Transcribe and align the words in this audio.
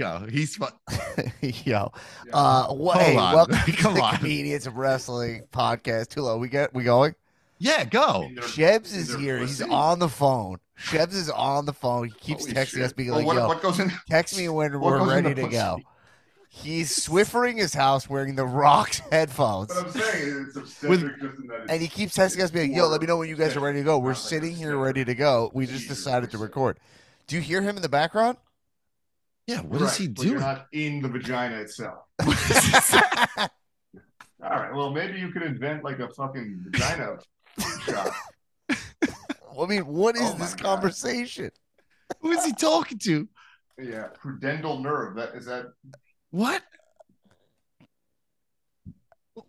Go. 0.00 0.26
He's 0.30 0.56
fun. 0.56 0.70
Yo, 1.42 1.92
uh, 2.32 2.68
what, 2.72 2.96
Hold 2.96 3.06
hey, 3.06 3.16
on. 3.18 3.34
welcome 3.34 3.58
to 3.66 3.72
Come 3.72 3.92
the 3.94 4.00
on. 4.02 4.16
Comedians 4.16 4.66
of 4.66 4.78
Wrestling 4.78 5.42
podcast. 5.52 6.06
Tulo, 6.08 6.40
we 6.40 6.48
get 6.48 6.72
we 6.72 6.84
going? 6.84 7.14
Yeah, 7.58 7.84
go. 7.84 8.30
Shebs 8.36 8.96
is 8.96 9.14
here. 9.14 9.36
He's 9.36 9.60
on 9.60 9.98
the 9.98 10.08
phone. 10.08 10.58
Shebs 10.78 11.14
is 11.14 11.28
on 11.28 11.66
the 11.66 11.74
phone. 11.74 12.06
He 12.06 12.12
keeps 12.18 12.44
Holy 12.46 12.54
texting 12.54 12.68
shit. 12.76 12.82
us, 12.84 12.92
being 12.94 13.10
Well, 13.10 13.18
like, 13.18 13.26
what, 13.26 13.36
"Yo, 13.36 13.46
what 13.48 13.60
goes 13.60 13.78
in? 13.78 13.92
text 14.08 14.38
me 14.38 14.48
when 14.48 14.72
what 14.80 14.92
we're 14.92 14.98
goes 15.00 15.08
in 15.08 15.14
ready 15.24 15.34
the 15.34 15.42
to 15.42 15.48
go." 15.48 15.72
pussy? 15.74 15.86
He's 16.48 17.06
swiffering 17.06 17.58
his 17.58 17.74
house 17.74 18.08
wearing 18.08 18.36
the 18.36 18.46
Rocks 18.46 19.00
headphones. 19.12 19.68
But 19.68 19.84
I'm 19.84 19.92
saying 19.92 20.46
it's 20.48 20.56
obstetric 20.56 20.88
With- 20.88 21.20
just 21.20 21.40
in 21.42 21.46
that 21.48 21.66
And 21.68 21.82
he 21.82 21.88
keeps 21.88 22.16
texting 22.16 22.42
us, 22.42 22.50
being 22.50 22.70
like, 22.70 22.78
"Yo, 22.78 22.88
let 22.88 23.02
me 23.02 23.06
know 23.06 23.18
when 23.18 23.28
you 23.28 23.36
guys 23.36 23.54
are 23.54 23.60
ready 23.60 23.80
to 23.80 23.84
go. 23.84 23.98
We're 23.98 24.14
sitting 24.14 24.56
here 24.56 24.78
ready 24.78 25.04
to 25.04 25.14
go. 25.14 25.50
We 25.52 25.66
just 25.66 25.88
decided 25.88 26.30
to 26.30 26.38
record." 26.38 26.78
Do 27.26 27.36
you 27.36 27.42
hear 27.42 27.60
him 27.60 27.76
in 27.76 27.82
the 27.82 27.88
background? 27.90 28.38
Yeah, 29.50 29.62
what 29.62 29.80
is 29.82 29.88
Right, 29.88 29.96
he 29.96 30.06
but 30.06 30.24
you're 30.26 30.38
not 30.38 30.68
in 30.70 31.02
the 31.02 31.08
vagina 31.08 31.56
itself. 31.56 32.04
All 32.22 32.28
right. 34.40 34.72
Well, 34.72 34.92
maybe 34.92 35.18
you 35.18 35.32
could 35.32 35.42
invent 35.42 35.82
like 35.82 35.98
a 35.98 36.08
fucking 36.08 36.60
vagina 36.70 37.18
shot. 37.84 38.12
I 38.70 39.66
mean, 39.66 39.84
what 39.86 40.14
is 40.14 40.22
Oh 40.22 40.36
this 40.38 40.54
God. 40.54 40.64
conversation? 40.76 41.50
Who 42.20 42.30
is 42.30 42.44
he 42.44 42.52
talking 42.52 42.98
to? 43.00 43.28
Yeah, 43.76 44.10
pudendal 44.22 44.80
nerve. 44.80 45.16
That 45.16 45.34
is 45.34 45.46
that. 45.46 45.72
What? 46.30 46.62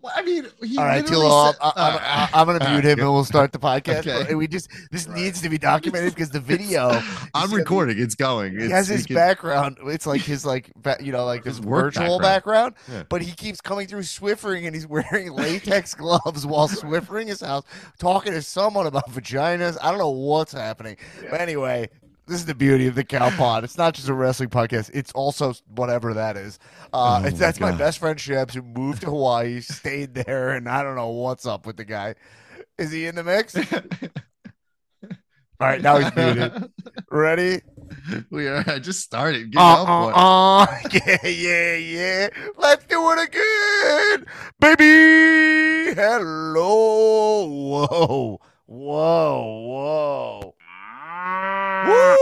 Well, 0.01 0.13
I 0.15 0.21
mean, 0.21 0.45
he 0.63 0.77
All 0.77 0.85
right, 0.85 1.01
literally 1.03 1.25
Tilo, 1.25 1.51
said- 1.51 1.59
I'm, 1.61 1.67
uh, 1.67 1.73
I'm, 1.75 1.93
All 1.93 1.99
right. 1.99 2.29
I'm, 2.33 2.49
I'm 2.49 2.57
gonna 2.59 2.71
mute 2.73 2.83
him 2.85 2.99
and 2.99 3.11
we'll 3.11 3.23
start 3.25 3.51
the 3.51 3.59
podcast. 3.59 3.99
Okay. 4.07 4.23
But 4.29 4.37
we 4.37 4.47
just 4.47 4.69
this 4.91 5.07
Right. 5.07 5.17
needs 5.17 5.41
to 5.41 5.49
be 5.49 5.57
documented 5.57 6.13
because 6.13 6.29
the 6.29 6.39
video. 6.53 7.01
I'm 7.33 7.49
see- 7.49 7.55
recording. 7.55 7.99
It's 7.99 8.15
going. 8.15 8.59
He 8.59 8.69
has 8.69 8.89
we 8.89 8.95
his 8.95 9.05
can- 9.05 9.15
background. 9.15 9.77
It's 9.85 10.05
like 10.05 10.21
his 10.21 10.45
like 10.45 10.71
you 11.01 11.11
know 11.11 11.25
like 11.25 11.43
His 11.43 11.57
this 11.59 11.65
work 11.65 11.93
virtual 11.95 12.19
background, 12.19 12.75
Yeah. 12.91 13.03
but 13.09 13.21
he 13.21 13.31
keeps 13.31 13.61
coming 13.61 13.87
through 13.87 14.01
Swiffering 14.01 14.65
and 14.65 14.75
he's 14.75 14.87
wearing 14.87 15.31
latex 15.33 15.93
gloves 15.95 16.45
while 16.45 16.67
Swiffering 16.67 17.27
his 17.27 17.41
house, 17.41 17.63
talking 17.99 18.33
to 18.33 18.41
someone 18.41 18.87
about 18.87 19.09
vaginas. 19.11 19.77
I 19.81 19.89
don't 19.89 19.99
know 19.99 20.09
what's 20.09 20.51
happening, 20.53 20.97
Yeah. 21.23 21.29
but 21.31 21.41
anyway. 21.41 21.89
This 22.31 22.39
is 22.39 22.45
the 22.45 22.55
beauty 22.55 22.87
of 22.87 22.95
the 22.95 23.03
Cow 23.03 23.29
Pod. 23.37 23.65
It's 23.65 23.77
not 23.77 23.93
just 23.93 24.07
a 24.07 24.13
wrestling 24.13 24.47
podcast. 24.47 24.89
It's 24.93 25.11
also 25.11 25.53
whatever 25.67 26.13
that 26.13 26.37
is. 26.37 26.59
Uh, 26.93 27.17
Oh 27.19 27.23
my 27.23 27.29
that's 27.29 27.59
my 27.59 27.73
best 27.73 27.99
friend 27.99 28.17
Shebs 28.17 28.53
who 28.53 28.61
moved 28.61 29.01
to 29.01 29.07
Hawaii, 29.07 29.59
stayed 29.59 30.13
there, 30.13 30.51
and 30.51 30.69
I 30.69 30.81
don't 30.81 30.95
know 30.95 31.09
what's 31.09 31.45
up 31.45 31.65
with 31.65 31.75
the 31.75 31.83
guy. 31.83 32.15
Is 32.77 32.89
he 32.89 33.05
in 33.05 33.15
the 33.15 33.23
mix? 33.25 33.53
All 35.59 35.67
right, 35.67 35.81
now 35.81 35.97
he's 35.97 36.15
muted. 36.15 36.71
Ready? 37.11 37.63
we 38.29 38.47
are. 38.47 38.63
I 38.65 38.79
just 38.79 39.01
started. 39.01 39.51
Get 39.51 39.59
Uh, 39.59 39.83
uh, 39.83 40.11
uh. 40.15 40.65
Yeah, 40.89 41.27
yeah, 41.27 41.75
yeah. 41.75 42.29
Let's 42.57 42.85
do 42.85 43.11
it 43.11 43.27
again, 43.27 44.25
baby. 44.57 45.95
Hello. 45.99 47.45
Whoa, 47.45 48.39
whoa, 48.67 49.67
whoa. 49.67 50.55
Woo! 51.21 52.17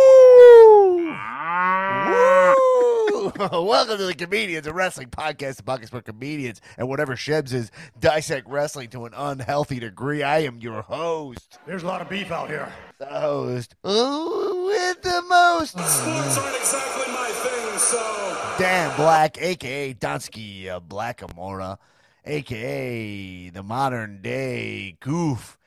Woo! 2.10 3.32
Welcome 3.40 3.98
to 3.98 4.06
the 4.06 4.14
Comedians 4.14 4.68
of 4.68 4.76
Wrestling 4.76 5.08
Podcast, 5.08 5.56
the 5.56 5.64
podcast 5.64 5.92
for 5.92 6.02
comedians 6.02 6.60
and 6.78 6.90
whatever 6.90 7.16
Shebs 7.16 7.54
is 7.54 7.72
dissect 7.98 8.50
wrestling 8.50 8.90
to 8.90 9.06
an 9.06 9.14
unhealthy 9.16 9.80
degree. 9.80 10.22
I 10.22 10.40
am 10.40 10.58
your 10.60 10.82
host, 10.82 11.60
There's 11.66 11.84
a 11.84 11.88
lot 11.88 12.02
of 12.02 12.10
beef 12.10 12.30
out 12.30 12.50
here. 12.50 12.74
the 12.98 13.06
host 13.06 13.74
ooh, 13.88 14.66
with 14.66 15.02
the 15.02 15.22
most. 15.30 15.72
Sports 15.72 16.38
aren't 16.38 16.58
exactly 16.58 17.14
my 17.14 17.30
thing, 17.30 17.78
so 17.78 18.56
Dan 18.58 18.94
Black, 18.98 19.42
aka 19.42 19.94
Donsky 19.94 20.68
uh, 20.68 20.82
Black 20.82 21.22
Amora, 21.22 21.78
aka 22.26 23.50
the 23.50 23.64
modern 23.64 24.22
day 24.22 24.98
goof 25.00 25.58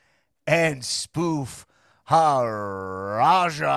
and 0.47 0.84
spoof 0.84 1.64
Haraja. 2.12 3.73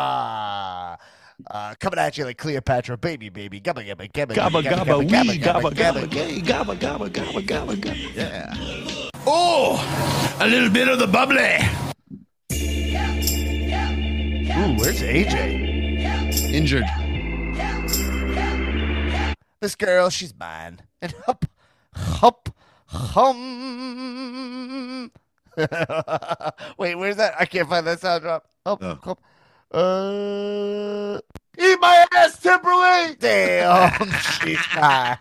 Uh, 1.49 1.73
coming 1.79 1.99
at 1.99 2.17
you 2.17 2.25
like 2.25 2.37
Cleopatra, 2.37 2.97
baby, 2.97 3.29
baby, 3.29 3.61
gabba, 3.61 3.85
gabba, 3.87 4.11
gabba, 4.11 4.33
Gabba 4.35 4.61
gabba 4.61 4.99
wee 4.99 5.05
gabba 5.39 5.71
gabba 5.71 5.71
gabba. 5.71 6.09
gay 6.09 6.41
gabba 6.41 6.75
gabba 6.77 7.09
gabba 7.09 7.41
gabba 7.45 7.75
gabba. 7.75 8.13
Yeah. 8.13 8.53
Oh, 9.25 9.79
a 10.41 10.47
little 10.47 10.69
bit 10.69 10.89
of 10.89 10.99
the 10.99 11.07
bubbly. 11.07 11.59
Ooh, 14.51 14.75
where's 14.79 15.01
AJ? 15.01 15.63
Injured. 16.53 16.85
This 19.61 19.75
girl, 19.75 20.09
she's 20.09 20.33
mine. 20.37 20.81
And 21.01 21.13
hup, 21.25 21.45
hup, 21.93 22.49
hum. 22.87 23.45
Wait, 26.77 26.95
where's 26.95 27.17
that? 27.17 27.33
I 27.39 27.45
can't 27.45 27.69
find 27.69 27.85
that 27.87 27.99
sound 27.99 28.23
drop. 28.23 28.45
Hup, 28.65 28.79
Oh. 28.83 28.99
hup. 29.03 29.21
Uh, 29.71 31.19
eat 31.59 31.79
my 31.81 32.05
ass, 32.15 32.39
Timberlake. 32.39 33.19
Damn, 33.19 34.09
she's 34.41 34.59
mine. 34.75 35.17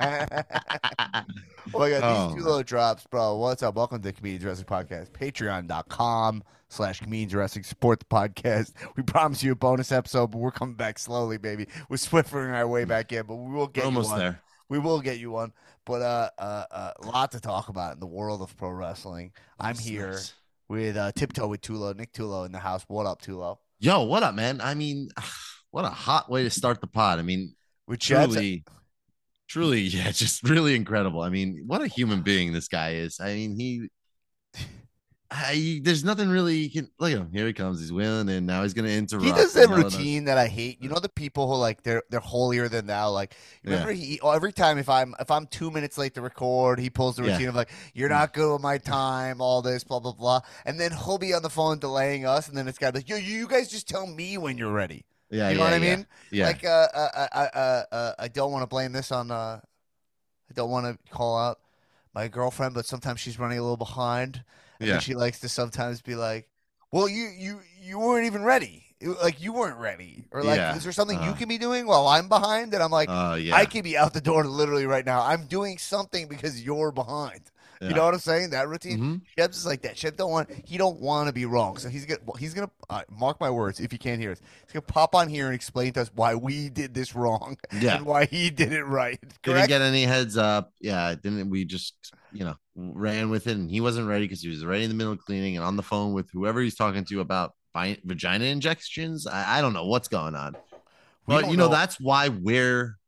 oh 1.74 1.78
my 1.78 1.90
god, 1.90 2.00
Oh, 2.02 2.26
these 2.28 2.36
two 2.36 2.44
little 2.44 2.62
drops, 2.62 3.06
bro. 3.10 3.36
What's 3.36 3.62
up? 3.62 3.74
Welcome 3.74 3.98
to 4.02 4.08
the 4.08 4.12
Comedians 4.12 4.44
Wrestling 4.44 4.66
Podcast. 4.66 5.10
Patreon.com 5.10 6.42
slash 6.68 7.00
Comedians 7.00 7.34
Wrestling. 7.34 7.64
Support 7.64 8.00
the 8.00 8.06
podcast. 8.06 8.72
We 8.96 9.02
promise 9.02 9.42
you 9.42 9.52
a 9.52 9.56
bonus 9.56 9.90
episode, 9.92 10.28
but 10.30 10.38
we're 10.38 10.50
coming 10.52 10.74
back 10.76 10.98
slowly, 10.98 11.38
baby. 11.38 11.66
We're 11.88 11.96
swiftering 11.96 12.52
our 12.54 12.68
way 12.68 12.84
back 12.84 13.12
in, 13.12 13.26
but 13.26 13.36
we 13.36 13.50
will 13.52 13.62
We're 13.62 13.66
get 13.68 13.80
you 13.82 13.86
almost 13.86 14.14
there. 14.16 14.40
We 14.68 14.78
will 14.78 15.00
get 15.00 15.18
you 15.18 15.30
one, 15.30 15.52
but 15.84 16.02
uh, 16.02 16.30
uh, 16.38 16.64
uh, 16.70 16.90
a 17.02 17.06
lot 17.06 17.32
to 17.32 17.40
talk 17.40 17.68
about 17.68 17.94
in 17.94 18.00
the 18.00 18.06
world 18.06 18.40
of 18.40 18.56
pro 18.56 18.70
wrestling. 18.70 19.32
I'm 19.58 19.74
That's 19.74 19.86
here 19.86 20.10
nice. 20.12 20.34
with 20.68 20.96
uh, 20.96 21.12
Tiptoe 21.12 21.48
with 21.48 21.60
Tulo, 21.60 21.94
Nick 21.96 22.12
Tulo 22.12 22.46
in 22.46 22.52
the 22.52 22.58
house. 22.58 22.84
What 22.88 23.06
up, 23.06 23.20
Tulo? 23.20 23.58
Yo, 23.78 24.02
what 24.04 24.22
up, 24.22 24.34
man? 24.34 24.60
I 24.62 24.74
mean, 24.74 25.08
what 25.70 25.84
a 25.84 25.90
hot 25.90 26.30
way 26.30 26.44
to 26.44 26.50
start 26.50 26.80
the 26.80 26.86
pod. 26.86 27.18
I 27.18 27.22
mean, 27.22 27.54
With 27.86 28.00
truly, 28.00 28.64
truly, 29.48 29.80
yeah, 29.82 30.10
just 30.10 30.42
really 30.42 30.74
incredible. 30.74 31.20
I 31.20 31.28
mean, 31.28 31.64
what 31.66 31.82
a 31.82 31.86
human 31.86 32.22
being 32.22 32.52
this 32.52 32.68
guy 32.68 32.94
is. 32.94 33.20
I 33.20 33.34
mean, 33.34 33.58
he, 33.58 33.88
I, 35.36 35.80
there's 35.82 36.04
nothing 36.04 36.28
really 36.28 36.56
you 36.56 36.70
can 36.70 36.90
look 36.98 37.10
at 37.12 37.18
him. 37.18 37.30
Here 37.32 37.46
he 37.46 37.52
comes. 37.52 37.80
He's 37.80 37.92
winning, 37.92 38.28
and 38.28 38.46
now 38.46 38.62
he's 38.62 38.72
gonna 38.72 38.88
interrupt. 38.88 39.24
he 39.24 39.32
does 39.32 39.52
that 39.54 39.68
routine 39.68 40.24
that 40.24 40.38
I 40.38 40.46
hate. 40.46 40.80
You 40.80 40.88
know 40.88 41.00
the 41.00 41.08
people 41.08 41.48
who 41.48 41.58
like 41.58 41.82
they're 41.82 42.02
they're 42.10 42.20
holier 42.20 42.68
than 42.68 42.86
thou. 42.86 43.10
Like 43.10 43.34
Yeah. 43.64 43.70
remember 43.72 43.92
he 43.92 44.20
oh, 44.22 44.30
every 44.30 44.52
time 44.52 44.78
if 44.78 44.88
I'm 44.88 45.14
if 45.18 45.30
I'm 45.30 45.46
two 45.48 45.70
minutes 45.70 45.98
late 45.98 46.14
to 46.14 46.22
record, 46.22 46.78
he 46.78 46.88
pulls 46.88 47.16
the 47.16 47.24
Yeah. 47.24 47.32
routine 47.32 47.48
of 47.48 47.56
like 47.56 47.70
you're 47.94 48.08
not 48.08 48.32
good 48.32 48.52
with 48.52 48.62
my 48.62 48.78
time, 48.78 49.40
all 49.40 49.60
this 49.62 49.82
blah 49.82 49.98
blah 50.00 50.12
blah, 50.12 50.40
and 50.64 50.78
then 50.78 50.92
he'll 50.92 51.18
be 51.18 51.34
on 51.34 51.42
the 51.42 51.50
phone 51.50 51.78
delaying 51.78 52.26
us, 52.26 52.48
and 52.48 52.56
then 52.56 52.68
it's 52.68 52.78
got 52.78 52.94
like 52.94 53.08
yo 53.08 53.16
you 53.16 53.48
guys 53.48 53.68
just 53.68 53.88
tell 53.88 54.06
me 54.06 54.38
when 54.38 54.56
you're 54.56 54.72
ready. 54.72 55.04
Yeah, 55.30 55.48
You 55.50 55.56
know 55.56 55.64
yeah, 55.64 55.70
what 55.70 55.74
I 55.74 55.78
mean? 55.80 56.06
Yeah, 56.30 56.46
Like, 56.46 56.64
uh, 56.64 56.68
uh, 56.94 57.08
uh, 57.16 57.28
uh, 57.32 57.48
uh, 57.54 57.82
uh, 57.92 58.12
I 58.20 58.28
don't 58.28 58.52
want 58.52 58.62
to 58.62 58.68
blame 58.68 58.92
this 58.92 59.10
on. 59.10 59.30
Uh, 59.32 59.60
I 60.48 60.52
don't 60.54 60.70
want 60.70 60.86
to 60.86 61.12
call 61.12 61.36
out 61.36 61.58
my 62.14 62.28
girlfriend, 62.28 62.74
but 62.74 62.86
sometimes 62.86 63.18
she's 63.20 63.38
running 63.38 63.58
a 63.58 63.62
little 63.62 63.76
behind, 63.76 64.44
yeah. 64.86 64.98
she 64.98 65.14
likes 65.14 65.40
to 65.40 65.48
sometimes 65.48 66.00
be 66.02 66.14
like, 66.14 66.48
"Well, 66.92 67.08
you 67.08 67.28
you 67.36 67.60
you 67.82 67.98
weren't 67.98 68.26
even 68.26 68.44
ready. 68.44 68.80
It- 69.00 69.08
Like 69.22 69.40
you 69.42 69.52
weren't 69.52 69.78
ready, 69.78 70.24
or 70.30 70.42
like, 70.42 70.56
Yeah. 70.56 70.76
is 70.76 70.82
there 70.84 70.92
something 70.92 71.22
you 71.22 71.30
Uh. 71.30 71.34
can 71.34 71.48
be 71.48 71.58
doing 71.58 71.86
while 71.86 72.06
I'm 72.06 72.28
behind?" 72.28 72.72
And 72.74 72.82
I'm 72.82 72.90
like, 72.92 73.08
Uh, 73.10 73.36
yeah. 73.40 73.54
"I 73.56 73.66
could 73.66 73.84
be 73.84 73.96
out 73.98 74.14
the 74.14 74.20
door 74.20 74.44
literally 74.44 74.86
right 74.86 75.04
now. 75.04 75.22
I'm 75.22 75.46
doing 75.46 75.78
something 75.78 76.28
because 76.28 76.62
you're 76.62 76.92
behind." 76.92 77.40
yeah. 77.82 77.88
You 77.88 77.94
know 77.96 78.04
what 78.04 78.14
I'm 78.14 78.20
saying? 78.20 78.50
That 78.50 78.68
routine. 78.68 78.98
Mhm. 78.98 79.20
Sheb's 79.36 79.58
is 79.58 79.66
like 79.66 79.82
that. 79.82 79.96
Sheb 79.96 80.16
don't 80.16 80.30
want. 80.30 80.48
He 80.64 80.78
don't 80.78 81.00
want 81.00 81.26
to 81.26 81.32
be 81.34 81.44
wrong. 81.44 81.76
So 81.76 81.88
he's 81.90 82.06
gonna. 82.06 82.20
He's 82.38 82.54
gonna 82.54 82.70
uh, 82.88 83.02
mark 83.10 83.40
my 83.40 83.50
words. 83.50 83.78
If 83.80 83.92
you 83.92 83.98
can't 83.98 84.20
hear 84.20 84.30
us, 84.30 84.40
he's 84.64 84.72
gonna 84.72 84.82
pop 84.82 85.14
on 85.14 85.28
here 85.28 85.46
and 85.46 85.54
explain 85.54 85.92
to 85.94 86.02
us 86.02 86.10
why 86.14 86.34
we 86.36 86.70
did 86.70 86.94
this 86.94 87.14
wrong 87.14 87.58
Yeah. 87.78 87.96
and 87.96 88.06
why 88.06 88.24
he 88.26 88.48
did 88.48 88.72
it 88.72 88.84
right. 88.84 89.20
Didn't 89.42 89.66
get 89.68 89.82
any 89.82 90.04
heads 90.04 90.36
up. 90.38 90.72
Yeah, 90.80 91.14
didn't 91.16 91.50
we 91.50 91.64
just 91.66 91.94
you 92.34 92.44
know 92.44 92.54
ran 92.76 93.30
with 93.30 93.46
it 93.46 93.56
and 93.56 93.70
he 93.70 93.80
wasn't 93.80 94.06
ready 94.08 94.24
because 94.24 94.42
he 94.42 94.48
was 94.48 94.64
right 94.64 94.82
in 94.82 94.88
the 94.90 94.94
middle 94.94 95.12
of 95.12 95.20
cleaning 95.20 95.56
and 95.56 95.64
on 95.64 95.76
the 95.76 95.82
phone 95.82 96.12
with 96.12 96.28
whoever 96.32 96.60
he's 96.60 96.74
talking 96.74 97.04
to 97.04 97.20
about 97.20 97.52
vi- 97.72 97.98
vagina 98.04 98.44
injections. 98.46 99.26
I, 99.26 99.58
I 99.58 99.60
don't 99.60 99.72
know 99.72 99.86
what's 99.86 100.08
going 100.08 100.34
on, 100.34 100.56
but 101.26 101.48
you 101.50 101.56
know, 101.56 101.66
know. 101.66 101.72
that's 101.72 102.00
why 102.00 102.28
we're 102.28 102.98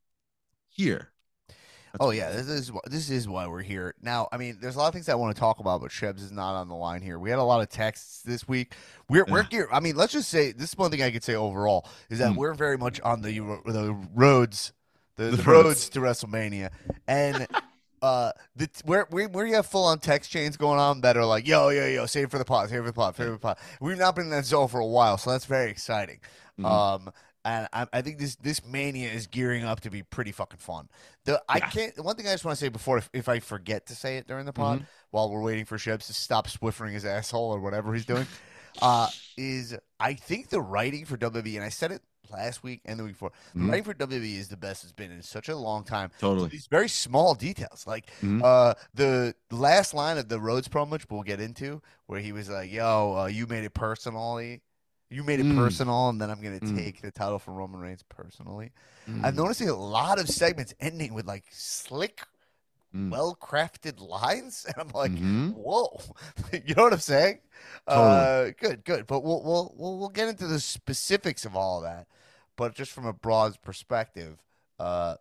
here. 0.70 1.10
oh 1.98 2.10
yeah, 2.10 2.30
this 2.30 2.46
is 2.48 2.70
this 2.86 3.10
is 3.10 3.26
why 3.26 3.46
we're 3.46 3.62
here. 3.62 3.94
Now, 4.02 4.28
I 4.30 4.36
mean, 4.36 4.58
there's 4.60 4.76
a 4.76 4.78
lot 4.78 4.88
of 4.88 4.92
things 4.94 5.08
I 5.08 5.14
want 5.14 5.34
to 5.34 5.40
talk 5.40 5.58
about, 5.58 5.80
but 5.80 5.90
Shebs 5.90 6.22
is 6.22 6.30
not 6.30 6.54
on 6.54 6.68
the 6.68 6.74
line 6.76 7.02
here. 7.02 7.18
We 7.18 7.30
had 7.30 7.38
a 7.38 7.42
lot 7.42 7.60
of 7.62 7.68
texts 7.68 8.22
this 8.22 8.46
week. 8.46 8.74
We're 9.08 9.24
we're 9.28 9.42
gear. 9.44 9.68
I 9.72 9.80
mean, 9.80 9.96
let's 9.96 10.12
just 10.12 10.28
say 10.28 10.52
this 10.52 10.70
is 10.70 10.78
one 10.78 10.90
thing 10.90 11.02
I 11.02 11.10
could 11.10 11.24
say 11.24 11.34
overall 11.34 11.88
is 12.10 12.18
that 12.20 12.32
Hmm. 12.32 12.36
we're 12.38 12.54
very 12.54 12.76
much 12.78 13.00
on 13.00 13.22
the 13.22 13.38
the 13.66 13.96
roads, 14.14 14.72
the, 15.16 15.24
The 15.24 15.36
the 15.38 15.42
roads. 15.42 15.66
roads. 15.66 15.88
to 15.90 16.00
WrestleMania, 16.00 16.70
and. 17.08 17.46
Uh, 18.02 18.32
the 18.54 18.68
where 18.84 19.06
where 19.10 19.28
where 19.28 19.46
you 19.46 19.54
have 19.54 19.66
full 19.66 19.84
on 19.84 19.98
text 19.98 20.30
chains 20.30 20.56
going 20.56 20.78
on 20.78 21.00
that 21.00 21.16
are 21.16 21.24
like 21.24 21.46
yo 21.46 21.70
yo 21.70 21.86
yo 21.86 22.06
save 22.06 22.30
for 22.30 22.38
the 22.38 22.44
pod 22.44 22.68
save 22.68 22.80
for 22.80 22.86
the 22.86 22.92
pod 22.92 23.16
save 23.16 23.26
for 23.26 23.32
the 23.32 23.38
pod. 23.38 23.58
We've 23.80 23.98
not 23.98 24.14
been 24.14 24.24
in 24.26 24.30
that 24.30 24.44
zone 24.44 24.68
for 24.68 24.80
a 24.80 24.86
while, 24.86 25.18
so 25.18 25.30
that's 25.30 25.46
very 25.46 25.70
exciting. 25.70 26.20
Mhm. 26.60 26.64
Um, 26.66 27.12
and 27.44 27.68
I, 27.72 27.86
I 27.92 28.02
think 28.02 28.18
this 28.18 28.36
this 28.36 28.64
mania 28.66 29.08
is 29.10 29.28
gearing 29.28 29.64
up 29.64 29.80
to 29.80 29.90
be 29.90 30.02
pretty 30.02 30.32
fucking 30.32 30.58
fun. 30.58 30.88
The 31.24 31.40
I 31.48 31.60
can't. 31.60 31.98
One 32.04 32.16
thing 32.16 32.26
I 32.26 32.32
just 32.32 32.44
want 32.44 32.58
to 32.58 32.64
say 32.64 32.68
before, 32.68 32.98
if, 32.98 33.08
if 33.12 33.28
I 33.28 33.38
forget 33.38 33.86
to 33.86 33.94
say 33.94 34.16
it 34.18 34.26
during 34.26 34.46
the 34.46 34.52
pod, 34.52 34.84
while 35.10 35.30
we're 35.30 35.42
waiting 35.42 35.64
for 35.64 35.78
Shebs 35.78 36.06
to 36.08 36.12
stop 36.12 36.48
swiffering 36.48 36.92
his 36.92 37.04
asshole 37.04 37.54
or 37.54 37.60
whatever 37.60 37.94
he's 37.94 38.04
doing, 38.04 38.26
uh, 38.82 39.08
is 39.36 39.76
I 40.00 40.14
think 40.14 40.48
the 40.48 40.60
writing 40.60 41.04
for 41.04 41.16
WWE, 41.16 41.54
and 41.54 41.64
I 41.64 41.68
said 41.68 41.92
it 41.92 42.02
last 42.30 42.62
week 42.62 42.80
and 42.84 42.98
the 42.98 43.04
week 43.04 43.12
before, 43.14 43.32
the 43.54 43.60
Mhm. 43.60 43.68
writing 43.68 43.84
for 43.84 43.94
WWE 43.94 44.36
is 44.38 44.48
the 44.48 44.56
best 44.56 44.84
it's 44.84 44.92
been 44.92 45.10
in 45.10 45.22
such 45.22 45.48
a 45.48 45.56
long 45.56 45.84
time. 45.84 46.10
Totally. 46.18 46.48
These 46.48 46.66
very 46.66 46.88
small 46.88 47.34
details, 47.34 47.86
like 47.86 48.10
Mhm. 48.22 48.42
uh, 48.44 48.74
the 48.94 49.34
last 49.50 49.94
line 49.94 50.18
of 50.18 50.28
the 50.28 50.40
Rhodes 50.40 50.68
promo, 50.68 50.90
which 50.90 51.06
we'll 51.10 51.22
get 51.22 51.40
into, 51.40 51.82
where 52.06 52.20
he 52.20 52.32
was 52.32 52.48
like, 52.48 52.70
"Yo, 52.70 53.16
uh, 53.18 53.26
you 53.26 53.46
made 53.46 53.64
it 53.64 53.74
personally." 53.74 54.62
You 55.08 55.22
made 55.22 55.38
it 55.38 55.46
Mm. 55.46 55.56
personal, 55.56 56.08
and 56.08 56.20
then 56.20 56.30
I'm 56.32 56.42
going 56.42 56.58
to 56.58 56.66
Mm. 56.66 56.76
take 56.76 57.00
the 57.00 57.12
title 57.12 57.38
from 57.38 57.54
Roman 57.54 57.78
Reigns 57.80 58.02
personally. 58.08 58.72
Mm. 59.08 59.24
I'm 59.24 59.36
noticing 59.36 59.68
a 59.68 59.74
lot 59.76 60.18
of 60.18 60.28
segments 60.28 60.74
ending 60.80 61.14
with 61.14 61.26
like 61.28 61.44
slick, 61.52 62.22
Mm. 62.92 63.10
well 63.12 63.36
crafted 63.40 64.00
lines, 64.00 64.64
and 64.68 64.74
I'm 64.76 64.88
like, 64.88 65.12
Mhm. 65.12 65.54
whoa, 65.54 66.00
you 66.66 66.74
know 66.74 66.82
what 66.82 66.92
I'm 66.92 66.98
saying? 66.98 67.38
Uh, 67.86 68.46
good, 68.58 68.84
good. 68.84 69.06
But 69.06 69.20
we'll 69.22 69.42
we'll 69.44 69.72
we'll 69.76 69.96
we'll 69.98 70.08
get 70.08 70.26
into 70.26 70.48
the 70.48 70.58
specifics 70.58 71.44
of 71.44 71.54
all 71.54 71.80
that. 71.82 72.08
But 72.56 72.74
just 72.74 72.92
from 72.92 73.06
a 73.06 73.12
broad 73.12 73.60
perspective, 73.62 74.38
uh, 74.78 75.16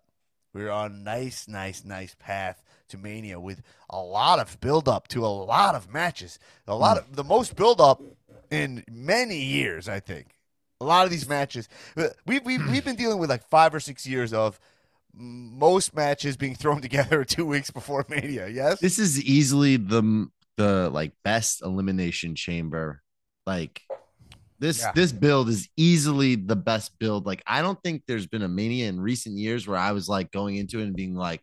we're 0.53 0.71
on 0.71 0.91
a 0.91 0.95
nice, 0.95 1.47
nice, 1.47 1.83
nice 1.83 2.15
path 2.17 2.63
to 2.89 2.97
Mania 2.97 3.39
with 3.39 3.61
a 3.89 3.99
lot 3.99 4.39
of 4.39 4.59
build 4.61 4.87
up 4.87 5.07
to 5.09 5.25
a 5.25 5.27
lot 5.27 5.75
of 5.75 5.91
matches. 5.91 6.39
A 6.67 6.75
lot 6.75 6.97
of 6.97 7.15
the 7.15 7.23
most 7.23 7.55
build 7.55 7.81
up 7.81 8.01
in 8.49 8.83
many 8.89 9.37
years, 9.37 9.89
I 9.89 9.99
think. 9.99 10.27
A 10.81 10.85
lot 10.85 11.05
of 11.05 11.11
these 11.11 11.27
matches, 11.27 11.67
uh, 11.97 12.07
we 12.25 12.39
we 12.39 12.57
we've 12.57 12.83
been 12.83 12.97
dealing 12.97 13.17
with 13.17 13.29
like 13.29 13.47
five 13.47 13.73
or 13.73 13.79
six 13.79 14.05
years 14.05 14.33
of 14.33 14.59
most 15.13 15.95
matches 15.95 16.35
being 16.37 16.55
thrown 16.61 16.81
together 16.81 17.23
two 17.25 17.45
weeks 17.45 17.71
before 17.71 18.05
Mania. 18.09 18.47
Yes, 18.47 18.79
This 18.79 18.99
is 18.99 19.21
easily 19.23 19.77
the 19.77 20.29
the 20.57 20.89
like 20.89 21.13
best 21.23 21.61
elimination 21.61 22.35
chamber. 22.35 23.01
Like 23.45 23.83
this 24.59 24.81
Yeah. 24.81 24.91
this 24.93 25.11
build 25.11 25.49
is 25.49 25.67
easily 25.77 26.35
the 26.35 26.55
best 26.55 26.97
build. 26.99 27.25
Like 27.25 27.43
I 27.45 27.61
don't 27.61 27.81
think 27.83 28.03
there's 28.07 28.27
been 28.27 28.41
a 28.41 28.47
mania 28.47 28.87
in 28.87 28.99
recent 28.99 29.37
years 29.37 29.67
where 29.67 29.77
I 29.77 29.91
was 29.91 30.07
like 30.07 30.31
going 30.31 30.55
into 30.55 30.79
it 30.79 30.83
and 30.83 30.95
being 30.95 31.15
like, 31.15 31.41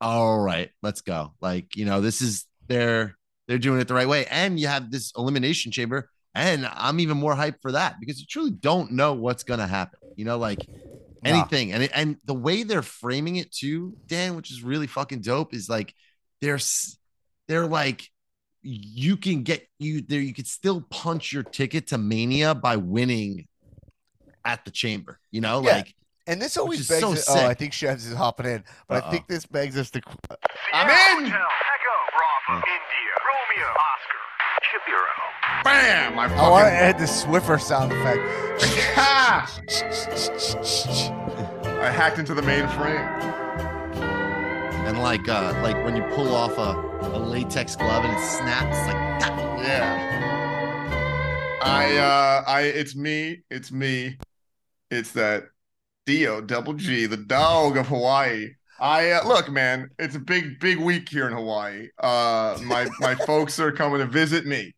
all 0.00 0.38
right, 0.38 0.70
let's 0.82 1.00
go. 1.00 1.32
Like, 1.40 1.76
you 1.76 1.84
know, 1.84 2.00
this 2.00 2.20
is 2.20 2.46
they're 2.68 3.16
they're 3.48 3.58
doing 3.58 3.80
it 3.80 3.88
the 3.88 3.94
right 3.94 4.08
way. 4.08 4.26
And 4.26 4.58
you 4.58 4.68
have 4.68 4.90
this 4.90 5.12
elimination 5.16 5.72
chamber. 5.72 6.08
And 6.34 6.66
I'm 6.66 6.98
even 7.00 7.18
more 7.18 7.34
hyped 7.34 7.60
for 7.60 7.72
that 7.72 8.00
because 8.00 8.18
you 8.18 8.26
truly 8.26 8.50
don't 8.50 8.92
know 8.92 9.12
what's 9.14 9.44
gonna 9.44 9.66
happen. 9.66 9.98
You 10.16 10.24
know, 10.24 10.38
like 10.38 10.66
anything. 11.24 11.72
And 11.72 11.82
it, 11.84 11.90
and 11.94 12.16
the 12.24 12.34
way 12.34 12.62
they're 12.62 12.82
framing 12.82 13.36
it 13.36 13.52
too, 13.52 13.96
Dan, 14.06 14.34
which 14.36 14.50
is 14.50 14.62
really 14.62 14.86
fucking 14.86 15.20
dope, 15.20 15.54
is 15.54 15.68
like 15.68 15.94
they're 16.40 16.58
they're 17.48 17.66
like 17.66 18.08
you 18.62 19.16
can 19.16 19.42
get 19.42 19.66
you 19.78 20.00
there. 20.02 20.20
You 20.20 20.32
could 20.34 20.46
still 20.46 20.82
punch 20.90 21.32
your 21.32 21.42
ticket 21.42 21.86
to 21.88 21.98
Mania 21.98 22.54
by 22.54 22.76
winning 22.76 23.48
at 24.44 24.64
the 24.64 24.70
chamber. 24.70 25.18
You 25.30 25.40
know, 25.40 25.62
Yeah. 25.62 25.76
like 25.78 25.94
And 26.26 26.40
this 26.40 26.56
always 26.56 26.86
begs. 26.88 27.00
so 27.00 27.12
it- 27.12 27.24
oh, 27.28 27.46
I 27.48 27.54
think 27.54 27.72
Shebs 27.72 28.06
is 28.06 28.14
hopping 28.14 28.46
in, 28.46 28.62
but 28.88 29.02
I 29.02 29.06
Uh-oh. 29.06 29.10
think 29.10 29.26
this 29.26 29.44
begs 29.46 29.76
us 29.76 29.90
to. 29.90 30.00
I'm 30.72 30.88
in. 30.88 31.26
Echo, 31.26 31.36
Bravo, 31.36 32.66
India, 32.66 33.14
Romeo, 33.26 33.68
Oscar, 33.70 34.20
Shapiro. 34.70 35.64
Bam! 35.64 36.18
Oh, 36.18 36.20
I 36.20 36.46
I 36.46 36.48
want 36.48 36.66
to 36.66 36.72
add 36.72 36.98
the 36.98 37.04
Swiffer 37.06 37.60
sound 37.60 37.92
effect. 37.92 38.20
I 41.82 41.90
hacked 41.90 42.18
into 42.20 42.34
the 42.34 42.42
main 42.42 42.68
frame. 42.68 43.41
And 44.86 45.00
like 45.02 45.28
uh 45.28 45.52
like 45.62 45.76
when 45.84 45.96
you 45.96 46.02
pull 46.14 46.34
off 46.34 46.56
a, 46.58 47.06
a 47.06 47.18
latex 47.18 47.76
glove 47.76 48.04
and 48.04 48.12
it 48.12 48.20
snaps 48.20 48.76
like 48.86 49.20
that. 49.20 49.32
Yeah. 49.62 51.58
I 51.62 51.96
uh 51.96 52.44
I 52.50 52.62
it's 52.62 52.96
me, 52.96 53.42
it's 53.50 53.70
me. 53.70 54.18
It's 54.90 55.12
that 55.12 55.44
Dio 56.06 56.40
double 56.40 56.74
G, 56.74 57.06
the 57.06 57.16
dog 57.16 57.76
of 57.76 57.86
Hawaii. 57.86 58.48
I 58.80 59.12
uh, 59.12 59.28
look, 59.28 59.48
man, 59.50 59.90
it's 59.98 60.16
a 60.16 60.18
big 60.18 60.58
big 60.58 60.78
week 60.78 61.08
here 61.08 61.26
in 61.28 61.32
Hawaii. 61.32 61.88
Uh 61.98 62.58
my 62.64 62.88
my 62.98 63.14
folks 63.26 63.60
are 63.60 63.70
coming 63.72 64.00
to 64.00 64.06
visit 64.06 64.46
me 64.46 64.74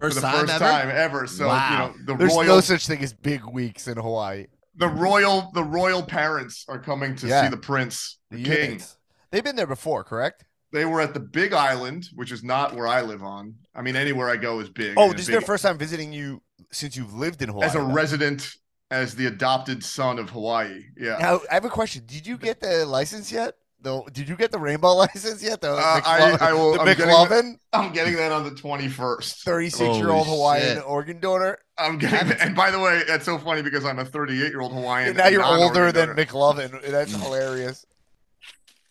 First 0.00 0.16
for 0.16 0.20
the 0.22 0.26
time 0.26 0.40
first 0.40 0.52
ever. 0.54 0.64
time 0.64 0.90
ever. 0.90 1.26
So, 1.28 1.46
Wow. 1.46 1.70
you 1.70 1.78
know, 1.78 1.94
the 2.06 2.18
There's 2.18 2.34
royal 2.34 2.56
no 2.56 2.60
such 2.60 2.86
thing 2.88 3.02
as 3.04 3.12
big 3.12 3.44
weeks 3.44 3.86
in 3.86 3.96
Hawaii. 3.96 4.46
the 4.74 4.88
royal 4.88 5.50
the 5.54 5.62
royal 5.62 6.02
parents 6.02 6.64
are 6.68 6.80
coming 6.80 7.14
to 7.16 7.28
Yeah. 7.28 7.44
see 7.44 7.48
the 7.50 7.56
prince, 7.56 8.18
the, 8.32 8.38
The 8.38 8.42
king. 8.42 8.64
units. 8.72 8.96
They've 9.34 9.42
been 9.42 9.56
there 9.56 9.66
before, 9.66 10.04
correct? 10.04 10.44
They 10.72 10.84
were 10.84 11.00
at 11.00 11.12
the 11.12 11.18
Big 11.18 11.52
Island, 11.52 12.06
which 12.14 12.30
is 12.30 12.44
not 12.44 12.72
where 12.76 12.86
I 12.86 13.00
live 13.02 13.24
on. 13.24 13.56
I 13.74 13.82
mean, 13.82 13.96
anywhere 13.96 14.30
I 14.30 14.36
go 14.36 14.60
is 14.60 14.68
big. 14.70 14.94
Oh, 14.96 15.10
this 15.10 15.22
is 15.22 15.26
big- 15.26 15.32
their 15.32 15.40
first 15.40 15.64
time 15.64 15.76
visiting 15.76 16.12
you 16.12 16.40
since 16.70 16.96
you've 16.96 17.12
lived 17.14 17.42
in 17.42 17.48
Hawaii. 17.48 17.66
as 17.66 17.74
a 17.74 17.78
then. 17.78 17.92
resident, 17.92 18.48
as 18.92 19.16
the 19.16 19.26
adopted 19.26 19.82
son 19.82 20.20
of 20.20 20.30
Hawaii. 20.30 20.84
Yeah. 20.96 21.16
Now, 21.18 21.40
I 21.50 21.54
have 21.54 21.64
a 21.64 21.68
question. 21.68 22.04
Did 22.06 22.28
you 22.28 22.38
get 22.38 22.60
the 22.60 22.86
license 22.86 23.32
yet? 23.32 23.54
No. 23.84 24.06
Did 24.12 24.28
you 24.28 24.36
get 24.36 24.52
the 24.52 24.58
rainbow 24.60 24.94
license 25.06 25.42
yet? 25.42 25.60
The, 25.60 25.72
Uh, 25.72 26.00
McLo- 26.00 26.40
I- 26.40 26.50
I 26.50 26.52
will- 26.52 26.74
the 26.74 26.80
I'm 26.80 26.86
getting 26.86 27.06
McLovin, 27.06 27.54
I'm 27.72 27.92
getting 27.92 28.14
that 28.16 28.30
on 28.30 28.44
the 28.44 28.50
21st. 28.52 29.42
36 29.42 29.96
year 29.98 30.10
old 30.10 30.28
Hawaiian 30.28 30.76
shit. 30.76 30.84
organ 30.86 31.18
donor. 31.18 31.58
I'm 31.76 31.98
getting 31.98 32.28
that. 32.28 32.40
And 32.40 32.54
by 32.54 32.70
the 32.70 32.78
way, 32.78 33.02
that's 33.06 33.24
so 33.24 33.36
funny 33.38 33.62
because 33.62 33.84
I'm 33.84 33.98
a 33.98 34.04
38 34.04 34.50
year 34.52 34.60
old 34.60 34.72
Hawaiian. 34.72 35.08
And 35.08 35.18
now 35.18 35.26
you're 35.26 35.44
older 35.44 35.90
than 35.90 36.08
donor. 36.10 36.24
McLovin. 36.24 36.88
That's 36.88 37.12
hilarious. 37.12 37.84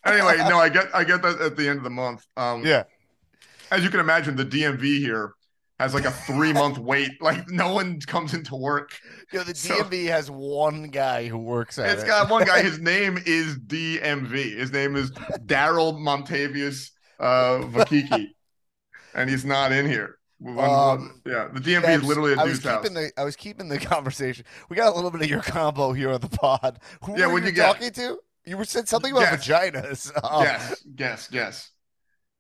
Anyway, 0.05 0.37
no, 0.37 0.57
I 0.59 0.69
get 0.69 0.93
I 0.93 1.03
get 1.03 1.21
that 1.21 1.39
at 1.41 1.55
the 1.57 1.67
end 1.67 1.77
of 1.77 1.83
the 1.83 1.89
month. 1.89 2.25
Um, 2.37 2.65
Yeah. 2.65 2.83
As 3.71 3.83
you 3.83 3.89
can 3.89 3.99
imagine, 3.99 4.35
the 4.35 4.45
DMV 4.45 4.99
here 4.99 5.33
has 5.79 5.93
like 5.93 6.05
a 6.05 6.11
three 6.11 6.53
month 6.53 6.77
wait. 6.77 7.11
Like 7.21 7.49
no 7.49 7.73
one 7.73 7.99
comes 8.01 8.33
into 8.33 8.55
work. 8.55 8.97
Yo, 9.31 9.43
the 9.43 9.55
So- 9.55 9.75
DMV 9.83 10.07
has 10.07 10.29
one 10.29 10.89
guy 10.89 11.27
who 11.27 11.37
works 11.37 11.79
at 11.79 11.89
It's 11.91 12.03
it. 12.03 12.07
got 12.07 12.29
one 12.29 12.45
guy. 12.45 12.61
His 12.69 12.79
name 12.79 13.17
is 13.25 13.57
DMV. 13.57 14.57
His 14.57 14.71
name 14.71 14.95
is 14.95 15.11
Daryl 15.45 15.97
Montavious 15.97 16.91
uh, 17.19 17.59
Vakiki, 17.69 18.27
and 19.15 19.29
he's 19.29 19.45
not 19.45 19.71
in 19.71 19.85
here. 19.87 20.17
One- 20.39 20.55
one- 20.55 20.69
Um, 20.69 21.21
yeah, 21.25 21.47
the 21.53 21.61
DMV 21.61 21.81
Babs, 21.83 22.03
is 22.03 22.07
literally 22.09 22.33
a 22.33 22.39
I 22.39 22.43
was 22.43 22.53
dude's 22.59 22.65
house. 22.65 22.89
the 22.89 23.11
I 23.17 23.23
was 23.23 23.35
keeping 23.37 23.69
the 23.69 23.79
conversation. 23.93 24.43
We 24.69 24.75
got 24.75 24.91
a 24.91 24.95
little 24.95 25.09
bit 25.11 25.21
of 25.21 25.29
your 25.29 25.41
combo 25.41 25.93
here 25.93 26.11
on 26.11 26.19
the 26.19 26.27
pod. 26.29 26.79
Who 27.05 27.17
Yeah, 27.17 27.27
were 27.27 27.33
what'd 27.33 27.45
you 27.47 27.51
you 27.51 27.55
get? 27.55 27.65
talking 27.65 27.91
to? 27.93 28.19
You 28.45 28.57
were 28.57 28.65
said 28.65 28.87
something 28.89 29.11
about 29.11 29.21
Yes. 29.23 29.47
vaginas. 29.47 30.11
Um, 30.23 30.43
Yes, 30.43 30.83
yes, 30.97 31.29
yes. 31.31 31.69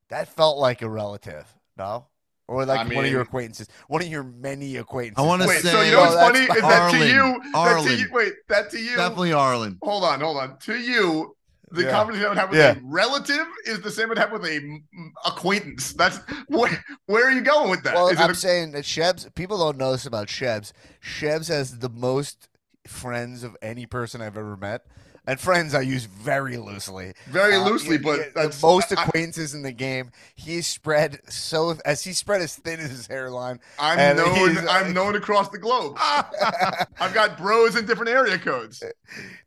That 0.09 0.27
felt 0.27 0.57
like 0.57 0.81
a 0.81 0.89
relative, 0.89 1.45
no? 1.77 2.07
Or 2.47 2.65
like 2.65 2.79
I 2.91 2.95
one 2.95 3.05
of 3.05 3.11
your 3.11 3.21
acquaintances, 3.21 3.67
one 3.87 4.01
of 4.01 4.07
your 4.09 4.23
many 4.23 4.75
acquaintances. 4.75 5.23
I 5.23 5.25
wanna 5.25 5.47
Wait, 5.47 5.61
say- 5.61 5.71
so 5.71 5.81
you 5.81 5.93
know 5.93 6.01
what's 6.01 6.15
Oh, 6.15 6.19
funny 6.19 6.39
is 6.39 6.47
that 6.47 6.55
to 6.57 6.65
Arlen. 6.65 6.99
you, 7.07 7.41
that 7.41 7.51
to 7.53 7.57
Arlen. 7.57 7.97
you, 7.99 8.07
wait, 8.11 8.33
that 8.49 8.69
to 8.71 8.79
you. 8.79 8.95
Definitely 8.97 9.31
Arlen. 9.33 9.77
Hold 9.81 10.03
on, 10.03 10.19
hold 10.19 10.37
on. 10.37 10.57
To 10.59 10.75
you, 10.77 11.37
the 11.71 11.83
Yeah. 11.83 11.91
conversation 11.91 12.25
I 12.25 12.29
would 12.29 12.37
have 12.37 12.49
with 12.49 12.59
Yeah. 12.59 12.73
a 12.73 12.79
relative 12.83 13.47
is 13.65 13.79
the 13.81 13.89
same 13.89 14.11
I'd 14.11 14.17
have 14.17 14.33
with 14.33 14.45
a 14.45 14.81
acquaintance. 15.25 15.93
That's 15.93 16.17
where, 16.47 16.83
where 17.05 17.25
are 17.25 17.31
you 17.31 17.41
going 17.41 17.69
with 17.69 17.83
that? 17.83 17.95
Well, 17.95 18.09
Is 18.09 18.19
I'm 18.19 18.31
a- 18.31 18.35
saying 18.35 18.71
that 18.73 18.83
Shebs, 18.83 19.33
people 19.35 19.57
don't 19.57 19.77
know 19.77 19.93
this 19.93 20.05
about 20.05 20.27
Shebs. 20.27 20.73
Shebs 21.01 21.47
has 21.47 21.79
the 21.79 21.89
most 21.89 22.49
friends 22.85 23.43
of 23.43 23.55
any 23.61 23.85
person 23.85 24.21
I've 24.21 24.37
ever 24.37 24.57
met. 24.57 24.85
And 25.25 25.39
friends 25.39 25.73
I 25.73 25.81
use 25.81 26.03
very 26.03 26.57
loosely. 26.57 27.13
very 27.27 27.55
Uh, 27.55 27.63
loosely, 27.69 27.95
yeah, 27.95 28.01
but 28.03 28.33
the 28.33 28.57
most 28.61 28.91
I- 28.91 29.01
acquaintances 29.03 29.53
in 29.53 29.61
the 29.61 29.71
game. 29.71 30.11
He's 30.35 30.67
spread 30.67 31.21
so 31.29 31.77
as 31.85 32.03
he's 32.03 32.17
spread 32.17 32.41
as 32.41 32.55
thin 32.57 32.81
as 32.81 32.89
his 32.91 33.07
hairline. 33.07 33.61
I'm 33.79 34.17
known. 34.17 34.67
I'm 34.67 34.91
known 34.93 35.15
across 35.15 35.47
the 35.49 35.59
globe. 35.59 35.97
I've 36.99 37.13
got 37.13 37.37
bros 37.37 37.75
in 37.77 37.85
different 37.85 38.09
area 38.11 38.37
codes. 38.37 38.83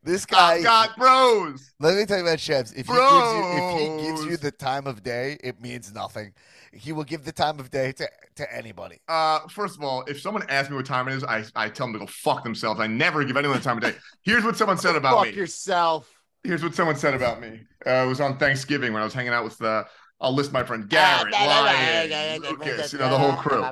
This 0.03 0.25
guy, 0.25 0.55
I've 0.55 0.63
got 0.63 0.97
bros. 0.97 1.71
let 1.79 1.95
me 1.95 2.05
tell 2.05 2.17
you 2.17 2.23
about 2.23 2.39
Shebs. 2.39 2.71
If 2.75 2.87
he 2.87 2.93
gives 2.93 3.33
you, 3.33 3.43
if 3.53 3.79
he 4.01 4.07
gives 4.07 4.25
you 4.25 4.37
the 4.37 4.51
time 4.51 4.87
of 4.87 5.03
day, 5.03 5.37
it 5.43 5.61
means 5.61 5.93
nothing. 5.93 6.33
He 6.77 6.93
will 6.93 7.03
give 7.03 7.25
the 7.25 7.31
time 7.31 7.59
of 7.59 7.69
day 7.69 7.91
to 7.93 8.07
to 8.35 8.55
anybody. 8.55 8.99
Uh, 9.07 9.39
first 9.49 9.75
of 9.75 9.83
all, 9.83 10.03
if 10.07 10.21
someone 10.21 10.43
asks 10.49 10.69
me 10.69 10.75
what 10.75 10.85
time 10.85 11.07
it 11.07 11.15
is, 11.15 11.23
I, 11.23 11.43
I 11.55 11.69
tell 11.69 11.87
them 11.87 11.93
to 11.93 11.99
go 11.99 12.05
fuck 12.07 12.43
themselves. 12.43 12.79
I 12.79 12.87
never 12.87 13.23
give 13.23 13.35
anyone 13.35 13.57
the 13.57 13.63
time 13.63 13.77
of 13.77 13.83
day. 13.83 13.93
Here's 14.23 14.43
what 14.43 14.57
someone 14.57 14.77
said 14.77 14.95
about 14.95 15.17
Fuck 15.17 15.27
me. 15.27 15.33
yourself. 15.33 16.09
Here's 16.43 16.63
what 16.63 16.75
someone 16.75 16.95
said 16.95 17.13
about 17.13 17.41
me. 17.41 17.61
Uh, 17.85 17.89
it 17.89 18.07
was 18.07 18.21
on 18.21 18.37
Thanksgiving 18.37 18.93
when 18.93 19.01
I 19.01 19.05
was 19.05 19.13
hanging 19.13 19.33
out 19.33 19.43
with 19.43 19.57
the. 19.57 19.85
I'll 20.19 20.33
list 20.33 20.51
my 20.51 20.63
friend 20.63 20.89
Garrett, 20.89 21.31
Ryan, 21.31 22.41
Lucas, 22.41 22.91
you 22.91 22.97
know 22.97 23.09
the 23.09 23.17
whole 23.19 23.33
crew. 23.33 23.63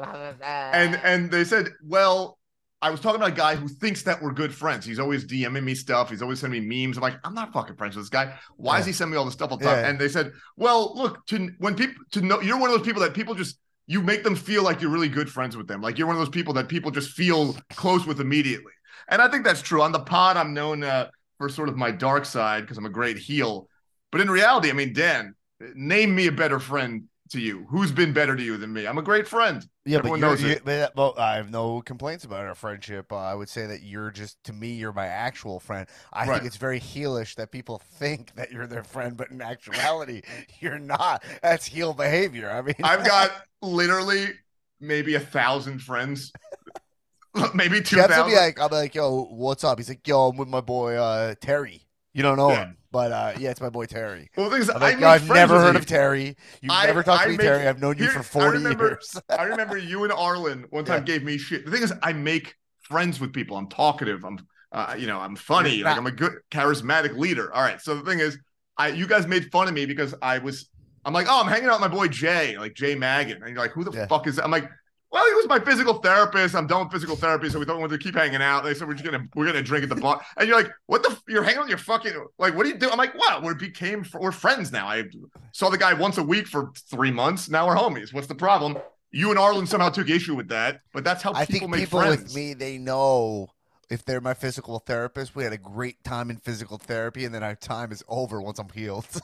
And 0.41 0.99
and 1.03 1.31
they 1.31 1.43
said, 1.43 1.69
well, 1.83 2.34
I 2.85 2.91
was 2.91 2.99
talking 2.99 3.15
about 3.15 3.31
a 3.31 3.35
guy 3.35 3.55
who 3.55 3.67
thinks 3.67 4.03
that 4.03 4.21
we're 4.21 4.31
good 4.31 4.53
friends. 4.53 4.85
He's 4.85 4.99
always 4.99 5.25
DMing 5.25 5.63
me 5.63 5.73
stuff. 5.73 6.09
He's 6.11 6.21
always 6.21 6.39
sending 6.39 6.67
me 6.67 6.85
memes. 6.85 6.97
I'm 6.97 7.01
like, 7.01 7.17
I'm 7.23 7.33
not 7.33 7.51
fucking 7.51 7.75
friends 7.77 7.95
with 7.95 8.05
this 8.05 8.09
guy. 8.09 8.35
Why 8.57 8.77
Yeah. 8.77 8.85
he 8.85 8.91
sending 8.93 9.13
me 9.13 9.17
all 9.17 9.25
this 9.25 9.33
stuff 9.33 9.49
all 9.51 9.57
the 9.57 9.65
time? 9.65 9.79
Yeah. 9.83 9.89
And 9.89 9.99
they 9.99 10.07
said, 10.07 10.31
well, 10.55 10.93
look, 10.95 11.25
to 11.27 11.49
when 11.57 11.75
people 11.75 11.95
to 12.11 12.21
know 12.21 12.41
you're 12.41 12.59
one 12.59 12.69
of 12.69 12.77
those 12.77 12.85
people 12.85 13.01
that 13.01 13.13
people 13.15 13.33
just 13.33 13.57
you 13.87 14.01
make 14.01 14.23
them 14.23 14.35
feel 14.35 14.63
like 14.63 14.81
you're 14.81 14.91
really 14.91 15.09
good 15.09 15.29
friends 15.29 15.57
with 15.57 15.67
them. 15.67 15.81
Like 15.81 15.97
you're 15.97 16.07
one 16.07 16.15
of 16.15 16.19
those 16.19 16.29
people 16.29 16.53
that 16.55 16.67
people 16.67 16.91
just 16.91 17.11
feel 17.11 17.55
close 17.75 18.05
with 18.05 18.19
immediately. 18.21 18.73
And 19.09 19.21
I 19.21 19.27
think 19.29 19.43
that's 19.45 19.61
true. 19.61 19.81
On 19.81 19.91
the 19.91 19.99
pod, 19.99 20.37
I'm 20.37 20.53
known 20.53 20.83
uh, 20.83 21.09
for 21.37 21.49
sort 21.49 21.69
of 21.69 21.77
my 21.77 21.91
dark 21.91 22.25
side 22.25 22.61
because 22.61 22.77
I'm 22.77 22.85
a 22.85 22.89
great 22.89 23.17
heel. 23.17 23.67
But 24.11 24.21
in 24.21 24.29
reality, 24.29 24.69
I 24.69 24.73
mean, 24.73 24.93
Dan, 24.93 25.35
name 25.75 26.15
me 26.15 26.27
a 26.27 26.31
better 26.31 26.59
friend 26.59 27.03
to 27.35 27.41
you. 27.41 27.67
Who's 27.69 27.91
been 27.91 28.11
better 28.13 28.35
to 28.35 28.41
you 28.43 28.57
than 28.57 28.73
me? 28.73 28.87
I'm 28.87 28.97
a 28.97 29.03
great 29.03 29.27
friend. 29.27 29.65
Yeah, 29.85 29.99
Everyone 29.99 30.19
but, 30.21 30.39
you're, 30.39 30.49
you, 30.49 30.55
it. 30.55 30.65
but 30.65 30.95
well, 30.95 31.13
I 31.17 31.35
have 31.35 31.51
no 31.51 31.81
complaints 31.81 32.23
about 32.25 32.45
our 32.45 32.55
friendship. 32.55 33.11
Uh, 33.11 33.17
I 33.17 33.35
would 33.35 33.49
say 33.49 33.67
that 33.67 33.83
you're 33.83 34.09
just 34.11 34.43
to 34.45 34.53
me, 34.53 34.73
you're 34.73 34.93
my 34.93 35.05
actual 35.05 35.59
friend. 35.59 35.87
I 36.11 36.25
Right. 36.25 36.35
think 36.35 36.45
it's 36.47 36.57
very 36.57 36.79
heelish 36.79 37.35
that 37.35 37.51
people 37.51 37.79
think 37.95 38.33
that 38.35 38.51
you're 38.51 38.67
their 38.67 38.83
friend, 38.83 39.15
but 39.15 39.29
in 39.31 39.41
actuality, 39.41 40.23
you're 40.59 40.79
not. 40.79 41.23
That's 41.43 41.65
heel 41.65 41.93
behavior. 41.93 42.49
I 42.49 42.61
mean, 42.61 42.75
I've 42.83 43.05
got 43.05 43.31
literally 43.61 44.29
maybe 44.79 45.15
a 45.15 45.19
thousand 45.19 45.79
friends, 45.83 46.31
maybe 47.53 47.81
two 47.81 47.97
thousand. 47.97 48.33
like, 48.33 48.59
I'll 48.59 48.69
be 48.69 48.75
like, 48.75 48.95
yo, 48.95 49.25
what's 49.25 49.63
up? 49.63 49.77
He's 49.77 49.89
like, 49.89 50.07
yo, 50.07 50.29
I'm 50.29 50.37
with 50.37 50.47
my 50.47 50.61
boy 50.61 50.95
uh, 50.95 51.35
Terry. 51.41 51.84
You 52.15 52.21
don't 52.23 52.37
know 52.37 52.49
Yeah. 52.49 52.67
him, 52.67 52.77
but 52.91 53.11
uh, 53.11 53.33
yeah, 53.37 53.51
it's 53.51 53.59
my 53.59 53.69
boy 53.69 53.85
Terry. 53.85 54.29
well, 54.37 54.49
the 54.49 54.55
thing 54.55 54.61
is, 54.61 54.69
I'm 54.69 54.79
like, 54.79 55.03
I 55.03 55.17
have 55.17 55.27
never 55.27 55.59
heard 55.59 55.73
you. 55.73 55.79
of 55.79 55.85
Terry. 55.85 56.37
You've 56.61 56.71
I- 56.71 56.85
never 56.85 57.03
talked 57.03 57.21
I 57.21 57.25
to 57.25 57.31
me, 57.31 57.37
make- 57.37 57.45
Terry. 57.45 57.67
I've 57.67 57.81
known 57.81 57.97
you 57.97 58.07
for 58.07 58.19
I 58.19 58.23
40 58.23 58.57
remember- 58.57 58.87
years. 58.87 59.21
I 59.29 59.43
remember 59.43 59.77
you 59.77 60.03
and 60.05 60.13
Arlen 60.13 60.65
one 60.69 60.85
time 60.85 61.03
gave 61.03 61.23
me 61.23 61.37
shit. 61.37 61.65
The 61.65 61.71
thing 61.71 61.83
is, 61.83 61.93
I 62.01 62.13
make 62.13 62.55
friends 62.81 63.19
with 63.19 63.33
people. 63.33 63.57
I'm 63.57 63.67
talkative. 63.67 64.23
I'm, 64.23 64.39
uh, 64.71 64.95
you 64.97 65.07
know, 65.07 65.19
I'm 65.19 65.35
funny. 65.35 65.75
You're 65.75 65.85
Like 65.85 65.97
I'm 65.97 66.07
a 66.07 66.11
good, 66.11 66.33
charismatic 66.51 67.17
leader. 67.17 67.53
All 67.53 67.61
right. 67.61 67.81
So 67.81 67.95
the 67.95 68.09
thing 68.09 68.19
is, 68.19 68.39
I 68.77 68.87
you 68.89 69.07
guys 69.07 69.27
made 69.27 69.51
fun 69.51 69.67
of 69.67 69.73
me 69.73 69.85
because 69.85 70.15
I 70.21 70.37
was. 70.39 70.69
I'm 71.03 71.13
like, 71.13 71.27
oh, 71.29 71.39
I'm 71.41 71.47
hanging 71.47 71.67
out 71.67 71.79
with 71.81 71.91
my 71.91 71.95
boy 71.95 72.07
Jay, 72.07 72.57
like 72.57 72.73
Jay 72.75 72.95
Maggin, 72.95 73.37
and 73.43 73.49
you're 73.49 73.59
like, 73.59 73.71
who 73.71 73.83
the 73.83 73.91
Yeah. 73.91 74.07
fuck 74.07 74.25
is 74.25 74.37
that? 74.37 74.45
I'm 74.45 74.51
like. 74.51 74.69
Well, 75.15 75.25
he 75.27 75.33
was 75.33 75.47
my 75.47 75.59
physical 75.59 75.93
therapist. 75.93 76.55
I'm 76.55 76.67
done 76.67 76.83
with 76.83 76.91
physical 76.91 77.15
therapy, 77.15 77.49
so 77.49 77.57
we 77.57 77.63
don't 77.63 77.79
want 77.79 77.89
to 77.93 77.97
keep 77.97 78.15
hanging 78.15 78.41
out. 78.41 78.65
They 78.65 78.73
said 78.73 78.85
we're 78.85 78.95
just 78.95 79.09
gonna 79.09 79.25
we're 79.33 79.45
gonna 79.45 79.61
drink 79.61 79.83
at 79.83 79.89
the 79.89 79.95
bar, 79.95 80.19
and 80.35 80.45
you're 80.45 80.57
like, 80.57 80.69
"What 80.87 81.03
the? 81.03 81.11
F- 81.11 81.23
you're 81.29 81.41
hanging 81.41 81.59
out 81.59 81.61
with 81.61 81.69
your 81.69 81.77
fucking 81.77 82.11
like? 82.37 82.53
What 82.53 82.63
do 82.63 82.69
you 82.69 82.77
do?" 82.77 82.89
I'm 82.89 82.97
like, 82.97 83.17
"Wow, 83.17 83.39
we 83.41 83.53
became 83.53 84.05
we're 84.19 84.33
friends 84.33 84.73
now. 84.73 84.87
I 84.89 85.05
saw 85.53 85.69
the 85.69 85.77
guy 85.77 85.93
once 85.93 86.17
a 86.17 86.23
week 86.23 86.47
for 86.47 86.73
three 86.91 87.11
months. 87.11 87.49
Now 87.49 87.65
we're 87.65 87.77
homies. 87.77 88.13
What's 88.13 88.27
the 88.27 88.35
problem? 88.35 88.77
You 89.11 89.29
and 89.29 89.39
Arlen 89.39 89.65
somehow 89.65 89.87
took 89.87 90.09
issue 90.09 90.35
with 90.35 90.49
that, 90.49 90.81
but 90.91 91.05
that's 91.05 91.23
how 91.23 91.31
I 91.31 91.45
people 91.45 91.59
think 91.59 91.71
make 91.71 91.79
people 91.85 92.01
friends. 92.01 92.21
with 92.21 92.35
me, 92.35 92.53
they 92.53 92.77
know 92.77 93.47
if 93.89 94.03
they're 94.05 94.21
my 94.21 94.33
physical 94.33 94.79
therapist. 94.79 95.35
We 95.35 95.43
had 95.43 95.53
a 95.53 95.57
great 95.57 96.03
time 96.03 96.29
in 96.29 96.37
physical 96.37 96.77
therapy, 96.77 97.25
and 97.25 97.33
then 97.33 97.43
our 97.43 97.55
time 97.55 97.91
is 97.91 98.03
over 98.07 98.41
once 98.41 98.59
I'm 98.59 98.69
healed. 98.69 99.05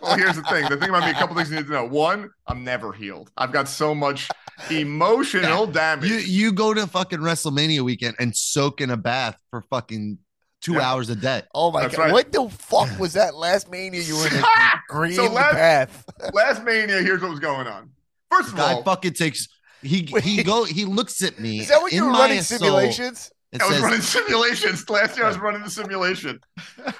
Well, 0.00 0.16
here's 0.16 0.36
the 0.36 0.42
thing. 0.42 0.68
The 0.68 0.76
thing 0.76 0.88
about 0.90 1.04
me, 1.04 1.10
a 1.10 1.14
couple 1.14 1.34
things 1.36 1.50
you 1.50 1.56
need 1.56 1.66
to 1.66 1.72
know. 1.72 1.84
One, 1.86 2.30
I'm 2.46 2.64
never 2.64 2.92
healed. 2.92 3.30
I've 3.36 3.52
got 3.52 3.68
so 3.68 3.94
much 3.94 4.28
emotional 4.70 5.66
damage. 5.80 6.08
You 6.08 6.16
you 6.16 6.52
go 6.52 6.72
to 6.74 6.86
fucking 6.86 7.18
WrestleMania 7.20 7.80
weekend 7.82 8.16
and 8.18 8.34
soak 8.36 8.80
in 8.80 8.90
a 8.90 8.96
bath 8.96 9.36
for 9.50 9.62
fucking 9.62 10.18
two 10.60 10.74
Yeah. 10.74 10.80
hours 10.90 11.08
a 11.10 11.16
day. 11.16 11.42
oh 11.54 11.70
my 11.70 11.82
That's 11.82 11.96
god, 11.96 12.02
right. 12.04 12.12
what 12.12 12.32
the 12.32 12.48
fuck 12.48 12.98
was 13.00 13.12
that 13.14 13.34
last 13.34 13.70
mania 13.70 14.00
you 14.00 14.16
were 14.16 14.26
in? 14.26 14.32
The 14.34 14.46
green 14.88 15.12
So 15.14 15.26
last- 15.26 15.54
bath. 15.54 16.04
Last 16.32 16.64
mania, 16.64 17.00
here's 17.02 17.20
what 17.22 17.30
was 17.30 17.40
going 17.40 17.66
on. 17.66 17.90
First 18.30 18.52
of 18.52 18.58
all, 18.60 18.66
Guy 18.66 18.72
all, 18.74 18.82
fucking 18.82 19.12
takes 19.14 19.48
he 19.82 20.02
he 20.22 20.42
go 20.42 20.64
he 20.64 20.84
looks 20.84 21.22
at 21.22 21.38
me. 21.38 21.60
Is 21.60 21.68
that 21.68 21.80
what 21.80 21.92
you 21.92 22.04
were 22.04 22.10
my 22.10 22.18
running 22.20 22.42
soul, 22.42 22.58
simulations? 22.58 23.30
It 23.52 23.62
I 23.62 23.66
was 23.68 23.80
running 23.80 24.00
simulations. 24.02 24.88
Last 24.90 25.16
year, 25.16 25.24
I 25.26 25.28
was 25.28 25.38
running 25.38 25.62
the 25.62 25.70
simulation. 25.70 26.38
a 26.86 26.92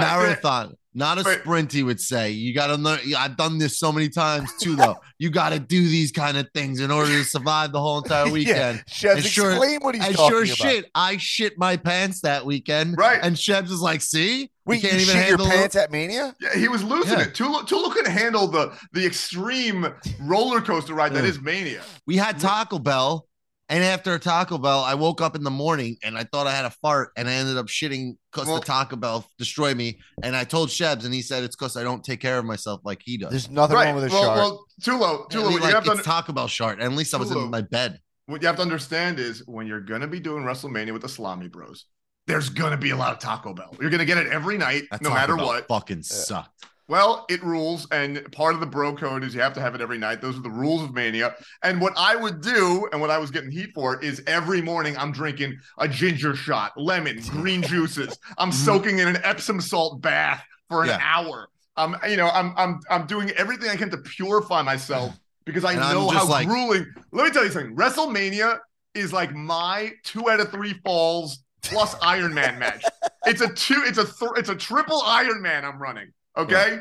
marathon, 0.00 0.74
not 0.94 1.18
a 1.18 1.22
Wait. 1.24 1.40
sprint. 1.40 1.72
He 1.72 1.82
would 1.82 2.00
say, 2.00 2.30
"You 2.30 2.54
got 2.54 2.68
to 2.68 2.76
learn." 2.76 3.00
I've 3.16 3.36
done 3.36 3.58
this 3.58 3.78
so 3.78 3.90
many 3.92 4.08
times 4.08 4.50
too, 4.60 4.76
though. 4.76 4.96
You 5.18 5.30
got 5.30 5.50
to 5.50 5.58
do 5.58 5.82
these 5.88 6.12
kind 6.12 6.36
of 6.36 6.48
things 6.54 6.80
in 6.80 6.90
order 6.90 7.10
to 7.10 7.24
survive 7.24 7.72
the 7.72 7.80
whole 7.80 7.98
entire 7.98 8.30
weekend. 8.32 8.84
Yeah, 8.86 8.92
Shebs, 8.92 9.16
And 9.16 9.24
sure- 9.24 9.50
explain 9.50 9.80
what 9.80 9.94
he's 9.96 10.06
and 10.06 10.14
talking 10.16 10.30
sure 10.30 10.44
about. 10.44 10.56
shit, 10.56 10.90
I 10.94 11.16
shit 11.16 11.58
my 11.58 11.76
pants 11.76 12.20
that 12.20 12.46
weekend. 12.46 12.96
Right. 12.96 13.18
And 13.20 13.34
Shebs 13.36 13.70
is 13.70 13.80
like, 13.80 14.02
"See, 14.02 14.50
we 14.66 14.76
you, 14.76 14.82
can't 14.82 14.94
even 14.94 15.06
shit 15.06 15.14
your 15.16 15.24
handle 15.24 15.46
it." 15.46 15.50
pants 15.50 15.76
at 15.76 15.90
Mania? 15.90 16.34
Yeah, 16.40 16.56
he 16.56 16.68
was 16.68 16.84
losing 16.84 17.18
Yeah. 17.18 17.24
it. 17.24 17.34
Tulo, 17.34 17.66
Tulo 17.66 17.92
couldn't 17.92 18.12
handle 18.12 18.46
the 18.46 18.72
the 18.92 19.04
extreme 19.04 19.92
roller 20.20 20.60
coaster 20.60 20.94
ride 20.94 21.12
that 21.14 21.24
Yeah. 21.24 21.30
is 21.30 21.40
Mania. 21.40 21.82
We 22.06 22.16
had 22.16 22.38
Taco 22.38 22.78
Bell, 22.78 23.26
and 23.70 23.82
after 23.82 24.18
Taco 24.18 24.58
Bell, 24.58 24.80
I 24.80 24.94
woke 24.94 25.20
up 25.22 25.34
in 25.34 25.42
the 25.44 25.50
morning 25.50 25.96
and 26.02 26.18
I 26.18 26.24
thought 26.24 26.46
I 26.46 26.52
had 26.54 26.66
a 26.66 26.70
fart, 26.82 27.12
and 27.16 27.28
I 27.28 27.32
ended 27.32 27.56
up 27.56 27.66
shitting 27.68 28.16
because 28.30 28.46
Well- 28.48 28.58
the 28.60 28.66
Taco 28.66 28.96
Bell 28.96 29.24
destroyed 29.38 29.76
me. 29.76 30.00
And 30.22 30.36
I 30.36 30.44
told 30.44 30.68
Shebs, 30.68 31.04
and 31.06 31.14
he 31.14 31.22
said 31.22 31.44
it's 31.44 31.56
because 31.56 31.76
I 31.76 31.82
don't 31.82 32.04
take 32.04 32.20
care 32.20 32.38
of 32.38 32.44
myself 32.44 32.80
like 32.84 33.00
he 33.02 33.16
does. 33.16 33.30
There's 33.30 33.48
nothing 33.48 33.76
right. 33.76 33.86
wong 33.86 34.02
with 34.02 34.12
a 34.12 34.14
well, 34.14 34.24
shark. 34.24 34.36
well, 34.36 34.66
Tulo, 34.82 35.24
I 35.30 35.34
Tulo, 35.34 35.42
mean, 35.44 35.52
what, 35.52 35.62
like, 35.62 35.68
you 35.70 35.74
have 35.76 35.84
to, 35.84 35.92
it's 35.92 36.02
Taco 36.04 36.32
Bell 36.34 36.48
shart. 36.48 36.78
And 36.80 36.92
at 36.92 36.98
least 36.98 37.14
I 37.14 37.16
was 37.16 37.30
Tulo. 37.30 37.44
in 37.44 37.50
my 37.50 37.62
bed. 37.62 38.00
what 38.26 38.42
you 38.42 38.46
have 38.48 38.56
to 38.56 38.62
understand 38.62 39.18
is 39.18 39.42
when 39.46 39.66
you're 39.66 39.80
gonna 39.80 40.06
be 40.06 40.20
doing 40.20 40.44
WrestleMania 40.44 40.92
with 40.92 41.02
the 41.02 41.08
Salami 41.08 41.48
Bros, 41.48 41.86
there's 42.26 42.48
gonna 42.48 42.76
be 42.76 42.90
a 42.90 42.96
lot 42.96 43.12
of 43.12 43.18
Taco 43.18 43.52
Bell. 43.54 43.74
You're 43.80 43.90
gonna 43.90 44.04
get 44.04 44.18
it 44.18 44.28
every 44.28 44.56
night, 44.58 44.84
That 44.90 45.02
no 45.02 45.08
Taco 45.08 45.20
matter 45.20 45.36
Bell 45.36 45.46
what. 45.46 45.68
fucking 45.68 46.02
sucked. 46.02 46.66
Well, 46.90 47.24
it 47.28 47.40
rules, 47.44 47.86
and 47.92 48.20
part 48.32 48.54
of 48.54 48.58
the 48.58 48.66
bro 48.66 48.96
code 48.96 49.22
is 49.22 49.32
you 49.32 49.40
have 49.40 49.52
to 49.52 49.60
have 49.60 49.76
it 49.76 49.80
every 49.80 49.96
night. 49.96 50.20
Those 50.20 50.36
are 50.36 50.42
the 50.42 50.50
rules 50.50 50.82
of 50.82 50.92
Mania. 50.92 51.36
And 51.62 51.80
what 51.80 51.92
I 51.96 52.16
would 52.16 52.40
do, 52.40 52.88
and 52.90 53.00
what 53.00 53.10
I 53.10 53.18
was 53.18 53.30
getting 53.30 53.52
heat 53.52 53.70
for, 53.72 54.02
is 54.02 54.20
every 54.26 54.60
morning 54.60 54.96
I'm 54.98 55.12
drinking 55.12 55.56
a 55.78 55.86
ginger 55.86 56.34
shot, 56.34 56.72
lemon, 56.76 57.20
green 57.28 57.62
juices. 57.62 58.18
I'm 58.38 58.50
mm-hmm. 58.50 58.64
soaking 58.64 58.98
in 58.98 59.06
an 59.06 59.18
Epsom 59.22 59.60
salt 59.60 60.02
bath 60.02 60.42
for 60.68 60.82
an 60.82 60.88
Yeah. 60.88 60.98
hour. 61.00 61.48
I'm, 61.76 61.94
you 62.08 62.16
know, 62.16 62.28
I'm, 62.28 62.52
I'm, 62.56 62.80
I'm 62.90 63.06
doing 63.06 63.30
everything 63.36 63.70
I 63.70 63.76
can 63.76 63.90
to 63.90 63.98
purify 63.98 64.62
myself 64.62 65.16
because 65.44 65.64
I 65.64 65.74
And 65.74 65.82
know 65.82 66.08
how 66.08 66.26
like- 66.26 66.48
grueling. 66.48 66.92
Let 67.12 67.24
me 67.24 67.30
tell 67.30 67.44
you 67.44 67.52
something. 67.52 67.76
WrestleMania 67.76 68.58
is 68.96 69.12
like 69.12 69.32
my 69.32 69.92
two 70.02 70.28
out 70.28 70.40
of 70.40 70.50
three 70.50 70.74
falls 70.84 71.44
plus 71.62 71.94
Iron 72.02 72.34
Man 72.34 72.58
match. 72.58 72.82
It's 73.26 73.42
a 73.42 73.48
two. 73.48 73.80
It's 73.86 73.98
a 73.98 74.04
th- 74.04 74.32
it's 74.38 74.48
a 74.48 74.56
triple 74.56 75.02
Iron 75.02 75.40
Man 75.40 75.64
I'm 75.64 75.80
running. 75.80 76.12
Okay, 76.36 76.78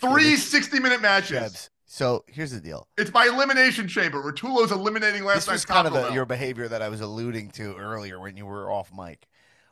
three 0.00 0.36
60 0.36 0.80
minute 0.80 1.00
matches. 1.00 1.38
Shebs. 1.38 1.70
So 1.86 2.24
here's 2.26 2.50
the 2.50 2.60
deal. 2.60 2.88
It's 2.98 3.12
my 3.12 3.26
elimination 3.26 3.86
chamber 3.86 4.20
where 4.20 4.32
Tulo's 4.32 4.72
eliminating 4.72 5.24
last 5.24 5.46
this 5.46 5.52
was 5.52 5.52
night's 5.52 5.64
kind 5.66 5.86
of 5.86 5.92
Taco 5.92 6.02
the, 6.02 6.08
Bell. 6.08 6.14
your 6.14 6.26
behavior 6.26 6.66
that 6.68 6.82
I 6.82 6.88
was 6.88 7.00
alluding 7.00 7.50
to 7.52 7.76
earlier 7.76 8.18
when 8.18 8.36
you 8.36 8.46
were 8.46 8.68
off 8.70 8.90
mic, 8.96 9.26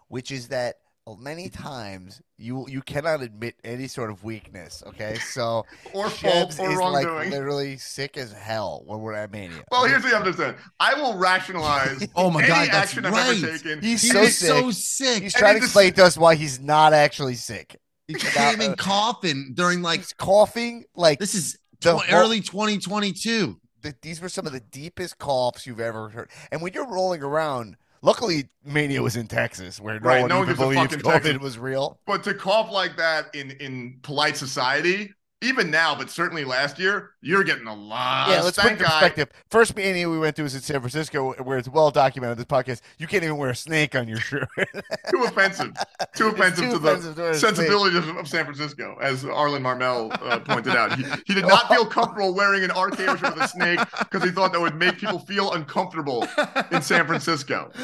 which 0.07 0.31
is 0.31 0.49
that 0.49 0.77
many 1.19 1.49
times 1.49 2.23
you 2.39 2.65
you 2.69 2.81
cannot 2.81 3.23
admit 3.23 3.57
any 3.65 3.89
sort 3.89 4.09
of 4.09 4.23
weakness. 4.23 4.85
Okay, 4.87 5.15
so 5.33 5.67
or 5.93 6.09
fault 6.09 6.57
or 6.61 6.71
is 6.71 6.79
like 6.79 6.79
wrongdoing. 7.07 7.31
literally 7.31 7.77
sick 7.77 8.17
as 8.17 8.33
hell 8.33 8.85
when 8.87 9.01
we're 9.01 9.15
at 9.15 9.33
Mania. 9.33 9.65
well, 9.73 9.85
here's 9.85 10.05
what 10.05 10.11
you 10.11 10.15
have 10.15 10.23
to 10.23 10.31
understand. 10.31 10.57
I 10.79 10.95
will 10.95 11.19
rationalize 11.19 12.07
Oh 12.15 12.31
my 12.31 12.39
any 12.43 12.49
God, 12.49 12.69
that's 12.69 12.75
action 12.77 13.05
I've 13.05 13.13
right. 13.15 13.37
ever 13.37 13.59
taken. 13.59 13.81
He's 13.81 14.01
He 14.03 14.09
so 14.11 14.25
sick. 14.27 14.33
so 14.49 14.71
sick. 14.71 15.23
He's 15.25 15.35
And 15.35 15.41
trying 15.41 15.55
he 15.55 15.61
to 15.61 15.67
just- 15.67 15.71
explain 15.73 15.93
to 15.95 16.05
us 16.05 16.17
why 16.17 16.37
he's 16.37 16.61
not 16.61 16.93
actually 16.93 17.35
sick. 17.35 17.77
He 18.19 18.27
came 18.31 18.61
in 18.61 18.73
uh, 18.73 18.77
coughing 18.77 19.53
during 19.55 19.83
like 19.83 20.01
he's 20.01 20.13
coughing 20.13 20.85
like 20.95 21.19
this 21.19 21.35
is 21.35 21.59
the 21.81 21.97
tw- 21.99 22.03
whole- 22.07 22.15
early 22.21 22.41
2022. 22.41 23.59
th- 23.83 23.95
these 24.03 24.21
were 24.21 24.29
some 24.29 24.47
of 24.47 24.53
the 24.53 24.61
deepest 24.61 25.19
coughs 25.19 25.67
you've 25.67 25.81
ever 25.81 26.09
heard. 26.11 26.31
And 26.51 26.63
when 26.63 26.73
you're 26.73 26.87
rolling 26.89 27.23
around, 27.23 27.77
luckily 28.01 28.49
Mania 28.65 29.03
was 29.03 29.17
in 29.17 29.27
Texas, 29.27 29.81
where 29.81 29.99
no 30.01 30.09
Right, 30.09 30.21
one 30.21 30.29
no 30.29 30.39
one 30.41 30.45
even 30.45 30.55
gives 30.55 30.61
a 30.61 30.63
believes 30.63 30.81
fucking 30.95 30.99
COVID 31.11 31.23
Texas. 31.25 31.43
was 31.43 31.59
real. 31.59 31.99
But 32.07 32.23
to 32.25 32.35
cough 32.35 32.71
like 32.71 32.97
that 32.97 33.35
in 33.35 33.51
in 33.53 33.99
polite 34.03 34.37
society, 34.37 35.13
even 35.43 35.71
now, 35.71 35.95
but 35.95 36.11
certainly 36.11 36.45
last 36.45 36.79
year, 36.79 37.11
you're 37.21 37.45
getting 37.45 37.67
a 37.67 37.75
lot. 37.75 38.29
yeah, 38.29 38.43
let's 38.43 38.57
put 38.57 38.73
it 38.73 38.77
stank 38.77 38.81
in 38.81 38.87
eye. 38.87 38.89
perspective. 38.89 39.29
First 39.51 39.77
meeting 39.77 40.11
we 40.11 40.19
went 40.19 40.37
to 40.37 40.43
was 40.43 40.55
in 40.55 40.61
San 40.61 40.81
Francisco, 40.81 41.33
where 41.43 41.59
it's 41.59 41.69
well 41.69 41.91
documented. 41.91 42.39
This 42.39 42.47
podcast, 42.47 42.81
you 42.99 43.07
can't 43.07 43.25
even 43.25 43.37
wear 43.37 43.51
a 43.51 43.57
snake 43.57 43.95
on 43.95 44.09
your 44.09 44.19
shirt. 44.19 44.49
Too 45.11 45.25
offensive. 45.25 45.77
Too 46.15 46.29
offensive 46.29 46.65
too 46.65 46.71
to 46.71 46.77
offensive 46.77 47.15
the 47.17 47.35
snake. 47.35 47.55
sensibilities 47.55 47.99
of, 47.99 48.17
of 48.17 48.29
San 48.29 48.45
Francisco, 48.45 48.97
as 49.01 49.25
Arlen 49.25 49.63
Marmel 49.63 50.11
uh, 50.13 50.39
pointed 50.41 50.77
out. 50.77 50.97
He, 50.97 51.05
he 51.27 51.35
did 51.35 51.47
not 51.49 51.69
feel 51.69 51.87
comfortable 51.87 52.35
wearing 52.35 52.65
an 52.65 52.71
RKO 52.71 53.19
shirt 53.19 53.35
with 53.35 53.45
a 53.45 53.49
snake 53.49 53.81
because 53.99 54.23
he 54.23 54.31
thought 54.31 54.53
that 54.53 54.61
would 54.61 54.77
make 54.77 54.99
people 54.99 55.19
feel 55.19 55.53
uncomfortable 55.53 56.27
in 56.71 56.83
San 56.83 57.07
Francisco. 57.07 57.71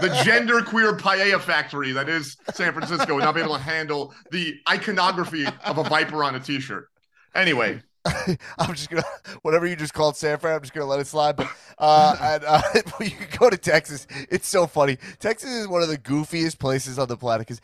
The 0.00 0.20
gender 0.24 0.62
queer 0.62 0.96
paella 0.96 1.40
factory 1.40 1.92
that 1.92 2.08
is 2.08 2.36
San 2.54 2.72
Francisco 2.72 3.14
would 3.14 3.24
not 3.24 3.34
be 3.34 3.40
able 3.40 3.54
to 3.54 3.62
handle 3.62 4.14
the 4.30 4.58
iconography 4.68 5.46
of 5.64 5.78
a 5.78 5.84
viper 5.84 6.22
on 6.24 6.34
a 6.34 6.40
t-shirt. 6.40 6.88
Anyway, 7.34 7.82
I'm 8.58 8.74
just 8.74 8.88
gonna 8.90 9.04
whatever 9.42 9.66
you 9.66 9.76
just 9.76 9.92
called 9.92 10.16
San 10.16 10.38
Fran. 10.38 10.56
I'm 10.56 10.60
just 10.62 10.72
gonna 10.72 10.86
let 10.86 11.00
it 11.00 11.06
slide. 11.06 11.36
But 11.36 11.48
uh, 11.78 12.16
and, 12.20 12.44
uh, 12.44 12.62
you 13.00 13.10
can 13.10 13.38
go 13.38 13.50
to 13.50 13.58
Texas, 13.58 14.06
it's 14.30 14.48
so 14.48 14.66
funny. 14.66 14.98
Texas 15.18 15.50
is 15.50 15.68
one 15.68 15.82
of 15.82 15.88
the 15.88 15.98
goofiest 15.98 16.58
places 16.58 16.98
on 16.98 17.08
the 17.08 17.16
planet 17.16 17.46
because, 17.46 17.60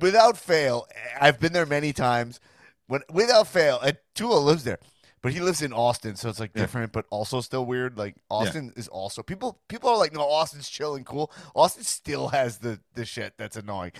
without 0.00 0.38
fail, 0.38 0.86
I've 1.20 1.38
been 1.38 1.52
there 1.52 1.66
many 1.66 1.92
times. 1.92 2.40
When 2.86 3.02
without 3.10 3.46
fail, 3.46 3.78
and 3.80 3.96
Tulo 4.14 4.42
lives 4.42 4.64
there, 4.64 4.78
but 5.24 5.32
he 5.32 5.40
lives 5.40 5.62
in 5.62 5.72
Austin, 5.72 6.16
so 6.16 6.28
it's 6.28 6.38
like 6.38 6.50
Yeah. 6.54 6.60
different, 6.60 6.92
but 6.92 7.06
also 7.08 7.40
still 7.40 7.64
weird. 7.64 7.96
Like 7.96 8.14
Austin 8.30 8.74
is 8.76 8.88
also 8.88 9.22
people. 9.22 9.58
People 9.68 9.88
are 9.88 9.96
like, 9.96 10.12
no, 10.12 10.20
Austin's 10.20 10.68
chill 10.68 10.94
and 10.96 11.06
cool. 11.06 11.32
Austin 11.56 11.82
still 11.82 12.28
has 12.28 12.58
the 12.58 12.78
the 12.92 13.06
shit 13.06 13.32
that's 13.38 13.56
annoying. 13.56 13.92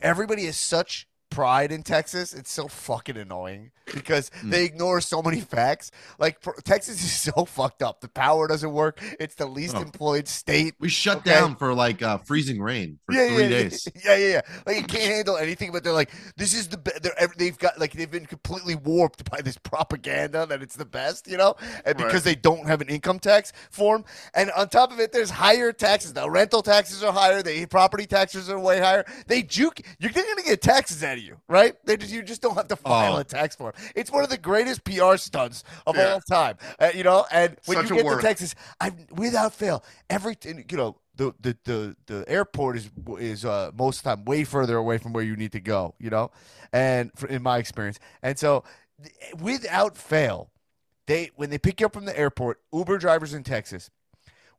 Everybody 0.00 0.44
is 0.46 0.56
such 0.56 1.08
pride 1.30 1.72
in 1.72 1.82
Texas. 1.82 2.32
It's 2.32 2.50
so 2.52 2.68
fucking 2.68 3.16
annoying 3.16 3.70
because 3.86 4.30
Mm. 4.42 4.50
they 4.50 4.64
ignore 4.64 5.00
so 5.00 5.22
many 5.22 5.40
facts. 5.40 5.90
Like 6.18 6.40
for, 6.42 6.54
Texas 6.64 7.02
is 7.02 7.12
so 7.34 7.44
fucked 7.44 7.82
up. 7.82 8.00
The 8.00 8.08
power 8.08 8.46
doesn't 8.48 8.72
work. 8.72 9.00
It's 9.20 9.34
the 9.34 9.46
least 9.46 9.76
Oh. 9.76 9.80
employed 9.82 10.28
state. 10.28 10.74
We 10.78 10.88
shut 10.88 11.18
Okay. 11.18 11.30
down 11.30 11.56
for 11.56 11.74
like 11.74 12.02
uh, 12.02 12.18
freezing 12.18 12.60
rain 12.60 12.98
for 13.06 13.14
yeah, 13.14 13.28
three 13.28 13.42
yeah, 13.44 13.48
days. 13.48 13.88
Yeah, 14.04 14.16
yeah, 14.16 14.28
yeah. 14.28 14.40
Like 14.66 14.76
it 14.78 14.88
can't 14.88 15.04
handle 15.04 15.36
anything. 15.36 15.72
But 15.72 15.84
they're 15.84 15.92
like, 15.92 16.10
this 16.36 16.54
is 16.54 16.68
the 16.68 16.78
be- 16.78 16.92
they're 17.02 17.14
they've 17.36 17.58
got 17.58 17.78
like 17.78 17.92
they've 17.92 18.10
been 18.10 18.26
completely 18.26 18.74
warped 18.74 19.28
by 19.30 19.40
this 19.40 19.56
propaganda 19.62 20.46
that 20.46 20.62
it's 20.62 20.76
the 20.76 20.84
best, 20.84 21.26
you 21.28 21.36
know, 21.36 21.54
and 21.84 21.96
because 21.96 22.14
Right. 22.14 22.24
they 22.24 22.34
don't 22.34 22.66
have 22.66 22.80
an 22.80 22.88
income 22.88 23.18
tax 23.18 23.52
form, 23.70 24.04
and 24.34 24.50
on 24.52 24.68
top 24.68 24.92
of 24.92 25.00
it, 25.00 25.12
there's 25.12 25.30
higher 25.30 25.72
taxes. 25.72 26.12
The 26.12 26.28
rental 26.28 26.62
taxes 26.62 27.02
are 27.02 27.12
higher. 27.12 27.42
The 27.42 27.66
property 27.66 28.06
taxes 28.06 28.48
are 28.50 28.58
way 28.58 28.80
higher. 28.80 29.04
They 29.26 29.42
juke. 29.42 29.80
You're 29.98 30.10
going 30.12 30.26
to 30.36 30.42
get 30.42 30.60
taxes 30.62 31.02
out 31.04 31.17
of 31.18 31.22
you, 31.24 31.36
right? 31.48 31.74
They 31.84 31.96
just, 31.98 32.12
you 32.12 32.22
just 32.22 32.40
don't 32.40 32.54
have 32.54 32.68
to 32.68 32.76
file 32.76 33.16
Oh. 33.16 33.20
a 33.20 33.24
tax 33.24 33.54
form. 33.56 33.74
It's 33.94 34.10
one 34.10 34.24
of 34.24 34.30
the 34.30 34.38
greatest 34.38 34.84
PR 34.84 35.16
stunts 35.18 35.64
of 35.86 35.96
Yeah. 35.96 36.12
all 36.14 36.20
time. 36.20 36.56
Uh, 36.78 36.90
you 36.94 37.04
know, 37.04 37.26
and 37.30 37.56
when 37.66 37.76
Such 37.78 37.90
you 37.90 37.96
get 37.96 38.04
work. 38.06 38.20
to 38.20 38.26
Texas, 38.26 38.54
I 38.80 38.92
without 39.12 39.52
fail, 39.54 39.84
everything 40.08 40.64
you 40.70 40.76
know. 40.76 40.96
The, 41.16 41.34
the, 41.40 41.56
the, 41.64 41.96
the 42.06 42.24
airport 42.28 42.76
is 42.76 42.90
is 43.18 43.44
uh, 43.44 43.72
most 43.76 43.98
of 43.98 44.04
the 44.04 44.10
time 44.14 44.24
way 44.24 44.44
further 44.44 44.76
away 44.76 44.98
from 44.98 45.12
where 45.12 45.24
you 45.24 45.34
need 45.34 45.50
to 45.50 45.58
go, 45.60 45.96
you 45.98 46.10
know, 46.10 46.30
and 46.72 47.10
for, 47.16 47.26
in 47.26 47.42
my 47.42 47.58
experience, 47.58 47.98
and 48.22 48.38
so 48.38 48.62
without 49.40 49.96
fail, 49.96 50.52
they 51.08 51.32
when 51.34 51.50
they 51.50 51.58
pick 51.58 51.80
you 51.80 51.86
up 51.86 51.92
from 51.94 52.04
the 52.04 52.16
airport, 52.16 52.60
Uber 52.72 52.98
drivers 52.98 53.34
in 53.34 53.42
Texas 53.42 53.90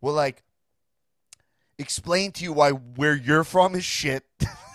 will 0.01 0.11
like 0.11 0.43
explain 1.77 2.31
to 2.33 2.43
you 2.43 2.51
why 2.51 2.71
where 2.71 3.15
you're 3.15 3.45
from 3.45 3.73
is 3.73 3.85
shit, 3.85 4.25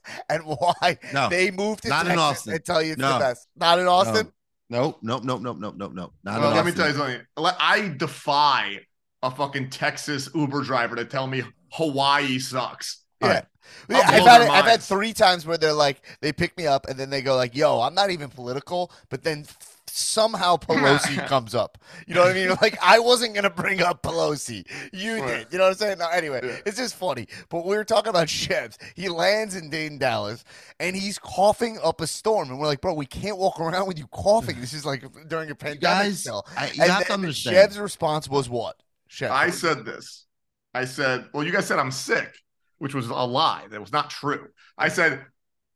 and 0.28 0.42
why 0.44 0.98
No, 1.12 1.28
they 1.28 1.50
moved 1.50 1.82
to 1.84 1.88
not 1.88 2.06
in 2.06 2.18
Austin. 2.18 2.54
and 2.54 2.64
tell 2.64 2.82
you 2.82 2.92
it's 2.92 3.00
No. 3.00 3.14
the 3.14 3.18
best. 3.18 3.48
Not 3.56 3.78
in 3.78 3.86
Austin. 3.86 4.32
Nope, 4.70 5.00
nope, 5.02 5.22
nope, 5.24 5.40
nope, 5.42 5.56
nope, 5.58 5.74
nope, 5.76 5.92
nope. 5.94 6.14
Not 6.24 6.40
Well, 6.40 6.50
in 6.50 6.56
let 6.56 6.64
me 6.66 6.72
tell 6.72 6.88
you 6.88 6.94
something. 6.94 7.20
I 7.36 7.94
defy 7.96 8.80
a 9.22 9.30
fucking 9.30 9.70
Texas 9.70 10.28
Uber 10.34 10.62
driver 10.62 10.96
to 10.96 11.04
tell 11.04 11.26
me 11.26 11.42
Hawaii 11.72 12.38
sucks. 12.38 13.04
Yeah. 13.20 13.26
Alright. 13.28 13.44
Yeah, 13.88 13.98
I'll 14.04 14.28
I've 14.28 14.40
had 14.42 14.50
I've 14.50 14.64
had 14.64 14.82
three 14.82 15.12
times 15.12 15.46
where 15.46 15.56
they're 15.56 15.72
like 15.72 16.02
they 16.20 16.32
pick 16.32 16.56
me 16.56 16.66
up 16.66 16.88
and 16.88 16.98
then 16.98 17.10
they 17.10 17.22
go 17.22 17.36
like, 17.36 17.54
"Yo, 17.54 17.80
I'm 17.80 17.94
not 17.94 18.10
even 18.10 18.28
political," 18.28 18.90
but 19.08 19.22
then 19.22 19.46
f- 19.48 19.71
somehow 19.94 20.56
Pelosi 20.58 21.26
comes 21.26 21.54
up. 21.54 21.78
You 22.06 22.14
know 22.14 22.22
what 22.22 22.30
I 22.30 22.34
mean? 22.34 22.48
Like 22.62 22.78
I 22.82 22.98
wasn't 22.98 23.34
gonna 23.34 23.50
bring 23.50 23.82
up 23.82 24.02
Pelosi, 24.02 24.66
you 24.92 25.20
Right. 25.22 25.38
did. 25.44 25.52
You 25.52 25.58
know 25.58 25.64
what 25.64 25.70
I'm 25.70 25.76
saying? 25.76 25.98
No, 25.98 26.08
anyway, 26.08 26.40
Yeah. 26.42 26.56
it's 26.66 26.78
just 26.78 26.94
funny. 26.94 27.28
But 27.48 27.66
we 27.66 27.76
were 27.76 27.84
talking 27.84 28.10
about 28.10 28.28
Shebs. 28.28 28.78
He 28.94 29.08
lands 29.08 29.54
in 29.54 29.70
Dayton, 29.70 29.98
Dallas, 29.98 30.44
and 30.80 30.96
he's 30.96 31.18
coughing 31.18 31.78
up 31.82 32.00
a 32.00 32.06
storm, 32.06 32.50
and 32.50 32.58
we're 32.58 32.66
like, 32.66 32.80
"Bro, 32.80 32.94
we 32.94 33.06
can't 33.06 33.36
walk 33.38 33.60
around 33.60 33.86
with 33.86 33.98
you 33.98 34.06
coughing. 34.08 34.60
This 34.60 34.72
is 34.72 34.84
like 34.86 35.04
during 35.28 35.50
a 35.50 35.54
pandemic." 35.54 35.80
guys, 35.80 36.20
still. 36.20 36.46
I, 36.56 36.66
you 36.72 36.82
And 36.82 36.90
have 36.92 37.06
to 37.06 37.12
understand. 37.12 37.56
Chev's 37.56 37.78
response 37.78 38.28
was 38.28 38.48
what? 38.48 38.76
Chef, 39.08 39.30
I 39.30 39.50
said 39.50 39.84
this. 39.84 40.26
I 40.74 40.86
said, 40.86 41.26
well, 41.34 41.44
you 41.44 41.52
guys 41.52 41.66
said 41.66 41.78
I'm 41.78 41.90
sick, 41.90 42.32
which 42.78 42.94
was 42.94 43.08
a 43.08 43.14
lie. 43.14 43.66
That 43.70 43.80
was 43.80 43.92
not 43.92 44.08
true. 44.08 44.48
I 44.78 44.88
said, 44.88 45.20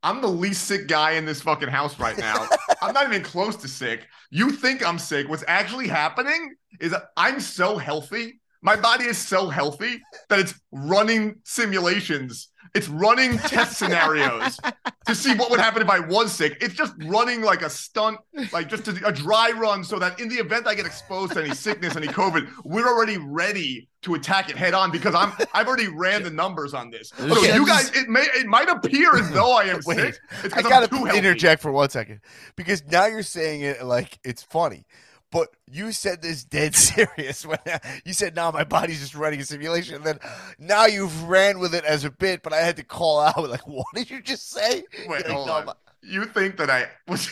I'm 0.02 0.20
the 0.20 0.28
least 0.28 0.64
sick 0.64 0.88
guy 0.88 1.12
in 1.12 1.24
this 1.24 1.40
fucking 1.40 1.68
house 1.68 1.98
right 1.98 2.16
now. 2.16 2.48
I'm 2.82 2.94
not 2.94 3.06
even 3.06 3.22
close 3.22 3.56
to 3.56 3.68
sick. 3.68 4.06
You 4.30 4.50
think 4.50 4.86
I'm 4.86 4.98
sick. 4.98 5.28
What's 5.28 5.44
actually 5.48 5.88
happening 5.88 6.54
is 6.80 6.94
I'm 7.16 7.40
so 7.40 7.76
healthy. 7.76 8.40
My 8.62 8.76
body 8.76 9.04
is 9.04 9.18
so 9.18 9.48
healthy 9.48 10.00
that 10.28 10.38
it's 10.38 10.54
running 10.72 11.36
simulations. 11.44 12.48
It's 12.74 12.88
running 12.88 13.38
test 13.38 13.78
scenarios 13.78 14.58
to 15.06 15.14
see 15.14 15.34
what 15.34 15.50
would 15.50 15.60
happen 15.60 15.82
if 15.82 15.88
I 15.88 16.00
was 16.00 16.32
sick. 16.32 16.56
It's 16.60 16.74
just 16.74 16.94
running 17.04 17.42
like 17.42 17.62
a 17.62 17.70
stunt, 17.70 18.18
like 18.52 18.68
just 18.68 18.88
a, 18.88 19.06
a 19.06 19.12
dry 19.12 19.50
run, 19.50 19.84
so 19.84 19.98
that 19.98 20.20
in 20.20 20.28
the 20.28 20.36
event 20.36 20.66
I 20.66 20.74
get 20.74 20.86
exposed 20.86 21.32
to 21.34 21.40
any 21.44 21.54
sickness, 21.54 21.96
any 21.96 22.08
COVID, 22.08 22.48
we're 22.64 22.86
already 22.88 23.18
ready 23.18 23.88
to 24.02 24.14
attack 24.14 24.50
it 24.50 24.56
head 24.56 24.72
on 24.74 24.90
because 24.90 25.14
I'm 25.14 25.32
I've 25.52 25.66
already 25.66 25.88
ran 25.88 26.22
the 26.22 26.30
numbers 26.30 26.74
on 26.74 26.90
this. 26.90 27.08
So 27.16 27.24
Okay. 27.38 27.54
you 27.54 27.66
guys, 27.66 27.90
it 27.96 28.08
may 28.08 28.20
it 28.34 28.46
might 28.46 28.68
appear 28.68 29.16
as 29.16 29.30
though 29.30 29.56
I 29.56 29.64
am 29.64 29.80
Wait, 29.86 29.96
sick. 29.96 30.18
It's 30.44 30.54
I 30.54 30.62
gotta 30.62 31.16
interject 31.16 31.60
for 31.62 31.72
one 31.72 31.88
second 31.90 32.20
because 32.56 32.84
now 32.86 33.06
you're 33.06 33.22
saying 33.22 33.62
it 33.62 33.84
like 33.84 34.18
it's 34.24 34.42
funny, 34.42 34.86
but 35.32 35.48
you 35.70 35.92
said 35.92 36.22
this 36.22 36.44
dead 36.44 36.74
serious 36.76 37.44
when 37.44 37.58
you 38.04 38.12
said, 38.12 38.34
"Now 38.36 38.50
my 38.50 38.64
body's 38.64 39.00
just 39.00 39.14
running 39.14 39.40
a 39.40 39.44
simulation." 39.44 39.96
And 39.96 40.04
then 40.04 40.18
now 40.58 40.86
you've 40.86 41.24
ran 41.24 41.58
with 41.58 41.74
it 41.74 41.84
as 41.84 42.04
a 42.04 42.10
bit, 42.10 42.42
but 42.42 42.52
I 42.52 42.58
had 42.58 42.76
to 42.76 42.84
call 42.84 43.20
out 43.20 43.36
like, 43.50 43.66
"What 43.66 43.86
did 43.94 44.10
you 44.10 44.22
just 44.22 44.50
say?" 44.50 44.84
Wait, 45.06 45.24
Like, 45.24 45.26
hold 45.26 45.46
no, 45.48 45.52
on. 45.54 45.66
my- 45.66 45.74
You 46.02 46.24
think 46.26 46.56
that 46.58 46.70
I 46.70 46.86
was? 47.08 47.28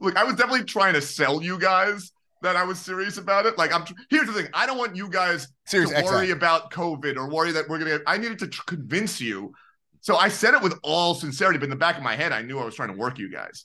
Look, 0.00 0.16
I 0.16 0.24
was 0.24 0.36
definitely 0.36 0.64
trying 0.64 0.94
to 0.94 1.00
sell 1.02 1.42
you 1.42 1.58
guys 1.58 2.12
that 2.42 2.56
I 2.56 2.62
was 2.64 2.78
serious 2.78 3.16
about 3.18 3.46
it. 3.46 3.58
Like 3.58 3.72
I'm. 3.74 3.84
Here's 4.10 4.26
the 4.26 4.32
thing: 4.32 4.48
I 4.54 4.66
don't 4.66 4.78
want 4.78 4.94
you 4.94 5.08
guys 5.08 5.48
Serious 5.66 5.90
to 5.90 6.02
worry 6.04 6.30
about 6.30 6.70
COVID 6.70 7.16
or 7.16 7.28
worry 7.28 7.52
that 7.52 7.68
we're 7.68 7.78
gonna. 7.78 7.98
I 8.06 8.16
needed 8.18 8.38
to 8.40 8.46
tr- 8.48 8.62
convince 8.66 9.20
you. 9.20 9.52
So 10.00 10.16
I 10.16 10.28
said 10.28 10.52
it 10.54 10.62
with 10.62 10.78
all 10.82 11.14
sincerity, 11.14 11.58
but 11.58 11.64
in 11.64 11.70
the 11.70 11.76
back 11.76 11.96
of 11.96 12.02
my 12.02 12.14
head, 12.14 12.30
I 12.30 12.42
knew 12.42 12.58
I 12.58 12.64
was 12.64 12.74
trying 12.74 12.90
to 12.90 12.94
work 12.96 13.18
you 13.18 13.30
guys. 13.30 13.64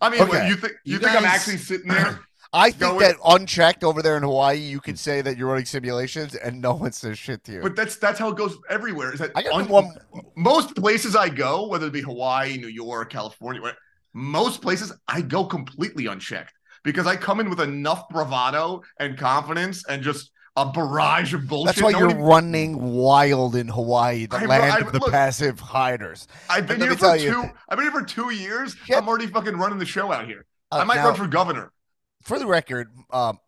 I 0.00 0.10
mean, 0.10 0.20
Okay. 0.20 0.48
you 0.48 0.56
think 0.56 0.72
you, 0.84 0.94
You 0.94 0.98
think 0.98 1.12
I'm 1.16 1.24
actually 1.24 1.56
sitting 1.58 1.88
there? 1.88 2.20
I 2.52 2.70
think 2.70 2.80
Going- 2.80 2.98
that 3.00 3.16
unchecked 3.24 3.84
over 3.84 4.02
there 4.02 4.16
in 4.16 4.22
Hawaii, 4.22 4.56
you 4.58 4.80
can 4.80 4.96
say 4.96 5.20
that 5.20 5.36
you're 5.36 5.48
running 5.48 5.64
simulations 5.66 6.34
and 6.34 6.60
no 6.60 6.74
one 6.74 6.92
says 6.92 7.18
shit 7.18 7.44
to 7.44 7.52
you. 7.52 7.60
But 7.62 7.76
that's 7.76 7.96
that's 7.96 8.18
how 8.18 8.28
it 8.30 8.36
goes 8.36 8.56
everywhere. 8.70 9.12
Is 9.12 9.20
that 9.20 9.36
un- 9.52 9.68
one. 9.68 9.94
most 10.36 10.74
places 10.76 11.16
I 11.16 11.28
go, 11.28 11.66
whether 11.66 11.86
it 11.86 11.92
be 11.92 12.00
Hawaii, 12.02 12.56
New 12.56 12.68
York, 12.68 13.10
California, 13.10 13.60
where- 13.60 13.76
most 14.14 14.62
places 14.62 14.92
I 15.08 15.20
go 15.20 15.44
completely 15.44 16.06
unchecked 16.06 16.54
because 16.84 17.06
I 17.06 17.16
come 17.16 17.40
in 17.40 17.50
with 17.50 17.60
enough 17.60 18.08
bravado 18.08 18.82
and 18.98 19.18
confidence 19.18 19.84
and 19.88 20.02
just 20.02 20.30
a 20.56 20.64
barrage 20.64 21.34
of 21.34 21.46
bullshit. 21.46 21.74
That's 21.74 21.82
why 21.82 21.90
No 21.92 21.98
you're 21.98 22.10
even- 22.10 22.22
running 22.22 22.80
wild 22.94 23.56
in 23.56 23.68
Hawaii, 23.68 24.24
the 24.24 24.38
I- 24.38 24.46
land 24.46 24.72
I- 24.72 24.78
of 24.86 24.92
the 24.92 25.00
look- 25.00 25.10
passive 25.10 25.60
hiders. 25.60 26.26
I've 26.48 26.66
been 26.66 26.80
here 26.80 26.92
for 26.92 26.96
tell 26.98 27.16
you- 27.16 27.30
two. 27.30 27.50
I've 27.68 27.76
been 27.76 27.90
here 27.90 27.92
for 27.92 28.04
two 28.06 28.30
years. 28.30 28.74
Shit. 28.86 28.96
I'm 28.96 29.06
already 29.06 29.26
fucking 29.26 29.54
running 29.56 29.78
the 29.78 29.84
show 29.84 30.10
out 30.12 30.24
here. 30.24 30.46
Uh, 30.72 30.76
I 30.78 30.84
might 30.84 30.96
now- 30.96 31.08
run 31.08 31.14
for 31.16 31.26
governor. 31.26 31.72
For 32.26 32.38
the 32.38 32.46
record, 32.46 32.90
um, 33.12 33.38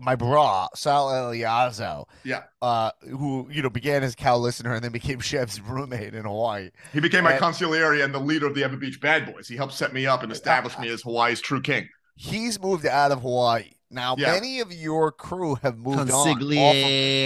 my 0.00 0.16
bra, 0.16 0.68
Sal 0.74 1.08
Eliazo, 1.08 2.06
Yeah. 2.24 2.44
uh, 2.62 2.90
who 3.10 3.46
you 3.50 3.62
know 3.62 3.68
began 3.70 4.02
as 4.02 4.14
Cal 4.14 4.40
listener 4.40 4.72
and 4.74 4.82
then 4.82 4.90
became 4.92 5.20
Chef's 5.30 5.60
roommate 5.60 6.14
in 6.14 6.24
Hawaii. 6.24 6.70
He 6.92 7.00
became 7.00 7.24
my 7.24 7.32
And- 7.32 7.42
consigliere 7.42 8.02
and 8.02 8.14
the 8.14 8.18
leader 8.20 8.46
of 8.46 8.54
the 8.54 8.60
Ewa 8.60 8.76
Beach 8.78 9.00
Bad 9.00 9.32
Boys. 9.32 9.48
He 9.48 9.56
helped 9.56 9.74
set 9.74 9.92
me 9.92 10.06
up 10.06 10.22
and 10.22 10.32
establish 10.32 10.78
me 10.78 10.88
as 10.92 11.02
Hawaii's 11.02 11.40
true 11.40 11.60
king. 11.60 11.88
He's 12.16 12.58
moved 12.60 12.86
out 12.86 13.12
of 13.12 13.20
Hawaii. 13.20 13.72
Now, 13.90 14.16
Yeah. 14.18 14.32
many 14.32 14.60
of 14.60 14.72
your 14.72 15.12
crew 15.12 15.56
have 15.56 15.76
moved 15.76 15.98
on, 15.98 16.10
off 16.10 16.26
of- 16.40 16.50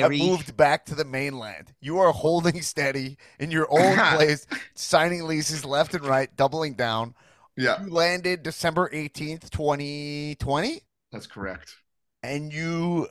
have 0.03 0.11
moved 0.11 0.57
back 0.57 0.85
to 0.87 0.97
the 0.97 1.05
mainland. 1.05 1.73
You 1.81 1.99
are 2.01 2.11
holding 2.12 2.61
steady 2.62 3.16
in 3.38 3.53
your 3.53 3.69
own 3.71 3.97
place, 4.16 4.45
signing 4.75 5.23
leases 5.29 5.64
left 5.64 5.95
and 5.95 6.05
right, 6.05 6.35
doubling 6.37 6.75
down. 6.75 7.14
Yeah, 7.57 7.83
You 7.83 7.90
landed 7.90 8.42
December 8.42 8.90
eighteenth, 8.92 9.49
twenty 9.51 10.35
twenty, 10.35 10.83
that's 11.17 11.27
correct. 11.27 11.75
and 12.23 12.53
you. 12.53 13.09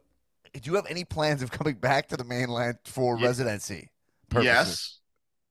Do 0.54 0.62
you 0.70 0.76
have 0.76 0.86
any 0.90 1.04
plans 1.04 1.42
of 1.42 1.52
coming 1.52 1.76
back 1.76 2.08
to 2.10 2.18
the 2.18 2.24
mainland 2.24 2.78
for 2.86 3.18
Ye- 3.18 3.26
residency? 3.26 3.90
purposes? 4.30 4.46
Yes, 4.46 5.00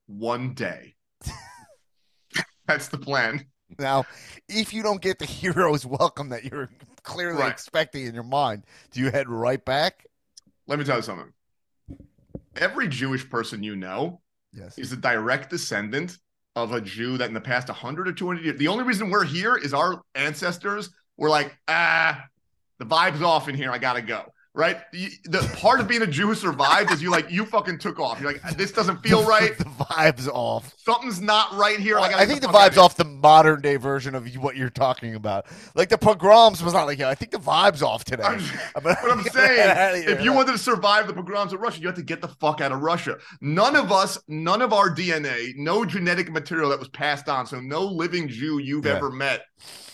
one 0.06 0.54
day. 0.54 0.94
that's 2.66 2.88
the 2.88 2.98
plan. 2.98 3.44
Now, 3.78 4.04
if 4.48 4.72
you 4.72 4.82
don't 4.82 5.00
get 5.02 5.18
the 5.18 5.26
hero's 5.26 5.84
welcome 5.84 6.28
that 6.30 6.44
you're 6.44 6.70
clearly 7.02 7.40
Right. 7.42 7.50
expecting 7.52 8.06
in 8.06 8.14
your 8.14 8.22
mind, 8.24 8.64
do 8.92 9.00
you 9.00 9.10
head 9.10 9.28
right 9.28 9.62
back? 9.64 10.06
Let 10.66 10.78
me 10.78 10.84
tell 10.84 10.96
you 10.96 11.02
something. 11.02 11.32
Every 12.56 12.88
Jewish 12.88 13.28
person 13.28 13.62
you 13.62 13.76
know 13.76 14.20
Yes. 14.52 14.78
is 14.78 14.92
a 14.92 14.96
direct 14.96 15.50
descendant 15.50 16.18
of 16.56 16.72
a 16.72 16.80
Jew 16.80 17.18
that 17.18 17.28
in 17.28 17.34
the 17.34 17.40
past 17.40 17.68
100 17.68 18.06
or 18.08 18.12
200 18.12 18.44
years, 18.44 18.58
the 18.58 18.68
only 18.68 18.84
reason 18.84 19.10
we're 19.10 19.24
here 19.24 19.56
is 19.56 19.74
our 19.74 20.02
ancestors 20.14 20.90
were 21.16 21.28
like, 21.28 21.56
ah, 21.68 22.24
the 22.78 22.86
vibe's 22.86 23.22
off 23.22 23.48
in 23.48 23.54
here. 23.54 23.70
I 23.70 23.78
got 23.78 23.94
to 23.94 24.02
go. 24.02 24.24
Right. 24.56 24.78
The 24.92 25.52
part 25.56 25.80
of 25.80 25.88
being 25.88 26.02
a 26.02 26.06
Jew 26.06 26.28
who 26.28 26.34
survived 26.36 26.92
is 26.92 27.02
you 27.02 27.10
like, 27.10 27.28
you 27.28 27.44
fucking 27.44 27.80
took 27.80 27.98
off. 27.98 28.20
You're 28.20 28.34
like, 28.34 28.56
this 28.56 28.70
doesn't 28.70 28.98
feel 28.98 29.24
right. 29.24 29.58
the 29.58 29.64
vibe's 29.64 30.28
off. 30.28 30.72
Something's 30.76 31.20
not 31.20 31.52
right 31.54 31.80
here. 31.80 31.96
Well, 31.96 32.04
I, 32.04 32.20
I 32.22 32.24
think 32.24 32.40
the 32.40 32.48
out 32.48 32.54
vibe's 32.54 32.78
off 32.78 32.96
the 32.96 33.04
modern 33.04 33.62
day 33.62 33.74
version 33.74 34.14
of 34.14 34.32
what 34.36 34.54
you're 34.54 34.70
talking 34.70 35.16
about. 35.16 35.46
Like 35.74 35.88
the 35.88 35.98
pogroms 35.98 36.62
was 36.62 36.72
not 36.72 36.86
like, 36.86 37.00
I 37.00 37.16
think 37.16 37.32
the 37.32 37.38
vibe's 37.38 37.82
off 37.82 38.04
today. 38.04 38.22
I'm, 38.22 38.40
but 38.80 38.96
I'm 39.02 39.24
saying, 39.32 40.04
if 40.06 40.22
you 40.22 40.32
wanted 40.32 40.52
to 40.52 40.58
survive 40.58 41.08
the 41.08 41.14
pogroms 41.14 41.52
of 41.52 41.58
Russia, 41.58 41.80
you 41.80 41.88
had 41.88 41.96
to 41.96 42.04
get 42.04 42.20
the 42.20 42.28
fuck 42.28 42.60
out 42.60 42.70
of 42.70 42.80
Russia. 42.80 43.16
None 43.40 43.74
of 43.74 43.90
us, 43.90 44.20
none 44.28 44.62
of 44.62 44.72
our 44.72 44.88
DNA, 44.88 45.56
no 45.56 45.84
genetic 45.84 46.30
material 46.30 46.70
that 46.70 46.78
was 46.78 46.88
passed 46.90 47.28
on. 47.28 47.44
So 47.48 47.58
no 47.58 47.82
living 47.84 48.28
Jew 48.28 48.58
you've 48.58 48.86
Yeah. 48.86 48.98
ever 48.98 49.10
met 49.10 49.46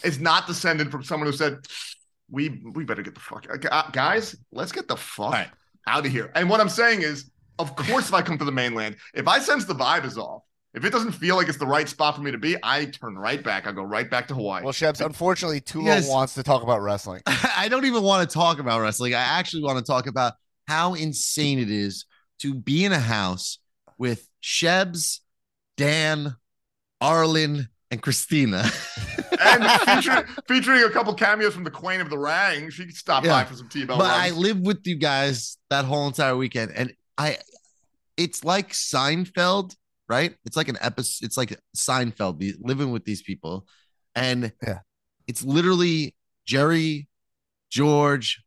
is 0.05 0.21
not 0.21 0.47
descended 0.47 0.91
from 0.91 1.03
someone 1.03 1.31
who 1.31 1.35
said, 1.35 1.61
"We 2.31 2.61
we 2.75 2.85
better 2.85 3.03
get 3.03 3.15
the 3.15 3.21
fuck 3.21 3.47
uh, 3.51 3.91
guys. 3.91 4.37
Let's 4.53 4.73
get 4.73 4.89
the 4.89 4.97
fuck 4.97 5.49
out 5.87 6.07
of 6.07 6.13
here." 6.13 6.31
And 6.35 6.49
what 6.49 6.61
I'm 6.61 6.69
saying 6.69 7.03
is, 7.03 7.31
of 7.59 7.75
course, 7.77 8.09
if 8.09 8.15
I 8.15 8.23
come 8.23 8.39
to 8.39 8.45
the 8.45 8.53
mainland, 8.53 8.97
if 9.15 9.27
I 9.29 9.39
sense 9.39 9.65
the 9.65 9.75
vibe 9.75 10.05
is 10.05 10.17
off, 10.19 10.43
If 10.73 10.85
it 10.85 10.91
doesn't 10.91 11.13
feel 11.13 11.35
like 11.35 11.49
it's 11.49 11.59
the 11.59 11.67
right 11.67 11.89
spot 11.89 12.15
for 12.15 12.23
me 12.23 12.31
to 12.31 12.39
be, 12.39 12.57
I 12.63 12.85
turn 12.85 13.19
right 13.19 13.43
back. 13.43 13.67
I 13.67 13.73
go 13.73 13.83
right 13.83 14.09
back 14.09 14.29
to 14.29 14.35
Hawaii. 14.35 14.63
Well, 14.63 14.73
Shebs, 14.73 15.01
unfortunately, 15.05 15.61
Tulo 15.61 15.87
Yes. 15.87 16.09
wants 16.09 16.35
to 16.35 16.45
talk 16.45 16.63
about 16.63 16.81
wrestling. 16.81 17.23
I 17.27 17.67
don't 17.69 17.85
even 17.87 18.05
want 18.05 18.29
to 18.29 18.33
talk 18.33 18.61
about 18.61 18.81
wrestling. 18.81 19.13
I 19.15 19.19
actually 19.39 19.65
want 19.65 19.79
to 19.79 19.85
talk 19.85 20.07
about 20.07 20.35
how 20.69 20.95
insane 20.95 21.59
it 21.59 21.71
is 21.71 22.05
to 22.39 22.55
be 22.55 22.85
in 22.85 22.93
a 22.93 23.01
house 23.01 23.59
with 23.99 24.29
Shebs, 24.41 25.19
Dan, 25.77 26.37
Arlen, 27.01 27.69
and 27.91 28.01
Christina. 28.01 28.71
and 29.41 29.81
featuring, 29.83 30.25
featuring 30.49 30.85
a 30.85 30.91
couple 30.91 31.15
cameos 31.15 31.55
from 31.55 31.65
the 31.65 31.71
Queen 31.71 32.01
of 32.01 32.11
the 32.11 32.19
Rang. 32.19 32.71
She 32.71 32.89
stopped 32.91 33.27
Yeah. 33.27 33.33
by 33.33 33.45
for 33.45 33.55
some 33.55 33.69
T-bell 33.69 33.99
but 33.99 34.11
I 34.11 34.29
runs. 34.29 34.39
lived 34.39 34.67
with 34.67 34.87
you 34.87 34.97
guys 34.97 35.57
that 35.71 35.85
whole 35.85 36.07
entire 36.07 36.37
weekend, 36.37 36.73
and 36.75 36.93
I, 37.19 37.39
it's 38.17 38.45
like 38.45 38.71
Seinfeld, 38.73 39.75
right? 40.09 40.35
It's 40.45 40.57
like 40.57 40.69
an 40.69 40.79
episode. 40.81 41.25
It's 41.27 41.37
like 41.37 41.59
Seinfeld, 41.77 42.39
the, 42.39 42.55
living 42.61 42.91
with 42.91 43.05
these 43.05 43.23
people, 43.23 43.67
and 44.15 44.53
Yeah. 44.67 44.81
it's 45.27 45.43
literally 45.45 46.15
Jerry, 46.47 47.09
George, 47.71 48.43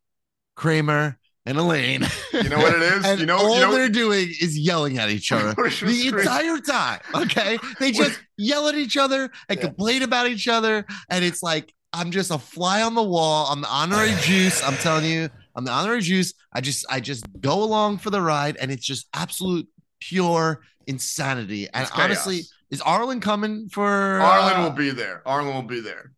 Kramer, 0.56 1.17
and 1.45 1.58
Elaine. 1.58 2.06
You 2.32 2.49
know 2.49 2.58
what 2.58 2.73
it 2.75 2.82
is? 2.82 3.06
and 3.06 3.19
You 3.19 3.25
know- 3.25 3.38
all 3.38 3.56
you 3.56 3.62
know- 3.62 3.73
they're 3.73 3.89
doing 3.89 4.29
is 4.41 4.58
yelling 4.58 4.97
at 4.97 5.10
each 5.10 5.32
other 5.32 5.53
the 5.56 6.08
entire 6.08 6.60
time. 6.60 6.99
Okay, 7.13 7.58
they 7.79 7.91
just 7.91 8.19
yell 8.38 8.67
at 8.67 8.75
each 8.75 8.97
other 8.97 9.29
and 9.49 9.60
Yeah. 9.60 9.65
complain 9.65 10.03
about 10.03 10.27
each 10.27 10.47
other, 10.47 10.86
and 11.10 11.23
it's 11.25 11.43
like 11.43 11.73
I'm 11.91 12.10
just 12.12 12.32
a 12.32 12.39
fly 12.39 12.82
on 12.82 12.95
the 12.95 13.03
wall. 13.03 13.47
I'm 13.51 13.62
the 13.62 13.67
honorary 13.69 14.13
juice. 14.21 14.63
I'm 14.63 14.75
telling 14.77 15.06
you, 15.06 15.29
I'm 15.56 15.63
the 15.65 15.71
honorary 15.71 16.01
juice. 16.01 16.34
I 16.51 16.62
just 16.62 16.86
I 16.89 16.99
just 16.99 17.25
go 17.39 17.62
along 17.63 17.99
for 17.99 18.10
the 18.10 18.21
ride, 18.21 18.58
and 18.58 18.71
it's 18.71 18.86
just 18.86 19.08
absolute 19.13 19.67
pure 19.99 20.62
insanity. 20.88 21.67
And 21.73 21.88
honestly, 21.95 22.41
is 22.71 22.82
Arlen 22.82 23.19
coming 23.19 23.69
for 23.69 23.86
Arlen 24.19 24.53
uh, 24.60 24.63
will 24.63 24.75
be 24.75 24.89
there. 24.89 25.21
Arlen 25.25 25.53
will 25.53 25.62
be 25.62 25.82
there 25.82 26.12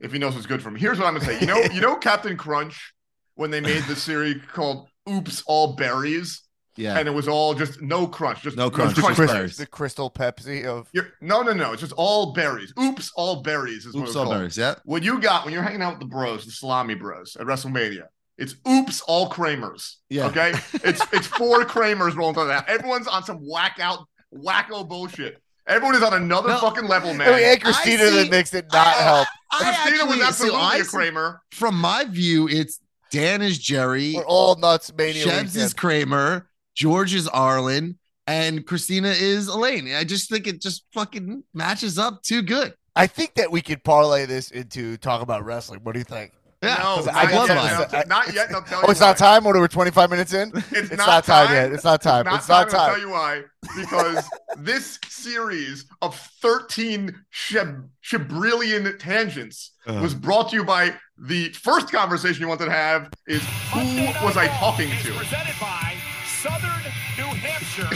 if 0.00 0.12
he 0.12 0.18
knows 0.18 0.34
what's 0.34 0.46
good 0.46 0.62
for 0.62 0.70
him. 0.70 0.76
Here's 0.76 0.98
what 0.98 1.06
I'm 1.06 1.14
gonna 1.14 1.24
say. 1.26 1.38
You 1.40 1.46
know, 1.46 1.58
you 1.72 1.80
know, 1.80 1.96
Captain 1.96 2.36
Crunch 2.36 2.92
when 3.40 3.50
they 3.50 3.60
made 3.60 3.82
the 3.84 3.96
series 4.08 4.36
called 4.52 4.88
"Oops, 5.08 5.42
All 5.46 5.74
Berries," 5.74 6.42
Yeah, 6.76 6.98
and 6.98 7.08
it 7.08 7.10
was 7.12 7.26
all 7.26 7.54
just 7.54 7.80
no 7.82 8.06
crunch, 8.06 8.42
just 8.42 8.56
No 8.56 8.70
just 8.70 8.74
crunch, 8.76 8.94
the, 8.96 9.02
just 9.02 9.16
Crys- 9.16 9.56
the 9.56 9.66
Crystal 9.66 10.10
Pepsi 10.10 10.64
of 10.64 10.88
You're, 10.92 11.08
no, 11.20 11.42
no, 11.42 11.52
no. 11.52 11.72
It's 11.72 11.80
just 11.80 11.92
all 11.96 12.32
berries. 12.32 12.72
Oops, 12.80 13.10
all 13.16 13.42
berries 13.42 13.86
is 13.86 13.94
what 13.94 14.02
Oops, 14.02 14.10
it's 14.10 14.16
all 14.16 14.24
called. 14.26 14.36
berries. 14.38 14.56
Yeah, 14.56 14.76
What 14.84 15.02
you 15.02 15.20
got 15.20 15.44
when 15.44 15.52
you're 15.52 15.62
hanging 15.64 15.82
out 15.82 15.94
with 15.94 16.00
the 16.00 16.06
bros, 16.06 16.44
the 16.46 16.52
salami 16.52 16.94
bros 16.94 17.36
at 17.40 17.46
WrestleMania? 17.46 18.04
It's 18.38 18.54
oops, 18.68 19.02
all 19.02 19.28
Kramers. 19.28 19.96
Yeah. 20.08 20.26
Okay. 20.28 20.52
It's 20.84 21.02
it's 21.12 21.26
four 21.26 21.64
Kramers 21.64 22.14
rolling 22.16 22.34
through 22.34 22.46
that. 22.48 22.68
Everyone's 22.68 23.06
on 23.08 23.24
some 23.24 23.38
whack 23.38 23.78
out, 23.80 23.98
wacko 24.34 24.88
bullshit. 24.88 25.38
Everyone 25.66 25.94
is 25.94 26.02
on 26.02 26.14
another 26.14 26.48
No. 26.48 26.58
fucking 26.58 26.84
level, 26.88 27.12
man. 27.14 27.28
I 27.32 27.36
mean, 27.36 27.44
and 27.44 27.62
Christina 27.62 28.04
I 28.04 28.06
in 28.22 28.30
the 28.30 28.44
see- 28.44 28.62
not 28.72 28.86
I- 28.86 28.90
help. 29.02 29.28
I 29.52 29.58
Christina 29.58 30.04
was 30.06 30.20
actually- 30.20 30.20
so 30.20 30.26
absolutely 30.56 30.60
I 30.60 30.76
a 30.76 30.84
see- 30.84 30.90
Kramer. 30.90 31.40
From 31.52 31.74
my 31.78 32.04
view, 32.04 32.48
it's 32.48 32.80
Dan 33.10 33.42
is 33.42 33.58
Jerry, 33.58 34.14
We're 34.14 34.24
all 34.24 34.56
nuts, 34.56 34.92
mania. 34.96 35.24
Shebs 35.24 35.56
is 35.56 35.74
Kramer, 35.74 36.48
George 36.74 37.14
is 37.14 37.26
Arlen, 37.28 37.98
and 38.26 38.64
Christina 38.64 39.08
is 39.08 39.48
Elaine. 39.48 39.92
I 39.94 40.04
just 40.04 40.30
think 40.30 40.46
it 40.46 40.62
just 40.62 40.84
fucking 40.92 41.42
matches 41.52 41.98
up 41.98 42.22
too 42.22 42.42
good. 42.42 42.74
I 42.94 43.06
think 43.06 43.34
that 43.34 43.50
we 43.50 43.62
could 43.62 43.82
parlay 43.84 44.26
this 44.26 44.50
into 44.50 44.96
talk 44.96 45.22
about 45.22 45.44
wrestling. 45.44 45.80
What 45.82 45.92
do 45.92 45.98
you 46.00 46.04
think? 46.04 46.32
Yeah, 46.62 46.74
no, 46.74 46.82
'cause 46.96 47.06
not 47.06 47.14
I 47.14 47.34
love 47.36 47.48
yet. 47.48 47.56
mine. 47.56 48.04
No, 48.08 48.16
Not 48.16 48.34
yet. 48.34 48.54
I'll 48.54 48.62
tell 48.62 48.78
Oh, 48.80 48.82
you 48.86 48.90
it's 48.90 49.00
not 49.00 49.18
why. 49.18 49.26
time. 49.26 49.44
What 49.44 49.56
are 49.56 49.60
we? 49.62 49.68
Twenty 49.68 49.90
five 49.90 50.10
minutes 50.10 50.34
in. 50.34 50.52
It's, 50.54 50.90
It's 50.90 50.96
not 50.96 51.24
time 51.24 51.50
yet. 51.54 51.72
It's 51.72 51.84
not 51.84 52.02
time. 52.02 52.26
It's 52.28 52.48
not 52.50 52.68
time. 52.68 52.80
I'll 52.80 52.88
tell 52.90 53.00
you 53.00 53.08
why. 53.10 53.42
Because 53.76 54.28
this 54.58 54.98
series 55.08 55.86
of 56.02 56.14
13 56.42 57.14
shib- 57.32 57.88
shibrillion 58.04 58.98
tangents 58.98 59.72
Uh-huh. 59.86 60.00
was 60.02 60.14
brought 60.14 60.50
to 60.50 60.56
you 60.56 60.64
by 60.64 60.94
the 61.16 61.48
first 61.50 61.90
conversation 61.92 62.42
you 62.42 62.48
wanted 62.48 62.66
to 62.66 62.70
have 62.72 63.10
is 63.26 63.42
who 63.72 63.80
was 64.24 64.36
I 64.36 64.48
talking 64.48 64.90
to? 64.90 65.12
Presented 65.12 65.54
by 65.60 65.94
Southern 66.42 66.82
New 67.16 67.24
Hampshire 67.24 67.88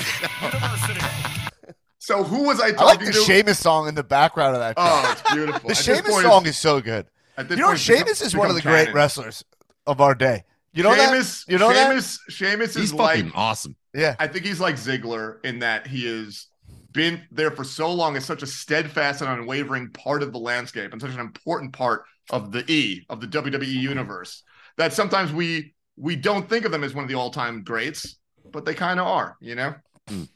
University. 0.42 1.00
So 1.98 2.22
who 2.22 2.42
was 2.44 2.61
I 2.61 2.70
talking 2.72 2.79
I 2.81 2.85
like 2.85 2.98
talking 2.98 3.07
the 3.07 3.12
to? 3.14 3.24
Sheamus 3.24 3.59
song 3.59 3.88
in 3.88 3.94
the 3.94 4.05
background 4.05 4.55
of 4.57 4.61
that. 4.61 4.74
oh, 4.77 5.09
it's 5.11 5.33
beautiful. 5.33 5.68
the 5.70 5.72
At 5.74 5.85
this 5.87 6.00
point, 6.03 6.22
song 6.27 6.42
it's- 6.42 6.48
is 6.55 6.59
so 6.59 6.83
good. 6.83 7.07
At 7.37 7.49
this 7.49 7.57
You 7.57 7.62
know, 7.62 7.68
point, 7.68 7.79
it's 7.81 7.87
become- 7.88 8.09
is 8.09 8.37
one 8.37 8.49
of 8.49 8.55
the 8.55 8.61
become 8.61 8.73
great 8.73 8.94
wrestlers 8.94 9.44
of 9.87 10.01
our 10.01 10.14
day. 10.14 10.44
You 10.73 10.83
know 10.83 10.94
that? 10.94 11.09
Sheamus, 11.11 11.44
You 11.49 11.59
know 11.59 11.73
that? 11.73 11.88
Sheamus, 11.88 12.18
Sheamus 12.29 12.75
he's 12.75 12.85
is 12.87 12.94
like 12.94 13.16
fucking 13.18 13.33
awesome. 13.35 13.77
Yeah. 13.94 14.16
I 14.18 14.27
think 14.27 14.44
he's 14.44 14.59
like 14.61 14.75
Ziggler 14.75 15.44
in 15.44 15.61
that 15.61 15.87
he 15.87 16.07
has 16.07 16.47
been 16.92 17.23
there 17.31 17.51
for 17.51 17.62
so 17.64 17.92
long 17.92 18.16
as 18.16 18.25
such 18.25 18.42
a 18.42 18.47
steadfast 18.47 19.20
and 19.20 19.31
unwavering 19.31 19.90
part 19.90 20.23
of 20.23 20.33
the 20.33 20.38
landscape 20.38 20.92
and 20.92 21.01
such 21.01 21.12
an 21.12 21.20
important 21.20 21.73
part 21.73 22.05
of 22.31 22.51
the 22.51 22.64
E 22.70 23.05
of 23.09 23.20
the 23.20 23.27
WWE 23.27 23.66
universe 23.66 24.42
that 24.77 24.92
sometimes 24.92 25.33
we 25.33 25.75
we 25.97 26.16
don't 26.16 26.49
think 26.49 26.64
of 26.64 26.73
them 26.73 26.83
as 26.83 26.92
one 26.92 27.05
of 27.05 27.09
the 27.09 27.14
all-time 27.14 27.62
greats, 27.62 28.16
but 28.51 28.64
they 28.64 28.75
kind 28.75 28.99
of 28.99 29.07
are, 29.07 29.37
you 29.40 29.55
know. 29.55 29.75
Mm. 30.09 30.29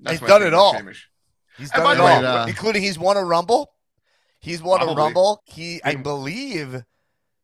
That's 0.00 0.20
He's 0.20 0.28
done 0.28 0.42
it 0.44 0.54
all. 0.54 0.74
Sheamus. 0.76 0.98
He's 1.58 1.70
done 1.70 1.92
it 1.92 1.96
the 1.96 2.04
way, 2.04 2.12
all, 2.12 2.24
uh, 2.24 2.46
including 2.46 2.82
he's 2.82 2.98
won 3.00 3.16
a 3.16 3.24
Rumble. 3.24 3.72
He's 4.42 4.62
won 4.62 4.82
a 4.82 4.92
Rumble. 4.92 5.42
He, 5.46 5.80
I 5.84 5.94
believe, 5.94 6.82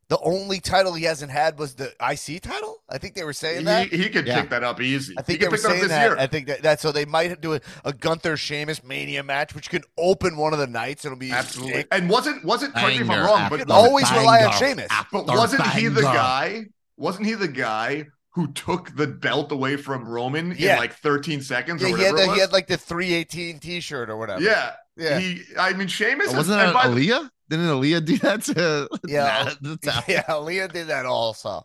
the 0.08 0.18
only 0.20 0.58
title 0.60 0.94
he 0.94 1.04
hasn't 1.04 1.30
had 1.30 1.58
was 1.58 1.74
the 1.74 1.92
IC 2.00 2.42
title. 2.42 2.82
I 2.88 2.98
think 2.98 3.14
they 3.14 3.24
were 3.24 3.32
saying 3.32 3.58
He, 3.60 3.64
that. 3.64 3.88
he 3.92 4.08
could 4.08 4.26
Yeah. 4.26 4.40
pick 4.40 4.50
that 4.50 4.64
up 4.64 4.80
easy. 4.80 5.14
I 5.16 5.20
he 5.20 5.24
think 5.24 5.40
they 5.40 5.46
could 5.46 5.52
were 5.52 5.56
pick 5.58 5.62
that 5.62 5.68
up 5.68 5.72
saying 5.72 5.82
this 5.82 5.90
that. 5.90 6.02
year. 6.10 6.16
I 6.18 6.26
think 6.26 6.46
that, 6.48 6.62
that 6.62 6.80
so 6.80 6.90
they 6.92 7.04
might 7.04 7.40
do 7.40 7.54
a, 7.54 7.60
a 7.84 7.92
Gunther 7.92 8.36
Sheamus 8.36 8.82
Mania 8.82 9.22
match, 9.22 9.54
which 9.54 9.70
could 9.70 9.84
open 9.96 10.36
one 10.36 10.52
of 10.52 10.58
the 10.58 10.66
nights. 10.66 11.04
It'll 11.04 11.18
be 11.18 11.30
Absolutely. 11.30 11.74
sick. 11.74 11.88
And 11.92 12.08
wasn't 12.10 12.44
wasn't 12.44 12.74
correct 12.74 12.88
me 12.96 13.02
if 13.02 13.10
I'm 13.10 13.24
wrong, 13.24 13.48
but 13.50 13.60
can 13.60 13.70
always 13.70 14.10
rely 14.10 14.44
on 14.44 14.50
banger 14.50 14.66
Sheamus. 14.66 14.86
after 14.90 15.08
But 15.18 15.26
wasn't 15.28 15.66
he 15.72 15.88
the 15.88 16.02
guy? 16.02 16.64
Wasn't 16.96 17.26
he 17.26 17.34
the 17.34 17.46
guy 17.48 18.06
who 18.30 18.50
took 18.52 18.96
the 18.96 19.06
belt 19.06 19.52
away 19.52 19.76
from 19.76 20.04
Roman 20.08 20.54
Yeah. 20.56 20.74
in 20.74 20.78
like 20.80 20.94
13 20.94 21.42
seconds 21.42 21.82
or 21.82 21.88
Yeah, 21.88 21.96
he 21.96 22.02
whatever 22.02 22.16
had, 22.18 22.22
it 22.22 22.24
the, 22.24 22.28
was? 22.28 22.36
he 22.36 22.40
had 22.40 22.52
like 22.52 22.66
the 22.66 22.76
318 22.76 23.58
T-shirt 23.58 24.08
or 24.10 24.16
whatever. 24.16 24.40
yeah, 24.40 24.72
yeah, 24.98 25.18
He, 25.18 25.42
I 25.58 25.72
mean, 25.72 25.88
Sheamus. 25.88 26.34
Wasn't 26.34 26.58
and 26.60 26.68
that 26.68 26.74
by 26.74 26.88
the- 26.88 26.94
Aaliyah? 27.08 27.30
Didn't 27.48 27.66
Aaliyah 27.66 28.04
do 28.04 28.18
that 28.18 28.42
to 28.44 28.88
Yeah. 29.08 29.52
The 29.62 29.76
time? 29.78 30.02
yeah. 30.06 30.36
Leah 30.36 30.68
did 30.68 30.88
that 30.88 31.06
also. 31.06 31.62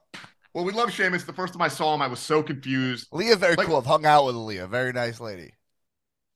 Well, 0.54 0.64
we 0.64 0.72
love 0.72 0.92
Sheamus. 0.92 1.24
The 1.26 1.34
first 1.34 1.54
time 1.54 1.62
I 1.62 1.68
saw 1.68 1.94
him, 1.96 2.02
I 2.02 2.08
was 2.08 2.20
so 2.20 2.42
confused. 2.44 3.08
Leah, 3.12 3.36
very 3.36 3.56
Like- 3.56 3.68
cool. 3.68 3.78
I've 3.78 3.86
hung 3.86 4.06
out 4.06 4.26
with 4.26 4.36
Leah. 4.36 4.68
Very 4.68 4.94
nice 4.94 5.20
lady. 5.20 5.52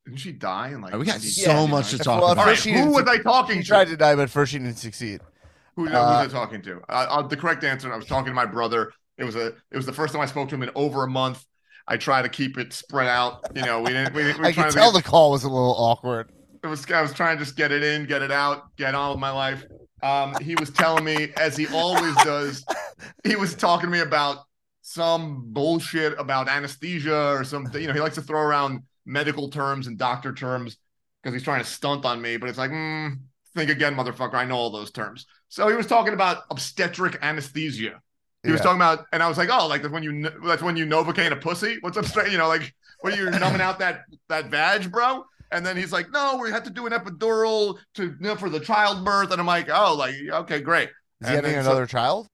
Didn't 0.06 0.20
she 0.20 0.32
die? 0.32 0.70
In 0.70 0.82
like 0.82 0.94
oh, 0.94 1.00
We 1.00 1.06
got 1.06 1.20
so 1.22 1.52
Yeah. 1.52 1.66
much 1.68 1.92
to 1.92 1.98
talk 1.98 2.18
at 2.18 2.24
All 2.24 2.32
about. 2.32 2.46
right, 2.46 2.52
first 2.54 2.64
she 2.64 2.72
who 2.74 2.92
was 2.92 3.06
I 3.08 3.18
talking 3.20 3.58
to? 3.58 3.62
She 3.62 3.64
to? 3.64 3.68
tried 3.68 3.88
to 3.90 3.98
die, 3.98 4.16
but 4.16 4.30
first 4.30 4.52
she 4.54 4.58
didn't 4.60 4.78
succeed. 4.78 5.22
Who, 5.76 5.86
who 5.88 5.94
Uh, 5.96 6.24
was 6.24 6.34
I 6.34 6.38
talking 6.38 6.62
to? 6.64 6.78
Uh, 6.90 7.06
uh, 7.10 7.22
the 7.28 7.38
correct 7.38 7.64
answer. 7.64 7.92
I 7.94 7.98
was 7.98 8.06
talking 8.06 8.28
to 8.32 8.34
my 8.34 8.46
brother. 8.46 8.92
It 9.18 9.24
was 9.26 9.36
a. 9.36 9.48
It 9.72 9.76
was 9.76 9.86
the 9.86 9.94
first 9.94 10.14
time 10.14 10.22
I 10.22 10.26
spoke 10.26 10.50
to 10.50 10.56
him 10.56 10.64
in 10.64 10.72
over 10.76 11.04
a 11.04 11.08
month. 11.10 11.46
I 11.88 11.98
try 11.98 12.22
to 12.22 12.30
keep 12.30 12.58
it 12.58 12.72
spread 12.74 13.08
out. 13.08 13.46
You 13.56 13.62
know, 13.64 13.82
we 13.82 13.90
didn't. 13.90 14.14
We, 14.14 14.24
we 14.26 14.30
I 14.32 14.34
tried 14.34 14.54
could 14.54 14.64
to 14.72 14.72
tell 14.72 14.92
get- 14.94 15.04
the 15.04 15.10
call 15.10 15.32
was 15.32 15.44
a 15.44 15.50
little 15.50 15.76
awkward. 15.78 16.32
It 16.68 16.70
was 16.70 16.92
I 16.92 17.02
was 17.02 17.14
trying 17.14 17.38
to 17.38 17.44
just 17.44 17.56
get 17.56 17.72
it 17.72 17.84
in, 17.84 18.06
get 18.06 18.22
it 18.22 18.32
out, 18.32 18.76
get 18.76 18.94
on 18.94 19.12
with 19.12 19.20
my 19.20 19.32
life. 19.32 19.64
Um, 20.04 20.36
he 20.42 20.56
was 20.56 20.70
telling 20.70 21.04
me, 21.04 21.30
as 21.38 21.58
he 21.58 21.68
always 21.68 22.16
does, 22.18 22.64
he 23.24 23.36
was 23.36 23.56
talking 23.56 23.88
to 23.88 23.92
me 23.92 24.00
about 24.00 24.40
some 24.82 25.44
bullshit 25.48 26.18
about 26.20 26.48
anesthesia 26.48 27.32
or 27.32 27.44
something. 27.44 27.82
You 27.82 27.88
know, 27.88 27.94
he 27.94 28.00
likes 28.00 28.16
to 28.16 28.22
throw 28.22 28.42
around 28.42 28.84
medical 29.06 29.50
terms 29.50 29.88
and 29.88 29.98
doctor 29.98 30.34
terms 30.34 30.78
because 31.22 31.34
he's 31.34 31.44
trying 31.44 31.64
to 31.64 31.70
stunt 31.70 32.06
on 32.06 32.22
me. 32.22 32.38
But 32.38 32.50
it's 32.50 32.58
like, 32.58 32.72
mm, 32.72 33.18
think 33.56 33.72
again, 33.72 33.96
motherfucker. 33.96 34.36
I 34.36 34.46
know 34.46 34.56
all 34.56 34.70
those 34.70 34.92
terms. 34.92 35.26
So 35.50 35.68
he 35.68 35.76
was 35.76 35.88
talking 35.88 36.14
about 36.14 36.44
obstetric 36.52 37.18
anesthesia. 37.22 38.02
He 38.44 38.52
was 38.52 38.62
talking 38.62 38.78
about, 38.78 39.06
and 39.12 39.22
I 39.22 39.28
was 39.28 39.38
like, 39.38 39.50
oh, 39.52 39.68
like 39.68 39.82
that's 39.82 39.94
when 39.94 40.04
you 40.04 40.30
that's 40.46 40.62
when 40.62 40.78
you 40.78 40.86
novocaine 40.86 41.32
a 41.32 41.36
pussy. 41.36 41.78
What's 41.82 41.98
up, 41.98 42.06
straight? 42.06 42.32
You 42.32 42.38
know, 42.38 42.48
like 42.48 42.74
what 43.02 43.14
are 43.14 43.18
you 43.18 43.30
numbing 43.30 43.60
out 43.60 43.80
that 43.80 44.04
that 44.30 44.50
vag, 44.50 44.90
bro? 44.90 45.26
And 45.52 45.66
then 45.66 45.78
he's 45.78 45.92
like, 45.92 46.12
no, 46.12 46.38
we 46.42 46.52
had 46.52 46.64
to 46.66 46.70
do 46.70 46.86
an 46.86 46.94
epidural 46.94 47.78
to 47.96 48.04
you 48.04 48.16
know, 48.20 48.36
for 48.36 48.50
the 48.50 48.60
childbirth. 48.60 49.32
And 49.32 49.40
I'm 49.40 49.48
like, 49.48 49.70
oh, 49.72 49.96
like 49.96 50.16
okay, 50.30 50.60
great. 50.60 50.90
Is 51.22 51.30
he 51.30 51.36
having 51.36 51.52
then 51.52 51.64
so- 51.64 51.72
another 51.72 51.86
child? 51.86 52.28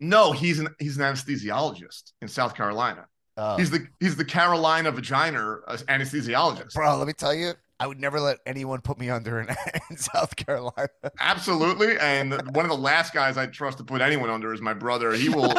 No, 0.00 0.30
he's 0.30 0.60
an 0.60 0.68
he's 0.78 0.96
an 0.96 1.02
anesthesiologist 1.02 2.12
in 2.22 2.28
South 2.28 2.54
Carolina. 2.54 3.06
Oh. 3.36 3.56
He's 3.56 3.70
the 3.70 3.86
he's 3.98 4.16
the 4.16 4.24
Carolina 4.24 4.92
vagina 4.92 5.58
uh, 5.66 5.76
anesthesiologist. 5.88 6.74
Bro, 6.74 6.98
let 6.98 7.06
me 7.08 7.12
tell 7.12 7.34
you, 7.34 7.54
I 7.80 7.86
would 7.86 8.00
never 8.00 8.20
let 8.20 8.38
anyone 8.46 8.80
put 8.80 8.98
me 8.98 9.10
under 9.10 9.40
in, 9.40 9.48
in 9.90 9.96
South 9.96 10.34
Carolina. 10.36 10.88
Absolutely. 11.20 11.98
And 11.98 12.32
one 12.54 12.64
of 12.64 12.70
the 12.70 12.76
last 12.76 13.14
guys 13.14 13.36
I 13.36 13.46
trust 13.46 13.78
to 13.78 13.84
put 13.84 14.00
anyone 14.00 14.30
under 14.30 14.52
is 14.52 14.60
my 14.60 14.74
brother. 14.74 15.12
He 15.12 15.28
will 15.28 15.52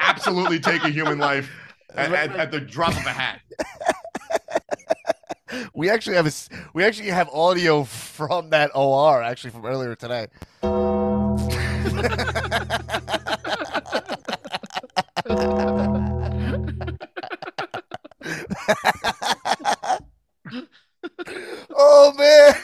absolutely 0.00 0.60
take 0.60 0.84
a 0.84 0.90
human 0.90 1.18
life 1.18 1.50
at, 1.94 2.12
at, 2.12 2.36
at 2.36 2.50
the 2.50 2.60
drop 2.60 2.92
of 2.92 3.06
a 3.06 3.10
hat. 3.10 3.40
we 5.74 5.90
actually 5.90 6.16
have 6.16 6.26
a, 6.26 6.32
we 6.72 6.84
actually 6.84 7.08
have 7.08 7.28
audio 7.30 7.84
from 7.84 8.50
that 8.50 8.70
OR 8.74 9.22
actually 9.22 9.50
from 9.50 9.64
earlier 9.64 9.94
today. 9.94 10.26
oh 21.76 22.12
man. 22.16 22.54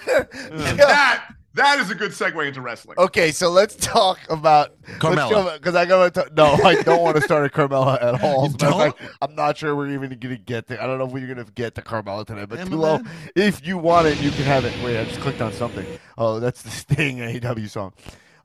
That 0.77 1.35
that 1.55 1.79
is 1.81 1.91
a 1.91 1.95
good 1.95 2.13
segue 2.13 2.47
into 2.47 2.61
wrestling. 2.61 2.97
Okay, 2.99 3.33
so 3.33 3.51
let's 3.51 3.77
talk 3.77 4.19
about 4.29 4.75
Carmella. 5.01 5.55
Because 5.55 5.75
I 5.75 5.87
gotta 5.87 6.31
no, 6.37 6.45
I 6.65 6.83
don't 6.83 7.03
want 7.03 7.17
to 7.17 7.23
start 7.23 7.45
at 7.45 7.53
Carmella 7.53 8.03
at 8.03 8.23
all. 8.23 8.43
You 8.43 8.47
As 8.47 8.55
a 8.55 8.57
matter 8.59 8.67
of 8.67 8.71
don't? 8.97 8.99
fact, 8.99 9.17
I'm 9.23 9.35
not 9.35 9.57
sure 9.57 9.75
we're 9.75 9.91
even 9.91 10.19
gonna 10.19 10.37
get 10.37 10.69
to. 10.69 10.83
I 10.83 10.87
don't 10.87 10.99
know 10.99 11.07
if 11.07 11.13
we're 11.13 11.27
gonna 11.27 11.45
get 11.55 11.75
to 11.77 11.83
Carmella 11.83 12.27
today, 12.27 12.45
but 12.45 12.61
Tulo, 12.61 13.07
if 13.35 13.67
you 13.67 13.79
want 13.79 14.07
it, 14.07 14.21
you 14.21 14.31
can 14.31 14.45
have 14.45 14.65
it. 14.65 14.73
Wait, 14.85 14.99
I 15.01 15.05
just 15.05 15.21
clicked 15.21 15.41
on 15.41 15.53
something. 15.53 15.87
Oh, 16.19 16.41
that's 16.41 16.63
the 16.63 16.71
Sting 16.71 17.19
AEW 17.19 17.69
song. 17.69 17.93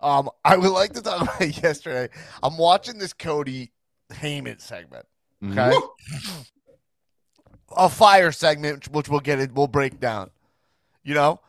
Um, 0.01 0.29
I 0.43 0.57
would 0.57 0.71
like 0.71 0.93
to 0.93 1.01
talk 1.01 1.21
about 1.37 1.63
yesterday. 1.63 2.13
I'm 2.43 2.57
watching 2.57 2.97
this 2.97 3.13
Cody 3.13 3.71
Heyman 4.11 4.61
segment. 4.61 5.05
Mhm. 5.43 5.51
Okay, 5.73 5.77
a 7.75 7.89
fire 7.89 8.31
segment, 8.31 8.87
which 8.89 9.09
we'll 9.09 9.19
get 9.19 9.39
it. 9.39 9.51
We'll 9.53 9.67
break 9.67 9.99
down. 9.99 10.29
You 11.03 11.13
know, 11.13 11.39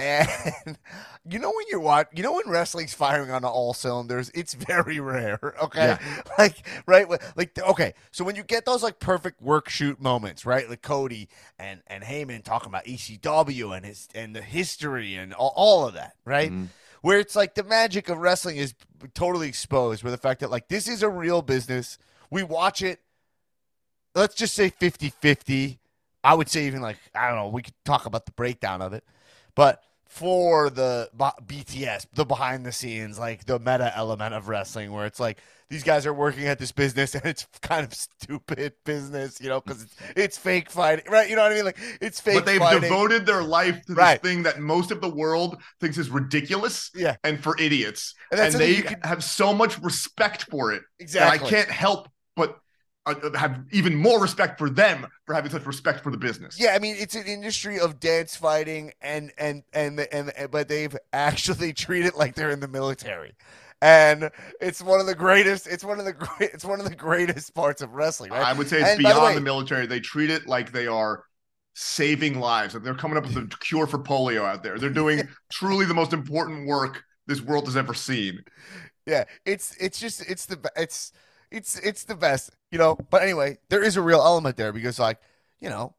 and 0.00 0.78
you 1.30 1.38
know 1.38 1.50
when 1.50 1.66
you're 1.70 1.80
watching, 1.80 2.16
you 2.16 2.22
know 2.22 2.32
when 2.32 2.48
wrestling's 2.48 2.94
firing 2.94 3.30
on 3.30 3.44
all 3.44 3.74
cylinders, 3.74 4.30
it's 4.34 4.54
very 4.54 4.98
rare. 5.00 5.54
Okay, 5.62 5.96
like 6.38 6.66
right, 6.86 7.08
like 7.36 7.58
okay. 7.58 7.94
So 8.10 8.24
when 8.24 8.36
you 8.36 8.42
get 8.42 8.64
those 8.64 8.82
like 8.82 8.98
perfect 8.98 9.42
work 9.42 9.68
shoot 9.68 10.00
moments, 10.00 10.46
right, 10.46 10.68
like 10.68 10.82
Cody 10.82 11.28
and 11.58 11.82
and 11.86 12.02
Heyman 12.02 12.42
talking 12.42 12.68
about 12.68 12.86
ECW 12.86 13.76
and 13.76 13.84
his 13.84 14.08
and 14.14 14.34
the 14.34 14.42
history 14.42 15.14
and 15.14 15.34
all, 15.34 15.52
all 15.54 15.86
of 15.86 15.94
that, 15.94 16.14
right? 16.24 16.50
Mhm. 16.50 16.68
Where 17.02 17.18
it's 17.18 17.36
like 17.36 17.54
the 17.54 17.64
magic 17.64 18.08
of 18.08 18.18
wrestling 18.18 18.56
is 18.56 18.74
totally 19.14 19.48
exposed, 19.48 20.02
with 20.02 20.12
the 20.12 20.18
fact 20.18 20.40
that 20.40 20.50
like 20.50 20.68
this 20.68 20.88
is 20.88 21.02
a 21.02 21.08
real 21.08 21.42
business. 21.42 21.98
We 22.30 22.42
watch 22.42 22.82
it. 22.82 23.00
Let's 24.14 24.34
just 24.34 24.54
say 24.54 24.70
50-50. 24.70 25.78
I 26.22 26.34
would 26.34 26.48
say 26.48 26.66
even 26.66 26.80
like 26.82 26.98
I 27.14 27.28
don't 27.28 27.36
know. 27.36 27.48
We 27.48 27.62
could 27.62 27.74
talk 27.84 28.06
about 28.06 28.26
the 28.26 28.32
breakdown 28.32 28.82
of 28.82 28.92
it, 28.92 29.04
but 29.54 29.82
for 30.10 30.70
the 30.70 31.08
B- 31.16 31.62
BTS, 31.62 32.06
the 32.12 32.24
behind 32.26 32.66
the 32.66 32.72
scenes, 32.72 33.16
like 33.16 33.44
the 33.46 33.60
meta 33.60 33.92
element 33.96 34.34
of 34.34 34.48
wrestling, 34.48 34.90
where 34.90 35.06
it's 35.06 35.20
like 35.20 35.38
these 35.68 35.84
guys 35.84 36.04
are 36.04 36.12
working 36.12 36.46
at 36.48 36.58
this 36.58 36.72
business 36.72 37.14
and 37.14 37.24
it's 37.24 37.46
kind 37.62 37.86
of 37.86 37.94
stupid 37.94 38.72
business, 38.84 39.40
you 39.40 39.48
know, 39.48 39.60
because 39.60 39.84
it's, 39.84 39.96
it's 40.16 40.36
fake 40.36 40.68
fighting, 40.68 41.04
right? 41.08 41.30
You 41.30 41.36
know 41.36 41.42
what 41.42 41.52
I 41.52 41.54
mean? 41.54 41.64
Like 41.64 41.78
it's 42.00 42.20
fake. 42.20 42.34
But 42.34 42.44
they've 42.46 42.58
fighting. 42.58 42.82
devoted 42.82 43.24
their 43.24 43.42
life 43.44 43.80
to 43.86 43.94
Right. 43.94 44.20
this 44.20 44.30
thing 44.32 44.42
that 44.42 44.58
most 44.58 44.90
of 44.90 45.00
the 45.00 45.08
world 45.08 45.62
thinks 45.80 45.96
is 45.96 46.10
ridiculous 46.10 46.90
Yeah. 46.92 47.14
and 47.22 47.40
for 47.40 47.56
idiots. 47.60 48.12
And 48.32 48.40
And, 48.40 48.54
they 48.54 48.82
can- 48.82 49.00
have 49.04 49.22
so 49.22 49.54
much 49.54 49.78
respect 49.78 50.42
for 50.50 50.72
it 50.72 50.82
exactly. 50.98 51.46
I 51.46 51.50
can't 51.50 51.70
help 51.70 52.08
but 52.34 52.58
Uh, 53.06 53.14
uh, 53.22 53.38
have 53.38 53.64
even 53.72 53.94
more 53.96 54.20
respect 54.20 54.58
for 54.58 54.68
them 54.68 55.06
for 55.24 55.34
having 55.34 55.50
such 55.50 55.64
respect 55.64 56.02
for 56.02 56.10
the 56.10 56.18
business. 56.18 56.60
Yeah, 56.60 56.74
I 56.74 56.78
mean 56.78 56.96
it's 56.98 57.14
an 57.14 57.26
industry 57.26 57.80
of 57.80 57.98
dance 57.98 58.36
fighting, 58.36 58.92
and 59.00 59.32
and 59.38 59.62
and 59.72 60.00
and, 60.12 60.30
and 60.36 60.50
but 60.50 60.68
they've 60.68 60.94
actually 61.12 61.72
treated 61.86 62.08
it 62.08 62.16
like 62.16 62.34
they're 62.34 62.50
in 62.50 62.60
the 62.60 62.68
military, 62.68 63.32
and 63.80 64.30
it's 64.60 64.82
one 64.82 65.00
of 65.00 65.06
the 65.06 65.14
greatest. 65.14 65.66
It's 65.66 65.82
one 65.82 65.98
of 65.98 66.04
the 66.04 66.12
great. 66.12 66.50
It's 66.52 66.64
one 66.64 66.78
of 66.78 66.86
the 66.86 66.94
greatest 66.94 67.54
parts 67.54 67.80
of 67.80 67.94
wrestling. 67.94 68.32
Right? 68.32 68.42
I 68.44 68.52
would 68.52 68.68
say 68.68 68.80
it's 68.80 68.90
And 68.90 69.02
by 69.02 69.10
the 69.10 69.14
beyond 69.14 69.28
way- 69.30 69.34
the, 69.36 69.40
military. 69.40 69.86
They 69.86 70.00
treat 70.00 70.28
it 70.28 70.46
like 70.46 70.70
they 70.72 70.86
are 70.86 71.24
saving 71.74 72.38
lives. 72.38 72.74
Like 72.74 72.82
they're 72.82 72.94
coming 72.94 73.16
up 73.16 73.24
with 73.24 73.36
a 73.38 73.46
cure 73.60 73.86
for 73.86 73.98
polio 73.98 74.44
out 74.44 74.62
there. 74.62 74.78
They're 74.78 74.90
doing 74.90 75.26
truly 75.50 75.86
the 75.86 75.94
most 75.94 76.12
important 76.12 76.66
work 76.66 77.02
this 77.26 77.40
world 77.40 77.64
has 77.64 77.78
ever 77.78 77.94
seen. 77.94 78.40
Yeah, 79.06 79.24
it's 79.46 79.74
it's 79.80 79.98
just 79.98 80.20
it's 80.28 80.44
the 80.44 80.70
it's 80.76 81.12
it's 81.50 81.78
it's 81.78 82.04
the 82.04 82.14
best, 82.14 82.50
you 82.70 82.78
know. 82.78 82.96
But 83.10 83.22
anyway, 83.22 83.58
there 83.68 83.82
is 83.82 83.96
a 83.96 84.02
real 84.02 84.20
element 84.20 84.56
there 84.56 84.72
because 84.72 84.98
like 84.98 85.18
you 85.60 85.68
know 85.68 85.94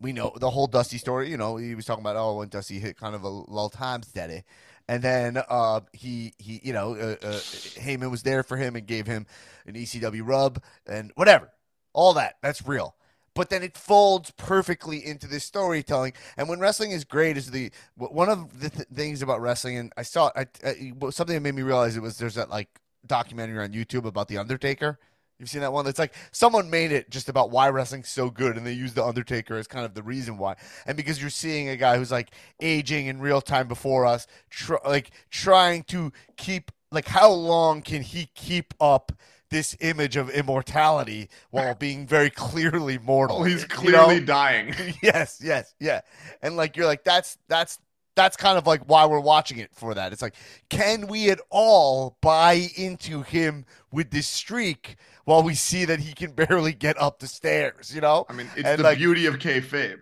we 0.00 0.12
know 0.12 0.32
the 0.36 0.50
whole 0.50 0.66
Dusty 0.66 0.98
story. 0.98 1.30
You 1.30 1.36
know, 1.36 1.56
he 1.56 1.74
was 1.74 1.84
talking 1.84 2.02
about 2.02 2.16
oh 2.16 2.38
when 2.38 2.48
Dusty 2.48 2.78
hit 2.78 2.96
kind 2.96 3.14
of 3.14 3.22
a 3.22 3.28
lull 3.28 3.70
time 3.70 4.02
steady, 4.02 4.42
and 4.88 5.02
then 5.02 5.38
uh 5.48 5.80
he 5.92 6.34
he 6.38 6.60
you 6.62 6.72
know 6.72 6.94
uh, 6.94 7.16
uh, 7.26 7.40
Heyman 7.78 8.10
was 8.10 8.22
there 8.22 8.42
for 8.42 8.56
him 8.56 8.76
and 8.76 8.86
gave 8.86 9.06
him 9.06 9.26
an 9.66 9.74
ECW 9.74 10.22
rub 10.24 10.62
and 10.86 11.12
whatever, 11.14 11.50
all 11.92 12.14
that 12.14 12.36
that's 12.42 12.66
real. 12.66 12.96
But 13.34 13.48
then 13.48 13.62
it 13.62 13.76
folds 13.76 14.32
perfectly 14.32 15.06
into 15.06 15.28
this 15.28 15.44
storytelling. 15.44 16.14
And 16.36 16.48
when 16.48 16.58
wrestling 16.58 16.90
is 16.90 17.04
great, 17.04 17.36
is 17.36 17.50
the 17.52 17.70
one 17.96 18.28
of 18.28 18.60
the 18.60 18.70
th- 18.70 18.88
things 18.88 19.22
about 19.22 19.40
wrestling. 19.40 19.78
And 19.78 19.92
I 19.96 20.02
saw 20.02 20.30
I, 20.34 20.46
I, 20.64 20.92
something 21.10 21.34
that 21.34 21.40
made 21.40 21.54
me 21.54 21.62
realize 21.62 21.96
it 21.96 22.02
was 22.02 22.18
there's 22.18 22.34
that 22.34 22.50
like 22.50 22.68
documentary 23.06 23.62
on 23.62 23.72
YouTube 23.72 24.04
about 24.04 24.28
the 24.28 24.38
Undertaker. 24.38 24.98
You've 25.38 25.48
seen 25.48 25.62
that 25.62 25.72
one? 25.72 25.86
That's 25.86 25.98
like 25.98 26.14
someone 26.32 26.68
made 26.68 26.92
it 26.92 27.08
just 27.08 27.30
about 27.30 27.50
why 27.50 27.70
wrestling's 27.70 28.10
so 28.10 28.28
good, 28.28 28.58
and 28.58 28.66
they 28.66 28.74
use 28.74 28.92
the 28.92 29.04
Undertaker 29.04 29.56
as 29.56 29.66
kind 29.66 29.86
of 29.86 29.94
the 29.94 30.02
reason 30.02 30.36
why. 30.36 30.56
And 30.86 30.98
because 30.98 31.18
you're 31.18 31.30
seeing 31.30 31.70
a 31.70 31.76
guy 31.76 31.96
who's 31.96 32.10
like 32.10 32.30
aging 32.60 33.06
in 33.06 33.20
real 33.20 33.40
time 33.40 33.66
before 33.66 34.04
us, 34.04 34.26
tr- 34.50 34.74
like 34.86 35.12
trying 35.30 35.84
to 35.84 36.12
keep 36.36 36.70
like 36.92 37.08
how 37.08 37.30
long 37.30 37.80
can 37.80 38.02
he 38.02 38.28
keep 38.34 38.74
up 38.80 39.12
this 39.48 39.74
image 39.80 40.16
of 40.16 40.28
immortality 40.30 41.30
while 41.50 41.74
being 41.78 42.06
very 42.06 42.28
clearly 42.28 42.98
mortal? 42.98 43.38
Oh, 43.38 43.44
he's 43.44 43.62
you 43.62 43.68
know? 43.68 43.74
clearly 43.76 44.20
dying. 44.20 44.74
yes, 45.02 45.40
yes, 45.42 45.74
yeah. 45.80 46.02
And 46.42 46.54
like 46.56 46.76
you're 46.76 46.86
like 46.86 47.02
that's 47.02 47.38
that's 47.48 47.78
that's 48.20 48.36
kind 48.36 48.58
of 48.58 48.66
like 48.66 48.82
why 48.86 49.06
we're 49.06 49.18
watching 49.20 49.58
it 49.58 49.70
for 49.72 49.94
that. 49.94 50.12
It's 50.12 50.20
like 50.20 50.34
can 50.68 51.06
we 51.06 51.30
at 51.30 51.40
all 51.48 52.18
buy 52.20 52.68
into 52.76 53.22
him 53.22 53.64
with 53.90 54.10
this 54.10 54.26
streak 54.28 54.96
while 55.24 55.42
we 55.42 55.54
see 55.54 55.86
that 55.86 56.00
he 56.00 56.12
can 56.12 56.32
barely 56.42 56.74
get 56.74 57.00
up 57.00 57.18
the 57.20 57.26
stairs, 57.26 57.94
you 57.94 58.00
know? 58.02 58.26
I 58.28 58.34
mean, 58.34 58.48
it's 58.56 58.66
And, 58.68 58.78
the 58.78 58.84
like- 58.84 58.98
beauty 58.98 59.24
of 59.26 59.38
kayfabe. 59.38 60.00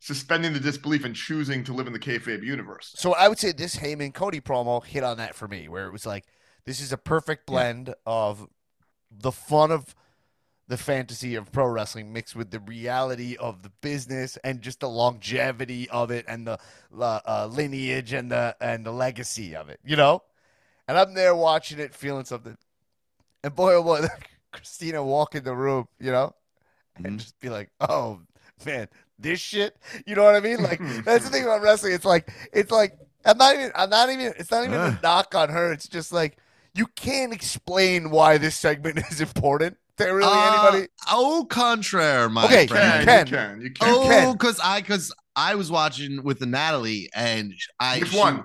Suspending 0.00 0.52
the 0.52 0.60
disbelief 0.60 1.04
and 1.04 1.14
choosing 1.14 1.64
to 1.64 1.72
live 1.72 1.88
in 1.88 1.92
the 1.92 1.98
kayfabe 1.98 2.44
universe. 2.44 2.92
So 2.96 3.14
I 3.14 3.26
would 3.28 3.38
say 3.40 3.50
this 3.50 3.74
Heyman 3.76 4.14
Cody 4.14 4.40
promo 4.40 4.82
hit 4.84 5.02
on 5.02 5.16
that 5.16 5.34
for 5.34 5.48
me, 5.48 5.68
where 5.68 5.86
it 5.88 5.92
was 5.92 6.06
like, 6.06 6.24
this 6.64 6.80
is 6.80 6.92
a 6.92 6.96
perfect 6.96 7.46
blend 7.46 7.92
of 8.06 8.46
the 9.10 9.32
fun 9.32 9.72
of 9.72 9.96
the 10.68 10.76
fantasy 10.76 11.34
of 11.34 11.50
pro 11.50 11.66
wrestling 11.66 12.12
mixed 12.12 12.36
with 12.36 12.50
the 12.50 12.60
reality 12.60 13.36
of 13.36 13.62
the 13.62 13.70
business 13.80 14.36
and 14.44 14.60
just 14.60 14.80
the 14.80 14.88
longevity 14.88 15.88
of 15.90 16.10
it 16.10 16.26
and 16.28 16.46
the 16.46 16.58
uh, 16.98 17.20
uh, 17.26 17.48
lineage 17.50 18.12
and 18.12 18.30
the 18.30 18.54
and 18.60 18.84
the 18.84 18.92
legacy 18.92 19.56
of 19.56 19.68
it, 19.70 19.80
you 19.84 19.96
know. 19.96 20.22
And 20.86 20.96
I'm 20.98 21.14
there 21.14 21.34
watching 21.34 21.78
it, 21.78 21.94
feeling 21.94 22.24
something. 22.24 22.56
And 23.42 23.54
boy, 23.54 23.74
oh 23.74 23.82
boy, 23.82 24.06
Christina 24.52 25.02
walk 25.02 25.34
in 25.34 25.44
the 25.44 25.54
room, 25.54 25.88
you 25.98 26.12
know, 26.12 26.34
and 26.96 27.16
Mhm. 27.16 27.18
just 27.18 27.38
be 27.40 27.48
like, 27.48 27.70
"Oh 27.80 28.20
man, 28.66 28.88
this 29.18 29.40
shit." 29.40 29.76
You 30.06 30.14
know 30.14 30.24
what 30.24 30.34
I 30.36 30.40
mean? 30.40 30.62
Like 30.62 30.80
that's 31.04 31.24
the 31.24 31.30
thing 31.30 31.44
about 31.44 31.62
wrestling. 31.62 31.94
It's 31.94 32.04
like 32.04 32.30
it's 32.52 32.70
like 32.70 32.98
I'm 33.24 33.38
not 33.38 33.54
even 33.54 33.72
I'm 33.74 33.90
not 33.90 34.10
even 34.10 34.34
it's 34.38 34.50
not 34.50 34.64
even 34.66 34.80
a 34.80 34.98
knock 35.02 35.34
on 35.34 35.48
her. 35.48 35.72
It's 35.72 35.88
just 35.88 36.12
like 36.12 36.36
you 36.74 36.86
can't 36.88 37.32
explain 37.32 38.10
why 38.10 38.36
this 38.38 38.54
segment 38.56 38.98
is 39.10 39.20
important 39.22 39.78
to 39.98 40.04
really 40.06 40.28
Uh, 40.30 40.64
anybody. 40.70 40.88
Au 41.10 41.44
contraire, 41.44 42.28
my 42.28 42.44
Okay, 42.44 42.66
friend. 42.66 43.00
you 43.00 43.06
can, 43.06 43.26
can. 43.26 43.60
you 43.60 43.70
can, 43.70 43.88
you 43.94 44.00
can. 44.08 44.28
Oh, 44.28 44.32
because 44.32 44.58
I 44.62 44.80
because 44.80 45.12
I 45.36 45.54
was 45.54 45.70
watching 45.70 46.22
with 46.24 46.38
the 46.38 46.46
Natalie 46.46 47.08
and 47.14 47.52
I 47.78 47.98
Which 48.00 48.08
she- 48.10 48.18
one? 48.18 48.44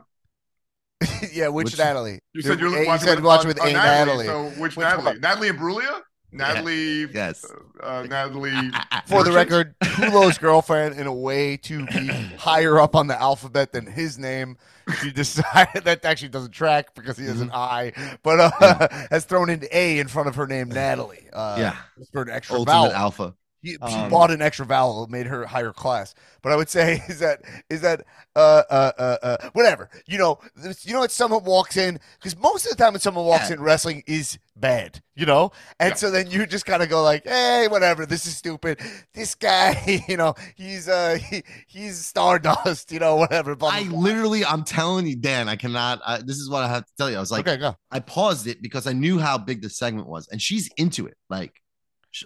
yeah, 1.34 1.48
which, 1.50 1.66
Which- 1.66 1.78
Natalie? 1.78 2.20
You 2.34 2.42
said 2.42 2.60
you're 2.60 2.70
you 2.80 2.88
watching 2.88 3.08
said 3.08 3.16
with, 3.18 3.26
watching 3.26 3.50
on- 3.52 3.56
with 3.56 3.64
a 3.66 3.74
Natalie. 3.74 4.26
So 4.26 4.44
which, 4.60 4.76
Which 4.78 4.84
Natalie? 4.86 5.06
one? 5.06 5.20
Natalie 5.22 5.50
Imbruglia? 5.50 6.02
Natalie. 6.32 7.08
Yes. 7.14 7.46
Uh, 7.82 8.08
Natalie. 8.10 8.72
For 9.06 9.24
the 9.24 9.32
record, 9.32 9.76
Tulo's 9.84 10.38
girlfriend, 10.40 10.96
in 11.00 11.06
a 11.06 11.14
way 11.14 11.58
to 11.58 11.86
be 11.86 12.08
higher 12.40 12.80
up 12.80 12.96
on 12.96 13.06
the 13.08 13.20
alphabet 13.22 13.72
than 13.72 13.86
his 13.86 14.18
name, 14.18 14.58
she 15.02 15.12
decided 15.12 15.84
that 15.86 16.04
actually 16.06 16.30
doesn't 16.30 16.52
track 16.52 16.94
because 16.96 17.18
he 17.18 17.26
has 17.26 17.42
an 17.42 17.52
I, 17.54 17.94
but 18.24 18.40
uh, 18.40 18.88
has 19.12 19.26
thrown 19.26 19.50
an 19.50 19.64
A 19.72 20.00
in 20.00 20.08
front 20.08 20.28
of 20.30 20.36
her 20.36 20.48
name, 20.48 20.70
Natalie. 20.70 21.28
Uh, 21.32 21.56
Yeah. 21.60 21.76
for 22.12 22.22
an 22.24 22.30
extra 22.30 22.58
ultimate 22.58 22.72
vowel. 22.74 22.92
alpha. 22.92 23.36
He, 23.64 23.72
she 23.72 23.78
Um, 23.82 24.10
bought 24.10 24.30
an 24.30 24.42
extra 24.42 24.66
vowel, 24.66 25.08
made 25.08 25.26
her 25.26 25.46
higher 25.46 25.72
class. 25.74 26.14
But 26.44 26.52
I 26.52 26.56
would 26.58 26.70
say 26.70 27.02
is 27.10 27.20
that 27.20 27.42
is 27.70 27.82
that 27.82 28.02
uh 28.36 28.64
uh 28.70 28.92
uh, 29.00 29.18
uh 29.24 29.50
whatever. 29.54 29.90
You 30.06 30.18
know, 30.20 30.40
you 30.84 30.94
know, 30.94 31.00
when 31.00 31.10
someone 31.10 31.44
walks 31.46 31.78
in 31.78 32.00
because 32.20 32.38
most 32.38 32.66
of 32.66 32.72
the 32.72 32.84
time 32.84 32.94
when 32.94 33.00
someone 33.00 33.26
walks 33.26 33.50
Yeah. 33.50 33.56
in, 33.56 33.62
wrestling 33.62 34.04
is 34.06 34.38
bad. 34.56 35.02
You 35.16 35.26
know, 35.28 35.52
and 35.80 35.92
Yeah. 35.92 35.96
so 35.96 36.12
then 36.12 36.30
you 36.30 36.46
just 36.46 36.66
kind 36.66 36.84
of 36.84 36.90
go 36.90 37.02
like, 37.04 37.24
hey, 37.26 37.68
whatever. 37.70 38.06
This 38.06 38.26
is 38.26 38.36
stupid. 38.36 38.80
This 39.14 39.36
guy, 39.36 40.04
you 40.10 40.18
know, 40.18 40.34
he's 40.56 40.90
uh 40.90 41.18
he, 41.30 41.44
he's 41.68 42.06
stardust. 42.06 42.92
You 42.92 43.00
know, 43.00 43.16
whatever. 43.16 43.56
Blah, 43.56 43.72
blah, 43.72 43.80
I 43.80 43.84
blah. 43.86 44.00
literally, 44.00 44.44
I'm 44.44 44.64
telling 44.64 45.08
you, 45.08 45.16
Dan, 45.16 45.48
I 45.48 45.56
cannot. 45.56 46.02
This 46.26 46.38
is 46.38 46.50
what 46.50 46.64
I 46.64 46.68
have 46.68 46.86
to 46.86 46.92
tell 46.98 47.10
you. 47.10 47.16
I 47.18 47.20
was 47.22 47.32
like, 47.32 47.48
okay, 47.48 47.58
go. 47.58 47.76
I 47.92 48.00
paused 48.02 48.48
it 48.48 48.62
because 48.62 48.88
I 48.88 48.94
knew 48.94 49.20
how 49.20 49.38
big 49.38 49.62
the 49.62 49.70
segment 49.70 50.08
was, 50.08 50.28
and 50.28 50.42
she's 50.42 50.70
into 50.78 51.06
it. 51.08 51.16
Like, 51.30 51.62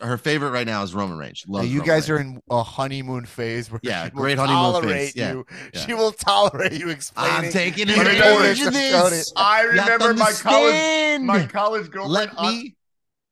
her 0.02 0.18
favorite 0.18 0.52
right 0.52 0.68
now 0.68 0.84
is 0.84 0.94
Roman 0.94 1.18
Reigns. 1.18 1.40
She 1.40 1.46
Now, 1.52 1.60
loves 1.60 1.70
you 1.70 1.80
Roman 1.80 1.88
guys 1.96 2.10
are 2.10 2.20
in 2.20 2.42
a 2.50 2.64
honeymoon 2.64 3.26
phase 3.26 3.72
where 3.72 3.80
Yeah, 3.84 4.06
she 4.06 4.12
great 4.12 4.38
honeymoon 4.38 4.84
phase. 4.84 5.16
Yeah, 5.16 5.32
you. 5.34 5.46
yeah. 5.74 5.86
She 5.86 5.94
will 5.94 6.12
tolerate 6.12 6.74
you 6.74 6.90
explaining. 6.90 7.46
I'm 7.46 7.52
taking 7.52 7.88
Let 7.88 7.98
me 8.08 8.20
of 8.20 9.10
this. 9.10 9.34
I 9.36 9.64
You 9.64 9.72
have 9.72 9.86
to 9.88 9.94
remember 9.94 10.14
my 10.16 10.32
college 10.32 11.22
my 11.22 11.46
college 11.48 11.90
girlfriend 11.90 12.14
Let 12.14 12.38
on, 12.38 12.54
me. 12.54 12.76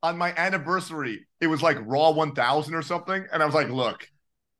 on 0.03 0.17
my 0.17 0.33
anniversary. 0.35 1.27
It 1.41 1.47
was 1.47 1.61
like 1.61 1.77
Raw 1.85 2.11
1000 2.11 2.73
or 2.73 2.81
something, 2.81 3.25
and 3.31 3.43
I 3.43 3.45
was 3.45 3.53
like, 3.55 3.69
"Look, 3.69 4.07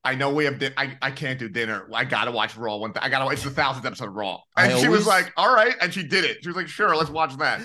I 0.04 0.14
know 0.16 0.32
we 0.34 0.46
have. 0.46 0.60
Di- 0.60 0.74
I 0.78 0.98
I 1.02 1.12
can't 1.12 1.40
do 1.40 1.50
dinner. 1.50 1.88
I 1.94 2.04
gotta 2.04 2.32
watch 2.32 2.56
Raw. 2.58 2.76
One. 2.78 2.94
Th- 2.94 3.04
I 3.04 3.10
gotta. 3.10 3.32
It's 3.32 3.44
the 3.44 3.50
thousandth 3.50 3.86
episode 3.86 4.10
of 4.10 4.14
Raw, 4.14 4.40
I 4.56 4.68
and 4.68 4.80
she 4.80 4.88
was 4.90 5.08
like, 5.08 5.32
"All 5.38 5.54
right," 5.54 5.76
and 5.82 5.94
she 5.94 6.04
did 6.04 6.26
it. 6.26 6.38
She 6.44 6.50
was 6.50 6.56
like, 6.56 6.68
"Sure, 6.68 6.96
let's 6.96 7.10
watch 7.10 7.36
that." 7.38 7.62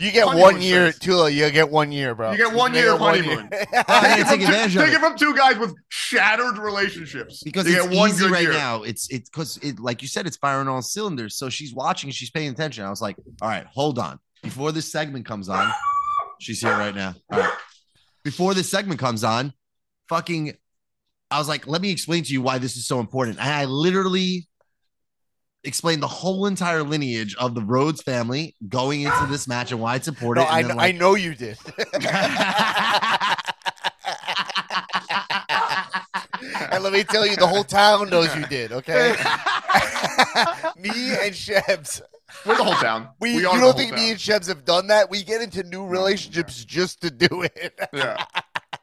You 0.00 0.10
get 0.12 0.24
Honeymoon 0.24 0.42
one 0.42 0.62
year, 0.62 0.86
phase. 0.92 0.98
Tulo. 1.00 1.32
You 1.32 1.50
get 1.50 1.70
one 1.70 1.92
year, 1.92 2.14
bro. 2.14 2.32
You 2.32 2.38
get 2.38 2.52
one 2.54 2.72
year 2.74 2.92
of 2.94 3.00
honeymoon. 3.00 3.50
I 3.52 3.66
gotta 3.86 4.22
uh, 4.22 4.30
take 4.30 4.40
advantage 4.40 4.76
of 4.76 4.82
Take 4.82 4.92
it. 4.92 4.96
it 4.96 5.00
from 5.00 5.16
two 5.18 5.36
guys 5.36 5.58
with 5.58 5.74
shattered 5.90 6.56
relationships. 6.58 7.42
because 7.42 7.66
You 7.68 7.76
it's 7.76 7.86
get 7.88 7.96
one 7.98 8.08
easy 8.10 8.24
good 8.24 8.30
right 8.32 8.42
year. 8.44 8.52
now. 8.52 8.82
It's 8.82 9.08
it's 9.10 9.28
because 9.28 9.58
it 9.58 9.78
like 9.78 10.00
you 10.02 10.08
said, 10.08 10.26
it's 10.26 10.36
firing 10.38 10.68
on 10.68 10.74
all 10.74 10.82
cylinders. 10.82 11.36
So 11.36 11.50
she's 11.50 11.74
watching, 11.74 12.10
she's 12.10 12.30
paying 12.30 12.50
attention. 12.50 12.84
I 12.84 12.90
was 12.90 13.02
like, 13.02 13.16
all 13.42 13.48
right, 13.48 13.66
hold 13.66 13.98
on. 13.98 14.18
Before 14.42 14.72
this 14.72 14.90
segment 14.90 15.26
comes 15.26 15.48
on, 15.50 15.70
she's 16.40 16.60
here 16.60 16.70
right 16.72 16.94
now. 16.94 17.14
All 17.30 17.40
right. 17.40 17.52
Before 18.24 18.54
this 18.54 18.70
segment 18.70 19.00
comes 19.00 19.22
on, 19.22 19.52
fucking, 20.08 20.54
I 21.30 21.38
was 21.38 21.48
like, 21.48 21.66
let 21.66 21.80
me 21.82 21.90
explain 21.90 22.24
to 22.24 22.32
you 22.32 22.40
why 22.42 22.58
this 22.58 22.76
is 22.76 22.86
so 22.86 23.00
important. 23.00 23.38
And 23.38 23.48
I 23.48 23.64
literally 23.66 24.48
explained 25.64 26.02
the 26.02 26.08
whole 26.08 26.46
entire 26.46 26.82
lineage 26.82 27.34
of 27.36 27.54
the 27.54 27.62
Rhodes 27.62 28.02
family 28.02 28.54
going 28.68 29.02
into 29.02 29.26
this 29.28 29.46
match 29.46 29.72
and 29.72 29.80
why 29.80 29.96
it's 29.96 30.08
important. 30.08 30.46
No, 30.46 30.52
I, 30.52 30.60
and 30.60 30.70
then, 30.70 30.80
I 30.80 30.92
know 30.92 31.14
you 31.14 31.34
did. 31.34 31.58
and 36.70 36.82
let 36.82 36.92
me 36.92 37.04
tell 37.04 37.26
you, 37.26 37.36
the 37.36 37.46
whole 37.46 37.64
town 37.64 38.10
knows 38.10 38.34
you 38.34 38.46
did. 38.46 38.72
Okay, 38.72 39.10
me 40.76 40.90
and 40.90 41.34
Shebs. 41.34 42.02
We're 42.46 42.56
the 42.56 42.64
whole 42.64 42.74
town. 42.74 43.08
We, 43.20 43.34
We 43.34 43.36
you 43.38 43.42
don't 43.42 43.58
whole 43.58 43.72
think 43.72 43.92
me 43.92 44.10
and 44.10 44.18
Shebs 44.18 44.46
have 44.48 44.64
done 44.64 44.86
that? 44.86 45.10
We 45.10 45.24
get 45.24 45.42
into 45.42 45.62
new 45.64 45.84
relationships 45.84 46.64
just 46.64 47.00
to 47.02 47.10
do 47.10 47.42
it. 47.42 47.78
Yeah, 47.92 48.24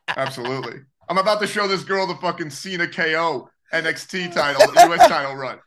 absolutely. 0.10 0.82
I'm 1.10 1.18
about 1.18 1.40
to 1.40 1.48
show 1.48 1.68
this 1.68 1.84
girl 1.84 2.06
the 2.06 2.16
fucking 2.16 2.50
Cena 2.50 2.88
KO 2.88 3.50
NXT 3.74 4.34
title, 4.34 4.62
US 4.92 5.08
title 5.08 5.36
run. 5.36 5.60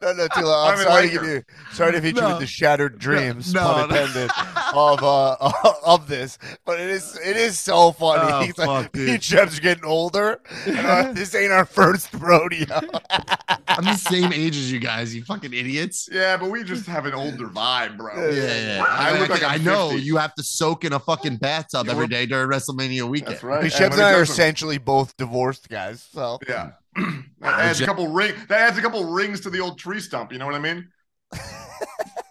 No, 0.00 0.12
no, 0.12 0.28
Tila, 0.28 0.66
I'm 0.72 0.78
I'm 0.78 0.84
sorry 0.84 1.06
to 1.08 1.12
give 1.12 1.24
you, 1.24 1.42
sorry 1.72 1.92
to 1.92 2.00
hit 2.00 2.16
you 2.16 2.26
with 2.26 2.40
the 2.40 2.46
shattered 2.46 2.98
dreams, 2.98 3.52
no, 3.54 3.60
pun 3.60 3.88
no. 3.88 3.96
intended, 3.96 4.30
of 4.74 5.02
uh 5.02 5.52
of 5.84 6.08
this, 6.08 6.38
but 6.64 6.80
it 6.80 6.90
is 6.90 7.18
it 7.24 7.36
is 7.36 7.58
so 7.58 7.92
funny. 7.92 8.32
Oh, 8.32 8.42
He's 8.42 8.58
like, 8.58 8.66
fuck, 8.68 8.94
me 8.94 9.00
dude. 9.00 9.08
and 9.10 9.20
Shebs 9.20 9.58
are 9.58 9.60
getting 9.60 9.84
older. 9.84 10.40
uh, 10.66 11.12
this 11.12 11.34
ain't 11.34 11.52
our 11.52 11.64
first 11.64 12.12
rodeo. 12.14 12.80
I'm 13.68 13.84
the 13.84 13.96
same 13.96 14.32
age 14.32 14.56
as 14.56 14.72
you 14.72 14.80
guys, 14.80 15.14
you 15.14 15.24
fucking 15.24 15.52
idiots. 15.52 16.08
Yeah, 16.10 16.36
but 16.36 16.50
we 16.50 16.64
just 16.64 16.86
have 16.86 17.06
an 17.06 17.14
older 17.14 17.46
vibe, 17.46 17.96
bro. 17.96 18.30
Yeah, 18.30 18.42
yeah, 18.42 18.76
yeah. 18.76 18.84
I 18.86 19.16
I, 19.16 19.18
look 19.18 19.28
like 19.28 19.42
I 19.42 19.56
know 19.58 19.90
50. 19.90 20.04
you 20.04 20.16
have 20.16 20.34
to 20.34 20.42
soak 20.42 20.84
in 20.84 20.92
a 20.92 20.98
fucking 20.98 21.36
bathtub 21.36 21.86
You 21.86 21.92
every 21.92 22.06
during 22.08 22.48
WrestleMania 22.50 23.08
weekend. 23.08 23.32
That's 23.32 23.42
right. 23.42 23.60
I 23.60 23.62
And 23.64 23.72
Shebs 23.72 23.92
and 23.92 24.02
I 24.02 24.14
are 24.14 24.22
essentially 24.22 24.78
both 24.78 25.16
divorced 25.16 25.68
guys. 25.68 26.06
So 26.12 26.38
Yeah. 26.48 26.72
That 26.96 27.24
adds 27.42 27.80
a 27.80 27.86
couple 27.86 28.08
ring. 28.08 28.34
That 28.48 28.60
adds 28.60 28.78
a 28.78 28.82
couple 28.82 29.04
rings 29.04 29.40
to 29.40 29.50
the 29.50 29.60
old 29.60 29.78
tree 29.78 30.00
stump. 30.00 30.32
You 30.32 30.38
know 30.38 30.46
what 30.46 30.54
I 30.54 30.58
mean? 30.58 30.88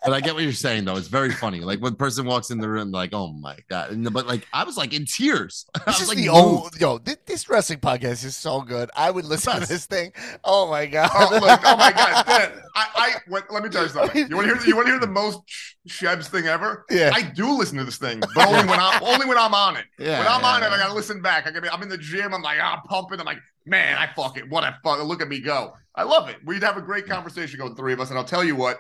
But 0.03 0.13
I 0.13 0.21
get 0.21 0.33
what 0.33 0.43
you're 0.43 0.51
saying 0.51 0.85
though. 0.85 0.95
It's 0.95 1.07
very 1.07 1.31
funny. 1.31 1.59
Like 1.59 1.79
when 1.79 1.93
a 1.93 1.95
person 1.95 2.25
walks 2.25 2.49
in 2.49 2.57
the 2.57 2.67
room, 2.67 2.91
like, 2.91 3.13
oh 3.13 3.31
my 3.33 3.55
god. 3.69 3.91
And, 3.91 4.11
but 4.11 4.25
like 4.25 4.47
I 4.51 4.63
was 4.63 4.75
like 4.75 4.93
in 4.93 5.05
tears. 5.05 5.67
I 5.75 5.79
this 5.79 5.99
was 5.99 6.01
is 6.01 6.07
like, 6.09 6.17
the 6.17 6.29
old 6.29 6.79
yo. 6.79 6.97
This, 6.97 7.17
this 7.27 7.49
wrestling 7.49 7.79
podcast 7.79 8.25
is 8.25 8.35
so 8.35 8.61
good. 8.61 8.89
I 8.95 9.11
would 9.11 9.25
listen 9.25 9.59
to 9.59 9.67
this 9.67 9.85
thing. 9.85 10.11
Oh 10.43 10.69
my 10.69 10.87
god. 10.87 11.11
Oh, 11.13 11.29
look, 11.39 11.61
oh 11.63 11.77
my 11.77 11.91
god! 11.91 12.25
Dan, 12.27 12.51
I, 12.75 12.87
I 12.95 13.15
wait, 13.27 13.43
let 13.51 13.61
me 13.61 13.69
tell 13.69 13.83
you 13.83 13.89
something. 13.89 14.27
You 14.27 14.35
want 14.35 14.49
to 14.49 14.55
hear? 14.55 14.67
You 14.67 14.75
want 14.75 14.87
to 14.87 14.93
hear 14.93 14.99
the 14.99 15.07
most 15.07 15.41
sh- 15.45 15.73
Shebs 15.87 16.27
thing 16.27 16.47
ever? 16.47 16.85
Yeah. 16.89 17.11
I 17.13 17.21
do 17.21 17.55
listen 17.57 17.77
to 17.77 17.83
this 17.83 17.97
thing, 17.97 18.21
but 18.33 18.47
only 18.47 18.67
when 18.67 18.79
I'm 18.79 19.03
only 19.03 19.27
when 19.27 19.37
I'm 19.37 19.53
on 19.53 19.77
it. 19.77 19.85
Yeah, 19.99 20.17
when 20.17 20.27
I'm 20.27 20.41
yeah, 20.41 20.47
on 20.47 20.63
it. 20.63 20.65
I 20.67 20.77
gotta 20.77 20.95
listen 20.95 21.21
back. 21.21 21.45
I 21.45 21.51
gotta 21.51 21.61
be, 21.61 21.69
I'm 21.69 21.83
in 21.83 21.89
the 21.89 21.97
gym. 21.97 22.33
I'm 22.33 22.41
like, 22.41 22.57
ah, 22.59 22.81
pumping. 22.87 23.19
I'm 23.19 23.25
like, 23.25 23.37
man, 23.67 23.97
I 23.99 24.09
fuck 24.15 24.35
it. 24.35 24.49
What 24.49 24.63
a 24.63 24.75
fuck. 24.83 25.03
Look 25.03 25.21
at 25.21 25.27
me 25.27 25.39
go. 25.41 25.73
I 25.93 26.03
love 26.03 26.27
it. 26.29 26.37
We'd 26.43 26.63
have 26.63 26.77
a 26.77 26.81
great 26.81 27.05
conversation 27.05 27.59
going, 27.59 27.75
three 27.75 27.93
of 27.93 27.99
us, 27.99 28.09
and 28.09 28.17
I'll 28.17 28.25
tell 28.25 28.43
you 28.43 28.55
what. 28.55 28.79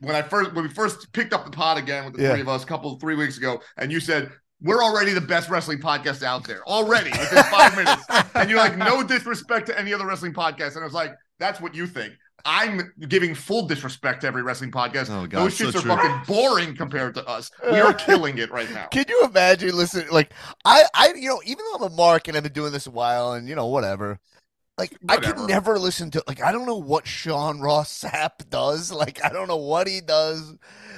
When 0.00 0.14
I 0.14 0.22
first 0.22 0.52
when 0.54 0.64
we 0.64 0.70
first 0.70 1.12
picked 1.12 1.32
up 1.32 1.44
the 1.44 1.50
pod 1.50 1.76
again 1.78 2.04
with 2.06 2.14
the 2.16 2.22
Yeah. 2.22 2.32
three 2.32 2.40
of 2.42 2.48
us 2.48 2.62
a 2.62 2.66
couple 2.66 2.96
three 2.98 3.16
weeks 3.16 3.36
ago, 3.36 3.60
and 3.76 3.90
you 3.90 4.00
said 4.00 4.30
we're 4.62 4.82
already 4.82 5.12
the 5.12 5.20
best 5.20 5.48
wrestling 5.50 5.78
podcast 5.78 6.22
out 6.22 6.44
there 6.46 6.66
already 6.68 7.10
within 7.10 7.42
five 7.44 7.76
minutes, 7.76 8.04
and 8.34 8.50
you're 8.50 8.58
like, 8.58 8.76
no 8.76 9.02
disrespect 9.04 9.66
to 9.66 9.78
any 9.78 9.92
other 9.94 10.06
wrestling 10.06 10.32
podcast, 10.34 10.74
and 10.74 10.78
I 10.80 10.84
was 10.84 10.94
like, 10.94 11.12
that's 11.38 11.60
what 11.60 11.74
you 11.74 11.86
think. 11.86 12.14
I'm 12.44 12.92
giving 13.08 13.34
full 13.34 13.66
disrespect 13.66 14.20
to 14.22 14.28
every 14.28 14.42
wrestling 14.42 14.70
podcast. 14.70 15.10
Oh, 15.10 15.26
God, 15.26 15.44
Those 15.44 15.56
so 15.56 15.66
shits 15.66 15.74
are 15.76 15.80
true. 15.80 15.90
fucking 15.96 16.34
boring 16.34 16.76
compared 16.76 17.14
to 17.14 17.26
us. 17.26 17.50
We 17.70 17.80
are 17.80 17.92
killing 17.92 18.38
it 18.38 18.50
right 18.52 18.70
now. 18.72 18.86
Can 18.92 19.04
you 19.08 19.24
imagine? 19.24 19.76
Listen, 19.76 20.06
like 20.12 20.32
I, 20.64 20.84
I, 20.94 21.12
you 21.14 21.28
know, 21.28 21.40
even 21.44 21.64
though 21.64 21.84
I'm 21.84 21.92
a 21.92 21.96
mark 21.96 22.28
and 22.28 22.36
I've 22.36 22.44
been 22.44 22.52
doing 22.52 22.70
this 22.72 22.86
a 22.86 22.92
while, 22.92 23.32
and 23.32 23.48
you 23.48 23.54
know, 23.56 23.66
whatever. 23.66 24.18
Like 24.78 24.96
I 25.08 25.16
Whatever. 25.16 25.34
could 25.34 25.48
never 25.48 25.78
listen 25.78 26.10
to. 26.12 26.22
Like 26.28 26.42
I 26.42 26.52
don't 26.52 26.66
know 26.66 26.76
what 26.78 27.06
Sean 27.06 27.60
Ross 27.60 28.02
Sapp 28.04 28.48
does. 28.48 28.92
Like 28.92 29.24
I 29.24 29.28
don't 29.30 29.48
know 29.48 29.56
what 29.56 29.88
he 29.88 30.00
does. 30.00 30.54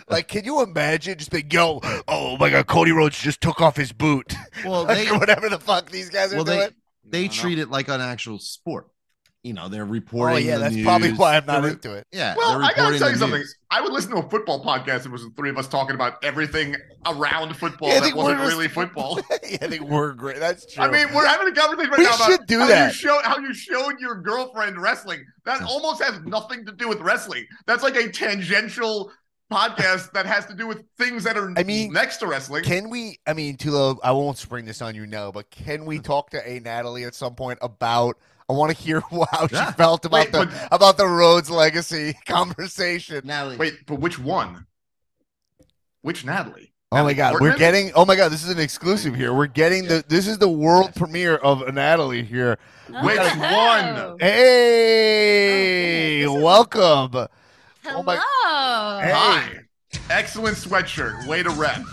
Like, 0.08 0.26
can 0.28 0.44
you 0.44 0.60
imagine 0.62 1.16
just 1.18 1.30
being, 1.30 1.48
yo, 1.52 1.80
oh 2.08 2.36
my 2.36 2.50
god, 2.50 2.66
Cody 2.66 2.90
Rhodes 2.90 3.18
just 3.20 3.40
took 3.40 3.60
off 3.60 3.76
his 3.76 3.92
boot. 3.92 4.34
Well, 4.64 4.84
like, 4.88 5.08
they 5.08 5.16
whatever 5.16 5.48
the 5.48 5.58
fuck 5.60 5.90
these 5.90 6.10
guys 6.10 6.32
are 6.32 6.36
well 6.36 6.44
doing. 6.44 6.58
they 6.58 6.68
they 7.04 7.24
I 7.24 7.26
know. 7.28 7.32
treat 7.32 7.58
it 7.58 7.70
like 7.70 7.88
an 7.88 8.00
actual 8.00 8.38
sport. 8.38 8.88
You 9.42 9.54
know, 9.54 9.68
they're 9.68 9.84
oh, 9.84 9.86
reporting. 9.86 10.36
oh 10.36 10.38
yeah, 10.38 10.58
the 10.58 10.64
that's 10.64 10.82
probably 10.82 11.12
why 11.12 11.38
I'm 11.38 11.46
not 11.46 11.62
They're- 11.62 11.70
into 11.70 11.94
it. 11.94 12.06
Yeah, 12.12 12.34
Well, 12.36 12.58
they're 12.58 12.62
I 12.62 12.68
gotta 12.72 12.92
reporting 12.92 12.98
tell 12.98 13.10
you 13.10 13.16
something. 13.16 13.38
news. 13.40 13.56
I 13.70 13.80
would 13.80 13.90
listen 13.90 14.10
to 14.10 14.18
a 14.18 14.28
football 14.28 14.62
podcast. 14.62 15.00
If 15.00 15.06
it 15.06 15.12
was 15.12 15.22
the 15.22 15.30
three 15.30 15.48
of 15.48 15.56
us 15.56 15.66
talking 15.66 15.94
about 15.94 16.22
everything 16.22 16.76
around 17.06 17.56
football 17.56 17.88
Yeah, 17.88 18.00
that 18.00 18.14
wasn't 18.14 18.40
just- 18.40 18.52
really 18.52 18.68
football. 18.68 19.18
yeah, 19.48 19.58
I 19.62 19.68
think 19.68 19.84
we're 19.84 20.12
great. 20.12 20.40
That's 20.40 20.70
true. 20.70 20.84
I 20.84 20.90
mean, 20.90 21.06
we're 21.14 21.26
having 21.26 21.48
a 21.48 21.52
conversation 21.52 21.90
right 21.90 21.98
We 21.98 22.04
now 22.04 22.16
about 22.16 22.30
should 22.30 22.46
do 22.46 22.58
how 22.58 22.66
that. 22.66 22.88
You 22.88 22.92
show, 22.92 23.18
how 23.24 23.38
you 23.38 23.54
showed 23.54 23.98
your 23.98 24.16
girlfriend 24.20 24.80
wrestling. 24.80 25.24
That 25.46 25.62
almost 25.62 26.02
has 26.02 26.20
nothing 26.20 26.66
to 26.66 26.72
do 26.72 26.86
with 26.88 27.00
wrestling. 27.00 27.46
That's 27.66 27.82
like 27.82 27.96
a 27.96 28.10
tangential 28.10 29.10
podcast 29.50 30.12
that 30.12 30.26
has 30.26 30.46
to 30.46 30.54
do 30.54 30.66
with 30.66 30.84
things 30.96 31.24
that 31.24 31.36
are 31.36 31.52
I 31.56 31.62
mean, 31.62 31.92
next 31.92 32.18
to 32.18 32.26
wrestling. 32.26 32.62
Can 32.62 32.90
we? 32.90 33.18
I 33.26 33.32
mean, 33.32 33.56
Tulo, 33.56 33.98
I 34.04 34.12
won't 34.12 34.36
spring 34.36 34.64
this 34.64 34.82
on 34.82 34.94
you 34.94 35.06
now, 35.06 35.32
but 35.32 35.50
can 35.50 35.86
we 35.86 35.96
hmm. 35.96 36.02
talk 36.02 36.30
to 36.30 36.46
a 36.46 36.60
Natalie 36.60 37.04
at 37.04 37.14
some 37.14 37.34
point 37.34 37.58
about? 37.62 38.18
I 38.50 38.52
want 38.52 38.76
to 38.76 38.82
hear 38.82 39.00
how 39.30 39.46
she 39.46 39.54
Yeah. 39.54 39.70
felt 39.72 40.04
about 40.04 40.18
Wait, 40.24 40.32
the 40.32 40.46
but- 40.46 40.68
about 40.72 40.96
the 40.96 41.06
Rhodes 41.06 41.48
legacy 41.48 42.14
conversation. 42.26 43.20
Natalie, 43.24 43.56
Wait, 43.56 43.86
but 43.86 44.00
which 44.00 44.18
one? 44.18 44.66
Which 46.02 46.24
Natalie? 46.24 46.72
Oh 46.92 46.96
my 46.96 47.12
Natalie 47.12 47.14
God, 47.14 47.40
we're 47.40 47.56
getting. 47.56 47.92
Oh 47.94 48.04
my 48.04 48.16
God, 48.16 48.32
this 48.32 48.42
is 48.42 48.50
an 48.50 48.58
exclusive 48.58 49.14
here. 49.14 49.32
We're 49.32 49.46
getting 49.46 49.84
the. 49.86 50.02
This 50.08 50.26
is 50.26 50.38
the 50.38 50.48
world 50.48 50.92
premiere 50.96 51.36
of 51.36 51.62
a 51.62 51.70
Natalie 51.70 52.24
here. 52.24 52.58
Which 52.88 53.16
Oh. 53.20 54.08
one? 54.10 54.18
Hey, 54.18 56.26
welcome. 56.26 57.12
Hello. 57.84 57.98
Oh 57.98 58.02
my- 58.02 58.16
Hey. 59.04 59.12
Hi. 59.12 59.60
Excellent 60.10 60.56
sweatshirt. 60.56 61.28
Way 61.28 61.44
to 61.44 61.50
rep. 61.50 61.76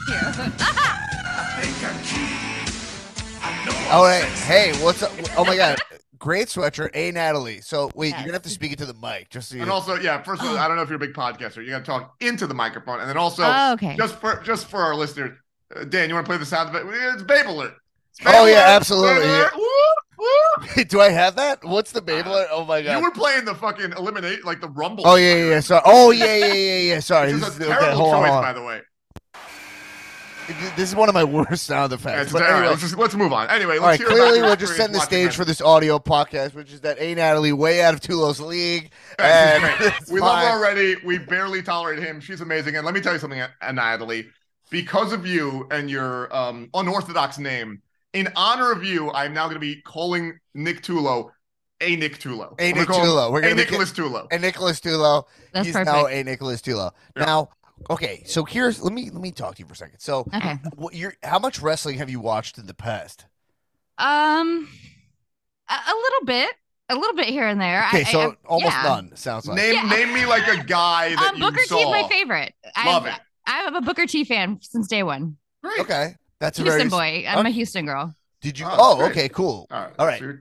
All 3.91 4.03
right. 4.03 4.23
Oh, 4.25 4.43
hey, 4.45 4.73
what's 4.83 5.01
up? 5.03 5.11
Oh 5.37 5.45
my 5.45 5.55
God, 5.55 5.77
great 6.19 6.47
sweatshirt. 6.47 6.93
Hey, 6.95 7.11
Natalie. 7.11 7.61
So 7.61 7.91
wait, 7.95 8.09
Yes. 8.09 8.19
you're 8.19 8.25
gonna 8.27 8.33
have 8.33 8.41
to 8.43 8.49
speak 8.49 8.71
it 8.73 8.77
to 8.79 8.85
the 8.85 8.93
mic, 8.95 9.29
just 9.29 9.49
so 9.49 9.55
you. 9.55 9.61
And 9.61 9.71
also, 9.71 9.95
yeah, 9.95 10.21
first 10.23 10.41
of 10.41 10.49
all, 10.49 10.57
I 10.57 10.67
don't 10.67 10.77
know 10.77 10.83
if 10.83 10.89
you're 10.89 10.97
a 10.97 10.99
big 10.99 11.13
podcaster. 11.13 11.63
You 11.63 11.69
got 11.71 11.79
to 11.79 11.85
talk 11.85 12.15
into 12.19 12.47
the 12.47 12.53
microphone. 12.53 12.99
And 12.99 13.09
then 13.09 13.17
also, 13.17 13.43
Oh, 13.45 13.73
okay. 13.73 13.95
just 13.97 14.15
for 14.15 14.41
just 14.43 14.67
for 14.67 14.81
our 14.81 14.95
listeners, 14.95 15.37
uh, 15.75 15.83
Dan, 15.85 16.09
you 16.09 16.15
want 16.15 16.25
to 16.25 16.29
play 16.29 16.37
the 16.37 16.45
sound 16.45 16.69
effect? 16.69 16.85
It's 17.13 17.23
Babe 17.23 17.47
Alert. 17.47 17.73
It's 18.11 18.19
Babe 18.23 18.33
Oh, 18.35 18.45
yeah, 18.45 18.63
absolutely, 18.67 19.21
Babe 19.21 19.29
Alert. 19.29 19.55
Woo, 19.55 19.63
woo. 20.75 20.83
Do 20.89 21.01
I 21.01 21.09
have 21.09 21.35
that? 21.35 21.63
What's 21.63 21.91
the 21.91 22.01
Babe 22.01 22.25
alert? 22.25 22.47
Oh 22.51 22.65
my 22.65 22.81
god. 22.81 22.97
You 22.97 23.03
were 23.03 23.11
playing 23.11 23.45
the 23.45 23.53
fucking 23.53 23.93
eliminate, 23.97 24.43
like 24.45 24.59
the 24.61 24.69
Rumble. 24.69 25.03
Oh 25.07 25.15
yeah, 25.15 25.35
yeah, 25.35 25.49
yeah. 25.51 25.59
Sorry. 25.59 25.81
Oh 25.85 26.11
yeah, 26.11 26.35
yeah, 26.35 26.53
yeah, 26.53 26.77
yeah. 26.93 26.99
Sorry. 27.01 27.31
Which 27.33 27.41
This 27.43 27.49
is 27.49 27.59
is, 27.59 27.67
a 27.67 27.69
terrible 27.69 27.95
hold 27.97 28.13
on, 28.15 28.23
choice, 28.23 28.31
hold 28.31 28.43
by 28.43 28.53
the 28.53 28.63
way. 28.63 28.81
This 30.75 30.89
is 30.89 30.95
one 30.95 31.09
of 31.09 31.15
my 31.15 31.23
worst 31.25 31.65
sound 31.65 31.93
effects. 31.93 32.27
it's- 32.27 32.31
But 32.31 32.43
all 32.43 32.47
right, 32.49 32.53
anyway, 32.57 32.69
let's, 32.69 32.81
just, 32.81 32.97
let's 32.97 33.15
move 33.15 33.33
on. 33.33 33.49
Anyway, 33.49 33.73
let's 33.79 33.81
all 33.81 33.87
right. 33.87 33.99
hear 33.99 34.07
about 34.07 34.17
Clearly, 34.17 34.41
we're 34.41 34.55
just 34.55 34.71
experience 34.71 34.77
setting 34.77 34.93
the 34.93 34.99
stage 35.01 35.35
for 35.35 35.45
this 35.45 35.61
audio 35.61 35.99
podcast, 35.99 36.53
which 36.53 36.71
is 36.71 36.81
that 36.81 36.97
A 36.99 37.13
Natalie 37.15 37.53
way 37.53 37.81
out 37.81 37.93
of 37.93 37.99
Tulo's 38.01 38.39
league. 38.39 38.91
And 39.19 39.63
she's 39.63 39.77
great. 39.77 39.93
it's 40.01 40.11
we 40.11 40.19
love 40.19 40.39
her 40.39 40.57
already. 40.59 40.95
We 41.05 41.17
barely 41.17 41.61
tolerate 41.61 41.99
him. 41.99 42.19
She's 42.19 42.41
amazing. 42.41 42.75
And 42.75 42.85
let 42.85 42.93
me 42.93 43.01
tell 43.01 43.13
you 43.13 43.19
something, 43.19 43.41
Natalie. 43.73 44.27
Because 44.69 45.13
of 45.13 45.25
you 45.25 45.67
and 45.71 45.89
your 45.89 46.35
um, 46.35 46.69
unorthodox 46.73 47.37
name, 47.39 47.81
in 48.13 48.29
honor 48.35 48.71
of 48.71 48.83
you, 48.83 49.11
I'm 49.11 49.33
now 49.33 49.43
going 49.45 49.55
to 49.55 49.59
be 49.59 49.81
calling 49.81 50.39
Nick 50.53 50.81
Tulo 50.81 51.31
a 51.81 51.95
Nick 51.95 52.17
Tulo. 52.19 52.55
A 52.59 52.69
I'm 52.69 52.73
gonna 52.73 52.79
Nick 52.81 52.89
Tulo. 52.89 53.31
We're 53.31 53.39
a 53.39 53.41
gonna 53.43 53.55
make 53.55 53.67
it- 53.67 53.71
Nicholas 53.71 53.91
Tulo. 53.91 54.27
And 54.31 54.41
Nicholas 54.41 54.79
Tulo. 54.79 55.25
That's 55.53 55.67
he's 55.67 55.73
perfect. 55.75 55.95
now 55.95 56.07
a 56.07 56.23
Nicholas 56.23 56.61
Tulo. 56.61 56.91
Yeah. 57.15 57.25
Now, 57.25 57.49
okay. 57.89 58.23
So 58.25 58.43
here's 58.45 58.81
let 58.81 58.93
me 58.93 59.09
let 59.09 59.21
me 59.21 59.31
talk 59.31 59.55
to 59.55 59.59
you 59.61 59.65
for 59.67 59.73
a 59.73 59.77
second. 59.77 59.99
So, 59.99 60.25
Okay. 60.33 60.57
what 60.75 60.93
you're 60.93 61.13
how 61.23 61.39
much 61.39 61.59
wrestling 61.61 61.97
have 61.97 62.09
you 62.09 62.19
watched 62.19 62.57
in 62.57 62.65
the 62.67 62.73
past? 62.73 63.25
Um, 63.97 64.67
a, 65.69 65.73
a 65.73 65.95
little 65.95 66.25
bit, 66.25 66.49
a 66.89 66.95
little 66.95 67.15
bit 67.15 67.27
here 67.27 67.47
and 67.47 67.59
there. 67.59 67.85
Okay, 67.87 68.01
I, 68.01 68.03
so 68.03 68.19
I, 68.21 68.35
almost 68.47 68.73
yeah. 68.75 68.83
none. 68.83 69.15
Sounds 69.15 69.47
like. 69.47 69.57
Name 69.57 69.73
Yeah. 69.73 69.89
name 69.89 70.13
me 70.13 70.25
like 70.25 70.47
a 70.47 70.63
guy 70.63 71.15
that 71.15 71.29
Um, 71.33 71.35
you 71.41 71.49
Booker 71.49 71.63
saw. 71.65 71.75
T 71.77 71.81
is 71.81 71.89
my 71.89 72.07
favorite. 72.07 72.53
Love 72.85 73.03
I'm, 73.05 73.13
it. 73.13 73.19
I'm 73.45 73.75
a 73.75 73.81
Booker 73.81 74.05
T 74.05 74.23
fan 74.23 74.59
since 74.61 74.87
day 74.87 75.03
one. 75.03 75.37
Great. 75.63 75.79
Okay, 75.79 76.15
that's 76.39 76.59
a 76.59 76.63
Houston 76.63 76.89
very. 76.89 77.23
boy. 77.23 77.27
I'm 77.27 77.39
okay. 77.39 77.49
a 77.49 77.51
Houston 77.51 77.85
girl. 77.85 78.15
Did 78.41 78.59
you? 78.59 78.65
Oh, 78.69 78.97
Oh, 79.01 79.05
okay, 79.07 79.29
cool. 79.29 79.67
All 79.71 79.81
right. 79.83 79.93
All 79.99 80.05
right. 80.05 80.19
So 80.19 80.37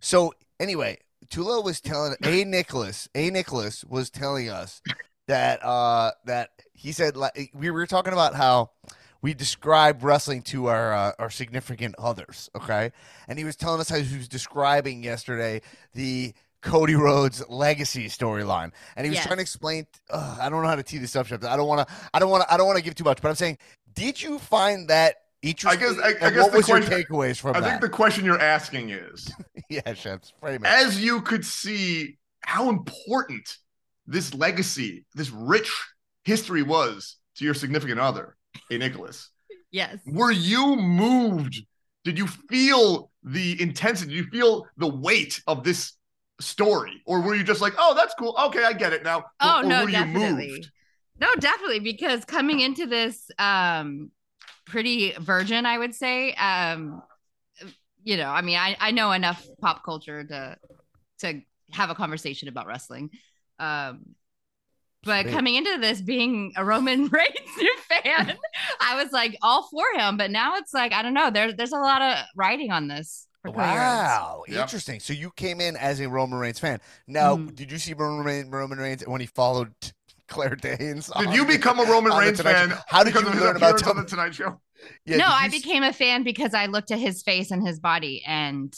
So, 0.00 0.34
Anyway, 0.60 0.96
Tulo 1.26 1.64
was 1.64 1.80
telling 1.80 2.14
a 2.22 2.44
Nicholas, 2.44 3.08
a 3.16 3.30
Nicholas 3.30 3.84
was 3.84 4.10
telling 4.10 4.48
us 4.48 4.80
that 5.26 5.64
uh 5.64 6.12
that 6.26 6.50
he 6.82 6.92
said 6.92 7.16
like 7.16 7.50
we 7.54 7.70
were 7.70 7.86
talking 7.86 8.12
about 8.12 8.34
how 8.34 8.70
we 9.22 9.34
describe 9.34 10.02
wrestling 10.02 10.42
to 10.42 10.66
our 10.66 10.92
uh, 10.92 11.12
our 11.18 11.30
significant 11.30 11.94
others, 11.98 12.50
okay? 12.56 12.90
And 13.28 13.38
he 13.38 13.44
was 13.44 13.54
telling 13.56 13.80
us 13.80 13.88
how 13.88 13.96
he 13.98 14.16
was 14.16 14.28
describing 14.28 15.04
yesterday 15.04 15.62
the 15.94 16.32
Cody 16.60 16.94
Rhodes 16.94 17.42
legacy 17.48 18.06
storyline, 18.08 18.72
and 18.96 19.04
he 19.04 19.10
was 19.10 19.16
Yes. 19.18 19.26
trying 19.26 19.38
to 19.38 19.42
explain. 19.42 19.86
Uh, 20.10 20.38
I 20.40 20.48
don't 20.48 20.62
know 20.62 20.68
how 20.68 20.76
to 20.76 20.82
tee 20.82 20.98
this 20.98 21.14
up. 21.16 21.26
Shep. 21.26 21.44
I 21.44 21.56
don't 21.56 21.66
want 21.68 21.86
to. 21.86 21.94
I 22.14 22.18
don't 22.18 22.30
want 22.30 22.42
to. 22.46 22.52
I 22.52 22.56
don't 22.56 22.66
want 22.66 22.78
to 22.78 22.84
give 22.84 22.94
too 22.94 23.04
much. 23.04 23.20
But 23.22 23.28
I'm 23.28 23.34
saying, 23.36 23.58
did 23.94 24.20
you 24.22 24.38
find 24.38 24.88
that 24.88 25.16
interesting? 25.42 25.80
I- 25.88 25.92
guess. 25.92 25.98
I 26.04 26.26
And 26.26 26.34
guess 26.34 26.42
what 26.44 26.52
the 26.52 26.56
was 26.58 26.68
your 26.68 26.80
takeaways 26.80 27.38
from 27.40 27.56
I 27.56 27.60
that? 27.60 27.68
think 27.68 27.80
the 27.80 27.88
question 27.88 28.24
you're 28.24 28.40
asking 28.40 28.90
is 28.90 29.28
yeah, 29.68 29.80
Shebs, 29.94 30.32
frame 30.40 30.64
as 30.64 31.00
you 31.02 31.20
could 31.22 31.44
see 31.44 32.18
how 32.40 32.68
important 32.70 33.56
this 34.06 34.34
legacy, 34.34 35.04
this 35.14 35.30
rich 35.30 35.70
history 36.24 36.62
was 36.62 37.16
to 37.36 37.44
your 37.44 37.54
significant 37.54 38.00
other, 38.00 38.36
a 38.70 38.78
Nicholas. 38.78 39.30
Yes. 39.70 39.98
Were 40.06 40.30
you 40.30 40.76
moved? 40.76 41.64
Did 42.04 42.18
you 42.18 42.26
feel 42.26 43.10
the 43.22 43.60
intensity? 43.60 44.14
Did 44.14 44.24
you 44.24 44.30
feel 44.30 44.66
the 44.76 44.88
weight 44.88 45.40
of 45.46 45.64
this 45.64 45.94
story? 46.40 47.02
Or 47.06 47.20
were 47.20 47.34
you 47.34 47.44
just 47.44 47.60
like, 47.60 47.74
oh, 47.78 47.94
that's 47.94 48.14
cool. 48.14 48.36
Okay, 48.46 48.64
I 48.64 48.72
get 48.72 48.92
it 48.92 49.02
now. 49.02 49.24
Oh 49.40 49.60
or, 49.60 49.64
or 49.64 49.68
no, 49.68 49.84
were 49.84 49.90
definitely. 49.90 50.46
you 50.46 50.52
moved? 50.52 50.70
No, 51.20 51.34
definitely 51.38 51.80
because 51.80 52.24
coming 52.24 52.60
into 52.60 52.86
this 52.86 53.30
um 53.38 54.10
pretty 54.66 55.12
virgin, 55.12 55.66
I 55.66 55.78
would 55.78 55.94
say. 55.94 56.34
Um 56.34 57.02
you 58.04 58.16
know, 58.16 58.28
I 58.28 58.42
mean, 58.42 58.58
I 58.58 58.76
I 58.80 58.90
know 58.90 59.12
enough 59.12 59.46
pop 59.60 59.84
culture 59.84 60.24
to 60.24 60.56
to 61.20 61.40
have 61.70 61.90
a 61.90 61.94
conversation 61.94 62.48
about 62.48 62.66
wrestling. 62.66 63.10
Um 63.58 64.14
but 65.04 65.22
Sweet. 65.24 65.32
coming 65.34 65.54
into 65.56 65.78
this 65.78 66.00
being 66.00 66.52
a 66.56 66.64
Roman 66.64 67.06
Reigns 67.08 67.70
fan, 67.88 68.36
I 68.80 69.02
was 69.02 69.12
like 69.12 69.36
all 69.42 69.68
for 69.70 69.84
him, 69.94 70.16
but 70.16 70.30
now 70.30 70.56
it's 70.56 70.72
like 70.74 70.92
I 70.92 71.02
don't 71.02 71.14
know, 71.14 71.30
there 71.30 71.52
there's 71.52 71.72
a 71.72 71.76
lot 71.78 72.02
of 72.02 72.18
writing 72.36 72.70
on 72.70 72.88
this. 72.88 73.26
for 73.42 73.48
Cody 73.50 73.60
Rhodes. 73.60 73.76
Wow, 73.76 74.42
Yep. 74.48 74.60
interesting. 74.62 75.00
So 75.00 75.12
you 75.12 75.30
came 75.36 75.60
in 75.60 75.76
as 75.76 76.00
a 76.00 76.08
Roman 76.08 76.38
Reigns 76.38 76.58
fan. 76.60 76.80
Now, 77.08 77.36
Mhm. 77.36 77.54
did 77.56 77.72
you 77.72 77.78
see 77.78 77.92
Roman 77.92 78.24
Reigns, 78.24 78.48
Roman 78.48 78.78
Reigns 78.78 79.02
when 79.06 79.20
he 79.20 79.26
followed 79.26 79.72
Claire 80.28 80.54
Danes? 80.56 81.08
Did 81.08 81.26
on 81.28 81.32
you 81.34 81.44
the- 81.44 81.56
become 81.56 81.80
a 81.80 81.84
Roman 81.90 82.12
on 82.12 82.20
the 82.20 82.26
Reigns 82.26 82.38
Tonight 82.38 82.52
fan? 82.52 82.78
How 82.86 83.02
did 83.02 83.12
because 83.14 83.22
you 83.22 83.28
of 83.28 83.34
his 83.34 83.42
learn 83.42 83.56
about 83.56 83.70
appearance 83.80 83.82
on 83.82 83.94
Tom- 83.96 84.04
the 84.04 84.08
Tonight 84.10 84.34
Show? 84.36 84.60
Yeah, 85.04 85.16
no, 85.18 85.24
did 85.24 85.32
I 85.32 85.40
you 85.42 85.46
s- 85.46 85.52
became 85.52 85.82
a 85.82 85.92
fan 85.92 86.22
because 86.22 86.54
I 86.54 86.66
looked 86.66 86.90
at 86.92 86.98
his 87.00 87.22
face 87.22 87.50
and 87.50 87.66
his 87.66 87.78
body 87.80 88.22
and 88.26 88.72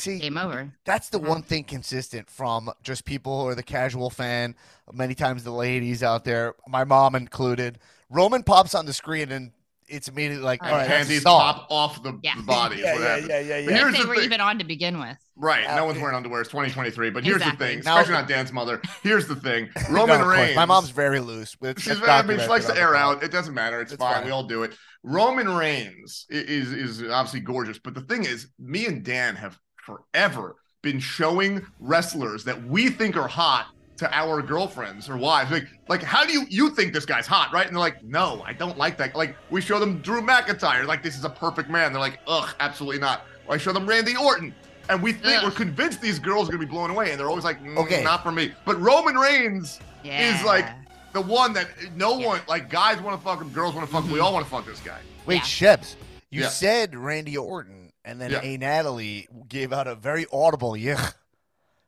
see. 0.00 0.18
game 0.18 0.36
over. 0.38 0.72
That's 0.84 1.08
the 1.08 1.18
Mhm. 1.20 1.28
one 1.28 1.42
thing 1.42 1.64
consistent 1.64 2.30
from 2.30 2.70
just 2.82 3.04
people 3.04 3.32
or 3.32 3.54
the 3.54 3.62
casual 3.62 4.10
fan. 4.10 4.54
Many 4.92 5.14
times 5.14 5.44
the 5.44 5.50
ladies 5.52 6.02
out 6.02 6.24
there, 6.24 6.54
my 6.68 6.84
mom 6.84 7.14
included. 7.14 7.78
Roman 8.10 8.42
pops 8.42 8.74
on 8.74 8.86
the 8.86 8.92
screen 8.92 9.32
and 9.32 9.52
it's 9.88 10.08
immediately 10.08 10.42
like, 10.44 10.60
Oh, 10.64 10.66
all 10.66 10.72
right, 10.72 10.88
that's 10.88 11.06
Panties 11.06 11.22
pop 11.22 11.68
off 11.70 12.02
the, 12.02 12.18
Yeah. 12.22 12.34
the 12.36 12.42
body. 12.42 12.76
is 12.76 12.80
Yeah, 12.82 12.92
what 12.94 13.00
yeah, 13.02 13.08
happens. 13.08 13.28
yeah, 13.28 13.38
yeah, 13.40 13.64
But 13.64 13.70
yeah. 13.72 13.78
here's 13.78 13.92
if 13.92 13.96
they 13.98 14.02
the 14.02 14.08
were 14.08 14.14
thing. 14.16 14.24
even 14.24 14.40
on 14.40 14.58
to 14.58 14.64
begin 14.64 14.98
with. 14.98 15.16
Right. 15.36 15.62
Yeah. 15.62 15.76
no 15.76 15.84
one's 15.84 16.00
wearing 16.00 16.16
underwear. 16.16 16.40
It's 16.40 16.50
2023. 16.50 17.10
But 17.10 17.22
here's 17.24 17.36
Exactly. 17.36 17.66
the 17.66 17.72
thing, 17.74 17.82
Now- 17.84 17.98
especially 17.98 18.14
not 18.14 18.26
Dan's 18.28 18.52
mother. 18.52 18.80
Here's 19.04 19.28
the 19.28 19.36
thing. 19.36 19.68
Roman 19.90 20.16
of 20.16 20.22
course. 20.22 20.36
Reigns. 20.38 20.56
My 20.56 20.64
mom's 20.64 20.90
very 20.90 21.20
loose. 21.20 21.54
But 21.54 21.78
She's 21.80 21.98
very, 21.98 22.10
I 22.10 22.22
mean, 22.22 22.40
she 22.40 22.46
likes 22.48 22.66
to 22.66 22.76
air 22.76 22.96
out. 22.96 23.22
It 23.22 23.30
doesn't 23.30 23.54
matter. 23.54 23.80
It's, 23.80 23.92
It's 23.92 24.02
fine. 24.02 24.14
fine. 24.16 24.24
We 24.24 24.30
all 24.32 24.44
do 24.44 24.64
it. 24.64 24.76
Roman 25.04 25.48
Reigns 25.54 26.26
i- 26.32 26.34
is 26.34 26.72
is 26.72 27.02
obviously 27.08 27.40
gorgeous, 27.40 27.78
but 27.78 27.94
the 27.94 28.00
thing 28.00 28.24
is, 28.24 28.48
me 28.58 28.86
and 28.86 29.04
Dan 29.04 29.36
have 29.36 29.56
forever 29.86 30.56
been 30.82 30.98
showing 31.00 31.64
wrestlers 31.80 32.44
that 32.44 32.62
we 32.66 32.90
think 32.90 33.16
are 33.16 33.28
hot 33.28 33.68
to 33.96 34.14
our 34.14 34.42
girlfriends 34.42 35.08
or 35.08 35.16
wives. 35.16 35.50
Like, 35.50 35.66
like, 35.88 36.02
how 36.02 36.24
do 36.26 36.32
you 36.32 36.44
you 36.50 36.70
think 36.70 36.92
this 36.92 37.06
guy's 37.06 37.26
hot, 37.26 37.50
right? 37.52 37.66
And 37.66 37.74
they're 37.74 37.80
like, 37.80 38.04
no, 38.04 38.42
I 38.44 38.52
don't 38.52 38.76
like 38.76 38.98
that. 38.98 39.16
Like, 39.16 39.36
we 39.50 39.60
show 39.62 39.78
them 39.78 40.00
Drew 40.02 40.20
McIntyre, 40.20 40.84
like 40.86 41.02
this 41.02 41.16
is 41.16 41.24
a 41.24 41.30
perfect 41.30 41.70
man. 41.70 41.92
They're 41.92 42.00
like, 42.00 42.18
ugh, 42.26 42.54
absolutely 42.60 43.00
not. 43.00 43.22
Or 43.46 43.54
I 43.54 43.58
show 43.58 43.72
them 43.72 43.86
Randy 43.86 44.14
Orton. 44.16 44.54
And 44.88 45.02
we 45.02 45.12
think 45.12 45.38
Ugh. 45.38 45.44
we're 45.44 45.50
convinced 45.50 46.00
these 46.02 46.18
girls 46.18 46.48
are 46.48 46.52
gonna 46.52 46.64
be 46.64 46.70
blown 46.70 46.90
away, 46.90 47.10
and 47.10 47.18
they're 47.18 47.28
always 47.28 47.44
like, 47.44 47.60
mm, 47.64 47.76
Okay. 47.78 48.04
not 48.04 48.22
for 48.22 48.30
me. 48.30 48.52
But 48.64 48.80
Roman 48.80 49.16
Reigns 49.16 49.80
Yeah. 50.04 50.36
is 50.38 50.44
like 50.44 50.66
the 51.12 51.22
one 51.22 51.52
that 51.54 51.68
no 51.96 52.18
Yeah. 52.18 52.26
one 52.26 52.40
like 52.48 52.68
guys 52.70 53.00
want 53.00 53.18
to 53.18 53.24
fuck 53.24 53.40
him, 53.40 53.48
girls 53.48 53.74
want 53.74 53.86
to 53.88 53.92
fuck 53.92 54.04
him. 54.04 54.12
We 54.12 54.18
Mhm. 54.20 54.24
all 54.24 54.32
want 54.34 54.44
to 54.44 54.50
fuck 54.50 54.64
this 54.66 54.80
guy. 54.80 54.98
Wait, 55.24 55.36
Yeah. 55.36 55.40
Shebs, 55.76 55.96
you 56.30 56.42
Yeah. 56.42 56.48
said 56.50 56.94
Randy 56.94 57.36
Orton, 57.36 57.75
and 58.06 58.18
then 58.20 58.30
Yeah. 58.30 58.40
A. 58.42 58.56
Natalie 58.56 59.28
gave 59.48 59.72
out 59.72 59.86
a 59.86 59.94
very 59.94 60.24
audible 60.32 60.72
yuck. 60.72 61.12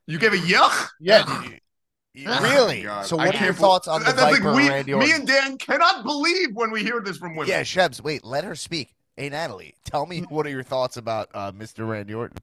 You 0.07 0.19
gave 0.19 0.33
a 0.35 0.37
yuck. 0.37 0.89
Yeah, 1.01 1.23
did 1.25 1.51
you- 1.53 1.59
you- 2.25 2.29
Ugh. 2.31 2.43
really? 2.43 2.83
God, 2.83 3.07
So, 3.07 3.19
I 3.19 3.27
what 3.27 3.35
are 3.35 3.39
your 3.39 3.47
can't 3.49 3.57
thoughts 3.59 3.87
on 3.89 4.01
the 4.01 4.07
That's 4.13 4.21
the 4.21 4.27
thing, 4.27 4.35
Viper 4.43 4.55
we, 4.57 4.69
Randy 4.69 4.95
Me 4.95 5.13
and 5.13 5.27
Dan 5.27 5.57
cannot 5.59 6.03
believe 6.05 6.51
when 6.55 6.71
we 6.71 6.83
hear 6.83 7.01
this 7.01 7.17
from 7.17 7.37
women. 7.37 7.49
yeah, 7.49 7.63
Shebs, 7.63 8.03
wait, 8.03 8.25
let 8.25 8.45
her 8.45 8.55
speak. 8.57 8.95
Hey, 9.17 9.29
Natalie, 9.29 9.75
tell 9.85 10.07
me 10.07 10.21
what 10.29 10.47
are 10.47 10.51
your 10.51 10.63
thoughts 10.63 10.97
about 10.97 11.29
uh, 11.35 11.53
Mr. 11.53 11.89
Randy 11.89 12.15
Orton? 12.15 12.39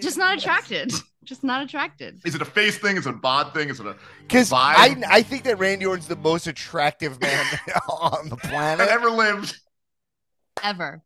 just 0.00 0.16
not 0.18 0.36
attracted. 0.38 0.92
Just 1.24 1.44
not 1.44 1.62
attracted. 1.62 2.20
Is 2.24 2.34
it 2.34 2.42
a 2.42 2.46
face 2.46 2.78
thing? 2.78 2.96
Is 2.96 3.06
it 3.06 3.10
a 3.10 3.16
bod 3.16 3.52
thing? 3.54 3.68
Is 3.68 3.78
it 3.78 3.86
a 3.86 3.94
Because 4.22 4.52
I, 4.52 4.96
I 5.08 5.22
think 5.22 5.44
that 5.44 5.58
Randy 5.58 5.86
Orton's 5.86 6.08
the 6.08 6.16
most 6.16 6.46
attractive 6.46 7.20
man 7.20 7.44
on 7.88 8.28
the 8.30 8.36
that 8.36 8.44
planet. 8.50 8.88
ever 8.88 9.10
lived? 9.10 9.56
Ever. 10.62 11.02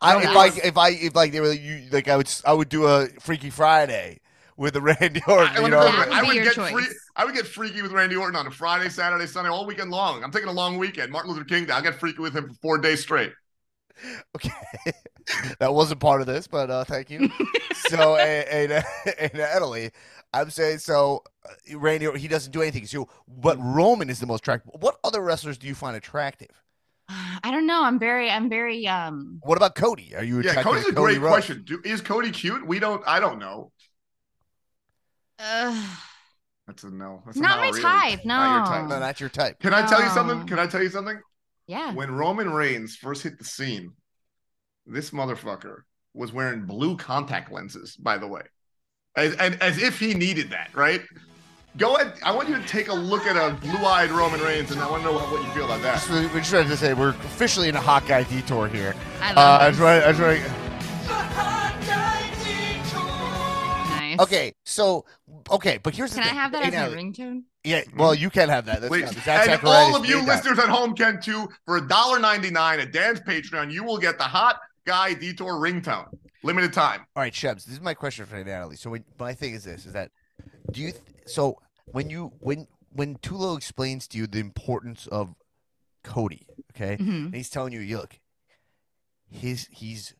I, 0.00 0.22
if 0.22 0.36
I 0.36 0.46
if 0.48 0.76
I 0.76 0.88
if 0.90 1.14
like 1.14 1.32
they 1.32 1.40
were 1.40 1.52
you 1.52 1.88
like 1.90 2.08
I 2.08 2.16
would 2.16 2.28
I 2.44 2.52
would 2.52 2.68
do 2.68 2.86
a 2.86 3.08
Freaky 3.20 3.50
Friday 3.50 4.20
with 4.56 4.74
the 4.74 4.80
Randy 4.82 5.22
Orton. 5.26 5.56
I, 5.56 5.60
you 5.60 5.68
know, 5.70 5.80
put 5.80 5.88
it 5.88 5.96
That 5.96 6.06
this 6.06 6.08
way, 6.10 6.16
I 6.16 6.22
would 6.22 6.28
be 6.30 6.34
would 6.34 6.34
your 6.34 6.44
get 6.44 6.54
choice. 6.54 6.72
free. 6.72 6.86
I 7.16 7.24
would 7.24 7.34
get 7.34 7.46
freaky 7.46 7.82
with 7.82 7.92
Randy 7.92 8.16
Orton 8.16 8.36
on 8.36 8.46
a 8.46 8.50
Friday, 8.50 8.88
Saturday, 8.88 9.26
Sunday, 9.26 9.50
all 9.50 9.66
weekend 9.66 9.90
long. 9.90 10.22
I'm 10.22 10.30
taking 10.30 10.48
a 10.48 10.52
long 10.52 10.78
weekend. 10.78 11.10
Martin 11.10 11.30
Luther 11.32 11.44
King 11.44 11.66
Day. 11.66 11.72
I'll 11.72 11.82
get 11.82 11.94
freaky 11.98 12.20
with 12.20 12.34
him 12.34 12.48
for 12.48 12.54
four 12.60 12.78
days 12.78 13.00
straight. 13.00 13.32
Okay, 14.34 14.50
that 15.58 15.72
wasn't 15.72 16.00
part 16.00 16.20
of 16.20 16.26
this, 16.26 16.46
but 16.46 16.70
uh, 16.70 16.84
thank 16.84 17.10
you. 17.10 17.30
so, 17.88 18.16
and, 18.16 18.72
and, 18.72 18.84
and 19.18 19.34
Natalie, 19.34 19.90
I'm 20.32 20.50
saying 20.50 20.78
so. 20.78 21.22
Uh, 21.44 21.78
Randy, 21.78 22.10
he 22.18 22.28
doesn't 22.28 22.52
do 22.52 22.62
anything. 22.62 22.86
So, 22.86 23.08
but 23.28 23.58
Roman 23.60 24.10
is 24.10 24.20
the 24.20 24.26
most 24.26 24.40
attractive. 24.40 24.72
What 24.80 24.98
other 25.04 25.20
wrestlers 25.20 25.58
do 25.58 25.66
you 25.66 25.74
find 25.74 25.96
attractive? 25.96 26.62
I 27.44 27.50
don't 27.50 27.66
know. 27.66 27.82
I'm 27.84 27.98
very, 27.98 28.30
I'm 28.30 28.48
very, 28.48 28.86
um, 28.86 29.40
What 29.42 29.56
about 29.56 29.74
Cody? 29.74 30.14
Are 30.16 30.24
you 30.24 30.36
Yeah, 30.40 30.50
attracted 30.50 30.64
Cody's 30.70 30.84
to 30.84 30.90
a 30.90 30.94
Cody 30.94 31.14
great 31.14 31.18
Rhodes? 31.24 31.46
question. 31.46 31.62
Do, 31.64 31.80
is 31.84 32.00
Cody 32.00 32.30
cute? 32.30 32.66
We 32.66 32.78
don't. 32.78 33.02
I 33.06 33.20
don't 33.20 33.38
know. 33.38 33.72
uh 35.38 35.86
That's 36.66 36.84
a 36.84 36.90
no. 36.90 37.22
That's 37.26 37.38
a 37.38 37.40
Not 37.40 37.56
no, 37.56 37.62
my 37.62 37.66
really. 37.70 37.80
type, 37.82 38.24
Not 38.24 38.50
your 38.50 38.60
no. 38.60 38.66
type. 38.66 38.88
No, 38.88 38.98
not 39.00 39.20
your 39.20 39.28
type. 39.28 39.58
Can 39.60 39.74
I 39.74 39.86
tell 39.86 40.00
you 40.00 40.06
No. 40.08 40.14
something? 40.14 40.46
Can 40.46 40.58
I 40.58 40.66
tell 40.66 40.82
you 40.82 40.90
something? 40.90 41.20
yeah. 41.66 41.92
When 41.92 42.10
Roman 42.10 42.50
Reigns 42.52 42.96
first 42.96 43.22
hit 43.22 43.38
the 43.38 43.44
scene, 43.44 43.92
this 44.86 45.10
motherfucker 45.10 45.82
was 46.14 46.32
wearing 46.32 46.66
blue 46.66 46.96
contact 46.96 47.50
lenses, 47.50 47.96
by 47.96 48.18
the 48.18 48.26
way. 48.26 48.42
As, 49.16 49.34
and 49.36 49.60
as 49.62 49.82
if 49.82 49.98
he 49.98 50.14
needed 50.14 50.50
that, 50.50 50.70
right? 50.74 51.02
Go 51.78 51.96
ahead. 51.96 52.14
I 52.22 52.32
want 52.34 52.48
you 52.50 52.56
to 52.60 52.66
take 52.68 52.88
a 52.88 52.92
look 52.94 53.22
at 53.26 53.34
a 53.36 53.54
blue-eyed 53.56 54.10
Roman 54.10 54.40
Reigns, 54.40 54.70
and 54.72 54.80
I 54.80 54.90
want 54.90 55.02
to 55.04 55.08
know 55.10 55.14
what 55.14 55.42
you 55.42 55.50
feel 55.52 55.64
about 55.64 55.80
that. 55.82 56.00
So 56.00 56.12
we're 56.14 56.28
just 56.38 56.50
trying 56.50 56.68
to 56.68 56.76
say 56.76 56.92
we're 56.92 57.10
officially 57.10 57.68
in 57.70 57.76
a 57.76 57.80
hot 57.80 58.06
guy 58.06 58.24
detour 58.24 58.68
here. 58.68 58.94
I 59.22 59.30
Uh, 59.32 59.34
love 59.36 59.60
I 59.62 59.64
it. 59.64 59.68
was 59.70 59.78
right. 59.80 60.02
I 60.02 60.08
was 60.08 60.18
right. 60.20 60.42
nice. 63.88 64.20
Okay, 64.20 64.52
so 64.64 65.04
okay, 65.50 65.78
but 65.82 65.94
here's 65.94 66.12
the 66.12 66.20
Can 66.20 66.28
I 66.30 66.34
have 66.40 66.52
that 66.52 66.62
Hey, 66.62 66.68
as 66.68 66.72
now- 66.74 66.88
my 66.90 66.94
ringtone? 66.96 67.42
Yeah, 67.64 67.82
well, 67.96 68.12
you 68.14 68.28
can 68.28 68.48
have 68.48 68.64
that. 68.66 68.80
That's 68.80 68.88
Please. 68.90 69.12
fine. 69.22 69.48
And 69.48 69.60
all 69.64 69.94
of 69.94 70.04
you 70.04 70.16
made 70.16 70.26
that. 70.26 70.44
listeners 70.44 70.58
at 70.58 70.68
home 70.68 70.94
can 70.96 71.20
too. 71.22 71.48
For 71.64 71.80
$1.99 71.80 72.80
at 72.80 72.92
Dan's 72.92 73.20
Patreon, 73.20 73.70
you 73.70 73.84
will 73.84 73.98
get 73.98 74.18
the 74.18 74.24
Hot 74.24 74.58
Guy 74.84 75.14
Detour 75.14 75.54
ringtone. 75.54 76.08
Limited 76.42 76.72
time. 76.72 77.06
All 77.14 77.22
right, 77.22 77.32
Shebs. 77.32 77.64
This 77.64 77.74
is 77.74 77.80
my 77.80 77.94
question 77.94 78.26
for 78.26 78.42
Natalie. 78.42 78.74
So, 78.74 78.90
when, 78.90 79.04
my 79.16 79.32
thing 79.32 79.54
is 79.54 79.62
this: 79.62 79.86
is 79.86 79.92
that 79.92 80.10
do 80.72 80.80
you? 80.82 80.90
Th- 80.90 81.02
so 81.26 81.58
when 81.86 82.10
you 82.10 82.32
when 82.40 82.66
when 82.90 83.16
Tulo 83.18 83.56
explains 83.56 84.06
to 84.08 84.18
you 84.18 84.26
the 84.26 84.38
importance 84.40 85.06
of 85.06 85.34
Cody, 86.04 86.46
okay, 86.72 86.96
Mhm. 86.98 87.26
and 87.26 87.34
he's 87.34 87.48
telling 87.50 87.72
you, 87.72 87.80
you 87.80 87.98
look, 87.98 88.18
his 89.30 89.68
he's 89.70 90.14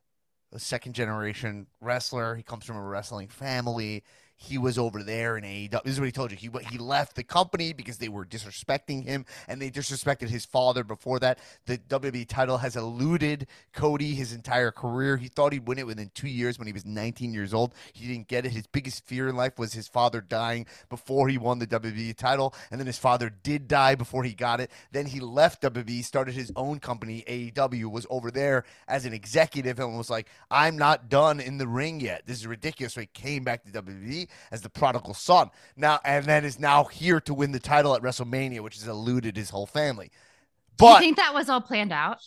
a 0.52 0.58
second 0.58 0.94
generation 0.94 1.66
wrestler. 1.80 2.36
He 2.36 2.42
comes 2.42 2.64
from 2.64 2.76
a 2.76 2.82
wrestling 2.82 3.28
family. 3.28 4.04
He 4.42 4.58
was 4.58 4.76
over 4.76 5.02
there 5.02 5.36
in 5.36 5.44
AEW. 5.44 5.82
This 5.84 5.94
is 5.94 6.00
what 6.00 6.06
he 6.06 6.12
told 6.12 6.30
you. 6.32 6.36
He 6.36 6.50
he 6.68 6.78
left 6.78 7.14
the 7.14 7.22
company 7.22 7.72
because 7.72 7.98
they 7.98 8.08
were 8.08 8.24
disrespecting 8.24 9.04
him 9.04 9.24
and 9.46 9.62
they 9.62 9.70
disrespected 9.70 10.28
his 10.28 10.44
father 10.44 10.82
before 10.82 11.20
that. 11.20 11.38
The 11.66 11.78
WWE 11.78 12.26
title 12.26 12.58
has 12.58 12.74
eluded 12.74 13.46
Cody 13.72 14.14
his 14.14 14.32
entire 14.32 14.72
career. 14.72 15.16
He 15.16 15.28
thought 15.28 15.52
he'd 15.52 15.68
win 15.68 15.78
it 15.78 15.86
within 15.86 16.10
two 16.14 16.28
years 16.28 16.58
when 16.58 16.66
he 16.66 16.72
was 16.72 16.84
19 16.84 17.32
years 17.32 17.54
old. 17.54 17.74
He 17.92 18.08
didn't 18.08 18.28
get 18.28 18.44
it. 18.44 18.52
His 18.52 18.66
biggest 18.66 19.06
fear 19.06 19.28
in 19.28 19.36
life 19.36 19.58
was 19.58 19.72
his 19.72 19.86
father 19.86 20.20
dying 20.20 20.66
before 20.88 21.28
he 21.28 21.38
won 21.38 21.60
the 21.60 21.66
WWE 21.66 22.16
title. 22.16 22.54
And 22.70 22.80
then 22.80 22.86
his 22.86 22.98
father 22.98 23.30
did 23.30 23.68
die 23.68 23.94
before 23.94 24.24
he 24.24 24.32
got 24.32 24.60
it. 24.60 24.70
Then 24.90 25.06
he 25.06 25.20
left 25.20 25.62
WWE, 25.62 26.04
started 26.04 26.34
his 26.34 26.50
own 26.56 26.80
company, 26.80 27.22
AEW, 27.28 27.90
was 27.90 28.06
over 28.10 28.30
there 28.30 28.64
as 28.88 29.04
an 29.04 29.12
executive 29.12 29.78
and 29.78 29.96
was 29.96 30.10
like, 30.10 30.28
I'm 30.50 30.76
not 30.76 31.08
done 31.08 31.38
in 31.38 31.58
the 31.58 31.68
ring 31.68 32.00
yet. 32.00 32.22
This 32.26 32.38
is 32.38 32.46
ridiculous. 32.46 32.94
So 32.94 33.00
he 33.02 33.06
came 33.06 33.44
back 33.44 33.64
to 33.64 33.70
WWE 33.70 34.28
as 34.50 34.62
the 34.62 34.68
prodigal 34.70 35.14
son. 35.14 35.50
Now 35.76 36.00
and 36.04 36.24
then 36.26 36.44
is 36.44 36.58
now 36.60 36.84
here 36.84 37.20
to 37.22 37.34
win 37.34 37.52
the 37.52 37.60
title 37.60 37.94
at 37.94 38.02
WrestleMania, 38.02 38.60
which 38.60 38.74
has 38.76 38.86
eluded 38.88 39.36
his 39.36 39.50
whole 39.50 39.66
family. 39.66 40.10
Do 40.78 40.86
you 40.86 40.98
think 40.98 41.16
that 41.18 41.34
was 41.34 41.48
all 41.48 41.60
planned 41.60 41.92
out? 41.92 42.24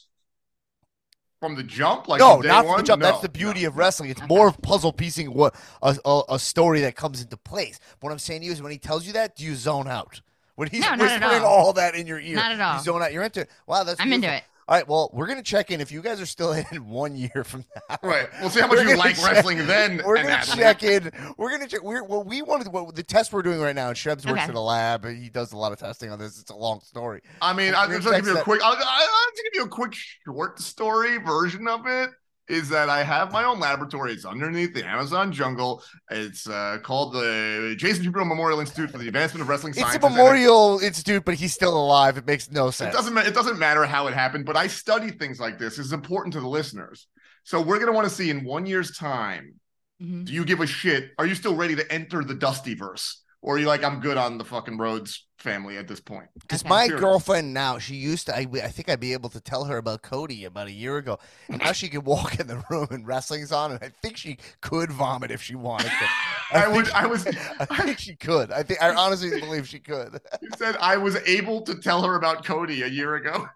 From 1.42 1.56
the 1.56 1.64
jump, 1.64 2.08
like 2.08 2.20
no, 2.20 2.42
day 2.42 2.48
not 2.48 2.62
from 2.62 2.68
one? 2.70 2.78
the 2.80 2.84
jump. 2.84 3.02
No, 3.02 3.10
That's 3.10 3.22
the 3.22 3.30
beauty 3.30 3.64
no. 3.64 3.68
of 3.68 3.78
wrestling. 3.78 4.10
It's 4.10 4.22
more 4.28 4.48
of 4.48 4.60
puzzle 4.62 4.94
piecing 4.94 5.34
what 5.34 5.54
a, 5.82 5.96
a, 6.06 6.22
a 6.30 6.40
story 6.40 6.82
that 6.82 6.96
comes 6.96 7.22
into 7.22 7.38
place. 7.38 7.80
What 8.00 8.12
I'm 8.12 8.20
saying 8.20 8.42
to 8.42 8.48
you 8.48 8.54
is 8.54 8.62
when 8.62 8.72
he 8.72 8.78
tells 8.78 9.06
you 9.06 9.14
that, 9.14 9.36
do 9.36 9.44
you 9.44 9.54
zone 9.56 9.88
out? 9.88 10.22
When 10.56 10.70
he's 10.70 10.82
No, 10.82 10.96
whispering 10.98 11.44
all. 11.44 11.66
all 11.66 11.74
that 11.74 11.94
in 11.96 12.08
your 12.08 12.20
ear, 12.20 12.36
Not 12.36 12.54
at 12.54 12.62
all. 12.62 12.78
You 12.78 12.84
zone 12.84 13.02
out. 13.04 13.12
You're 13.12 13.24
into 13.24 13.42
it. 13.42 13.50
Wow, 13.68 13.84
that's 13.84 14.00
I'm 14.00 14.12
into 14.14 14.34
it. 14.34 14.44
All 14.68 14.76
right, 14.76 14.88
well, 14.88 15.12
we're 15.14 15.28
gonna 15.28 15.44
check 15.44 15.70
in 15.70 15.80
if 15.80 15.92
you 15.92 16.02
guys 16.02 16.20
are 16.20 16.26
still 16.26 16.52
in 16.72 16.88
one 16.90 17.16
year 17.16 17.44
from 17.46 17.66
now. 17.90 17.98
Right. 18.02 18.28
We'll 18.42 18.50
see 18.50 18.62
how 18.62 18.68
much 18.68 18.80
you 18.80 18.98
like 18.98 19.16
check- 19.16 19.26
wrestling 19.26 19.68
then. 19.68 20.02
We're 20.06 20.16
gonna 20.16 20.30
Natalie. 20.30 20.58
check 20.58 20.82
in. 20.84 21.12
We're 21.38 21.52
gonna 21.52 21.68
check. 21.68 21.84
We're 21.84 22.04
what 22.04 22.26
we 22.26 22.42
wanted. 22.42 22.70
What 22.74 22.96
the 22.96 23.04
test 23.04 23.32
we're 23.32 23.44
doing 23.44 23.60
right 23.60 23.76
now. 23.76 23.90
And 23.90 23.96
Shebs 23.98 24.26
works 24.26 24.42
Okay. 24.42 24.50
in 24.50 24.56
a 24.56 24.62
lab. 24.64 25.06
He 25.06 25.30
does 25.30 25.54
a 25.54 25.58
lot 25.58 25.72
of 25.72 25.78
testing 25.80 26.10
on 26.10 26.18
this. 26.18 26.40
It's 26.42 26.50
a 26.50 26.56
long 26.56 26.80
story. 26.82 27.22
I 27.42 27.54
mean, 27.54 27.74
We're 27.74 27.78
I'm 27.78 27.92
just 27.92 28.06
gonna 28.06 28.18
give 28.18 28.28
you 28.28 28.38
a 28.40 28.44
quick. 28.44 28.62
I'll, 28.64 28.72
I'll 28.74 28.78
I'll 28.80 29.32
just 29.32 29.44
give 29.44 29.52
you 29.54 29.64
a 29.66 29.70
quick 29.70 29.94
short 29.94 30.60
story 30.60 31.18
version 31.20 31.68
of 31.68 31.86
it. 31.86 32.10
Is 32.48 32.70
that 32.70 32.90
I 32.90 33.04
have 33.04 33.32
my 33.32 33.44
own 33.44 33.60
laboratory. 33.60 34.14
It's 34.14 34.24
underneath 34.24 34.74
the 34.76 34.86
Amazon 34.86 35.32
jungle. 35.32 35.82
It's 36.12 36.48
uh, 36.48 36.78
called 36.84 37.14
the 37.14 37.74
Jason 37.76 38.04
Jupiter 38.04 38.24
Memorial 38.24 38.60
Institute 38.60 38.92
for 38.92 39.00
the 39.00 39.08
Advancement 39.08 39.42
of 39.42 39.50
Wrestling 39.50 39.74
Science. 39.74 39.96
It's 39.96 40.02
Sciences. 40.04 40.18
a 40.20 40.22
and 40.22 40.30
it- 40.30 40.40
memorial 40.40 40.80
institute, 40.80 41.26
but 41.26 41.34
he's 41.34 41.54
still 41.56 41.76
alive. 41.76 42.18
It 42.18 42.28
makes 42.28 42.52
no 42.52 42.68
It 42.68 42.74
sense. 42.74 42.94
doesn't. 42.96 43.18
It 43.18 43.34
doesn't 43.34 43.58
matter 43.58 43.84
how 43.86 44.06
it 44.08 44.14
happened, 44.14 44.46
but 44.46 44.56
I 44.56 44.68
study 44.68 45.10
things 45.10 45.40
like 45.40 45.58
this. 45.58 45.80
It's 45.80 45.92
important 45.92 46.34
to 46.34 46.40
the 46.40 46.48
listeners. 46.48 47.08
So 47.46 47.62
we're 47.62 47.80
gonna 47.80 47.94
want 47.94 48.08
to 48.08 48.14
see 48.14 48.30
in 48.30 48.44
one 48.44 48.66
year's 48.68 48.96
time. 48.96 49.56
Mhm. 50.02 50.26
Do 50.26 50.34
you 50.34 50.46
give 50.46 50.60
a 50.62 50.68
shit? 50.68 51.12
Are 51.18 51.26
you 51.26 51.34
still 51.34 51.56
ready 51.56 51.76
to 51.78 51.92
enter 51.92 52.24
the 52.24 52.36
Dustyverse, 52.36 53.16
or 53.46 53.56
are 53.56 53.60
you 53.60 53.68
like 53.68 53.84
I'm 53.84 54.00
good 54.00 54.18
on 54.18 54.40
the 54.40 54.44
fucking 54.44 54.78
Rhodes 54.80 55.28
family 55.38 55.78
at 55.78 55.88
this 55.88 56.00
point? 56.00 56.28
Because 56.40 56.62
Okay. 56.64 56.70
my 56.70 56.86
Serious. 56.88 57.00
girlfriend 57.02 57.54
now, 57.54 57.78
she 57.78 57.94
used 57.94 58.26
to. 58.26 58.36
I, 58.36 58.48
I 58.64 58.70
think 58.70 58.90
I'd 58.90 59.00
be 59.00 59.14
able 59.14 59.30
to 59.30 59.40
tell 59.40 59.66
her 59.66 59.78
about 59.78 60.02
Cody 60.02 60.46
about 60.46 60.66
a 60.68 60.72
year 60.72 60.98
ago, 60.98 61.20
and 61.48 61.62
now 61.62 61.72
she 61.72 61.88
can 61.88 62.04
walk 62.04 62.40
in 62.40 62.48
the 62.48 62.64
room 62.72 62.88
and 62.90 63.06
wrestling's 63.06 63.52
on, 63.52 63.72
and 63.72 63.80
I 63.84 63.90
think 64.02 64.18
she 64.18 64.40
could 64.62 64.92
vomit 64.92 65.30
if 65.30 65.44
she 65.44 65.54
wanted 65.56 65.90
to. 65.92 66.08
I 66.54 66.62
think 66.64 66.76
would. 66.76 66.88
she- 66.88 66.94
I 66.94 67.06
was. 67.06 67.28
I 67.60 67.66
think 67.86 68.00
she 68.00 68.16
could. 68.16 68.52
I 68.52 68.64
think. 68.64 68.82
I 68.82 68.96
honestly 68.96 69.40
believe 69.40 69.68
she 69.68 69.80
could. 69.80 70.20
You 70.42 70.50
said 70.58 70.76
I 70.82 70.98
was 70.98 71.16
able 71.28 71.62
to 71.62 71.76
tell 71.76 72.02
her 72.04 72.16
about 72.16 72.44
Cody 72.46 72.82
a 72.82 72.88
year 72.88 73.16
ago. 73.16 73.48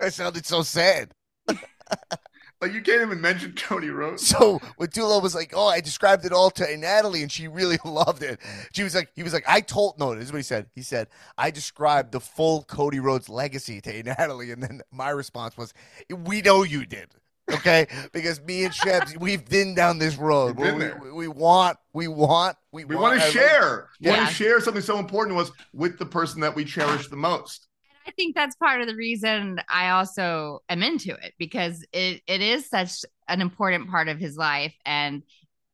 It 0.00 0.12
sounded 0.12 0.44
so 0.46 0.62
sad. 0.62 1.12
Like 2.64 2.72
you 2.72 2.80
can't 2.80 3.02
even 3.02 3.20
mention 3.20 3.52
Cody 3.52 3.90
Rhodes. 3.90 4.26
So 4.26 4.58
when 4.76 4.88
Tulo 4.88 5.22
was 5.22 5.34
like, 5.34 5.52
"Oh, 5.54 5.66
I 5.66 5.82
described 5.82 6.24
it 6.24 6.32
all 6.32 6.50
to 6.52 6.76
Natalie, 6.78 7.20
and 7.20 7.30
she 7.30 7.46
really 7.46 7.76
loved 7.84 8.22
it," 8.22 8.40
she 8.72 8.82
was 8.82 8.94
like, 8.94 9.10
"He 9.14 9.22
was 9.22 9.34
like, 9.34 9.44
I 9.46 9.60
told 9.60 9.98
no, 9.98 10.14
this 10.14 10.24
is 10.24 10.32
what 10.32 10.38
he 10.38 10.44
said. 10.44 10.66
He 10.74 10.80
said 10.80 11.08
I 11.36 11.50
described 11.50 12.12
the 12.12 12.20
full 12.20 12.62
Cody 12.62 13.00
Rhodes 13.00 13.28
legacy 13.28 13.82
to 13.82 14.02
Natalie, 14.02 14.50
and 14.50 14.62
then 14.62 14.80
my 14.90 15.10
response 15.10 15.58
was, 15.58 15.74
"We 16.08 16.40
know 16.40 16.62
you 16.62 16.86
did." 16.86 17.08
Okay, 17.52 17.86
because 18.12 18.40
me 18.40 18.64
and 18.64 18.72
Shebs, 18.72 19.18
we've 19.18 19.46
been 19.46 19.74
down 19.74 19.98
this 19.98 20.16
road. 20.16 20.56
There. 20.56 20.98
we, 21.02 21.12
we 21.12 21.28
want, 21.28 21.76
we 21.92 22.08
want, 22.08 22.56
we, 22.72 22.86
We 22.86 22.96
want 22.96 23.20
to 23.20 23.30
share. 23.30 23.90
We 24.00 24.08
want 24.08 24.26
to 24.26 24.34
share 24.34 24.58
something 24.60 24.82
so 24.82 24.98
important 24.98 25.36
to 25.36 25.42
us 25.42 25.50
with 25.74 25.98
the 25.98 26.06
person 26.06 26.40
that 26.40 26.56
we 26.56 26.64
cherish 26.64 27.08
the 27.08 27.16
most. 27.16 27.68
I 28.06 28.10
think 28.12 28.34
that's 28.34 28.56
part 28.56 28.80
of 28.80 28.86
the 28.86 28.94
reason 28.96 29.60
I 29.70 29.90
also 29.90 30.62
am 30.68 30.82
into 30.82 31.14
it 31.14 31.34
because 31.38 31.84
it 31.92 32.22
it 32.26 32.40
is 32.40 32.68
such 32.68 33.04
an 33.28 33.40
important 33.40 33.90
part 33.90 34.08
of 34.08 34.18
his 34.18 34.36
life, 34.36 34.74
and 34.84 35.22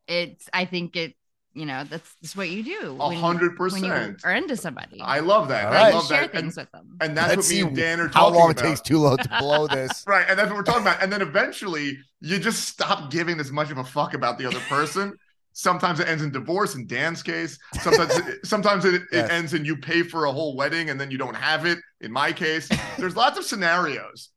it's 0.06 0.48
I 0.52 0.64
think 0.64 0.96
it 0.96 1.14
you 1.52 1.66
know 1.66 1.82
that's 1.82 2.08
just 2.22 2.36
what 2.36 2.48
you 2.48 2.62
do 2.62 2.90
A 3.00 3.08
when 3.08 3.12
you- 3.16 3.18
hundred 3.20 3.58
when 3.58 3.82
you 3.82 3.90
percent. 3.90 4.20
are 4.24 4.32
into 4.32 4.56
somebody. 4.56 5.00
I 5.00 5.18
love 5.18 5.48
that. 5.48 5.66
All 5.66 5.72
I 5.72 5.76
right. 5.76 5.94
love 5.94 6.06
share 6.06 6.22
that. 6.22 6.32
things 6.32 6.56
And, 6.56 6.66
with 6.66 6.72
them. 6.72 6.96
and 7.00 7.16
that's 7.16 7.28
Let's 7.36 7.48
what 7.48 7.54
me 7.54 7.60
see 7.62 7.66
and 7.66 7.76
Dan 7.76 8.00
are 8.00 8.06
how 8.08 8.12
talking 8.28 8.38
long 8.38 8.50
about. 8.52 8.64
it 8.64 8.68
takes 8.68 8.80
Tulo 8.82 9.18
to 9.18 9.28
blow 9.40 9.66
this. 9.66 10.04
Right, 10.06 10.24
and 10.28 10.38
that's 10.38 10.48
what 10.48 10.56
we're 10.56 10.62
talking 10.62 10.82
about. 10.82 11.02
And 11.02 11.12
then 11.12 11.22
eventually, 11.22 11.98
you 12.20 12.38
just 12.38 12.68
stop 12.68 13.10
giving 13.10 13.40
as 13.40 13.50
much 13.50 13.70
of 13.72 13.78
a 13.78 13.84
fuck 13.84 14.14
about 14.14 14.38
the 14.38 14.46
other 14.46 14.60
person. 14.68 15.16
Sometimes 15.52 16.00
it 16.00 16.08
ends 16.08 16.22
in 16.22 16.30
divorce. 16.30 16.74
In 16.74 16.86
Dan's 16.86 17.22
case, 17.22 17.58
sometimes 17.82 18.16
it, 18.16 18.38
sometimes 18.46 18.84
it, 18.84 18.94
it 18.94 19.02
Yes. 19.12 19.30
ends 19.30 19.54
in 19.54 19.64
you 19.64 19.76
pay 19.76 20.02
for 20.02 20.24
a 20.26 20.32
whole 20.32 20.56
wedding 20.56 20.90
and 20.90 21.00
then 21.00 21.10
you 21.10 21.18
don't 21.18 21.34
have 21.36 21.66
it. 21.66 21.78
In 22.00 22.12
my 22.12 22.32
case, 22.32 22.68
there's 22.98 23.16
lots 23.16 23.38
of 23.38 23.44
scenarios 23.44 24.30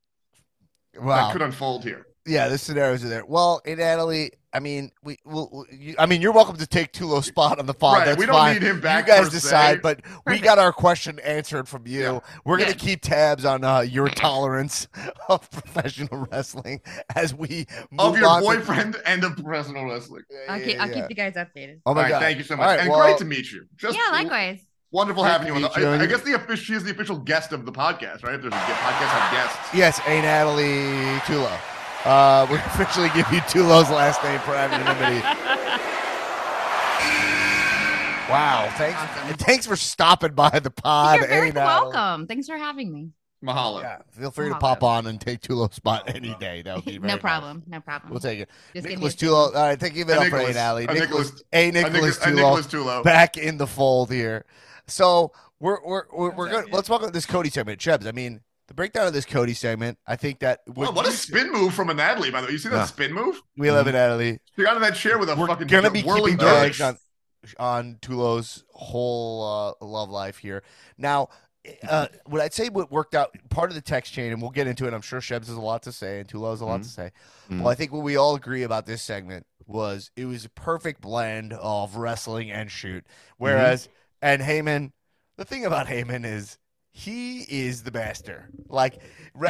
Wow. 0.99 1.15
that 1.27 1.31
could 1.33 1.41
unfold 1.41 1.83
here. 1.83 2.05
Yeah, 2.25 2.47
the 2.47 2.57
scenarios 2.57 3.03
are 3.03 3.09
there. 3.09 3.25
Well, 3.25 3.61
in 3.65 3.79
Natalie, 3.79 4.31
I 4.53 4.59
mean, 4.59 4.91
we, 5.03 5.17
we'll, 5.25 5.49
we'll- 5.51 5.65
you, 5.69 5.95
I 5.99 6.05
mean, 6.05 6.21
you're 6.21 6.31
welcome 6.31 6.55
to 6.55 6.65
take 6.65 6.93
Tulo's 6.93 7.25
spot 7.25 7.59
on 7.59 7.65
the 7.65 7.73
pod. 7.73 7.97
Right, 7.97 8.05
That's 8.05 8.17
we 8.17 8.25
don't 8.25 8.35
fine. 8.35 8.53
need 8.53 8.63
him 8.63 8.79
back 8.79 9.05
You 9.07 9.13
guys 9.13 9.25
per 9.25 9.31
decide, 9.31 9.75
se. 9.75 9.79
but 9.83 9.99
we 10.25 10.39
got 10.39 10.57
our 10.57 10.71
question 10.71 11.19
answered 11.19 11.67
from 11.67 11.85
you. 11.85 11.99
Yeah. 12.01 12.19
We're 12.45 12.57
gonna 12.59 12.69
Good. 12.71 12.79
keep 12.79 13.01
tabs 13.01 13.43
on 13.43 13.65
uh, 13.65 13.81
your 13.81 14.07
tolerance 14.07 14.87
of 15.27 15.49
professional 15.51 16.27
wrestling 16.31 16.81
as 17.15 17.33
we 17.35 17.65
move 17.91 17.99
Of 18.13 18.17
your 18.17 18.27
on 18.29 18.41
to- 18.41 18.45
boyfriend 18.47 18.95
and 19.05 19.23
of 19.25 19.35
professional 19.35 19.85
wrestling. 19.89 20.23
I'll, 20.47 20.59
Yeah, 20.59 20.65
keep, 20.65 20.79
I'll 20.79 20.89
keep 20.89 21.05
you 21.09 21.15
guys 21.15 21.33
updated. 21.33 21.79
Oh 21.85 21.89
All 21.89 21.95
my 21.95 22.03
right, 22.03 22.09
god! 22.09 22.21
thank 22.21 22.37
you 22.37 22.43
so 22.45 22.55
much. 22.55 22.65
right, 22.67 22.79
and 22.79 22.89
well, 22.89 23.01
great 23.01 23.17
to 23.17 23.25
meet 23.25 23.51
you. 23.51 23.65
Just 23.75 23.97
yeah, 23.97 24.11
likewise. 24.13 24.61
Wonderful 24.91 25.23
having 25.23 25.47
you 25.47 25.55
on. 25.55 25.61
The, 25.63 25.71
you. 25.81 25.87
I, 25.87 25.99
I 26.01 26.05
guess 26.05 26.21
the 26.21 26.35
official, 26.35 26.55
she 26.63 26.73
is 26.75 26.83
the 26.83 26.91
official 26.91 27.17
guest 27.17 27.51
of 27.51 27.65
the 27.65 27.71
podcast, 27.71 28.23
right? 28.23 28.35
If 28.35 28.41
there's 28.43 28.53
a 28.53 28.57
podcast 28.57 29.09
have 29.09 29.31
guests. 29.33 29.73
Yes, 29.73 29.99
a 30.05 30.21
Natalie 30.21 31.19
Tulo. 31.25 31.51
Uh, 32.05 32.45
we 32.49 32.55
officially 32.65 33.09
give 33.09 33.31
you 33.31 33.39
Tulo's 33.41 33.89
last 33.89 34.23
name 34.23 34.39
for 34.41 34.53
anonymity. 34.55 35.21
Wow! 38.29 38.69
Thanks, 38.77 38.99
Awesome. 38.99 39.27
and 39.29 39.37
thanks 39.39 39.67
for 39.67 39.75
stopping 39.75 40.31
by 40.33 40.49
the 40.59 40.71
pod. 40.71 41.19
You're 41.19 41.27
very 41.27 41.49
A 41.49 41.53
Natalie. 41.53 41.91
welcome. 41.93 42.25
Thanks 42.27 42.47
for 42.47 42.57
having 42.57 42.91
me. 42.91 43.09
Mahalo. 43.43 43.81
Yeah, 43.81 43.97
feel 44.11 44.31
free 44.31 44.47
to 44.49 44.55
pop 44.55 44.81
on 44.83 45.05
and 45.07 45.19
take 45.19 45.41
Tulo's 45.41 45.75
spot 45.75 46.03
any 46.07 46.33
day. 46.39 46.61
That 46.61 46.77
would 46.77 46.85
be 46.85 46.91
very 46.97 47.01
no 47.09 47.13
nice. 47.15 47.21
problem. 47.21 47.63
No 47.67 47.81
problem. 47.81 48.11
We'll 48.11 48.21
take 48.21 48.39
it. 48.39 48.49
Just 48.73 48.87
Nicholas 48.87 49.13
a 49.13 49.17
Tulo. 49.17 49.47
All 49.47 49.51
right, 49.53 49.79
thank 49.79 49.95
you 49.95 50.05
A 50.05 50.07
it 50.07 50.17
up 50.17 50.23
for 50.27 50.37
Nicholas- 50.37 50.49
A 50.51 50.53
Natalie. 50.53 50.83
a 50.85 50.93
Nicholas, 50.93 51.09
Nicholas- 51.11 51.43
A 51.51 51.67
A 51.67 51.71
Nicholas 51.71 51.93
Nicholas, 51.93 52.17
a 52.17 52.21
Tulo 52.21 52.35
Nicholas 52.35 52.67
Tulo. 52.67 53.03
back 53.03 53.37
in 53.37 53.57
the 53.57 53.67
fold 53.67 54.09
here. 54.11 54.45
So 54.87 55.33
we're 55.59 55.79
we're 55.85 56.03
we're, 56.13 56.31
we're 56.31 56.49
good. 56.49 56.71
Let's 56.71 56.87
talk 56.87 57.01
about 57.01 57.13
this 57.13 57.25
Cody 57.25 57.49
segment, 57.49 57.79
Shebs. 57.81 58.07
I 58.07 58.11
mean, 58.13 58.39
the 58.73 58.75
breakdown 58.75 59.05
of 59.05 59.13
this 59.13 59.25
Cody 59.25 59.53
segment. 59.53 59.99
I 60.07 60.15
think 60.15 60.39
that 60.39 60.61
Wow, 60.67 60.85
what 60.85 60.95
what 60.95 61.07
a 61.07 61.11
spin 61.11 61.51
move 61.51 61.75
from 61.75 61.89
a 61.91 61.93
Natalie, 61.93 62.31
by 62.31 62.41
the 62.41 62.47
way. 62.47 62.53
You 62.53 62.57
see 62.57 62.69
that 62.69 62.75
Yeah. 62.77 62.85
spin 62.85 63.13
move? 63.13 63.39
we 63.55 63.69
love 63.69 63.87
it, 63.87 63.91
Natalie. 63.91 64.39
She 64.55 64.63
got 64.63 64.75
in 64.75 64.81
that 64.81 64.95
chair 64.95 65.19
with 65.19 65.29
a 65.29 65.35
We're 65.35 65.45
fucking 65.47 65.67
gonna 65.67 65.91
be 65.91 66.01
whirling 66.01 66.37
keeping 66.37 66.81
on 66.81 66.97
on 67.59 67.95
Tulo's 68.01 68.63
whole 68.71 69.75
uh, 69.81 69.85
love 69.85 70.09
life 70.09 70.37
here. 70.37 70.63
Now, 70.97 71.27
uh, 71.87 72.07
what 72.25 72.41
I'd 72.41 72.53
say 72.53 72.69
what 72.69 72.91
worked 72.91 73.13
out 73.15 73.35
part 73.49 73.69
of 73.69 73.75
the 73.75 73.81
text 73.81 74.11
chain, 74.13 74.31
and 74.31 74.41
we'll 74.41 74.49
get 74.51 74.65
into 74.65 74.87
it. 74.87 74.93
I'm 74.93 75.01
sure 75.01 75.19
Shebs 75.19 75.47
has 75.47 75.49
a 75.49 75.61
lot 75.61 75.83
to 75.83 75.91
say, 75.91 76.19
and 76.19 76.27
Tulo 76.27 76.49
has 76.51 76.61
a 76.61 76.65
lot 76.65 76.81
to 76.83 76.89
say. 76.89 77.11
Mhm. 77.51 77.59
Well, 77.59 77.67
I 77.67 77.75
think 77.75 77.91
what 77.91 78.01
we 78.03 78.15
all 78.15 78.33
agree 78.35 78.63
about 78.63 78.85
this 78.85 79.03
segment 79.03 79.45
was 79.67 80.09
it 80.15 80.25
was 80.25 80.45
a 80.45 80.49
perfect 80.49 81.01
blend 81.01 81.53
of 81.53 81.95
wrestling 81.97 82.49
and 82.51 82.71
shoot. 82.71 83.05
Whereas, 83.37 83.87
and 84.21 84.41
Heyman, 84.41 84.91
the 85.37 85.45
thing 85.45 85.65
about 85.65 85.87
Heyman 85.87 86.25
is 86.25 86.57
he 86.93 87.39
is 87.41 87.83
the 87.83 87.91
master. 87.91 88.49
Like, 88.69 89.01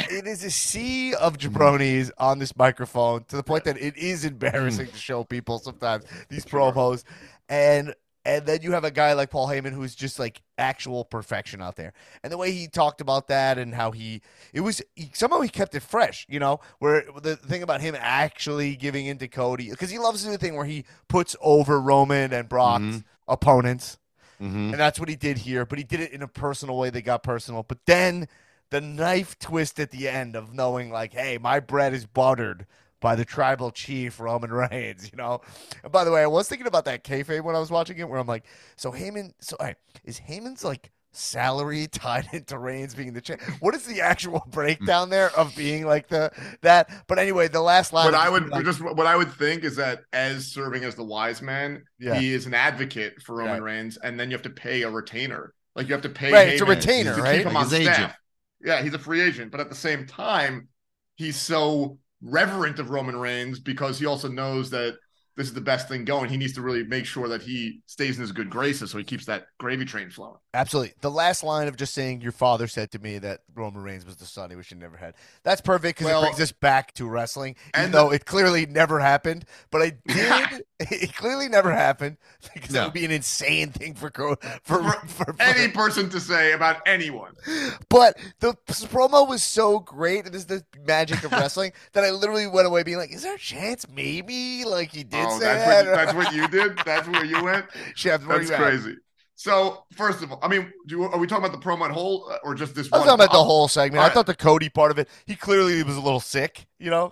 it 0.10 0.26
is 0.26 0.44
a 0.44 0.50
sea 0.50 1.14
of 1.14 1.38
jabronis 1.38 2.10
on 2.18 2.40
this 2.40 2.56
microphone 2.56 3.26
to 3.26 3.36
the 3.36 3.44
point 3.44 3.66
that 3.66 3.78
it 3.78 3.98
is 3.98 4.24
embarrassing 4.26 4.88
to 4.88 4.98
show 4.98 5.24
people 5.26 5.60
sometimes 5.60 6.06
these 6.30 6.46
promos. 6.46 7.04
And 7.50 7.94
and 8.26 8.46
then 8.46 8.62
you 8.62 8.72
have 8.72 8.86
a 8.86 8.92
guy 8.92 9.12
like 9.12 9.30
Paul 9.30 9.50
Heyman 9.50 9.74
who's 9.74 9.94
just 9.96 10.18
like 10.18 10.42
actual 10.58 11.04
perfection 11.04 11.62
out 11.62 11.76
there. 11.76 11.92
And 12.24 12.32
the 12.32 12.38
way 12.38 12.54
he 12.54 12.68
talked 12.70 13.02
about 13.02 13.28
that 13.28 13.58
and 13.58 13.76
how 13.76 13.92
he 13.92 14.22
it 14.54 14.62
was 14.62 14.82
he, 14.96 15.12
somehow 15.14 15.42
he 15.42 15.50
kept 15.50 15.76
it 15.76 15.82
fresh, 15.82 16.26
you 16.30 16.40
know, 16.40 16.62
where 16.80 17.04
the 17.22 17.36
thing 17.36 17.62
about 17.64 17.82
him 17.82 17.98
actually 18.00 18.78
giving 18.78 19.06
into 19.08 19.28
Cody 19.28 19.70
because 19.70 19.90
he 19.90 20.00
loves 20.00 20.22
to 20.22 20.28
do 20.28 20.32
the 20.32 20.38
thing 20.38 20.56
where 20.56 20.66
he 20.66 20.86
puts 21.10 21.36
over 21.42 21.82
Roman 21.82 22.32
and 22.32 22.48
Brock's 22.48 22.84
Mhm. 22.84 23.04
opponents. 23.28 23.98
Mhm. 24.44 24.72
And 24.72 24.74
that's 24.74 25.00
what 25.00 25.08
he 25.10 25.16
did 25.16 25.38
here, 25.40 25.66
but 25.66 25.78
he 25.78 25.84
did 25.84 26.02
it 26.02 26.12
in 26.12 26.22
a 26.22 26.28
personal 26.28 26.78
way 26.78 26.90
They 26.90 27.02
got 27.02 27.24
personal. 27.24 27.64
But 27.64 27.86
then 27.86 28.28
the 28.72 28.82
knife 28.82 29.40
twist 29.40 29.80
at 29.80 29.92
the 29.92 30.10
end 30.10 30.36
of 30.36 30.54
knowing, 30.54 30.92
like, 30.92 31.14
hey, 31.14 31.38
my 31.38 31.60
bread 31.60 31.94
is 31.94 32.06
buttered 32.06 32.66
by 33.00 33.16
the 33.16 33.26
tribal 33.26 33.72
chief 33.72 34.20
Roman 34.20 34.52
Reigns. 34.54 35.10
You 35.12 35.18
know, 35.18 35.42
and 35.84 35.92
by 35.92 36.04
the 36.04 36.12
way, 36.12 36.24
I 36.24 36.28
was 36.28 36.50
thinking 36.50 36.68
about 36.68 36.86
that 36.86 37.04
kayfabe 37.04 37.44
when 37.44 37.56
I 37.56 37.60
was 37.60 37.72
watching 37.72 37.98
it, 37.98 38.10
where 38.10 38.20
I'm 38.20 38.28
like, 38.28 38.46
so 38.76 38.92
Heyman, 38.92 39.34
so 39.40 39.56
is 40.04 40.20
Heyman's 40.20 40.64
like 40.64 40.92
salary 41.14 41.88
tied 41.92 42.28
into 42.34 42.58
Reigns 42.58 42.94
being 42.96 43.14
the 43.14 43.22
champ? 43.22 43.42
What 43.60 43.74
is 43.76 43.86
the 43.86 44.02
actual 44.02 44.44
breakdown 44.52 45.10
there 45.10 45.30
of 45.38 45.56
being 45.56 45.86
like 45.86 46.08
the 46.10 46.32
that? 46.62 46.90
But 47.08 47.20
anyway, 47.20 47.48
the 47.48 47.62
last 47.62 47.94
line. 47.94 48.06
What 48.06 48.16
I 48.16 48.30
would 48.30 48.50
like- 48.50 48.66
just 48.66 48.82
what 48.82 49.08
I 49.08 49.16
would 49.16 49.32
think 49.32 49.64
is 49.64 49.76
that 49.78 50.02
as 50.12 50.48
serving 50.48 50.84
as 50.84 50.96
the 50.96 51.04
wise 51.04 51.42
man, 51.42 51.84
Yeah. 52.00 52.16
he 52.16 52.34
is 52.34 52.46
an 52.46 52.54
advocate 52.54 53.22
for 53.22 53.36
Roman 53.38 53.54
Right. 53.64 53.78
Reigns, 53.78 53.98
and 53.98 54.20
then 54.20 54.30
you 54.30 54.36
have 54.36 54.44
to 54.44 54.50
pay 54.50 54.82
a 54.82 54.90
retainer. 54.90 55.54
Like 55.76 55.88
you 55.88 55.94
have 55.94 56.04
to 56.04 56.10
pay. 56.10 56.32
Right, 56.32 56.50
it's 56.50 56.62
a 56.62 56.66
retainer, 56.66 57.16
to 57.16 57.22
right? 57.22 57.38
Keep 57.38 57.48
him 57.48 57.54
Like 57.54 57.64
on 57.64 57.70
staff. 57.70 57.98
agent. 58.00 58.14
Yeah, 58.64 58.82
he's 58.82 58.94
a 58.94 59.00
free 59.00 59.22
agent, 59.22 59.52
but 59.52 59.60
at 59.60 59.70
the 59.70 59.76
same 59.76 60.06
time, 60.06 60.68
he's 61.16 61.36
so 61.36 61.98
reverent 62.22 62.80
of 62.80 62.90
Roman 62.90 63.16
Reigns 63.18 63.60
because 63.60 64.00
he 64.00 64.06
also 64.06 64.30
knows 64.30 64.70
that 64.70 64.96
this 65.36 65.48
is 65.48 65.54
the 65.54 65.62
best 65.62 65.88
thing 65.90 66.06
going. 66.06 66.30
He 66.30 66.38
needs 66.38 66.54
to 66.54 66.62
really 66.62 66.84
make 66.84 67.06
sure 67.06 67.28
that 67.28 67.42
he 67.42 67.82
stays 67.88 68.16
in 68.18 68.22
his 68.22 68.32
good 68.32 68.50
graces, 68.52 68.92
so 68.92 68.98
he 69.00 69.04
keeps 69.04 69.26
that 69.26 69.46
gravy 69.60 69.84
train 69.84 70.10
flowing. 70.12 70.38
Absolutely. 70.56 70.94
The 71.02 71.10
last 71.10 71.44
line 71.44 71.68
of 71.68 71.76
just 71.78 71.96
saying 71.96 72.22
your 72.22 72.32
father 72.32 72.68
said 72.68 72.92
to 72.92 73.00
me 73.00 73.18
that 73.18 73.42
Roman 73.56 73.82
Reigns 73.82 74.06
was 74.06 74.18
the 74.18 74.26
son 74.26 74.52
he 74.52 74.56
wish 74.56 74.70
he 74.70 74.76
never 74.76 74.98
had. 74.98 75.16
That's 75.42 75.62
perfect 75.62 75.98
because 75.98 76.12
Well- 76.12 76.22
it 76.24 76.26
brings 76.28 76.42
us 76.42 76.52
back 76.52 76.94
to 76.94 77.08
wrestling, 77.08 77.56
even 77.74 77.86
And 77.86 77.94
though 77.94 78.10
the- 78.10 78.16
it 78.18 78.26
clearly 78.26 78.68
never 78.68 79.00
happened. 79.00 79.46
But 79.72 79.82
I 79.82 79.90
did. 80.08 80.64
it 80.80 81.16
clearly 81.16 81.50
never 81.50 81.72
happened 81.72 82.18
because 82.54 82.70
that 82.70 82.84
would 82.84 82.94
be 82.94 83.04
an 83.04 83.10
insane 83.12 83.72
thing 83.72 83.96
for 83.96 84.12
for, 84.12 84.36
For 84.64 84.84
for, 84.84 85.34
for- 85.34 85.36
Any 85.42 85.72
person 85.72 86.10
to 86.12 86.20
say 86.20 86.52
about 86.52 86.82
anyone. 86.86 87.34
But 87.90 88.18
the 88.40 88.54
promo 88.68 89.28
was 89.28 89.42
so 89.42 89.80
great, 89.80 90.26
and 90.26 90.34
this 90.36 90.42
is 90.44 90.48
the 90.48 90.64
magic 90.86 91.24
of 91.24 91.32
wrestling 91.32 91.74
that 91.94 92.04
I 92.04 92.12
literally 92.12 92.46
went 92.46 92.68
away 92.68 92.84
being 92.84 92.98
like, 92.98 93.12
"Is 93.12 93.24
there 93.24 93.36
a 93.36 93.40
chance? 93.40 93.88
Maybe 93.90 94.66
like 94.66 94.92
he 94.92 95.04
did 95.04 95.26
Oh, 95.26 95.40
say 95.40 95.46
that's 95.46 95.66
that." 95.66 95.86
what, 95.88 95.96
that's 95.96 96.14
what 96.14 96.34
you 96.36 96.48
did. 96.48 96.78
That's 96.86 97.08
where 97.08 97.26
you 97.26 97.44
went. 97.44 97.66
Chef, 97.96 98.22
That's 98.28 98.50
you 98.50 98.56
at? 98.56 98.84
So 99.44 99.84
first 99.92 100.24
of 100.24 100.32
all, 100.32 100.40
I 100.42 100.48
mean, 100.48 100.72
do 100.88 101.04
are 101.04 101.18
we 101.20 101.28
talking 101.28 101.44
about 101.44 101.60
the 101.60 101.62
promo 101.68 101.84
at 101.84 101.92
whole 101.92 102.30
uh, 102.32 102.38
or 102.46 102.56
just 102.56 102.76
this? 102.76 102.88
I 102.94 102.96
was 102.96 103.06
talking 103.06 103.16
about 103.26 103.34
the 103.34 103.44
whole 103.44 103.68
segment. 103.68 104.00
all 104.02 104.10
I 104.10 104.14
thought 104.14 104.26
the 104.26 104.34
Cody 104.36 104.70
part 104.70 104.90
of 104.90 104.98
it, 105.00 105.10
he 105.26 105.36
clearly 105.36 105.84
was 105.84 105.98
a 105.98 106.00
little 106.00 106.22
sick, 106.22 106.66
you 106.80 106.90
know? 106.90 107.12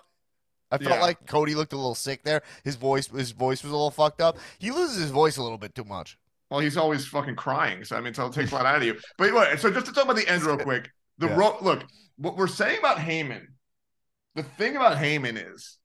I 0.72 0.78
felt 0.78 0.92
Yeah. 0.96 1.02
like 1.02 1.28
Cody 1.28 1.56
looked 1.56 1.74
a 1.74 1.76
little 1.76 1.94
sick 1.94 2.24
there. 2.24 2.42
His 2.64 2.78
voice 2.78 3.08
his 3.08 3.32
voice 3.32 3.64
was 3.64 3.74
a 3.74 3.76
little 3.76 3.92
fucked 3.92 4.22
up. 4.22 4.38
He 4.60 4.72
loses 4.72 4.96
his 5.02 5.12
voice 5.12 5.36
a 5.36 5.44
little 5.44 5.58
bit 5.58 5.76
too 5.76 5.84
much. 5.84 6.18
Well, 6.50 6.62
he's 6.62 6.78
always 6.78 7.06
fucking 7.06 7.36
crying. 7.36 7.84
So 7.84 7.98
I 7.98 8.00
mean, 8.02 8.14
so 8.14 8.28
it 8.28 8.34
takes 8.34 8.54
a 8.54 8.56
lot 8.56 8.66
out 8.66 8.78
of 8.78 8.84
you. 8.84 8.98
But 9.18 9.28
anyway, 9.28 9.58
so 9.58 9.70
just 9.70 9.88
to 9.88 9.92
talk 9.92 10.06
about 10.06 10.16
the 10.16 10.26
end 10.30 10.44
real 10.44 10.58
quick. 10.70 10.90
The 11.18 11.28
Yeah. 11.28 11.36
ro- 11.36 11.58
look, 11.62 11.84
what 12.16 12.38
we're 12.38 12.48
saying 12.48 12.80
about 12.80 12.96
Heyman. 12.96 13.44
The 14.36 14.44
thing 14.44 14.78
about 14.78 14.96
Heyman 14.96 15.36
is, 15.54 15.78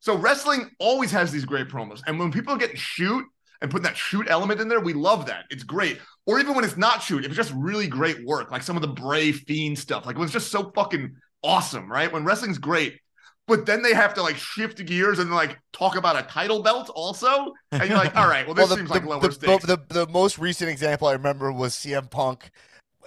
so 0.00 0.14
wrestling 0.14 0.72
always 0.78 1.10
has 1.12 1.32
these 1.32 1.46
great 1.46 1.68
promos, 1.68 2.02
and 2.06 2.18
when 2.18 2.30
people 2.30 2.54
get 2.58 2.76
shoot 2.76 3.24
and 3.60 3.70
putting 3.70 3.84
that 3.84 3.96
shoot 3.96 4.26
element 4.28 4.60
in 4.60 4.68
there, 4.68 4.80
we 4.80 4.92
love 4.94 5.26
that. 5.26 5.44
It's 5.50 5.62
great. 5.62 5.98
Or 6.26 6.38
even 6.40 6.54
when 6.54 6.64
it's 6.64 6.76
not 6.76 7.02
shoot, 7.02 7.24
if 7.24 7.30
it's 7.30 7.36
just 7.36 7.52
really 7.54 7.86
great 7.86 8.24
work, 8.24 8.50
like 8.50 8.62
some 8.62 8.76
of 8.76 8.82
the 8.82 8.88
Bray 8.88 9.32
Fiend 9.32 9.78
stuff, 9.78 10.06
like 10.06 10.16
it 10.16 10.20
was 10.20 10.32
just 10.32 10.50
so 10.50 10.70
fucking 10.74 11.14
awesome, 11.42 11.90
right? 11.90 12.10
When 12.10 12.24
wrestling's 12.24 12.58
great. 12.58 12.98
But 13.46 13.66
then 13.66 13.82
they 13.82 13.94
have 13.94 14.14
to 14.14 14.22
like 14.22 14.36
shift 14.36 14.84
gears 14.86 15.18
and 15.18 15.32
like 15.32 15.58
talk 15.72 15.96
about 15.96 16.16
a 16.16 16.22
title 16.22 16.62
belt 16.62 16.88
also. 16.94 17.52
And 17.72 17.88
you're 17.88 17.98
like, 17.98 18.14
all 18.14 18.28
right, 18.28 18.46
well, 18.46 18.54
this 18.54 18.68
well, 18.68 18.76
the, 18.76 18.76
seems 18.76 18.88
the, 18.88 18.94
like 18.94 19.04
lower 19.04 19.20
the, 19.20 19.32
stakes. 19.32 19.66
the, 19.66 19.76
the, 19.76 20.06
the 20.06 20.12
most 20.12 20.38
recent 20.38 20.70
example 20.70 21.08
I 21.08 21.12
remember 21.12 21.50
was 21.50 21.74
CM 21.74 22.08
Punk 22.08 22.50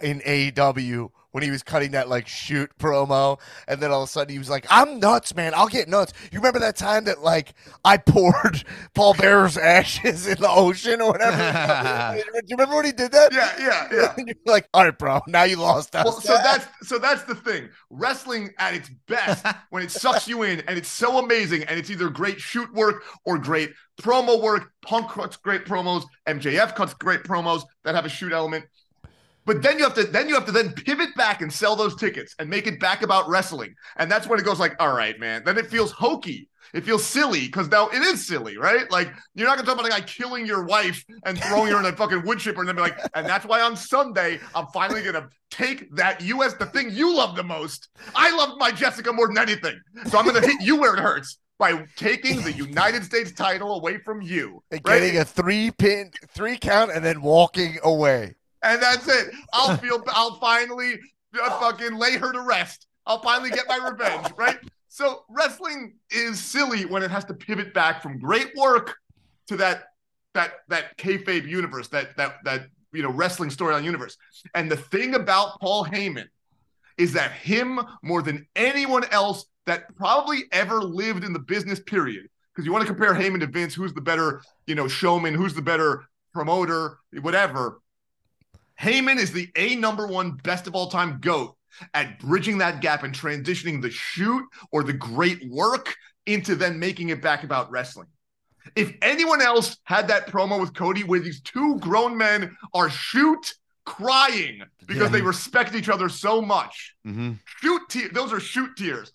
in 0.01 0.19
AEW 0.21 1.09
when 1.33 1.43
he 1.43 1.51
was 1.51 1.63
cutting 1.63 1.91
that 1.91 2.07
like 2.07 2.27
shoot 2.27 2.71
promo, 2.79 3.39
and 3.67 3.81
then 3.81 3.91
all 3.91 4.03
of 4.03 4.09
a 4.09 4.11
sudden 4.11 4.31
he 4.31 4.39
was 4.39 4.49
like, 4.49 4.65
"I'm 4.69 4.99
nuts, 4.99 5.35
man. 5.35 5.53
I'll 5.55 5.67
get 5.67 5.89
nuts." 5.89 6.13
You 6.31 6.39
remember 6.39 6.59
that 6.59 6.77
time 6.77 7.03
that 7.05 7.21
like 7.21 7.53
I 7.83 7.97
poured 8.13 8.63
Paul 8.93 9.15
Bearer's 9.15 9.57
ashes 9.57 10.27
in 10.27 10.39
the 10.39 10.49
ocean 10.49 11.01
or 11.01 11.11
whatever? 11.11 12.21
Do 12.33 12.41
you 12.47 12.55
remember 12.55 12.75
when 12.75 12.85
he 12.85 12.91
did 12.91 13.11
that? 13.11 13.33
yeah, 13.33 13.51
yeah, 13.59 13.87
yeah. 13.91 14.13
You're 14.25 14.35
like, 14.45 14.69
all 14.73 14.85
right, 14.85 14.97
bro. 14.97 15.21
Now 15.27 15.43
you 15.43 15.57
lost 15.57 15.95
us. 15.95 16.05
Well, 16.05 16.21
so 16.21 16.33
that's 16.35 16.67
so 16.87 16.99
that's 16.99 17.23
the 17.23 17.35
thing. 17.35 17.69
Wrestling 17.89 18.51
at 18.59 18.75
its 18.75 18.89
best 19.07 19.45
when 19.71 19.83
it 19.83 19.91
sucks 19.91 20.27
you 20.27 20.43
in 20.43 20.61
and 20.61 20.77
it's 20.77 20.89
so 20.89 21.17
amazing 21.17 21.63
and 21.63 21.79
it's 21.79 21.89
either 21.89 22.09
great 22.09 22.39
shoot 22.39 22.71
work 22.73 23.03
or 23.25 23.37
great 23.39 23.71
promo 24.01 24.41
work. 24.41 24.71
Punk 24.85 25.09
cuts 25.09 25.37
great 25.37 25.65
promos, 25.65 26.03
MJF 26.27 26.75
cuts 26.75 26.93
great 26.93 27.23
promos 27.23 27.63
that 27.83 27.95
have 27.95 28.05
a 28.05 28.09
shoot 28.09 28.31
element. 28.31 28.65
But 29.45 29.61
then 29.61 29.77
you 29.77 29.83
have 29.83 29.93
to 29.95 30.03
then 30.03 30.27
you 30.29 30.35
have 30.35 30.45
to 30.45 30.51
then 30.51 30.73
pivot 30.73 31.15
back 31.15 31.41
and 31.41 31.51
sell 31.51 31.75
those 31.75 31.95
tickets 31.95 32.35
and 32.39 32.49
make 32.49 32.67
it 32.67 32.79
back 32.79 33.01
about 33.01 33.27
wrestling. 33.29 33.75
And 33.97 34.09
that's 34.11 34.27
when 34.27 34.39
it 34.39 34.45
goes 34.45 34.59
like, 34.59 34.75
all 34.79 34.95
right, 34.95 35.19
man. 35.19 35.43
Then 35.45 35.57
it 35.57 35.67
feels 35.67 35.91
hokey. 35.91 36.49
It 36.73 36.83
feels 36.85 37.05
silly 37.05 37.41
because 37.41 37.69
now 37.69 37.89
it 37.89 38.01
is 38.01 38.25
silly, 38.25 38.57
right? 38.57 38.89
Like 38.89 39.13
you're 39.35 39.47
not 39.47 39.57
gonna 39.57 39.67
talk 39.67 39.75
about 39.79 39.85
a 39.85 39.89
guy 39.89 40.01
killing 40.01 40.45
your 40.45 40.63
wife 40.63 41.03
and 41.25 41.37
throwing 41.43 41.71
her 41.71 41.79
in 41.79 41.85
a 41.85 41.91
fucking 41.95 42.23
wood 42.23 42.39
chipper 42.39 42.61
and 42.61 42.67
then 42.69 42.75
be 42.75 42.81
like, 42.81 42.97
and 43.13 43.27
that's 43.27 43.45
why 43.45 43.61
on 43.61 43.75
Sunday 43.75 44.39
I'm 44.55 44.67
finally 44.73 45.03
gonna 45.03 45.29
take 45.51 45.93
that 45.95 46.21
US 46.21 46.53
the 46.55 46.65
thing 46.65 46.89
you 46.89 47.15
love 47.15 47.35
the 47.35 47.43
most. 47.43 47.89
I 48.15 48.35
love 48.35 48.57
my 48.57 48.71
Jessica 48.71 49.13
more 49.13 49.27
than 49.27 49.37
anything, 49.37 49.79
so 50.07 50.17
I'm 50.17 50.25
gonna 50.25 50.41
hit 50.41 50.61
you 50.61 50.77
where 50.77 50.95
it 50.95 50.99
hurts 50.99 51.37
by 51.59 51.85
taking 51.95 52.41
the 52.41 52.51
United 52.51 53.03
States 53.03 53.31
title 53.33 53.75
away 53.75 53.99
from 53.99 54.21
you, 54.21 54.63
And 54.71 54.81
right? 54.83 54.99
getting 54.99 55.19
a 55.19 55.25
three 55.25 55.69
pin, 55.69 56.11
three 56.29 56.57
count, 56.57 56.91
and 56.91 57.05
then 57.05 57.21
walking 57.21 57.77
away. 57.83 58.35
And 58.63 58.81
that's 58.81 59.07
it. 59.07 59.33
I'll 59.53 59.77
feel. 59.77 60.03
I'll 60.07 60.35
finally 60.35 60.99
uh, 61.41 61.59
fucking 61.59 61.97
lay 61.97 62.17
her 62.17 62.31
to 62.31 62.41
rest. 62.41 62.87
I'll 63.05 63.21
finally 63.21 63.49
get 63.49 63.65
my 63.67 63.77
revenge, 63.77 64.27
right? 64.37 64.57
So 64.87 65.25
wrestling 65.29 65.95
is 66.11 66.39
silly 66.39 66.85
when 66.85 67.03
it 67.03 67.11
has 67.11 67.25
to 67.25 67.33
pivot 67.33 67.73
back 67.73 68.01
from 68.01 68.19
great 68.19 68.55
work 68.55 68.95
to 69.47 69.57
that 69.57 69.85
that 70.33 70.53
that 70.69 70.97
kayfabe 70.97 71.47
universe, 71.47 71.87
that 71.89 72.15
that 72.17 72.37
that 72.43 72.67
you 72.91 73.03
know 73.03 73.11
wrestling 73.11 73.49
storyline 73.49 73.83
universe. 73.83 74.17
And 74.55 74.71
the 74.71 74.77
thing 74.77 75.15
about 75.15 75.59
Paul 75.59 75.85
Heyman 75.85 76.27
is 76.97 77.13
that 77.13 77.31
him 77.31 77.79
more 78.03 78.21
than 78.21 78.47
anyone 78.55 79.03
else 79.11 79.45
that 79.65 79.95
probably 79.95 80.43
ever 80.51 80.81
lived 80.81 81.23
in 81.23 81.33
the 81.33 81.39
business 81.39 81.79
period. 81.79 82.27
Because 82.53 82.65
you 82.65 82.71
want 82.71 82.83
to 82.83 82.93
compare 82.93 83.15
Heyman 83.15 83.39
to 83.39 83.47
Vince, 83.47 83.73
who's 83.73 83.93
the 83.93 84.01
better, 84.01 84.43
you 84.67 84.75
know, 84.75 84.87
showman, 84.87 85.33
who's 85.33 85.55
the 85.55 85.61
better 85.61 86.05
promoter, 86.33 86.99
whatever. 87.21 87.79
Heyman 88.81 89.17
is 89.17 89.31
the 89.31 89.49
A 89.55 89.75
number 89.75 90.07
one 90.07 90.31
best 90.43 90.67
of 90.67 90.75
all 90.75 90.89
time 90.89 91.19
GOAT 91.21 91.55
at 91.93 92.19
bridging 92.19 92.59
that 92.59 92.81
gap 92.81 93.03
and 93.03 93.13
transitioning 93.13 93.81
the 93.81 93.89
shoot 93.91 94.43
or 94.71 94.83
the 94.83 94.93
great 94.93 95.47
work 95.49 95.95
into 96.25 96.55
then 96.55 96.79
making 96.79 97.09
it 97.09 97.21
back 97.21 97.43
about 97.43 97.69
wrestling. 97.71 98.07
If 98.75 98.93
anyone 99.01 99.41
else 99.41 99.77
had 99.83 100.07
that 100.07 100.27
promo 100.27 100.59
with 100.59 100.73
Cody 100.73 101.03
where 101.03 101.19
these 101.19 101.41
two 101.41 101.77
grown 101.79 102.15
men 102.17 102.55
are 102.73 102.89
shoot 102.89 103.53
crying 103.85 104.61
because 104.87 105.11
they 105.11 105.21
respect 105.21 105.75
each 105.75 105.89
other 105.89 106.07
so 106.07 106.41
much, 106.41 106.95
Mhm. 107.05 107.39
shoot 107.59 107.81
te- 107.89 108.07
those 108.07 108.31
are 108.31 108.39
shoot 108.39 108.77
tears. 108.77 109.11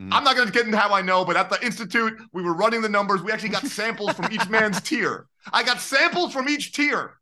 Mhm. 0.00 0.10
I'm 0.12 0.22
not 0.22 0.36
going 0.36 0.46
to 0.46 0.52
get 0.52 0.66
into 0.66 0.78
how 0.78 0.94
I 0.94 1.02
know, 1.02 1.24
but 1.24 1.36
at 1.36 1.50
the 1.50 1.64
institute, 1.64 2.16
we 2.32 2.42
were 2.42 2.54
running 2.54 2.80
the 2.82 2.88
numbers. 2.88 3.22
We 3.22 3.32
actually 3.32 3.48
got 3.48 3.66
samples 3.66 4.12
from 4.14 4.32
each 4.32 4.48
man's 4.48 4.80
tier. 4.80 5.26
I 5.52 5.64
got 5.64 5.80
samples 5.80 6.32
from 6.32 6.48
each 6.48 6.72
tier, 6.72 7.18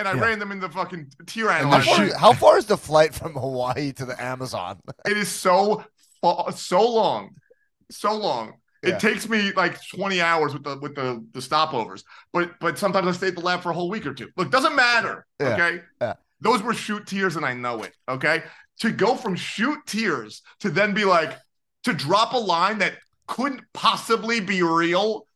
and 0.00 0.08
I 0.08 0.14
Yeah. 0.14 0.20
ran 0.22 0.38
them 0.38 0.50
in 0.50 0.58
the 0.60 0.68
fucking 0.68 1.12
tier 1.26 1.50
How 1.50 1.80
far, 1.80 2.14
how 2.18 2.32
far 2.32 2.58
is 2.58 2.66
the 2.66 2.76
flight 2.76 3.14
from 3.14 3.34
Hawaii 3.34 3.92
to 3.92 4.04
the 4.06 4.20
Amazon? 4.20 4.80
It 5.06 5.16
is 5.16 5.28
so 5.28 5.84
so 6.54 6.80
long, 6.90 7.36
so 7.90 8.14
long. 8.16 8.54
It 8.82 8.88
Yeah. 8.90 8.98
takes 8.98 9.28
me 9.28 9.52
like 9.52 9.78
20 9.88 10.20
hours 10.22 10.52
with 10.54 10.64
the 10.64 10.78
with 10.78 10.94
the 10.94 11.24
the 11.32 11.40
stopovers, 11.40 12.02
but 12.32 12.58
but 12.60 12.78
sometimes 12.78 13.06
I 13.06 13.12
stay 13.12 13.28
at 13.28 13.34
the 13.34 13.40
lab 13.42 13.62
for 13.62 13.70
a 13.70 13.74
whole 13.74 13.90
week 13.90 14.06
or 14.06 14.14
two. 14.14 14.28
Look, 14.36 14.50
doesn't 14.50 14.74
matter. 14.74 15.26
Yeah. 15.38 15.54
Okay, 15.54 15.82
Yeah. 16.00 16.14
those 16.40 16.62
were 16.62 16.74
shoot 16.74 17.06
tears, 17.06 17.36
and 17.36 17.44
I 17.44 17.52
know 17.54 17.82
it. 17.82 17.94
Okay, 18.08 18.42
to 18.80 18.90
go 18.90 19.14
from 19.16 19.36
shoot 19.36 19.78
tears 19.86 20.42
to 20.60 20.70
then 20.70 20.94
be 20.94 21.04
like 21.04 21.38
to 21.84 21.92
drop 21.92 22.32
a 22.32 22.38
line 22.38 22.78
that 22.78 22.94
couldn't 23.26 23.62
possibly 23.74 24.40
be 24.40 24.62
real. 24.62 25.26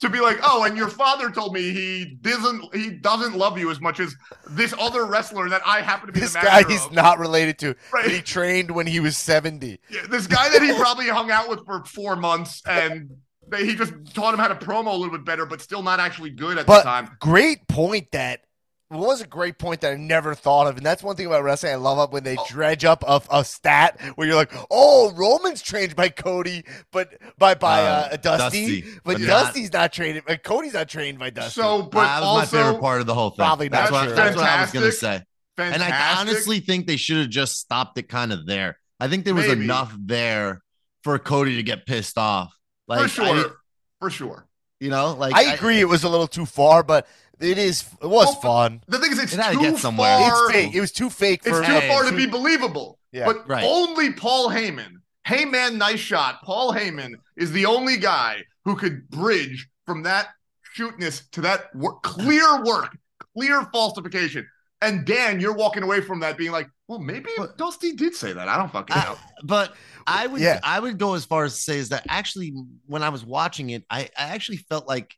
To 0.00 0.08
be 0.08 0.20
like, 0.20 0.38
oh, 0.44 0.62
and 0.62 0.76
your 0.76 0.86
father 0.88 1.28
told 1.28 1.52
me 1.54 1.72
he 1.72 2.16
doesn't 2.20 2.72
he 2.74 2.90
doesn't 2.90 3.36
love 3.36 3.58
you 3.58 3.68
as 3.70 3.80
much 3.80 3.98
as 3.98 4.14
this 4.50 4.72
other 4.78 5.04
wrestler 5.06 5.48
that 5.48 5.60
I 5.66 5.80
happen 5.80 6.06
to 6.06 6.12
be 6.12 6.20
This 6.20 6.34
guy 6.34 6.62
he's 6.68 6.84
of. 6.86 6.92
not 6.92 7.18
related 7.18 7.58
to. 7.58 7.74
Right. 7.92 8.08
He 8.08 8.20
trained 8.22 8.70
when 8.70 8.86
he 8.86 9.00
was 9.00 9.16
70. 9.18 9.80
Yeah, 9.90 10.02
this 10.08 10.28
guy 10.28 10.48
that 10.50 10.62
he 10.62 10.72
probably 10.74 11.08
hung 11.08 11.32
out 11.32 11.48
with 11.48 11.64
for 11.66 11.84
four 11.84 12.14
months 12.14 12.62
and 12.64 13.10
he 13.58 13.74
just 13.74 13.92
taught 14.14 14.34
him 14.34 14.38
how 14.38 14.46
to 14.46 14.54
promo 14.54 14.86
a 14.92 14.96
little 14.96 15.10
bit 15.10 15.24
better, 15.24 15.46
but 15.46 15.60
still 15.60 15.82
not 15.82 15.98
actually 15.98 16.30
good 16.30 16.58
at 16.58 16.66
But 16.66 16.78
the 16.78 16.82
time. 16.84 17.16
great 17.18 17.66
point 17.66 18.12
that 18.12 18.42
what 18.88 19.00
was 19.06 19.20
a 19.20 19.26
great 19.26 19.58
point 19.58 19.82
that 19.82 19.92
I 19.92 19.96
never 19.96 20.34
thought 20.34 20.66
of, 20.66 20.76
and 20.78 20.86
that's 20.86 21.02
one 21.02 21.14
thing 21.16 21.26
about 21.26 21.42
wrestling 21.44 21.72
I 21.72 21.76
love 21.76 21.98
it 22.08 22.12
when 22.12 22.24
they 22.24 22.36
dredge 22.48 22.84
up 22.84 23.04
a, 23.06 23.20
a 23.30 23.44
stat 23.44 24.00
where 24.14 24.26
you're 24.26 24.36
like, 24.36 24.52
"Oh, 24.70 25.12
Roman's 25.12 25.60
trained 25.62 25.94
by 25.94 26.08
Cody, 26.08 26.64
but 26.90 27.14
by 27.38 27.54
by 27.54 27.82
uh, 27.82 28.08
Uh, 28.12 28.16
Dusty, 28.16 28.80
Dusty, 28.80 28.84
but 29.04 29.18
but 29.18 29.20
Dusty's 29.20 29.72
not 29.72 29.92
trained. 29.92 30.22
uh, 30.26 30.36
Cody's 30.36 30.72
not 30.74 30.88
trained 30.88 31.18
by 31.18 31.30
Dusty." 31.30 31.60
So, 31.60 31.82
but 31.82 32.02
that 32.04 32.20
was 32.20 32.26
also, 32.26 32.56
my 32.56 32.62
favorite 32.64 32.80
part 32.80 33.00
of 33.00 33.06
the 33.06 33.14
whole 33.14 33.30
thing. 33.30 33.36
Probably 33.44 33.68
that's 33.68 33.90
not 33.90 34.06
what, 34.06 34.16
that's 34.16 34.36
what 34.36 34.46
I 34.46 34.60
was 34.62 34.72
gonna 34.72 34.92
say. 34.92 35.22
Fantastic. 35.56 35.58
say. 35.58 35.74
And 35.74 35.82
I 35.82 36.20
honestly 36.20 36.60
think 36.60 36.86
they 36.86 36.96
should 36.96 37.18
have 37.18 37.30
just 37.30 37.58
stopped 37.58 37.98
it 37.98 38.08
kind 38.08 38.32
of 38.32 38.46
there. 38.46 38.78
I 39.00 39.08
think 39.08 39.24
there 39.24 39.34
was 39.34 39.48
Maybe. 39.48 39.64
enough 39.64 39.94
there 39.98 40.62
for 41.04 41.18
Cody 41.18 41.56
to 41.56 41.62
get 41.62 41.84
pissed 41.86 42.16
off 42.18 42.52
Like 42.86 43.10
for 43.10 43.22
I- 43.22 43.26
sure, 43.42 43.56
for 44.00 44.10
sure. 44.10 44.47
You 44.80 44.90
know, 44.90 45.12
like 45.14 45.34
I 45.34 45.54
agree 45.54 45.80
it 45.80 45.88
was 45.88 46.04
a 46.04 46.08
little 46.08 46.26
too 46.28 46.46
far, 46.46 46.82
but 46.82 47.06
it 47.40 47.58
is 47.58 47.82
it 48.02 48.06
was 48.06 48.26
Well, 48.26 48.40
fun. 48.40 48.82
The 48.88 48.98
thing 48.98 49.12
is, 49.12 49.18
it's 49.18 49.34
It 49.34 49.52
too 49.52 49.60
get 49.60 49.78
somewhere. 49.78 50.18
far. 50.18 50.44
It's 50.46 50.52
fake. 50.52 50.74
It 50.74 50.80
was 50.80 50.92
too 50.92 51.10
fake 51.10 51.42
for 51.42 51.50
it. 51.50 51.58
It's 51.58 51.66
too 51.68 51.72
Hey, 51.74 51.88
far 51.88 52.04
to 52.04 52.16
be 52.16 52.26
believable. 52.26 52.98
Yeah. 53.12 53.24
but 53.26 53.48
Right. 53.48 53.64
only 53.64 54.12
Paul 54.12 54.50
Heyman, 54.50 54.94
hey 55.24 55.44
man, 55.44 55.78
nice 55.78 56.00
shot. 56.00 56.42
Paul 56.42 56.72
Heyman 56.72 57.14
is 57.36 57.52
the 57.52 57.66
only 57.66 57.96
guy 57.96 58.44
who 58.64 58.76
could 58.76 59.08
bridge 59.08 59.68
from 59.86 60.02
that 60.02 60.28
shootness 60.76 61.22
to 61.32 61.40
that 61.42 61.74
work, 61.74 62.02
clear 62.02 62.62
work, 62.62 62.96
clear 63.34 63.66
falsification. 63.72 64.46
And 64.82 65.04
Dan, 65.06 65.40
you're 65.40 65.54
walking 65.54 65.82
away 65.82 66.00
from 66.02 66.20
that 66.20 66.36
being 66.36 66.52
like, 66.52 66.68
well, 66.88 66.98
maybe 66.98 67.30
But- 67.36 67.56
Dusty 67.58 67.92
did 67.92 68.14
say 68.16 68.32
that. 68.32 68.48
I 68.48 68.56
don't 68.56 68.72
fucking 68.72 68.96
I- 68.96 69.04
know. 69.04 69.18
but 69.44 69.74
I 70.06 70.26
would 70.26 70.40
Yeah. 70.40 70.58
I 70.62 70.80
would 70.80 70.98
go 70.98 71.14
as 71.14 71.24
far 71.24 71.44
as 71.44 71.54
to 71.54 71.60
say 71.60 71.76
is 71.78 71.90
that 71.90 72.04
actually 72.08 72.54
when 72.86 73.02
I 73.02 73.10
was 73.10 73.24
watching 73.24 73.70
it, 73.70 73.84
I, 73.90 74.08
I 74.18 74.34
actually 74.34 74.56
felt 74.56 74.88
like, 74.88 75.14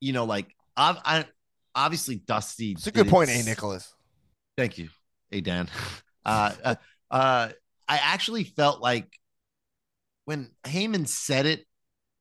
you 0.00 0.12
know, 0.12 0.24
like 0.24 0.54
I, 0.76 0.98
I 1.04 1.24
obviously 1.74 2.16
Dusty. 2.16 2.72
It's 2.72 2.86
a 2.86 2.90
good 2.92 3.08
point, 3.08 3.30
it 3.30 3.42
A. 3.42 3.44
Nicholas. 3.44 3.92
Thank 4.56 4.78
you, 4.78 4.88
hey 5.30 5.40
Dan. 5.42 5.68
Uh, 6.24 6.52
uh, 6.64 6.74
uh, 7.12 7.48
I 7.86 7.98
actually 7.98 8.42
felt 8.42 8.80
like 8.80 9.06
when 10.24 10.50
Heyman 10.64 11.06
said 11.06 11.46
it, 11.46 11.64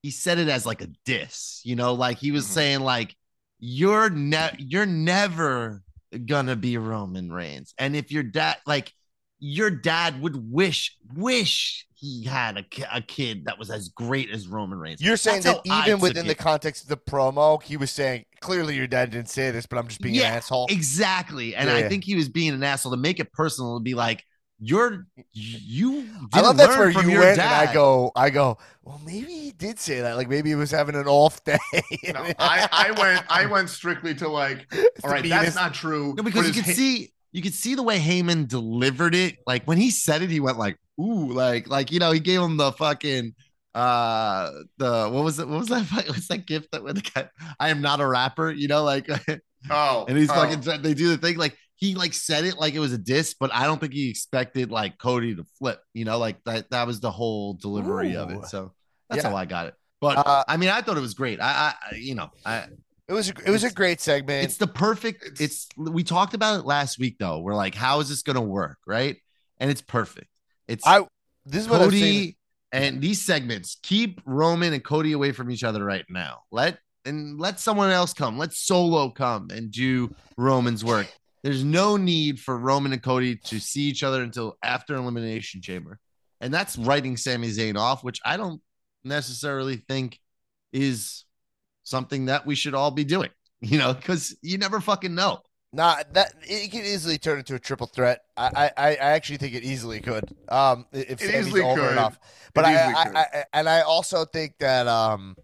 he 0.03 0.11
said 0.11 0.37
it 0.37 0.47
as 0.47 0.63
like 0.63 0.81
a 0.81 0.89
diss. 1.05 1.61
You 1.63 1.75
know, 1.75 1.95
like 1.95 2.19
he 2.19 2.31
was 2.31 2.45
Mhm. 2.45 2.49
saying 2.49 2.79
like, 2.81 3.15
"You're 3.57 4.11
ne- 4.11 4.55
you're 4.59 4.85
never 4.85 5.81
gonna 6.19 6.55
be 6.55 6.77
Roman 6.77 7.31
Reigns," 7.31 7.73
and 7.77 7.95
if 7.95 8.11
your 8.11 8.23
dad, 8.23 8.57
like, 8.65 8.91
your 9.39 9.69
dad 9.69 10.21
would 10.21 10.35
wish 10.51 10.95
wish 11.13 11.85
he 11.95 12.23
had 12.25 12.57
a, 12.57 12.65
a 12.97 13.01
kid 13.01 13.45
that 13.45 13.59
was 13.59 13.69
as 13.69 13.89
great 13.89 14.29
as 14.31 14.47
Roman 14.47 14.79
Reigns. 14.79 15.01
You're 15.01 15.17
saying 15.17 15.43
That's 15.43 15.43
that 15.43 15.59
even 15.63 15.99
within 15.99 16.27
the 16.27 16.35
it. 16.35 16.35
context 16.35 16.83
of 16.83 16.89
the 16.89 16.97
promo, 16.97 17.61
he 17.61 17.75
was 17.77 17.91
saying 17.91 18.25
clearly 18.39 18.75
your 18.75 18.87
dad 18.87 19.11
didn't 19.11 19.29
say 19.29 19.51
this, 19.51 19.65
but 19.65 19.77
I'm 19.77 19.87
just 19.87 20.01
being 20.01 20.17
Yeah, 20.17 20.29
an 20.29 20.37
asshole. 20.37 20.73
Exactly. 20.73 21.55
And 21.55 21.69
Yeah, 21.69 21.75
I 21.75 21.83
yeah. 21.83 21.89
think 21.89 22.03
he 22.03 22.15
was 22.15 22.29
being 22.29 22.53
an 22.53 22.63
asshole 22.63 22.91
to 22.91 22.97
make 22.97 23.19
it 23.19 23.31
personal 23.33 23.77
to 23.77 23.83
be 23.83 23.93
like, 23.93 24.23
you're 24.59 25.07
you 25.33 26.03
didn't 26.03 26.29
I 26.33 26.41
love 26.41 26.57
that's 26.57 26.77
where 26.77 26.89
you 26.89 27.19
went, 27.19 27.37
dad. 27.37 27.63
and 27.63 27.69
I 27.69 27.73
go, 27.73 28.11
I 28.15 28.29
go. 28.29 28.57
Well, 28.83 29.01
maybe 29.05 29.33
he 29.33 29.51
did 29.51 29.79
say 29.79 30.01
that. 30.01 30.15
Like 30.15 30.29
maybe 30.29 30.49
he 30.49 30.55
was 30.55 30.71
having 30.71 30.95
an 30.95 31.07
off 31.07 31.43
day. 31.43 31.57
No, 32.13 32.21
I, 32.39 32.67
I 32.71 32.91
went 32.99 33.25
I 33.29 33.45
went 33.51 33.69
strictly 33.69 34.15
to 34.15 34.29
like, 34.29 34.67
It's 34.71 35.03
all 35.03 35.09
the 35.09 35.15
right, 35.15 35.29
that's 35.29 35.55
not 35.55 35.73
true. 35.73 36.13
No, 36.15 36.23
because 36.23 36.47
you 36.47 36.53
his 36.53 36.55
could 36.55 36.65
ha- 36.65 36.73
see 36.73 37.11
you 37.31 37.41
could 37.41 37.53
see 37.53 37.75
the 37.75 37.83
way 37.83 37.99
Heyman 37.99 38.47
delivered 38.47 39.13
it. 39.13 39.37
Like 39.45 39.65
when 39.65 39.77
he 39.77 39.91
said 39.91 40.21
it, 40.21 40.29
he 40.29 40.39
went 40.39 40.57
like, 40.57 40.77
ooh, 40.99 41.33
like 41.33 41.67
like 41.67 41.91
you 41.91 41.99
know, 41.99 42.11
he 42.11 42.19
gave 42.21 42.39
him 42.39 42.55
the 42.57 42.71
fucking 42.71 43.35
uh 43.73 44.51
the 44.77 45.09
what 45.11 45.23
was 45.25 45.37
it 45.39 45.47
what 45.49 45.59
was 45.59 45.67
that 45.67 45.83
what's 46.07 46.29
that 46.29 46.45
gift 46.45 46.71
that 46.71 46.81
when 46.81 46.95
the 46.95 47.01
guy 47.01 47.27
I 47.59 47.69
am 47.69 47.81
not 47.81 47.99
a 47.99 48.07
rapper, 48.07 48.51
you 48.51 48.69
know, 48.69 48.83
like 48.83 49.09
Oh, 49.69 50.05
and 50.07 50.17
he's 50.17 50.29
oh. 50.29 50.33
fucking 50.33 50.81
they 50.81 50.93
do 50.93 51.09
the 51.09 51.17
thing 51.17 51.37
like 51.37 51.57
he 51.85 51.95
like 51.95 52.13
said 52.13 52.45
it 52.45 52.57
like 52.57 52.73
it 52.73 52.79
was 52.79 52.93
a 52.93 52.97
diss, 52.97 53.35
but 53.39 53.53
I 53.53 53.65
don't 53.65 53.79
think 53.79 53.93
he 53.93 54.09
expected 54.09 54.71
like 54.71 54.97
Cody 54.97 55.35
to 55.35 55.43
flip, 55.59 55.79
you 55.93 56.05
know, 56.05 56.17
like 56.17 56.43
that 56.45 56.69
that 56.71 56.87
was 56.87 56.99
the 56.99 57.11
whole 57.11 57.53
delivery 57.53 58.15
of 58.15 58.31
it. 58.31 58.45
So 58.47 58.73
that's 59.09 59.23
Yeah. 59.23 59.29
how 59.29 59.35
I 59.35 59.45
got 59.45 59.67
it. 59.67 59.73
But 60.01 60.17
Uh, 60.17 60.43
I 60.47 60.57
mean, 60.57 60.69
I 60.69 60.81
thought 60.81 60.97
it 60.97 61.01
was 61.01 61.13
great. 61.13 61.39
I, 61.41 61.73
I 61.91 61.95
you 61.95 62.15
know, 62.15 62.29
I 62.45 62.67
It 63.07 63.13
was 63.13 63.29
a, 63.29 63.33
it 63.45 63.49
was 63.51 63.63
a 63.63 63.71
great 63.71 64.01
segment. 64.01 64.43
it's 64.45 64.57
the 64.57 64.67
perfect. 64.67 65.23
It's- 65.23 65.41
It's, 65.41 65.67
we 65.77 66.03
talked 66.03 66.33
about 66.33 66.59
it 66.59 66.65
last 66.65 66.97
week 66.99 67.17
though. 67.19 67.39
We're 67.39 67.55
like, 67.55 67.75
how 67.75 67.99
is 67.99 68.09
this 68.09 68.21
gonna 68.23 68.41
work, 68.41 68.77
right? 68.87 69.17
And 69.59 69.69
it's 69.71 69.81
perfect. 69.81 70.27
It's 70.67 70.85
I 70.85 71.05
this 71.45 71.61
is 71.61 71.69
what 71.69 71.81
I'm. 71.81 71.89
Cody 71.89 72.37
and 72.71 72.99
these 72.99 73.23
segments 73.23 73.77
keep 73.83 74.21
Roman 74.25 74.73
and 74.73 74.83
Cody 74.83 75.11
away 75.13 75.31
from 75.31 75.49
each 75.51 75.63
other 75.63 75.83
right 75.85 76.05
now. 76.09 76.41
Let 76.51 76.79
and 77.05 77.39
let 77.39 77.59
someone 77.59 77.91
else 77.91 78.13
come. 78.13 78.37
Let 78.39 78.51
Solo 78.53 79.11
come 79.11 79.49
and 79.51 79.69
do 79.71 80.13
Roman's 80.37 80.83
work. 80.83 81.07
There's 81.45 81.63
no 81.63 81.95
need 81.95 82.39
for 82.39 82.57
Roman 82.57 82.91
and 82.91 83.03
Cody 83.03 83.35
to 83.35 83.59
see 83.59 83.81
each 83.83 84.01
other 84.01 84.23
until 84.23 84.57
after 84.63 84.95
Elimination 84.95 85.61
Chamber, 85.61 85.99
and 86.41 86.51
that's 86.51 86.75
writing 86.75 87.17
Sami 87.17 87.49
Zayn 87.49 87.77
off, 87.77 88.03
which 88.03 88.19
I 88.25 88.35
don't 88.35 88.63
necessarily 89.03 89.75
think 89.87 90.19
is 90.73 91.23
something 91.83 92.25
that 92.25 92.47
we 92.47 92.55
should 92.55 92.73
all 92.73 92.89
be 92.89 93.03
doing. 93.03 93.29
You 93.61 93.77
know, 93.79 93.93
because 93.93 94.35
you 94.41 94.57
never 94.57 94.79
fucking 94.81 95.13
know. 95.15 95.39
Nah, 95.71 95.97
that 96.13 96.33
it 96.41 96.71
could 96.71 96.81
easily 96.85 97.17
turn 97.17 97.39
into 97.39 97.55
a 97.55 97.59
triple 97.59 97.87
threat. 97.87 98.21
I, 98.35 98.69
I, 98.77 98.89
I 98.89 98.95
actually 98.95 99.37
think 99.37 99.55
it 99.55 99.63
easily 99.63 100.01
could. 100.01 100.25
Um, 100.49 100.85
i- 100.93 100.97
if 100.97 101.21
It 101.21 101.31
Sami's 101.31 101.47
easily 101.47 101.61
over 101.61 101.81
could. 101.81 101.91
enough. 101.93 102.19
But 102.53 102.65
I, 102.65 102.73
I. 102.75 102.93
I, 102.93 103.19
I, 103.19 103.43
and 103.53 103.69
I 103.69 103.81
also 103.81 104.25
think 104.25 104.55
that 104.59 104.87
um, 104.87 105.35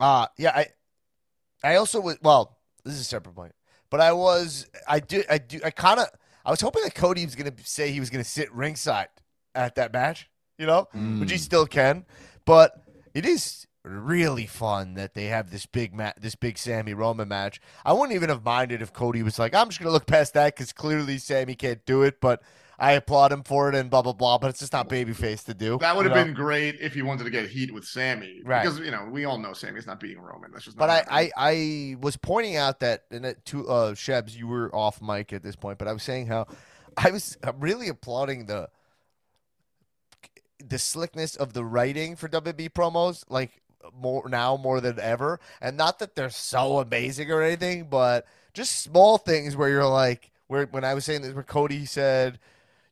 uh, 0.00 0.26
yeah, 0.38 0.52
I, 0.54 0.66
I 1.64 1.76
also 1.76 2.00
was 2.00 2.18
well. 2.22 2.58
This 2.84 2.94
is 2.94 3.00
a 3.00 3.04
separate 3.04 3.34
point, 3.34 3.52
but 3.90 4.00
I 4.00 4.12
was, 4.12 4.66
I 4.86 5.00
do, 5.00 5.22
I 5.30 5.38
do, 5.38 5.60
I 5.64 5.70
kind 5.70 6.00
of, 6.00 6.06
I 6.44 6.50
was 6.50 6.60
hoping 6.60 6.82
that 6.84 6.94
Cody 6.94 7.24
was 7.24 7.34
gonna 7.34 7.52
say 7.64 7.90
he 7.90 8.00
was 8.00 8.10
gonna 8.10 8.24
sit 8.24 8.52
ringside 8.52 9.08
at 9.54 9.74
that 9.76 9.92
match, 9.92 10.28
you 10.58 10.66
know, 10.66 10.88
which 11.18 11.30
he 11.30 11.36
Mm. 11.36 11.40
still 11.40 11.66
can. 11.66 12.06
But 12.44 12.72
it 13.14 13.26
is 13.26 13.66
really 13.84 14.46
fun 14.46 14.94
that 14.94 15.14
they 15.14 15.26
have 15.26 15.50
this 15.50 15.66
big 15.66 15.94
match, 15.94 16.16
this 16.20 16.34
big 16.34 16.58
Sami 16.58 16.94
Roman 16.94 17.28
match. 17.28 17.60
I 17.84 17.92
wouldn't 17.92 18.14
even 18.14 18.28
have 18.28 18.44
minded 18.44 18.82
if 18.82 18.92
Cody 18.92 19.22
was 19.22 19.38
like, 19.38 19.54
"I'm 19.54 19.68
just 19.68 19.80
gonna 19.80 19.92
look 19.92 20.06
past 20.06 20.34
that 20.34 20.54
because 20.54 20.72
clearly 20.72 21.18
Sami 21.18 21.54
can't 21.54 21.84
do 21.86 22.02
it," 22.02 22.20
but 22.20 22.42
I 22.78 22.92
applaud 22.92 23.32
him 23.32 23.42
for 23.42 23.68
it 23.68 23.74
and 23.74 23.90
blah 23.90 24.02
blah 24.02 24.12
blah. 24.12 24.38
But 24.38 24.50
it's 24.50 24.60
just 24.60 24.72
not 24.72 24.88
babyface 24.88 25.44
to 25.46 25.54
do. 25.54 25.78
That 25.78 25.96
would 25.96 26.04
you 26.04 26.10
have 26.10 26.18
know? 26.18 26.24
been 26.24 26.34
great 26.34 26.76
if 26.80 26.94
he 26.94 27.02
wanted 27.02 27.24
to 27.24 27.30
get 27.30 27.48
heat 27.48 27.74
with 27.74 27.84
Sami, 27.84 28.40
Right. 28.44 28.62
Because 28.62 28.78
you 28.78 28.90
know 28.90 29.08
we 29.10 29.24
all 29.24 29.38
know 29.38 29.52
Sami's 29.52 29.86
not 29.86 29.98
beating 29.98 30.20
Roman. 30.20 30.52
That's 30.52 30.64
just. 30.64 30.76
Not 30.76 30.86
But 30.86 31.08
I. 31.10 31.22
I, 31.22 31.30
I 31.36 31.96
was 32.00 32.16
pointing 32.16 32.56
out 32.56 32.80
that, 32.80 33.04
and 33.10 33.26
it, 33.26 33.44
to 33.46 33.68
uh, 33.68 33.94
Shebs, 33.94 34.36
you 34.36 34.46
were 34.46 34.74
off 34.74 35.02
mic 35.02 35.32
at 35.32 35.42
this 35.42 35.56
point, 35.56 35.78
but 35.78 35.88
I 35.88 35.92
was 35.92 36.02
saying 36.04 36.26
how 36.26 36.46
I 36.96 37.10
was 37.10 37.36
really 37.58 37.88
applauding 37.88 38.46
the 38.46 38.68
the 40.64 40.78
slickness 40.78 41.36
of 41.36 41.52
the 41.52 41.64
writing 41.64 42.16
for 42.16 42.28
WB 42.28 42.70
promos, 42.70 43.24
like 43.28 43.60
more 43.92 44.28
now 44.28 44.56
more 44.56 44.80
than 44.80 45.00
ever. 45.00 45.40
And 45.60 45.76
not 45.76 45.98
that 45.98 46.14
they're 46.14 46.30
so 46.30 46.78
amazing 46.78 47.30
or 47.32 47.42
anything, 47.42 47.88
but 47.90 48.26
just 48.54 48.80
small 48.80 49.18
things 49.18 49.56
where 49.56 49.68
you're 49.68 49.88
like, 49.88 50.30
where 50.46 50.66
when 50.66 50.84
I 50.84 50.94
was 50.94 51.04
saying 51.04 51.22
this, 51.22 51.34
where 51.34 51.42
Cody 51.42 51.84
said. 51.84 52.38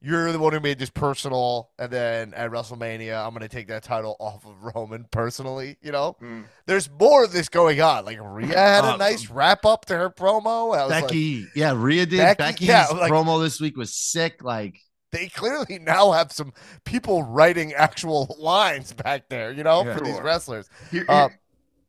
You're 0.01 0.31
the 0.33 0.39
one 0.39 0.53
who 0.53 0.61
made 0.61 0.79
this 0.79 0.91
personal, 0.91 1.71
and 1.79 1.91
then 1.91 2.35
at 2.35 2.51
WrestleMania, 2.51 3.17
I'm 3.25 3.31
going 3.31 3.41
to 3.43 3.49
take 3.49 3.69
that 3.69 3.83
title 3.83 4.17
off 4.21 4.45
of 4.47 4.75
Roman 4.75 5.07
personally. 5.11 5.77
You 5.83 5.93
know, 5.93 6.17
Mm. 6.23 6.45
there's 6.67 6.89
more 6.91 7.25
of 7.25 7.33
this 7.33 7.49
going 7.49 7.81
on. 7.81 8.05
Like 8.05 8.19
Rhea 8.21 8.47
had 8.57 8.85
a 8.85 8.95
Uh, 8.95 8.97
nice 8.97 9.29
wrap 9.31 9.65
up 9.65 9.87
to 9.87 9.97
her 9.97 10.11
promo. 10.11 10.77
I 10.77 10.83
was 10.83 10.91
like, 10.91 11.05
Becky, 11.05 11.47
yeah, 11.55 11.73
Rhea 11.77 12.07
did. 12.07 12.19
Becky- 12.19 12.39
Becky's 12.43 12.69
yeah, 12.69 12.87
like- 12.89 13.11
promo 13.11 13.43
this 13.43 13.61
week 13.61 13.77
was 13.77 13.95
sick. 13.95 14.43
Like, 14.45 14.79
they 15.13 15.29
clearly 15.29 15.79
now 15.79 16.13
have 16.13 16.31
some 16.33 16.53
people 16.85 17.23
writing 17.23 17.73
actual 17.73 18.37
lines 18.41 18.93
back 18.93 19.29
there, 19.29 19.51
you 19.53 19.63
know, 19.65 19.85
Yeah. 19.85 19.95
for 19.97 20.05
these 20.05 20.21
wrestlers. 20.21 20.69
Here- 20.91 21.07
Uh, 21.09 21.29
here- 21.29 21.41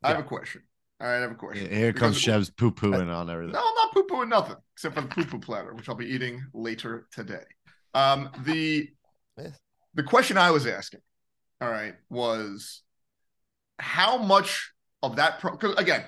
I 0.04 0.10
have 0.10 0.20
a 0.20 0.24
question. 0.24 0.62
All 1.00 1.08
right, 1.08 1.18
I 1.18 1.22
have 1.22 1.32
a 1.32 1.36
question. 1.36 1.70
here 1.70 1.94
comes 1.94 2.20
Because- 2.24 2.48
Shebs 2.48 2.56
poo 2.56 2.72
pooing 2.72 3.14
on 3.14 3.30
everything. 3.30 3.54
No, 3.54 3.60
I'm 3.60 3.76
not 3.76 3.94
poo 3.94 4.04
pooing 4.08 4.30
nothing 4.30 4.56
except 4.74 4.96
for 4.96 5.02
the 5.02 5.08
poo 5.08 5.26
poo 5.26 5.40
platter, 5.40 5.74
which 5.74 5.88
I'll 5.90 5.96
be 5.96 6.08
eating 6.08 6.44
later 6.54 7.08
today. 7.12 7.44
Um, 7.98 8.30
the 8.46 8.90
the 9.96 10.04
question 10.04 10.38
I 10.38 10.52
was 10.52 10.68
asking, 10.68 11.00
all 11.62 11.70
right, 11.70 11.96
was 12.10 12.84
how 13.80 14.18
much 14.18 14.72
of 15.02 15.16
that 15.16 15.40
pro? 15.40 15.52
Because 15.52 15.76
again, 15.78 16.04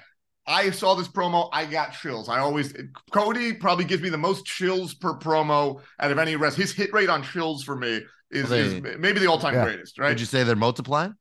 I 0.46 0.70
saw 0.72 0.94
this 0.96 1.08
promo, 1.08 1.50
I 1.52 1.66
got 1.66 1.94
chills. 1.94 2.30
I 2.30 2.40
always 2.40 2.74
Cody 3.12 3.54
probably 3.54 3.86
gives 3.86 4.04
me 4.04 4.10
the 4.10 4.18
most 4.18 4.46
chills 4.46 4.94
per 4.94 5.14
promo 5.16 5.82
out 6.00 6.12
of 6.12 6.20
any 6.20 6.36
rest. 6.36 6.58
His 6.58 6.72
hit 6.74 6.94
rate 6.94 7.10
on 7.10 7.24
chills 7.24 7.64
for 7.64 7.76
me 7.76 8.02
is, 8.32 8.50
Well, 8.50 8.60
is 8.60 8.98
maybe 9.00 9.20
the 9.20 9.28
all 9.28 9.40
time 9.40 9.56
Yeah. 9.56 9.64
greatest. 9.66 9.98
Right? 9.98 10.10
Did 10.10 10.20
you 10.20 10.26
say 10.28 10.44
they're 10.44 10.56
multiplying? 10.56 11.16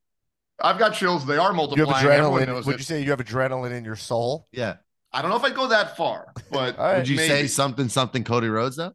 I've 0.61 0.77
got 0.77 0.93
chills. 0.93 1.25
They 1.25 1.37
are 1.37 1.49
You 1.51 1.55
multiplying. 1.55 1.93
have 2.05 2.11
Everyone 2.11 2.41
adrenaline. 2.43 2.47
knows 2.47 2.65
Would 2.65 2.75
it. 2.75 2.79
you 2.79 2.83
say 2.85 3.01
you 3.01 3.09
have 3.11 3.19
adrenaline 3.19 3.71
in 3.71 3.85
your 3.85 3.95
soul? 3.95 4.47
Yeah. 4.51 4.75
I 5.11 5.21
don't 5.23 5.31
know 5.31 5.37
if 5.37 5.43
I'd 5.43 5.55
go 5.55 5.67
that 5.69 5.97
far, 5.97 6.33
but 6.51 6.77
All 6.77 6.85
right. 6.85 6.97
Would 6.97 7.07
you 7.07 7.17
say 7.17 7.47
something 7.47 7.89
something 7.89 8.23
Cody 8.23 8.47
Rhodes 8.49 8.75
though? 8.75 8.93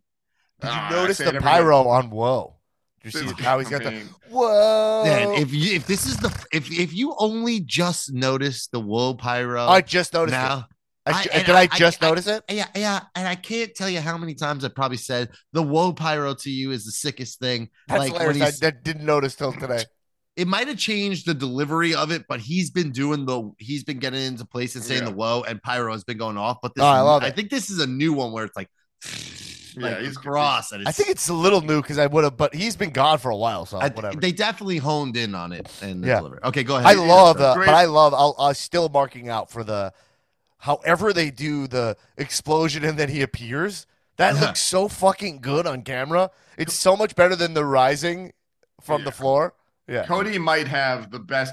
Did 0.65 0.73
you 0.75 0.81
Ah, 0.81 0.89
notice 0.91 1.19
the 1.19 1.25
it 1.25 1.27
every 1.29 1.41
day. 1.41 1.45
pyro 1.47 1.89
on 1.89 2.11
Whoa? 2.11 2.57
You 3.05 3.11
see 3.11 3.27
how 3.43 3.59
he's 3.59 3.69
got 3.69 3.83
the 3.83 4.03
Whoa? 4.31 5.05
Man, 5.05 5.33
if 5.43 5.53
you 5.53 5.75
if 5.75 5.87
this 5.87 6.07
is 6.07 6.17
the 6.17 6.31
if 6.53 6.71
if 6.71 6.93
you 6.95 7.15
only 7.19 7.61
just 7.61 8.12
noticed 8.12 8.73
the 8.73 8.81
whoa 8.81 9.15
pyro 9.15 9.67
I 9.67 9.81
just 9.83 10.15
noticed 10.15 10.35
it. 10.35 10.39
now, 10.39 10.67
I, 11.07 11.11
I- 11.11 11.39
did 11.43 11.51
I- 11.51 11.61
I, 11.61 11.67
just 11.67 12.03
I- 12.03 12.09
notice 12.09 12.27
it? 12.27 12.43
yeah, 12.51 12.67
yeah, 12.75 13.01
and 13.15 13.29
I 13.29 13.35
can't 13.35 13.75
tell 13.75 13.91
you 13.91 14.01
how 14.01 14.17
many 14.17 14.35
times 14.35 14.65
I 14.65 14.69
probably 14.69 14.97
said 14.97 15.29
the 15.53 15.62
whoa 15.62 15.93
pyro 15.93 16.33
to 16.35 16.51
you 16.51 16.71
is 16.71 16.87
the 16.87 16.93
sickest 16.93 17.39
thing. 17.41 17.69
That's 17.89 18.11
like 18.11 18.19
when 18.19 18.37
he's, 18.37 18.62
I, 18.62 18.69
I 18.69 18.71
didn't 18.71 19.05
notice 19.05 19.35
till 19.35 19.53
today. 19.53 19.85
it 20.37 20.49
might 20.49 20.67
have 20.69 20.79
changed 20.79 21.27
the 21.27 21.35
delivery 21.35 21.95
of 21.95 22.11
it, 22.11 22.25
but 22.27 22.41
he's 22.41 22.71
been 22.71 22.91
doing 22.91 23.27
the 23.27 23.53
he's 23.59 23.85
been 23.85 23.99
getting 23.99 24.23
into 24.23 24.47
place 24.47 24.77
and 24.77 24.83
saying 24.85 25.03
Yeah. 25.03 25.11
the 25.11 25.15
whoa, 25.15 25.43
and 25.47 25.62
pyro 25.62 25.93
has 25.93 26.05
been 26.05 26.17
going 26.17 26.39
off. 26.39 26.57
But 26.62 26.75
this, 26.75 26.83
Oh, 26.83 26.89
I 26.89 27.01
love 27.01 27.23
I 27.23 27.31
think 27.31 27.51
this 27.51 27.69
is 27.69 27.81
a 27.81 27.87
new 27.87 28.15
one 28.15 28.33
where 28.33 28.47
it's 28.47 28.57
like 28.57 28.71
Yeah, 29.77 29.89
like 29.91 29.99
he's- 30.01 30.16
cross. 30.16 30.72
And 30.72 30.87
I 30.89 30.93
think 30.93 31.09
it's 31.11 31.29
a 31.29 31.35
little 31.35 31.61
new 31.61 31.81
because 31.83 31.99
I 31.99 32.07
would 32.07 32.25
have, 32.25 32.37
but 32.37 32.55
he's 32.55 32.77
been 32.77 32.91
gone 32.91 33.18
for 33.18 33.31
a 33.31 33.37
while, 33.37 33.66
so 33.66 33.79
I- 33.79 33.89
whatever. 33.89 34.20
they 34.20 34.33
definitely 34.33 34.79
honed 34.79 35.16
in 35.16 35.35
on 35.35 35.53
it 35.53 35.68
and 35.83 36.05
Yeah. 36.05 36.16
delivered. 36.18 36.43
Okay, 36.45 36.62
go 36.64 36.77
ahead. 36.77 36.87
I 36.87 36.95
love 36.95 37.39
Yeah, 37.41 37.49
the, 37.49 37.55
great. 37.55 37.66
but 37.66 37.75
I 37.75 37.85
love. 37.87 38.14
I'll, 38.14 38.35
I'll 38.39 38.55
still 38.55 38.89
marking 38.89 39.29
out 39.29 39.51
for 39.51 39.64
the, 39.64 39.93
however 40.59 41.12
they 41.12 41.31
do 41.31 41.66
the 41.66 41.97
explosion 42.16 42.85
and 42.85 42.99
then 42.99 43.09
he 43.09 43.22
appears. 43.22 43.87
That 44.16 44.35
Yeah. 44.37 44.43
looks 44.43 44.61
so 44.61 44.89
fucking 44.89 45.41
good 45.41 45.66
on 45.66 45.83
camera. 45.83 46.31
It's 46.57 46.75
so 46.75 46.97
much 46.97 47.14
better 47.16 47.35
than 47.35 47.55
the 47.55 47.64
rising 47.64 48.33
from 48.81 49.03
the 49.05 49.11
floor. 49.12 49.55
Yeah, 49.89 50.07
Cody 50.07 50.39
might 50.39 50.68
have 50.68 51.11
the 51.11 51.18
best 51.18 51.53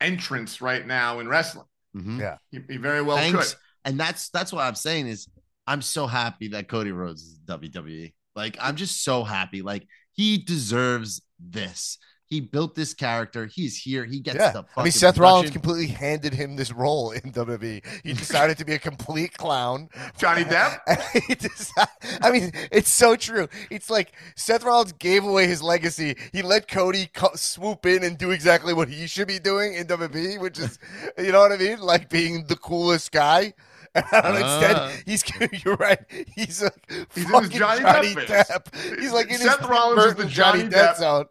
entrance 0.00 0.60
right 0.60 0.86
now 0.86 1.20
in 1.20 1.28
wrestling. 1.28 1.66
Mhm. 1.96 2.20
Yeah. 2.20 2.36
He, 2.50 2.60
he 2.68 2.76
very 2.76 3.02
well 3.02 3.16
Thanks. 3.16 3.54
could. 3.54 3.58
And 3.84 3.98
that's 3.98 4.28
that's 4.28 4.52
what 4.52 4.62
I'm 4.62 4.74
saying 4.74 5.08
is 5.08 5.26
I'm 5.72 5.80
so 5.80 6.06
happy 6.06 6.48
that 6.48 6.68
Cody 6.68 6.92
Rhodes 6.92 7.22
is 7.22 7.38
WWE. 7.46 8.12
Like 8.36 8.58
I'm 8.60 8.76
just 8.76 9.02
so 9.02 9.24
happy. 9.24 9.62
Like 9.62 9.86
he 10.12 10.36
deserves 10.36 11.22
this. 11.40 11.96
He 12.26 12.40
built 12.40 12.74
this 12.74 12.92
character. 12.92 13.46
He's 13.46 13.78
here. 13.78 14.04
He 14.04 14.20
gets 14.20 14.36
yeah. 14.36 14.50
the. 14.52 14.58
I 14.58 14.60
mean, 14.60 14.66
fucking 14.74 14.92
Seth 14.92 15.16
Rollins 15.18 15.50
completely 15.50 15.86
handed 15.86 16.34
him 16.34 16.56
this 16.56 16.72
role 16.72 17.12
in 17.12 17.32
WWE. 17.32 17.82
He 18.04 18.12
decided 18.12 18.58
to 18.58 18.66
be 18.66 18.74
a 18.74 18.78
complete 18.78 19.32
clown. 19.32 19.88
Johnny 20.18 20.44
Depp? 20.44 20.78
He 21.26 21.34
deci- 21.34 22.20
I 22.20 22.30
mean, 22.30 22.52
it's 22.70 22.90
so 22.90 23.16
true. 23.16 23.48
It's 23.70 23.88
like 23.88 24.12
Seth 24.36 24.64
Rollins 24.64 24.92
gave 24.92 25.24
away 25.24 25.46
his 25.46 25.62
legacy. 25.62 26.16
He 26.32 26.42
let 26.42 26.68
Cody 26.68 27.08
co- 27.14 27.34
swoop 27.34 27.86
in 27.86 28.02
and 28.02 28.18
do 28.18 28.30
exactly 28.30 28.74
what 28.74 28.88
he 28.88 29.06
should 29.06 29.28
be 29.28 29.38
doing 29.38 29.72
in 29.72 29.86
WWE, 29.86 30.38
which 30.38 30.58
is, 30.58 30.78
you 31.16 31.32
know 31.32 31.40
what 31.40 31.52
I 31.52 31.56
mean, 31.56 31.80
like 31.80 32.10
being 32.10 32.44
the 32.46 32.56
coolest 32.56 33.10
guy. 33.10 33.54
And 33.94 34.04
Ah. 34.12 34.88
instead, 34.90 35.02
he's 35.06 35.24
you're 35.64 35.76
right. 35.76 35.98
He's 36.34 36.62
like 36.62 37.08
He's 37.14 37.24
in 37.30 37.40
his 37.42 37.48
Johnny 37.50 37.80
Johnny, 37.82 38.14
Depp 38.14 38.46
Depp. 38.46 38.98
He's 39.00 39.12
like 39.12 39.30
in 39.30 39.38
Seth 39.38 39.60
his 39.60 39.68
Rollins 39.68 40.04
is 40.06 40.14
the 40.14 40.24
Johnny, 40.26 40.60
Johnny 40.60 40.70
Depp 40.74 40.94
Depp. 40.94 40.96
zone. 40.96 41.24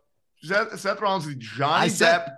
Seth, 0.43 0.79
Seth 0.79 1.01
Rollins 1.01 1.25
is 1.27 1.33
the 1.33 1.39
Johnny 1.39 1.89
said- 1.89 2.19
Depp 2.21 2.31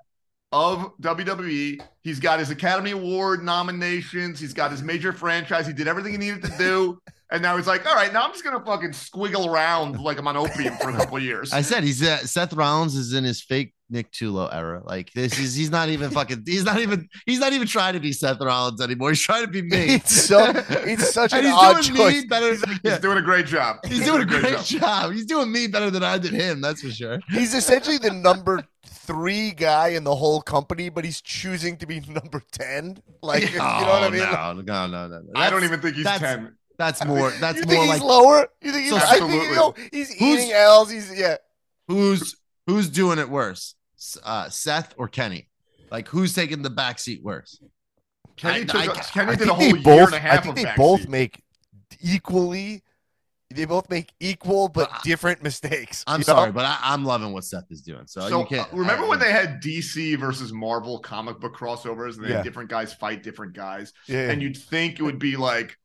of 0.51 0.91
WWE. 1.01 1.81
He's 2.03 2.19
got 2.19 2.37
his 2.39 2.49
Academy 2.51 2.91
Award 2.91 3.43
nominations. 3.43 4.39
He's 4.39 4.53
got 4.53 4.69
his 4.71 4.83
major 4.83 5.11
franchise. 5.11 5.65
He 5.65 5.73
did 5.73 5.87
everything 5.87 6.11
he 6.11 6.17
needed 6.17 6.43
to 6.43 6.57
do. 6.57 6.99
And 7.31 7.41
now 7.41 7.57
he's 7.57 7.65
like, 7.65 7.87
all 7.87 7.95
right, 7.95 8.13
now 8.13 8.25
I'm 8.25 8.31
just 8.31 8.43
gonna 8.43 8.63
fucking 8.63 8.91
squiggle 8.91 9.47
around 9.47 9.99
like 9.99 10.19
I'm 10.19 10.27
on 10.27 10.37
opium 10.37 10.75
for 10.77 10.91
a 10.91 10.93
couple 10.93 11.17
of 11.17 11.23
years. 11.23 11.51
I 11.51 11.61
said 11.63 11.83
he's 11.83 12.03
uh, 12.03 12.17
Seth 12.17 12.53
Rollins 12.53 12.93
is 12.93 13.13
in 13.13 13.23
his 13.23 13.41
fake 13.41 13.73
Nick 13.93 14.11
Tulo 14.11 14.53
era. 14.53 14.81
Like 14.83 15.13
this 15.13 15.37
is 15.39 15.53
he's 15.55 15.69
not 15.69 15.87
even 15.89 16.09
fucking 16.11 16.43
he's 16.45 16.63
not 16.65 16.79
even 16.79 17.07
he's 17.25 17.39
not 17.39 17.53
even 17.53 17.67
trying 17.67 17.93
to 17.93 17.99
be 17.99 18.11
Seth 18.11 18.41
Rollins 18.41 18.81
anymore. 18.81 19.09
He's 19.09 19.21
trying 19.21 19.45
to 19.45 19.51
be 19.51 19.61
me. 19.61 19.95
It's 19.95 20.25
so 20.25 20.51
it's 20.55 21.13
such 21.13 21.31
and 21.31 21.45
an 21.45 21.51
he's 21.51 21.53
odd 21.53 21.83
doing 21.83 21.95
choice. 21.97 22.21
me 22.23 22.25
better. 22.27 22.55
Than, 22.57 22.69
He's 22.71 22.79
yeah, 22.83 22.97
doing 22.97 23.17
a 23.19 23.21
great 23.21 23.45
job. 23.45 23.77
he's 23.85 24.03
doing 24.03 24.23
a 24.23 24.25
great 24.25 24.59
job. 24.61 25.13
He's 25.13 25.25
doing 25.25 25.51
me 25.51 25.67
better 25.67 25.89
than 25.91 26.03
I 26.03 26.17
did 26.17 26.33
him. 26.33 26.59
That's 26.59 26.81
for 26.81 26.89
sure. 26.89 27.19
He's 27.29 27.53
essentially 27.53 27.97
the 27.99 28.11
number 28.11 28.63
three 28.85 29.51
guy 29.51 29.89
in 29.89 30.03
the 30.03 30.15
whole 30.15 30.41
company, 30.41 30.89
but 30.89 31.05
he's 31.05 31.21
choosing 31.21 31.77
to 31.77 31.85
be 31.85 31.99
number 32.07 32.41
ten. 32.51 32.97
Like 33.21 33.51
you 33.51 33.59
know 33.59 33.63
what 33.63 33.87
oh, 33.87 33.91
I 33.91 34.07
Oh, 34.07 34.09
mean? 34.09 34.65
No, 34.65 34.87
no, 34.87 34.87
no, 34.87 35.07
no, 35.07 35.21
no. 35.21 35.31
I 35.35 35.49
don't 35.49 35.63
even 35.63 35.79
think 35.81 35.95
he's 35.95 36.05
ten. 36.05 36.55
That's 36.79 37.05
more. 37.05 37.29
That's 37.39 37.59
you 37.59 37.65
more 37.65 37.75
think 37.75 37.87
like 37.89 38.01
lower? 38.01 38.47
You 38.61 38.71
think 38.71 38.83
he's? 38.85 38.91
So 38.91 38.97
I 38.97 39.19
think 39.19 39.31
you 39.31 39.55
know, 39.55 39.75
he's 39.91 40.11
Who's- 40.15 40.39
eating 40.41 40.51
L's. 40.53 40.89
He's 40.89 41.17
yeah. 41.17 41.35
who's 41.87 42.35
who's 42.65 42.89
doing 42.89 43.19
it 43.19 43.29
worse, 43.29 43.59
S- 43.59 43.75
uh, 44.23 44.49
Seth 44.49 44.93
or 44.97 45.07
Kenny? 45.07 45.49
Like 45.91 46.07
who's 46.07 46.33
taking 46.33 46.61
the 46.61 46.69
back 46.69 46.99
seat 46.99 47.23
worse? 47.23 47.59
Kenny, 48.35 48.61
I- 48.61 48.63
took, 48.63 48.97
I- 48.97 49.01
Kenny 49.03 49.31
I 49.31 49.35
did 49.35 49.41
a 49.41 49.45
think 49.45 49.49
whole 49.51 49.59
they 49.59 49.65
year 49.67 49.81
both. 49.83 50.05
and 50.07 50.13
a 50.13 50.17
I 50.17 50.19
half 50.19 50.43
think 50.43 50.57
of 50.57 50.63
they 50.63 50.71
both 50.75 51.01
backseat. 51.01 51.09
make 51.09 51.43
equally. 52.01 52.83
They 53.53 53.65
both 53.65 53.87
make 53.91 54.11
equal 54.19 54.67
but 54.67 54.89
But 54.89 54.91
I- 54.91 54.99
different 55.03 55.43
mistakes. 55.43 56.03
I'm 56.07 56.21
you 56.21 56.25
know? 56.27 56.33
sorry, 56.33 56.51
but 56.51 56.65
I, 56.65 56.79
I'm 56.81 57.05
loving 57.05 57.33
what 57.33 57.43
Seth 57.43 57.65
is 57.69 57.81
doing. 57.83 58.07
So, 58.07 58.21
So 58.27 58.39
you 58.39 58.45
can't 58.47 58.73
uh, 58.73 58.77
remember 58.77 59.05
I- 59.05 59.09
when 59.09 59.19
they 59.19 59.31
had 59.31 59.61
DC 59.61 60.17
versus 60.17 60.51
Marvel 60.51 60.97
comic 60.97 61.39
book 61.39 61.55
crossovers 61.55 62.15
and 62.15 62.25
they 62.25 62.29
Yeah. 62.29 62.37
had 62.37 62.43
different 62.45 62.69
guys 62.71 62.93
fight 62.93 63.21
different 63.21 63.53
guys, 63.53 63.93
Yeah, 64.07 64.31
and 64.31 64.41
you'd 64.41 64.57
think 64.57 64.99
it 64.99 65.03
would 65.03 65.19
be 65.19 65.37
like, 65.37 65.77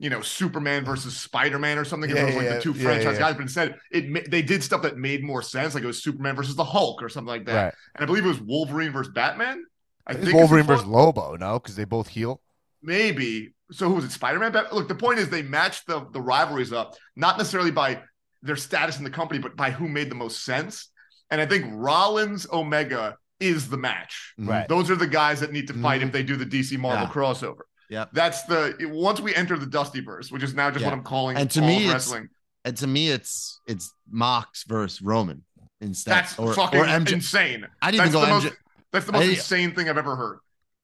you 0.00 0.10
know, 0.10 0.20
Superman 0.22 0.84
versus 0.84 1.16
Spider 1.16 1.58
Man 1.58 1.78
or 1.78 1.84
something 1.84 2.10
Yeah, 2.10 2.22
it 2.22 2.26
was 2.26 2.34
like 2.34 2.44
yeah, 2.46 2.54
the 2.56 2.60
two 2.60 2.72
yeah, 2.72 2.82
franchise 2.82 3.18
guys, 3.18 3.34
but 3.34 3.42
instead 3.42 3.76
it 3.92 4.30
they 4.30 4.42
did 4.42 4.64
stuff 4.64 4.82
that 4.82 4.96
made 4.96 5.22
more 5.22 5.42
sense, 5.42 5.74
like 5.74 5.84
it 5.84 5.86
was 5.86 6.02
Superman 6.02 6.34
versus 6.34 6.56
the 6.56 6.64
Hulk 6.64 7.02
or 7.02 7.08
something 7.08 7.28
like 7.28 7.44
that, 7.46 7.64
right. 7.64 7.74
and 7.94 8.02
I 8.02 8.06
believe 8.06 8.24
it 8.24 8.28
was 8.28 8.40
Wolverine 8.40 8.92
versus 8.92 9.12
Batman. 9.12 9.62
I 10.06 10.12
It's 10.12 10.24
think 10.24 10.34
Wolverine 10.34 10.64
versus 10.64 10.86
Lobo, 10.86 11.36
no, 11.36 11.58
because 11.60 11.76
they 11.76 11.84
both 11.84 12.08
heal. 12.08 12.40
maybe. 12.82 13.52
So 13.72 13.88
who 13.88 13.94
was 13.94 14.04
it? 14.04 14.10
Spider 14.10 14.38
Man. 14.40 14.52
Look, 14.72 14.88
the 14.88 14.94
point 14.96 15.18
is 15.20 15.28
they 15.28 15.42
matched 15.42 15.86
the 15.86 16.06
the 16.12 16.20
rivalries 16.20 16.72
up, 16.72 16.96
not 17.14 17.38
necessarily 17.38 17.70
by 17.70 18.02
their 18.42 18.56
status 18.56 18.98
in 18.98 19.04
the 19.04 19.10
company, 19.10 19.38
but 19.38 19.54
by 19.54 19.70
who 19.70 19.86
made 19.88 20.10
the 20.10 20.14
most 20.16 20.44
sense. 20.44 20.90
And 21.30 21.40
I 21.40 21.46
think 21.46 21.66
Rollins 21.68 22.46
Omega 22.50 23.16
is 23.38 23.68
the 23.68 23.76
match. 23.76 24.34
Right. 24.38 24.66
Those 24.68 24.90
are 24.90 24.96
the 24.96 25.06
guys 25.06 25.40
that 25.40 25.52
need 25.52 25.68
to 25.68 25.74
fight 25.74 26.00
Mhm. 26.00 26.06
if 26.06 26.12
they 26.12 26.22
do 26.22 26.36
the 26.36 26.44
DC 26.46 26.76
Marvel 26.76 27.06
crossover. 27.06 27.60
Yep. 27.90 28.10
That's 28.12 28.42
the 28.44 28.74
once 28.90 29.20
we 29.20 29.34
enter 29.34 29.58
the 29.58 29.66
Dusty 29.66 30.00
verse, 30.00 30.30
which 30.30 30.42
is 30.42 30.54
now 30.54 30.70
just 30.70 30.80
Yeah. 30.82 30.88
what 30.88 30.94
I'm 30.98 31.02
calling 31.04 31.36
And 31.36 31.50
to 31.50 31.60
me, 31.60 31.74
of 31.76 31.80
it's- 31.82 31.92
wrestling. 31.92 32.28
And 32.64 32.76
to 32.78 32.86
me, 32.86 33.08
it's 33.10 33.60
it's 33.66 33.92
Mox 34.10 34.64
versus 34.64 35.00
Roman 35.02 35.44
instead. 35.80 36.12
That's 36.12 36.38
or, 36.38 36.54
fucking 36.54 36.78
or 36.80 36.84
MJ. 36.84 37.12
insane. 37.14 37.66
I 37.82 37.90
didn't 37.90 38.04
That's 38.04 38.14
even 38.14 38.20
the 38.20 38.26
go 38.26 38.32
most 38.48 38.56
that's 38.92 39.06
the 39.06 39.12
most 39.12 39.22
I- 39.22 39.30
insane 39.30 39.74
thing 39.74 39.88
I've 39.88 39.98
ever 39.98 40.14
heard. 40.16 40.38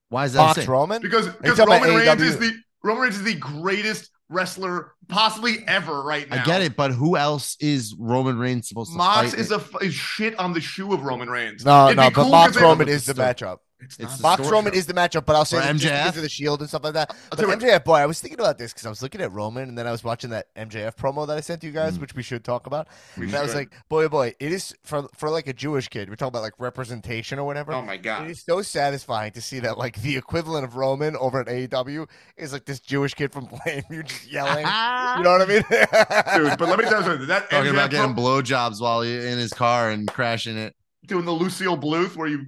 Why 0.08 0.24
is 0.24 0.32
that? 0.34 0.38
Mox 0.40 0.58
insane? 0.58 0.70
Roman. 0.70 1.02
Because 1.02 1.28
because 1.28 1.58
Roman 1.58 1.94
Reigns 1.94 2.22
is 2.22 2.38
the 2.38 2.52
Roman 2.82 3.02
Reigns 3.02 3.16
is 3.16 3.22
the 3.24 3.34
greatest 3.34 4.10
wrestler 4.28 4.92
possibly 5.08 5.58
ever 5.68 6.02
right 6.02 6.28
now. 6.28 6.42
I 6.42 6.44
get 6.44 6.60
it, 6.62 6.76
but 6.76 6.92
who 6.92 7.16
else 7.16 7.56
is 7.60 7.94
Roman 7.98 8.38
Reigns 8.38 8.68
supposed 8.68 8.90
to 8.92 8.96
Mox 8.98 9.30
fight? 9.30 9.38
is 9.38 9.52
a 9.52 9.62
is 9.82 9.94
shit 9.94 10.36
on 10.38 10.52
the 10.54 10.60
shoe 10.60 10.92
of 10.92 11.02
Roman 11.04 11.28
Reigns. 11.28 11.64
No, 11.64 11.86
It'd 11.86 11.96
no, 11.98 12.04
but 12.10 12.14
cool 12.14 12.30
Mox 12.30 12.52
'cause 12.52 12.56
they- 12.60 12.62
Roman 12.66 12.88
is 12.88 13.04
the 13.06 13.14
matchup. 13.14 13.58
It's 13.86 13.98
It's 13.98 14.20
not 14.20 14.36
the 14.38 14.42
Mox 14.44 14.52
Roman 14.52 14.72
show. 14.72 14.78
is 14.78 14.86
the 14.86 14.94
matchup, 14.94 15.24
but 15.26 15.36
I'll 15.36 15.44
say 15.44 15.58
Or 15.58 15.60
that 15.60 15.76
just 15.76 15.92
MJF? 15.92 16.16
of 16.16 16.22
the 16.22 16.28
Shield 16.28 16.60
and 16.60 16.68
stuff 16.68 16.84
like 16.84 16.94
that. 16.94 17.10
I'll 17.32 17.36
But 17.36 17.40
you 17.40 17.46
MJF, 17.68 17.84
boy, 17.84 17.96
I 17.96 18.06
was 18.06 18.20
thinking 18.20 18.38
about 18.40 18.58
this 18.58 18.72
because 18.72 18.86
I 18.86 18.88
was 18.88 19.02
looking 19.02 19.20
at 19.20 19.32
Roman, 19.32 19.68
and 19.68 19.78
then 19.78 19.86
I 19.86 19.90
was 19.92 20.02
watching 20.04 20.30
that 20.30 20.46
MJF 20.56 20.96
promo 20.96 21.26
that 21.26 21.36
I 21.36 21.40
sent 21.40 21.62
you 21.64 21.70
guys, 21.72 21.96
Mhm. 21.96 22.00
which 22.02 22.14
we 22.14 22.22
should 22.22 22.44
talk 22.44 22.66
about. 22.66 22.88
We 23.16 23.26
And 23.26 23.34
I 23.34 23.42
was 23.42 23.54
like, 23.54 23.70
boy, 23.88 24.04
oh 24.04 24.08
boy, 24.08 24.34
it 24.40 24.52
is 24.52 24.74
for 24.84 25.08
for 25.16 25.30
like 25.30 25.46
a 25.46 25.52
Jewish 25.52 25.88
kid. 25.88 26.08
We're 26.08 26.16
talking 26.16 26.28
about 26.28 26.42
like 26.42 26.54
representation 26.58 27.38
or 27.38 27.44
whatever. 27.44 27.72
oh 27.72 27.82
my 27.82 27.96
god. 27.96 28.26
it 28.26 28.30
is 28.32 28.42
so 28.44 28.62
satisfying 28.62 29.32
to 29.32 29.40
see 29.40 29.60
that 29.60 29.78
like 29.78 30.00
the 30.02 30.16
equivalent 30.16 30.64
of 30.64 30.76
Roman 30.76 31.16
over 31.16 31.40
at 31.40 31.48
AEW 31.48 32.06
is 32.36 32.52
like 32.52 32.64
this 32.64 32.80
Jewish 32.80 33.14
kid 33.14 33.32
from 33.32 33.46
Plainview 33.48 34.04
just 34.06 34.30
yelling. 34.30 34.66
you 34.66 35.22
know 35.24 35.32
what 35.32 35.42
I 35.42 35.46
mean? 35.46 35.64
Dude, 35.70 36.58
but 36.58 36.68
let 36.68 36.78
me 36.78 36.84
tell 36.84 37.00
you 37.00 37.06
something. 37.06 37.26
That 37.28 37.48
Talking 37.50 37.70
about 37.70 37.90
getting 37.90 38.14
blowjobs 38.14 38.80
while 38.80 39.02
he 39.02 39.14
in 39.16 39.38
his 39.38 39.52
car 39.52 39.90
and 39.90 40.06
crashing 40.08 40.56
it. 40.56 40.74
doing 41.06 41.24
the 41.24 41.32
Lucille 41.32 41.76
Bluth 41.78 42.16
where 42.16 42.26
you 42.28 42.46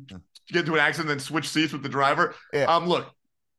get 0.52 0.60
into 0.60 0.74
an 0.74 0.80
accident 0.80 1.10
and 1.10 1.18
then 1.20 1.24
switch 1.24 1.48
seats 1.48 1.72
with 1.72 1.82
the 1.82 1.88
driver. 1.88 2.34
Yeah. 2.52 2.64
Um, 2.64 2.86
look, 2.86 3.10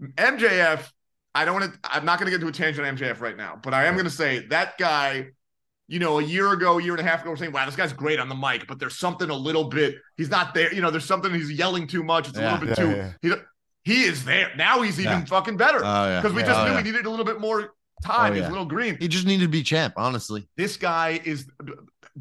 MJF. 0.02 0.90
I 1.36 1.46
don't 1.46 1.60
want 1.60 1.72
to. 1.74 1.80
I'm 1.84 2.06
not 2.06 2.20
going 2.20 2.26
to 2.26 2.32
get 2.38 2.42
into 2.44 2.48
a 2.48 2.52
tangent 2.52 2.86
on 2.88 2.98
MJF 2.98 3.22
right 3.22 3.38
now, 3.38 3.60
but 3.62 3.74
I 3.74 3.86
am 3.86 3.94
going 3.94 4.06
to 4.06 4.12
say 4.12 4.48
that 4.48 4.78
guy. 4.78 5.28
You 5.88 5.98
know, 5.98 6.20
a 6.20 6.24
year 6.24 6.52
ago, 6.54 6.78
a 6.78 6.84
year 6.84 6.94
and 6.94 7.00
a 7.00 7.04
half 7.10 7.22
ago, 7.22 7.32
we're 7.32 7.36
saying, 7.36 7.52
"Wow, 7.52 7.66
this 7.66 7.76
guy's 7.76 7.94
great 7.94 8.20
on 8.20 8.30
the 8.30 8.36
mic," 8.36 8.68
but 8.68 8.80
there's 8.80 8.96
something 8.96 9.30
a 9.30 9.36
little 9.36 9.66
bit. 9.66 9.96
He's 10.18 10.30
not 10.30 10.54
there. 10.54 10.72
You 10.74 10.82
know, 10.82 10.92
there's 10.92 11.06
something 11.06 11.34
he's 11.34 11.52
yelling 11.52 11.88
too 11.88 12.04
much. 12.04 12.30
It's 12.30 12.38
a 12.38 12.42
little 12.42 12.60
bit 12.60 12.70
Yeah, 12.70 12.76
too. 12.76 12.92
yeah. 13.28 13.36
He 13.84 13.94
he 13.94 14.04
is 14.04 14.24
there 14.24 14.52
now. 14.56 14.82
He's 14.82 15.00
even 15.00 15.20
Yeah. 15.20 15.26
fucking 15.26 15.58
better 15.58 15.80
Oh 15.84 16.06
yeah, 16.08 16.22
because 16.22 16.36
we 16.36 16.42
Yeah. 16.42 16.48
just 16.48 16.60
Oh, 16.60 16.66
knew 16.66 16.72
yeah. 16.74 16.78
he 16.78 16.84
needed 16.92 17.06
a 17.08 17.10
little 17.10 17.26
bit 17.26 17.40
more 17.40 17.74
time. 18.04 18.32
Oh, 18.32 18.36
He's 18.36 18.42
yeah. 18.42 18.50
a 18.50 18.52
little 18.52 18.66
green. 18.66 18.98
He 19.00 19.08
just 19.08 19.26
needed 19.26 19.46
to 19.46 19.50
be 19.50 19.64
champ, 19.64 19.96
honestly. 19.98 20.48
This 20.58 20.78
guy 20.78 21.20
is 21.26 21.48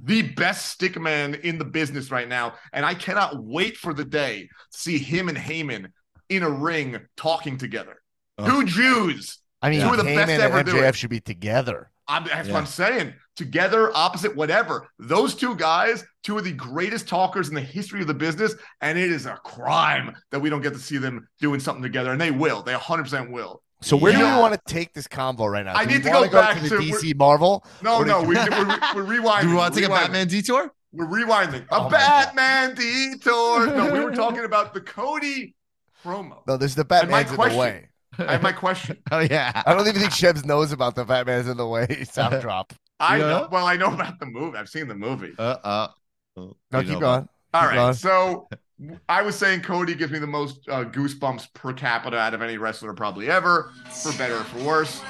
the 0.05 0.23
best 0.23 0.67
stick 0.67 0.99
man 1.01 1.35
in 1.35 1.59
the 1.59 1.65
business 1.65 2.11
right 2.11 2.29
now. 2.29 2.55
And 2.73 2.85
I 2.87 2.95
cannot 2.95 3.43
wait 3.43 3.77
for 3.77 3.93
the 3.95 4.05
day 4.05 4.49
to 4.73 4.79
see 4.79 4.99
him 4.99 5.29
and 5.29 5.39
Heyman 5.39 5.89
in 6.29 6.43
a 6.43 6.51
ring 6.51 6.99
talking 7.17 7.57
together. 7.59 7.97
Oh. 8.39 8.47
Two 8.47 8.67
Jews. 8.67 9.39
I 9.61 9.71
mean, 9.71 9.81
Two 9.81 9.91
of 9.91 9.97
the 9.97 10.05
best 10.05 10.31
ever 10.31 10.59
and 10.59 10.67
do 10.67 10.75
MJF 10.75 10.89
it. 10.91 10.95
should 10.97 11.11
be 11.11 11.21
together. 11.21 11.91
I'm, 12.07 12.25
that's 12.25 12.49
Yeah. 12.49 12.55
what 12.55 12.61
I'm 12.61 12.67
saying. 12.67 13.15
Together, 13.37 13.91
opposite, 13.95 14.35
whatever. 14.35 14.89
Those 14.99 15.35
two 15.35 15.55
guys, 15.57 16.05
two 16.23 16.39
of 16.39 16.45
the 16.45 16.53
greatest 16.53 17.07
talkers 17.09 17.49
in 17.49 17.55
the 17.55 17.61
history 17.61 18.01
of 18.01 18.07
the 18.07 18.15
business. 18.15 18.55
And 18.81 18.99
it 18.99 19.11
is 19.11 19.27
a 19.27 19.35
crime 19.45 20.15
that 20.31 20.41
we 20.41 20.49
don't 20.51 20.63
get 20.63 20.73
to 20.75 20.79
see 20.79 20.99
them 20.99 21.29
doing 21.41 21.61
something 21.61 21.83
together. 21.83 22.13
And 22.13 22.21
they 22.21 22.31
will. 22.31 22.63
They 22.63 22.73
100% 22.75 23.31
will. 23.31 23.63
So 23.81 23.97
where 23.97 24.13
do 24.13 24.19
we 24.19 24.25
want 24.25 24.55
to 24.55 24.61
take 24.73 24.93
this 24.93 25.07
convo 25.07 25.51
right 25.51 25.65
now? 25.65 25.75
I 25.75 25.85
need 25.85 25.99
we 25.99 26.03
to 26.05 26.11
wanna 26.11 26.29
go 26.29 26.41
back 26.41 26.57
to 26.57 26.63
the 26.63 26.69
to- 26.69 26.77
DC 26.79 27.17
Marvel. 27.17 27.65
No, 27.83 28.03
no, 28.03 28.21
we, 28.23 28.35
we're, 28.35 28.45
we're 28.45 29.05
rewinding. 29.21 29.43
Do 29.43 29.49
we 29.51 29.55
want 29.55 29.75
to 29.75 29.81
take 29.81 29.89
a 29.89 29.93
Batman 29.93 30.27
detour? 30.29 30.73
We're 30.93 31.07
rewinding. 31.07 31.63
A 31.71 31.75
Oh 31.75 31.85
my 31.85 31.91
God. 31.91 32.35
Batman 32.35 32.75
detour. 32.75 33.67
No, 33.67 33.93
we 33.93 34.01
were 34.01 34.13
talking 34.15 34.45
about 34.45 34.75
the 34.75 34.81
Cody 34.81 35.55
promo. 36.05 36.39
No, 36.47 36.57
there's 36.57 36.75
the 36.75 36.83
And 36.91 37.11
my 37.11 37.23
Batman's 37.23 37.31
in 37.49 37.53
the 37.53 37.59
way. 37.59 37.89
I 38.19 38.33
have 38.33 38.43
my 38.43 38.53
question. 38.53 38.97
Oh 39.13 39.21
yeah. 39.21 39.63
I 39.65 39.75
don't 39.75 39.87
even 39.87 40.01
think 40.01 40.13
Shebs 40.13 40.45
knows 40.45 40.73
about 40.73 40.97
the 40.97 41.05
Batman's 41.05 41.47
in 41.47 41.57
the 41.57 41.67
way 41.67 42.05
sound 42.05 42.41
drop. 42.41 42.73
I 42.99 43.19
Yeah. 43.19 43.27
know. 43.29 43.49
Well, 43.53 43.65
I 43.67 43.77
know 43.77 43.93
about 43.95 44.19
the 44.19 44.27
movie. 44.27 44.59
I've 44.59 44.69
seen 44.69 44.89
the 44.89 44.95
movie. 44.97 45.35
Uh 45.39 45.43
uh. 45.63 45.89
Oh, 46.37 46.57
No, 46.73 46.83
keep 46.83 46.99
going. 46.99 47.29
All 47.55 47.61
Keep 47.63 47.71
right. 47.71 47.75
going. 47.77 47.95
So 47.95 48.49
I 49.09 49.23
was 49.23 49.37
saying 49.37 49.63
Cody 49.63 49.95
gives 49.95 50.13
me 50.13 50.19
the 50.19 50.27
most 50.27 50.69
uh, 50.69 50.85
goosebumps 50.85 51.53
per 51.53 51.73
capita 51.73 52.17
out 52.17 52.35
of 52.35 52.43
any 52.43 52.59
wrestler 52.59 52.95
probably 52.95 53.29
ever, 53.29 53.73
for 53.91 54.13
better 54.13 54.37
or 54.37 54.45
for 54.45 54.63
worse. 54.63 55.03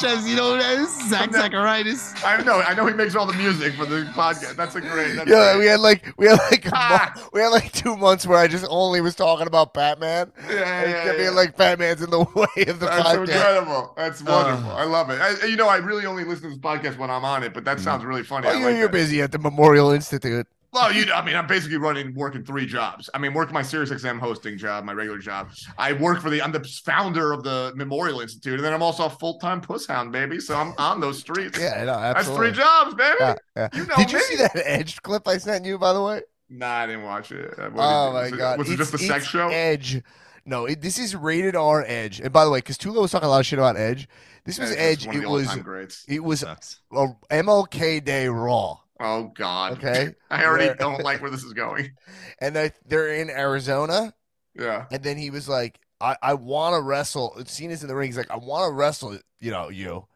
Shez, 0.00 0.26
you 0.28 0.34
know 0.36 0.56
this 0.56 1.08
Zach 1.08 1.32
Zacharias. 1.32 2.14
I 2.24 2.42
know, 2.42 2.60
I 2.60 2.74
know 2.74 2.86
he 2.86 2.94
makes 2.94 3.14
all 3.14 3.26
the 3.26 3.34
music 3.34 3.74
for 3.74 3.84
the 3.84 4.02
podcast. 4.14 4.56
That's 4.56 4.74
a 4.74 4.80
great. 4.80 5.14
That's 5.16 5.28
Yeah, 5.30 5.52
great. 5.52 5.58
we 5.58 5.66
had 5.66 5.80
like 5.80 6.14
we 6.16 6.26
had 6.26 6.38
like 6.50 6.66
Ah. 6.72 7.12
mo- 7.16 7.28
we 7.32 7.40
had 7.40 7.48
like 7.48 7.70
two 7.72 7.96
months 7.96 8.26
where 8.26 8.38
I 8.38 8.46
just 8.48 8.64
only 8.70 9.00
was 9.00 9.14
talking 9.14 9.46
about 9.46 9.74
Batman. 9.74 10.32
Yeah, 10.48 10.54
yeah, 10.54 10.80
and 10.82 10.90
it 10.90 11.06
yeah. 11.06 11.16
being 11.24 11.34
like 11.34 11.56
Batman's 11.56 12.02
in 12.02 12.10
the 12.10 12.20
way 12.34 12.64
of 12.66 12.80
the 12.80 12.86
podcast. 12.86 13.02
That's 13.04 13.08
podcast. 13.08 13.20
incredible. 13.20 13.92
That's 13.96 14.22
wonderful. 14.22 14.70
Uh. 14.70 14.74
I 14.74 14.84
love 14.84 15.10
it. 15.10 15.20
I, 15.20 15.46
you 15.46 15.56
know, 15.56 15.68
I 15.68 15.76
really 15.76 16.06
only 16.06 16.24
listen 16.24 16.44
to 16.44 16.48
this 16.50 16.58
podcast 16.58 16.96
when 16.98 17.10
I'm 17.10 17.24
on 17.24 17.42
it, 17.42 17.52
but 17.52 17.64
that 17.64 17.80
sounds 17.80 18.04
really 18.04 18.22
funny. 18.22 18.46
Oh, 18.48 18.50
I 18.50 18.54
you're, 18.54 18.70
like 18.70 18.76
you're 18.78 18.88
busy 18.88 19.20
at 19.22 19.32
the 19.32 19.38
Memorial 19.38 19.90
Institute. 19.90 20.46
Well, 20.72 20.92
you, 20.92 21.12
I 21.12 21.24
mean, 21.24 21.34
I'm 21.34 21.48
basically 21.48 21.78
running, 21.78 22.14
working 22.14 22.44
three 22.44 22.64
jobs. 22.64 23.10
I 23.12 23.18
mean, 23.18 23.34
working 23.34 23.54
my 23.54 23.62
SiriusXM 23.62 24.20
hosting 24.20 24.56
job, 24.56 24.84
my 24.84 24.92
regular 24.92 25.18
job. 25.18 25.50
I 25.76 25.92
work 25.94 26.20
for 26.20 26.30
the, 26.30 26.40
I'm 26.40 26.52
the 26.52 26.62
founder 26.84 27.32
of 27.32 27.42
the 27.42 27.72
Memorial 27.74 28.20
Institute, 28.20 28.54
and 28.54 28.64
then 28.64 28.72
I'm 28.72 28.82
also 28.82 29.06
a 29.06 29.10
full 29.10 29.38
time 29.40 29.60
puss 29.60 29.86
hound, 29.86 30.12
baby. 30.12 30.38
So 30.38 30.54
I'm 30.56 30.72
on 30.78 31.00
those 31.00 31.18
streets. 31.18 31.58
Yeah, 31.58 31.74
I 31.76 31.84
know, 31.84 32.00
That's 32.00 32.18
absolutely. 32.20 32.48
three 32.50 32.56
jobs, 32.58 32.94
baby. 32.94 33.16
Yeah, 33.20 33.34
yeah. 33.56 33.68
You 33.74 33.86
know 33.86 33.96
Did 33.96 34.12
you 34.12 34.18
me. 34.18 34.24
see 34.24 34.36
that 34.36 34.52
Edge 34.64 35.02
clip 35.02 35.26
I 35.26 35.38
sent 35.38 35.64
you? 35.64 35.76
By 35.76 35.92
the 35.92 36.02
way. 36.02 36.22
Nah, 36.48 36.68
I 36.68 36.86
didn't 36.86 37.02
watch 37.02 37.32
it. 37.32 37.56
What 37.58 37.72
Oh 37.76 38.12
my 38.12 38.22
was 38.22 38.32
it- 38.32 38.36
god! 38.36 38.58
Was 38.58 38.70
it 38.70 38.76
just 38.76 38.92
a 38.92 38.96
It's- 38.96 39.08
sex 39.08 39.26
show? 39.26 39.48
Edge. 39.48 40.02
No, 40.46 40.66
it, 40.66 40.80
this 40.80 40.98
is 40.98 41.14
rated 41.16 41.54
R 41.56 41.84
Edge. 41.86 42.20
And 42.20 42.32
by 42.32 42.44
the 42.44 42.50
way, 42.50 42.58
because 42.58 42.78
Tulo 42.78 43.02
was 43.02 43.10
talking 43.10 43.26
a 43.26 43.30
lot 43.30 43.40
of 43.40 43.46
shit 43.46 43.58
about 43.58 43.76
Edge, 43.76 44.08
this 44.44 44.58
was 44.58 44.70
Yeah, 44.70 44.76
it's 44.76 45.02
Edge. 45.02 45.06
one 45.06 45.16
of 45.16 45.22
It 45.22 45.28
was 45.28 45.48
all-time 45.48 45.88
it 46.08 46.24
was 46.24 46.42
a 46.92 47.06
MLK 47.30 48.04
Day 48.04 48.28
Raw. 48.28 48.78
Oh 49.00 49.32
God. 49.34 49.72
Okay, 49.78 50.14
I 50.30 50.44
already 50.44 50.74
don't 50.78 51.02
like 51.04 51.22
where 51.22 51.30
this 51.30 51.42
is 51.42 51.52
going. 51.54 51.92
and 52.40 52.54
they, 52.54 52.72
they're 52.86 53.14
in 53.14 53.30
Arizona, 53.30 54.14
Yeah. 54.54 54.86
and 54.92 55.02
then 55.02 55.16
he 55.16 55.30
was 55.30 55.48
like, 55.48 55.80
"I, 56.00 56.16
I 56.22 56.34
want 56.34 56.74
to 56.76 56.82
wrestle." 56.82 57.36
Cena's 57.46 57.82
in 57.82 57.88
the 57.88 57.96
ring. 57.96 58.08
He's 58.08 58.16
like, 58.18 58.30
"I 58.30 58.36
want 58.36 58.70
to 58.70 58.74
wrestle, 58.74 59.18
you 59.40 59.50
know, 59.50 59.70
you," 59.70 60.06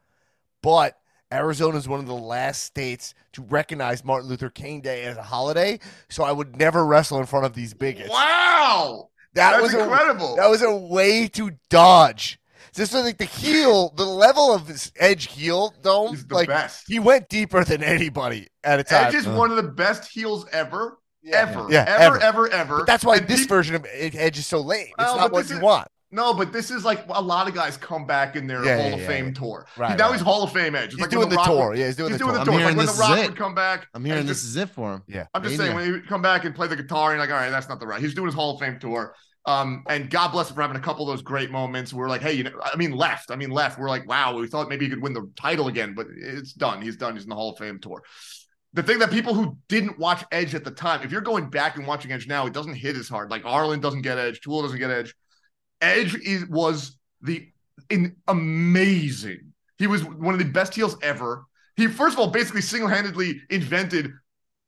but 0.63 0.99
Arizona 1.33 1.79
is 1.79 1.89
one 1.89 1.99
of 2.01 2.07
the 2.07 2.15
last 2.15 2.63
states 2.63 3.15
to 3.33 3.43
recognize 3.43 4.05
Martin 4.05 4.29
Luther 4.29 4.51
King 4.51 4.81
Day 4.83 5.05
as 5.05 5.17
a 5.17 5.23
holiday, 5.23 5.81
so 6.09 6.23
I 6.23 6.31
would 6.33 6.57
never 6.57 6.85
wrestle 6.87 7.19
in 7.19 7.27
front 7.27 7.47
of 7.47 7.55
these 7.55 7.75
bigots. 7.75 8.11
Wow. 8.11 9.09
That 9.35 9.53
That's 9.53 9.63
was 9.65 9.75
a, 9.75 9.83
incredible. 9.83 10.37
That 10.37 10.49
was 10.49 10.63
a 10.63 10.75
way 10.77 11.27
to 11.29 11.53
dodge. 11.69 12.39
Just 12.75 12.93
so 12.93 13.01
like 13.03 13.19
the 13.19 13.25
heel, 13.25 13.91
the 13.97 14.05
level 14.05 14.53
of 14.55 14.67
his 14.67 14.93
edge 14.99 15.27
heel 15.33 15.73
dome, 15.83 16.11
He's 16.11 16.27
the 16.27 16.35
like 16.35 16.49
best. 16.49 16.85
he 16.89 16.99
went 16.99 17.29
deeper 17.29 17.63
than 17.65 17.83
anybody 17.83 18.49
at 18.65 18.81
a 18.81 18.85
time. 18.85 19.07
Edge 19.07 19.15
is 19.15 19.27
uh-huh. 19.27 19.37
one 19.39 19.51
of 19.51 19.57
the 19.57 19.63
best 19.63 20.11
heels 20.11 20.47
ever. 20.53 20.99
Ever. 21.27 21.67
Yeah, 21.71 21.85
ever, 21.89 22.17
ever. 22.17 22.21
ever, 22.21 22.49
ever. 22.53 22.77
But 22.79 22.87
that's 22.87 23.05
why 23.05 23.17
And 23.17 23.27
this 23.29 23.41
peop- 23.41 23.49
version 23.49 23.75
of 23.77 23.87
Edge 23.91 24.39
is 24.39 24.47
so 24.47 24.61
lame. 24.61 24.89
It's 24.89 24.95
Oh, 24.99 25.17
not 25.17 25.33
what 25.33 25.49
you 25.49 25.57
is- 25.57 25.63
want. 25.63 25.89
No, 26.11 26.33
but 26.33 26.53
this 26.53 26.71
is 26.71 26.85
like 26.85 27.05
a 27.09 27.21
lot 27.21 27.49
of 27.49 27.55
guys 27.55 27.77
come 27.77 28.07
back 28.07 28.37
in 28.37 28.47
their 28.47 28.65
Yeah, 28.65 28.77
Hall 28.77 28.91
yeah, 28.91 28.97
of 28.97 29.07
Fame 29.07 29.27
yeah. 29.29 29.33
tour. 29.33 29.67
Right, 29.77 29.91
He- 29.93 29.97
now 29.97 30.05
right. 30.09 30.13
he's 30.13 30.21
Hall 30.21 30.45
of 30.45 30.53
Fame 30.53 30.77
Edge. 30.77 30.85
It's 30.85 30.95
He's 30.95 31.01
like 31.01 31.11
doing 31.11 31.21
when 31.23 31.29
the 31.31 31.37
Rock 31.37 31.47
tour. 31.47 31.69
would- 31.71 31.79
Yeah, 31.79 31.87
he's 31.87 31.97
doing 31.97 32.11
he's 32.11 32.19
the 32.21 32.25
doing 32.27 32.37
tour. 32.37 32.45
the 32.45 32.51
I'm 32.53 32.57
tour. 32.59 32.67
Like 32.67 32.77
when 32.77 32.87
this 32.87 32.95
the 32.97 33.01
Rock 33.01 33.19
would 33.19 33.37
come 33.37 33.55
back. 33.57 33.89
I'm 33.95 34.05
hearing 34.05 34.27
this 34.27 34.37
just- 34.43 34.45
is 34.51 34.57
it 34.57 34.69
for 34.71 34.93
him. 34.93 35.03
Yeah. 35.09 35.27
I'm 35.35 35.43
just 35.43 35.53
Mania. 35.59 35.65
saying 35.67 35.75
when 35.77 35.85
he 35.87 35.91
would 35.93 36.07
come 36.07 36.23
back 36.23 36.45
and 36.45 36.55
play 36.55 36.69
the 36.69 36.77
guitar 36.77 37.13
and 37.13 37.21
like, 37.21 37.31
all 37.31 37.37
right, 37.37 37.51
that's 37.51 37.69
not 37.69 37.81
the 37.81 37.87
right. 37.87 38.01
He's 38.01 38.15
doing 38.15 38.27
his 38.27 38.35
Hall 38.35 38.55
of 38.55 38.61
Fame 38.61 38.79
tour. 38.79 39.15
Um, 39.47 39.85
and 39.89 40.09
God 40.09 40.29
bless 40.33 40.49
him 40.49 40.55
for 40.55 40.63
having 40.63 40.77
a 40.77 40.81
couple 40.81 41.09
of 41.09 41.13
those 41.13 41.23
great 41.23 41.51
moments. 41.51 41.93
Where 41.93 42.09
like, 42.09 42.23
hey, 42.23 42.33
you 42.33 42.45
know, 42.45 42.53
I 42.63 42.77
mean, 42.77 42.93
left. 42.93 43.31
I 43.31 43.37
mean, 43.37 43.51
left. 43.51 43.79
We're 43.79 43.89
like, 43.89 44.09
wow, 44.09 44.37
we 44.37 44.47
thought 44.47 44.69
maybe 44.69 44.87
he 44.87 44.91
could 44.91 45.03
win 45.03 45.13
the 45.13 45.31
title 45.37 45.69
again, 45.69 45.95
but 45.95 46.07
it's 46.17 46.53
done. 46.53 46.81
He's 46.81 46.97
done. 46.97 47.15
He's 47.15 47.25
in 47.25 47.29
the 47.29 47.35
Hall 47.35 47.53
of 47.53 47.59
Fame 47.59 47.79
tour. 47.79 48.03
The 48.73 48.83
thing 48.83 48.99
that 48.99 49.11
people 49.11 49.35
who 49.35 49.57
didn't 49.69 49.99
watch 49.99 50.25
Edge 50.33 50.55
at 50.55 50.65
the 50.65 50.71
time, 50.71 51.03
if 51.03 51.13
you're 51.13 51.21
going 51.21 51.49
back 51.49 51.77
and 51.77 51.87
watching 51.87 52.11
Edge 52.11 52.27
now, 52.27 52.47
it 52.47 52.53
doesn't 52.53 52.75
hit 52.75 52.97
as 52.97 53.09
hard. 53.09 53.31
Like 53.31 53.45
Arlen 53.45 53.81
doesn't 53.81 54.03
get 54.03 54.19
Edge, 54.19 54.41
Tulo 54.41 54.63
doesn't 54.63 54.79
get 54.79 54.91
Edge. 54.91 55.15
Edge 55.81 56.15
is 56.17 56.47
was 56.47 56.97
the 57.21 57.49
in 57.91 58.17
amazing. 58.27 59.53
He 59.79 59.87
was 59.87 60.05
one 60.05 60.35
of 60.35 60.39
the 60.39 60.47
best 60.47 60.75
heels 60.75 60.97
ever. 61.03 61.45
He 61.77 61.87
first 61.87 62.15
of 62.15 62.21
all 62.21 62.31
basically 62.31 62.63
single-handedly 62.63 63.43
invented 63.51 64.13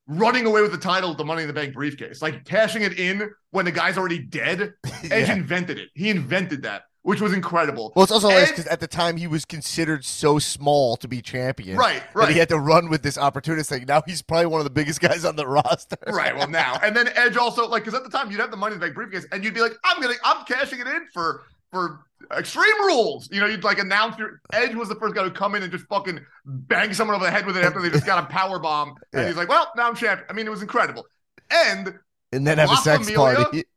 running 0.09 0.46
away 0.46 0.62
with 0.62 0.72
the 0.72 0.78
title 0.78 1.11
of 1.11 1.16
the 1.16 1.24
Money 1.24 1.42
in 1.42 1.48
the 1.48 1.54
Bank 1.54 1.74
briefcase, 1.74 2.22
like 2.22 2.44
cashing 2.44 2.82
it 2.82 2.98
in 2.98 3.30
when 3.50 3.64
the 3.64 3.72
guy's 3.72 3.98
already 3.98 4.18
dead. 4.20 4.74
Edge 5.11 5.28
Yeah. 5.28 5.32
invented 5.34 5.78
it. 5.78 5.88
He 5.94 6.11
invented 6.11 6.62
that, 6.62 6.82
which 7.02 7.20
was 7.20 7.32
incredible. 7.32 7.92
Well, 7.96 8.04
it's 8.04 8.12
also 8.12 8.28
nice 8.28 8.50
because 8.50 8.66
at 8.68 8.80
the 8.80 8.86
time 8.86 9.16
he 9.16 9.26
was 9.26 9.44
considered 9.44 10.04
so 10.04 10.38
small 10.38 10.96
to 10.98 11.09
be 11.09 11.20
champion. 11.22 11.76
Right, 11.76 12.02
right. 12.14 12.28
he 12.32 12.38
had 12.38 12.48
to 12.50 12.59
run 12.59 12.88
with 12.88 13.02
this 13.02 13.18
opportunist 13.18 13.68
thing. 13.70 13.84
Now 13.88 14.02
he's 14.07 14.22
probably 14.22 14.46
one 14.46 14.61
of 14.61 14.64
the 14.64 14.70
biggest 14.70 15.00
guys 15.00 15.24
on 15.24 15.34
the 15.36 15.46
roster. 15.48 15.96
Right. 16.07 16.36
Well, 16.36 16.48
now 16.48 16.78
and 16.82 16.94
then 16.94 17.09
Edge 17.16 17.36
also 17.36 17.66
like 17.68 17.84
because 17.84 17.98
at 17.98 18.04
the 18.04 18.11
time 18.16 18.30
you'd 18.30 18.40
have 18.40 18.50
the 18.52 18.57
money 18.57 18.74
in 18.74 18.80
the 18.80 18.86
bank 18.86 18.94
briefcase 18.94 19.26
and 19.32 19.42
you'd 19.42 19.54
be 19.54 19.61
like, 19.61 19.72
I'm 19.84 20.00
gonna, 20.00 20.14
I'm 20.24 20.44
cashing 20.44 20.78
it 20.80 20.86
in 20.86 21.07
for 21.12 21.42
for 21.72 22.05
Extreme 22.37 22.81
Rules. 22.87 23.29
You 23.31 23.41
know, 23.41 23.47
you'd 23.47 23.64
like 23.64 23.79
announce 23.79 24.19
your 24.19 24.41
Edge 24.53 24.75
was 24.75 24.89
the 24.89 24.95
first 24.97 25.14
guy 25.14 25.23
to 25.23 25.31
come 25.31 25.55
in 25.55 25.62
and 25.62 25.71
just 25.71 25.87
fucking 25.87 26.21
bang 26.45 26.93
someone 26.93 27.14
over 27.17 27.25
the 27.25 27.31
head 27.31 27.47
with 27.47 27.57
it 27.57 27.64
after 27.64 27.81
they 27.81 27.91
just 27.91 28.07
got 28.07 28.23
a 28.23 28.27
power 28.27 28.59
bomb, 28.59 28.89
and 29.12 29.23
Yeah. 29.23 29.27
he's 29.29 29.37
like, 29.37 29.49
well, 29.49 29.71
now 29.77 29.89
I'm 29.89 29.95
champion. 29.95 30.27
I 30.29 30.33
mean, 30.33 30.47
it 30.47 30.51
was 30.51 30.62
incredible. 30.62 31.05
And 31.51 31.99
And 32.33 32.47
then 32.47 32.59
have 32.59 32.71
a 32.73 32.77
sex 32.77 33.09
Familia? 33.09 33.45
party. 33.45 33.64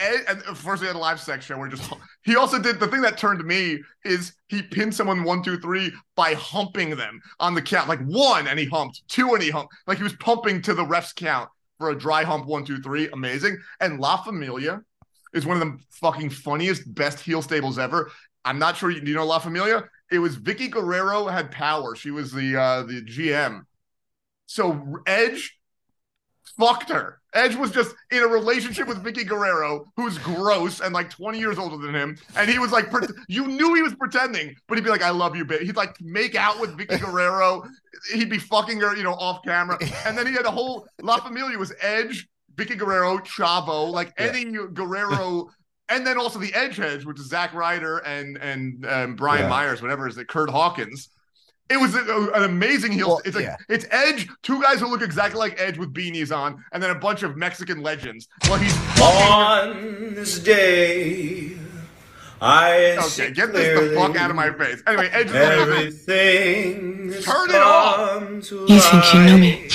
Ed, 0.00 0.20
and 0.28 0.42
uh, 0.46 0.54
first 0.54 0.80
we 0.80 0.86
had 0.86 0.94
a 0.94 0.98
live 1.00 1.20
sex 1.20 1.44
show 1.44 1.58
where 1.58 1.66
just 1.68 1.92
he 2.22 2.36
also 2.36 2.60
did 2.60 2.78
the 2.78 2.86
thing 2.86 3.00
that 3.00 3.18
turned 3.18 3.44
me 3.44 3.82
is 4.04 4.32
he 4.46 4.62
pinned 4.62 4.94
someone 4.94 5.24
one 5.24 5.42
two 5.42 5.58
three 5.58 5.92
by 6.14 6.34
humping 6.34 6.90
them 6.90 7.20
on 7.40 7.52
the 7.52 7.60
count 7.62 7.88
like 7.88 7.98
one 8.04 8.46
and 8.46 8.60
he 8.60 8.66
humped 8.66 9.02
two 9.08 9.34
and 9.34 9.42
he 9.42 9.50
humped 9.50 9.74
like 9.88 9.96
he 9.98 10.04
was 10.04 10.12
pumping 10.20 10.62
to 10.62 10.72
the 10.72 10.84
ref's 10.86 11.12
count 11.12 11.48
for 11.78 11.90
a 11.90 11.98
dry 11.98 12.22
hump 12.22 12.46
one 12.46 12.64
two 12.64 12.80
three 12.80 13.08
amazing 13.08 13.58
and 13.80 13.98
La 13.98 14.16
Familia 14.18 14.80
is 15.32 15.46
one 15.46 15.60
of 15.60 15.66
the 15.66 15.78
fucking 15.90 16.30
funniest 16.30 16.92
best 16.94 17.20
heel 17.20 17.42
stables 17.42 17.78
ever 17.78 18.10
I'm 18.44 18.58
not 18.58 18.76
sure 18.76 18.90
you, 18.90 19.00
know 19.14 19.26
La 19.26 19.38
Familia 19.38 19.84
it 20.10 20.18
was 20.18 20.36
Vickie 20.36 20.70
Guerrero 20.70 21.26
had 21.26 21.50
power 21.50 21.94
she 21.94 22.10
was 22.10 22.32
the 22.32 22.56
uh 22.56 22.82
the 22.82 23.02
GM 23.02 23.62
so 24.46 25.02
Edge 25.06 25.58
fucked 26.58 26.90
her. 26.90 27.20
Edge 27.34 27.54
was 27.54 27.70
just 27.70 27.94
in 28.10 28.22
a 28.22 28.26
relationship 28.26 28.88
with 28.88 29.04
Vickie 29.04 29.26
Guerrero, 29.26 29.84
who's 29.96 30.18
gross 30.18 30.80
and 30.80 30.94
like 30.94 31.10
20 31.10 31.38
years 31.38 31.58
older 31.58 31.76
than 31.76 31.94
him. 31.94 32.16
And 32.36 32.50
he 32.50 32.58
was 32.58 32.72
like, 32.72 32.90
pre- 32.90 33.06
you 33.28 33.46
knew 33.46 33.74
he 33.74 33.82
was 33.82 33.94
pretending, 33.94 34.54
but 34.66 34.76
he'd 34.76 34.84
be 34.84 34.90
like, 34.90 35.02
I 35.02 35.10
love 35.10 35.36
you, 35.36 35.44
bitch. 35.44 35.62
He'd 35.62 35.76
like 35.76 36.00
make 36.00 36.34
out 36.34 36.58
with 36.60 36.76
Vickie 36.76 37.00
Guerrero. 37.00 37.64
He'd 38.12 38.30
be 38.30 38.38
fucking 38.38 38.80
her, 38.80 38.96
you 38.96 39.02
know, 39.02 39.14
off 39.14 39.42
camera. 39.44 39.78
And 40.06 40.16
then 40.16 40.26
he 40.26 40.32
had 40.32 40.46
a 40.46 40.50
whole 40.50 40.86
La 41.02 41.18
Familia 41.18 41.58
was 41.58 41.72
Edge, 41.80 42.26
Vickie 42.58 42.76
Guerrero, 42.76 43.18
Chavo, 43.18 43.90
like 43.90 44.12
Yeah. 44.18 44.26
Eddie 44.26 44.52
Guerrero. 44.74 45.50
And 45.90 46.06
then 46.06 46.18
also 46.18 46.38
the 46.38 46.52
Edge 46.52 46.76
Heads, 46.76 47.06
which 47.06 47.18
is 47.18 47.28
Zack 47.30 47.54
Ryder 47.54 47.96
and 48.00 48.36
and 48.36 48.84
um, 48.84 49.16
Brian 49.16 49.44
Yeah. 49.44 49.48
Myers, 49.48 49.80
whatever 49.80 50.06
is 50.06 50.18
it, 50.18 50.28
Curt 50.28 50.50
Hawkins. 50.50 51.08
It 51.70 51.80
was 51.80 51.94
a, 51.94 52.30
an 52.34 52.42
amazing 52.44 52.92
heel. 52.92 53.08
Well, 53.08 53.22
it's 53.24 53.34
like 53.34 53.46
yeah. 53.46 53.56
it's 53.70 53.86
Edge, 53.90 54.28
two 54.42 54.60
guys 54.60 54.80
who 54.80 54.86
look 54.88 55.00
exactly 55.00 55.38
like 55.38 55.58
Edge 55.58 55.78
with 55.78 55.94
beanies 55.94 56.30
on, 56.34 56.62
and 56.72 56.82
then 56.82 56.90
a 56.90 56.94
bunch 56.94 57.22
of 57.22 57.38
Mexican 57.38 57.80
legends. 57.80 58.28
Well, 58.50 58.58
he's 58.58 58.76
On 59.00 60.14
this 60.14 60.38
day, 60.40 61.56
I 62.40 62.96
okay. 62.98 63.02
see 63.08 63.30
Get 63.30 63.54
this 63.54 63.90
the 63.90 63.94
fuck 63.96 64.14
out 64.16 64.28
of 64.28 64.36
my 64.36 64.52
face. 64.52 64.82
Anyway, 64.86 65.08
Edge 65.10 65.28
is. 65.28 65.34
Everything 65.34 67.12
Turn 67.22 67.48
it 67.48 67.56
off. 67.62 68.22
You 68.50 68.80
think 68.80 69.14
you 69.14 69.20
know 69.24 69.38
me? 69.38 69.68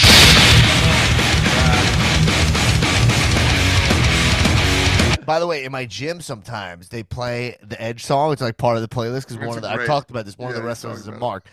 By 5.27 5.39
the 5.39 5.47
way, 5.47 5.63
in 5.63 5.71
my 5.71 5.85
gym 5.85 6.21
sometimes 6.21 6.89
they 6.89 7.03
play 7.03 7.57
the 7.61 7.81
Edge 7.81 8.03
song. 8.03 8.33
It's 8.33 8.41
like 8.41 8.57
part 8.57 8.75
of 8.75 8.81
the 8.81 8.87
playlist 8.87 9.27
because 9.27 9.37
one 9.37 9.57
of 9.57 9.61
the 9.63 9.73
great. 9.73 9.83
I 9.83 9.87
talked 9.87 10.09
about 10.09 10.25
this. 10.25 10.37
One 10.37 10.49
of 10.49 10.55
the 10.55 10.63
wrestlers 10.63 10.99
is 10.99 11.07
a. 11.07 11.13
Mark, 11.13 11.47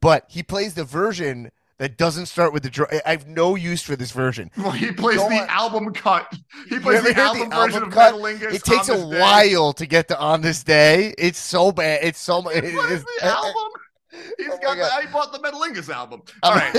but 0.00 0.24
he 0.28 0.42
plays 0.42 0.74
the 0.74 0.84
version 0.84 1.50
that 1.78 1.96
doesn't 1.96 2.26
start 2.26 2.52
with 2.52 2.64
the 2.64 2.70
drum. 2.70 2.88
I 3.06 3.12
have 3.12 3.26
no 3.26 3.54
use 3.54 3.82
for 3.82 3.96
this 3.96 4.10
version. 4.10 4.50
Well, 4.58 4.72
he 4.72 4.92
plays 4.92 5.18
Go 5.18 5.28
the 5.28 5.50
album 5.50 5.92
cut. 5.94 6.32
He 6.68 6.78
plays 6.78 7.02
the 7.02 7.16
album 7.16 7.50
version 7.50 7.84
of 7.84 7.90
Metalingus. 7.90 8.52
It 8.52 8.64
takes 8.64 8.88
a 8.88 8.94
on 8.94 9.10
this 9.10 9.10
day. 9.10 9.20
while 9.20 9.72
to 9.72 9.86
get 9.86 10.08
to 10.08 10.18
on 10.18 10.40
this 10.42 10.62
day. 10.62 11.14
It's 11.16 11.38
so 11.38 11.72
bad. 11.72 12.00
It's 12.02 12.18
so 12.18 12.42
much. 12.42 12.54
What 12.54 12.92
is 12.92 13.04
the 13.04 13.26
album? 13.26 13.54
He's 14.38 14.48
Oh 14.50 14.58
got 14.62 14.76
the, 14.76 15.06
he 15.06 15.12
bought 15.12 15.32
the 15.32 15.38
Metalingus 15.38 15.90
album. 15.92 16.22
All 16.42 16.54
right, 16.54 16.74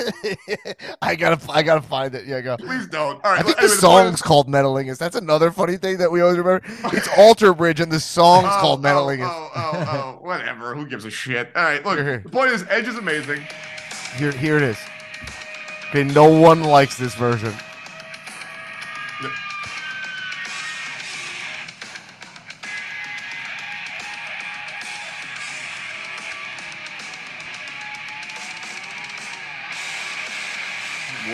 I 1.01 1.15
gotta, 1.15 1.39
I 1.51 1.61
gotta 1.61 1.81
find 1.81 2.13
it. 2.15 2.25
Yeah, 2.25 2.41
go. 2.41 2.57
please 2.57 2.87
don't. 2.87 3.23
All 3.23 3.31
right, 3.31 3.39
I 3.39 3.43
think 3.43 3.57
the 3.59 3.69
song's 3.69 4.15
is- 4.15 4.21
called 4.21 4.47
Metalingus. 4.47 4.97
That's 4.97 5.15
another 5.15 5.51
funny 5.51 5.77
thing 5.77 5.97
that 5.97 6.11
we 6.11 6.21
always 6.21 6.37
remember. 6.37 6.65
It's 6.95 7.07
Alter 7.17 7.53
Bridge, 7.53 7.79
and 7.81 7.91
the 7.91 7.99
song's 7.99 8.47
Oh, 8.49 8.57
called 8.59 8.85
oh, 8.85 8.89
Metalingus. 8.89 9.29
Oh, 9.29 9.51
oh, 9.55 10.17
oh, 10.21 10.25
whatever. 10.25 10.73
Who 10.75 10.87
gives 10.87 11.05
a 11.05 11.11
shit? 11.11 11.51
All 11.55 11.63
right, 11.63 11.85
look. 11.85 11.97
The 12.23 12.29
point 12.29 12.51
is, 12.51 12.65
Edge 12.69 12.87
is 12.87 12.97
amazing. 12.97 13.45
Here, 14.15 14.31
here 14.31 14.57
it 14.57 14.63
is. 14.63 14.77
Okay, 15.89 16.03
no 16.03 16.25
one 16.29 16.63
likes 16.63 16.97
this 16.97 17.13
version. 17.15 17.53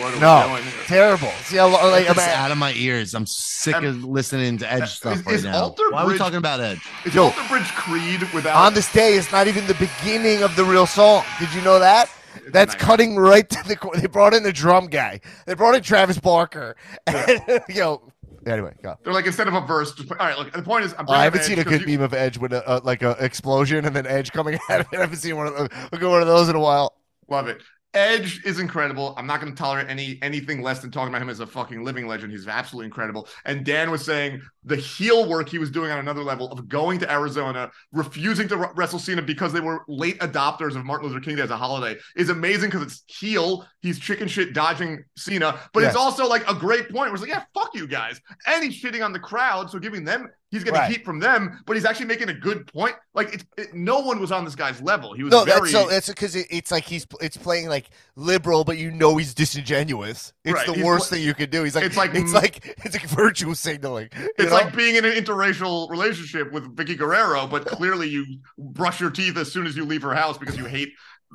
What 0.06 0.14
are 0.14 0.20
No. 0.20 0.52
we 0.54 0.60
doing 0.60 0.70
here? 0.70 0.82
terrible. 0.86 1.30
See 1.44 1.56
how 1.56 1.66
lo- 1.66 1.90
like 1.90 2.04
Get 2.04 2.10
I'm 2.10 2.16
this 2.16 2.28
out 2.28 2.50
of 2.50 2.58
my 2.58 2.72
ears. 2.74 3.14
I'm 3.14 3.26
sick 3.26 3.74
of 3.76 4.04
listening 4.04 4.58
to 4.58 4.72
Edge 4.72 4.82
is- 4.84 4.92
stuff 4.92 5.26
right 5.26 5.34
is 5.34 5.44
now. 5.44 5.62
Alter 5.64 5.90
Why 5.90 6.02
are 6.02 6.06
we 6.06 6.16
talking 6.16 6.38
about 6.38 6.60
Edge? 6.60 6.80
Is 7.04 7.14
Yo. 7.14 7.24
Alter 7.24 7.42
Bridge 7.48 7.68
Creed 7.74 8.20
without 8.32 8.56
on 8.56 8.74
this 8.74 8.90
day. 8.92 9.14
It's 9.14 9.32
not 9.32 9.48
even 9.48 9.66
the 9.66 9.74
beginning 9.74 10.42
of 10.42 10.54
the 10.56 10.64
real 10.64 10.86
song. 10.86 11.24
Did 11.40 11.52
you 11.54 11.60
know 11.62 11.78
that? 11.78 12.08
It's 12.36 12.52
That's 12.52 12.74
cutting 12.74 13.16
right 13.16 13.48
to 13.48 13.68
the. 13.68 13.76
core. 13.76 13.94
They 13.96 14.06
brought 14.06 14.32
in 14.34 14.42
the 14.42 14.52
drum 14.52 14.86
guy. 14.86 15.20
They 15.46 15.54
brought 15.54 15.74
in 15.74 15.82
Travis 15.82 16.18
Barker. 16.18 16.76
And, 17.06 17.42
yo, 17.68 18.12
anyway, 18.46 18.74
go. 18.82 18.94
They're 19.02 19.12
like 19.14 19.26
instead 19.26 19.48
of 19.48 19.54
a 19.54 19.62
verse. 19.62 19.92
Just 19.94 20.10
all 20.12 20.18
right, 20.18 20.38
look. 20.38 20.52
The 20.52 20.62
point 20.62 20.84
is, 20.84 20.94
I'm 20.98 21.06
Oh, 21.08 21.12
I 21.14 21.24
haven't 21.24 21.42
seen 21.42 21.58
a 21.58 21.64
good 21.64 21.80
'cause 21.80 21.88
you- 21.88 21.98
meme 21.98 22.04
of 22.04 22.14
Edge 22.14 22.38
with 22.38 22.52
a, 22.52 22.62
a 22.70 22.78
like 22.84 23.02
an 23.02 23.16
explosion 23.18 23.84
and 23.86 23.96
then 23.96 24.06
Edge 24.06 24.32
coming 24.32 24.58
out 24.70 24.80
of 24.82 24.86
it. 24.92 24.98
I 24.98 25.00
haven't 25.00 25.16
seen 25.16 25.36
one 25.36 25.46
of 25.48 25.56
those, 25.56 25.68
a 25.92 25.96
good 25.98 26.10
one 26.10 26.20
of 26.20 26.28
those 26.28 26.48
in 26.48 26.54
a 26.56 26.60
while. 26.60 26.94
Love 27.28 27.48
it. 27.48 27.60
Edge 27.96 28.44
is 28.44 28.60
incredible. 28.60 29.14
I'm 29.16 29.26
not 29.26 29.40
going 29.40 29.54
to 29.54 29.58
tolerate 29.58 29.88
any 29.88 30.18
anything 30.20 30.60
less 30.60 30.80
than 30.80 30.90
talking 30.90 31.08
about 31.08 31.22
him 31.22 31.30
as 31.30 31.40
a 31.40 31.46
fucking 31.46 31.82
living 31.82 32.06
legend. 32.06 32.30
He's 32.30 32.46
absolutely 32.46 32.86
incredible. 32.86 33.26
And 33.46 33.64
Dan 33.64 33.90
was 33.90 34.04
saying 34.04 34.42
the 34.66 34.76
heel 34.76 35.28
work 35.28 35.48
he 35.48 35.58
was 35.58 35.70
doing 35.70 35.90
on 35.90 35.98
another 35.98 36.22
level 36.22 36.50
of 36.52 36.68
going 36.68 36.98
to 36.98 37.10
Arizona, 37.10 37.70
refusing 37.92 38.48
to 38.48 38.56
wrestle 38.74 38.98
Cena 38.98 39.22
because 39.22 39.52
they 39.52 39.60
were 39.60 39.84
late 39.88 40.18
adopters 40.18 40.76
of 40.76 40.84
Martin 40.84 41.08
Luther 41.08 41.20
King 41.20 41.36
Day 41.36 41.42
as 41.42 41.50
a 41.50 41.56
holiday 41.56 41.98
is 42.16 42.28
amazing 42.28 42.70
because 42.70 42.82
it's 42.82 43.02
heel. 43.06 43.66
He's 43.80 43.98
chicken 43.98 44.28
shit 44.28 44.52
dodging 44.52 45.04
Cena, 45.16 45.58
but 45.72 45.84
it's 45.84 45.96
also 45.96 46.26
like 46.28 46.48
a 46.50 46.54
great 46.54 46.84
point 46.90 47.10
where 47.10 47.14
it's 47.14 47.22
like, 47.22 47.30
yeah, 47.30 47.44
fuck 47.54 47.70
you 47.74 47.86
guys. 47.86 48.20
And 48.46 48.62
he's 48.64 48.74
shitting 48.80 49.04
on 49.04 49.12
the 49.12 49.20
crowd, 49.20 49.70
so 49.70 49.78
giving 49.78 50.04
them 50.04 50.28
he's 50.52 50.62
getting 50.62 50.78
Right. 50.80 50.90
heat 50.90 51.04
from 51.04 51.18
them, 51.18 51.60
but 51.66 51.74
he's 51.76 51.84
actually 51.84 52.06
making 52.06 52.28
a 52.28 52.34
good 52.34 52.66
point. 52.72 52.94
Like 53.14 53.34
it's 53.34 53.44
it, 53.56 53.74
no 53.74 54.00
one 54.00 54.20
was 54.20 54.32
on 54.32 54.44
this 54.44 54.54
guy's 54.54 54.80
level. 54.82 55.12
He 55.12 55.22
was 55.22 55.30
No, 55.32 55.44
very 55.44 55.60
that's 55.60 55.72
so. 55.72 55.88
That's 55.88 56.08
because 56.08 56.34
it, 56.36 56.46
it's 56.50 56.70
like 56.70 56.84
he's 56.84 57.06
it's 57.20 57.36
playing 57.36 57.68
like 57.68 57.90
liberal, 58.16 58.64
but 58.64 58.78
you 58.78 58.90
know 58.90 59.16
he's 59.16 59.34
disingenuous. 59.34 60.32
It's 60.44 60.54
Right, 60.54 60.66
the 60.66 60.74
he's 60.74 60.84
worst 60.84 61.08
pl- 61.08 61.16
thing 61.18 61.26
you 61.26 61.34
could 61.34 61.50
do. 61.50 61.62
He's 61.64 61.74
like 61.74 61.84
It's 61.84 61.96
like- 61.96 62.14
it's 62.14 62.32
like 62.32 62.76
it's 62.84 62.94
like 62.94 63.08
virtue 63.08 63.54
signaling. 63.54 64.08
It's? 64.38 64.52
Like 64.64 64.76
being 64.76 64.96
in 64.96 65.04
an 65.04 65.12
interracial 65.12 65.88
relationship 65.90 66.52
with 66.52 66.74
Vickie 66.76 66.96
Guerrero, 66.96 67.46
but 67.46 67.66
clearly 67.66 68.08
you 68.08 68.38
brush 68.58 69.00
your 69.00 69.10
teeth 69.10 69.36
as 69.36 69.50
soon 69.50 69.66
as 69.66 69.76
you 69.76 69.84
leave 69.84 70.02
her 70.02 70.14
house 70.14 70.38
because 70.38 70.56
you 70.56 70.64
hate 70.64 70.92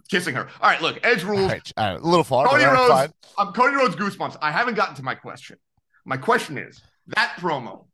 kissing 0.09 0.36
her. 0.36 0.47
All 0.61 0.69
right, 0.69 0.82
look, 0.82 0.99
Edge 1.03 1.24
All 1.24 1.32
rules. 1.32 1.51
right, 1.51 1.72
all 1.78 1.91
right, 1.91 1.99
a 1.99 2.05
little 2.05 2.24
far. 2.24 2.47
Cody 2.47 2.63
Rhodes, 2.65 2.89
fine. 2.89 3.09
I'm 3.38 3.53
Cody 3.53 3.76
Rhodes 3.76 3.95
goosebumps. 3.95 4.38
I 4.41 4.51
haven't 4.51 4.76
gotten 4.76 4.95
to 4.95 5.03
my 5.03 5.15
question. 5.15 5.57
My 6.05 6.17
question 6.17 6.57
is 6.57 6.82
that 7.07 7.36
promo. 7.39 7.86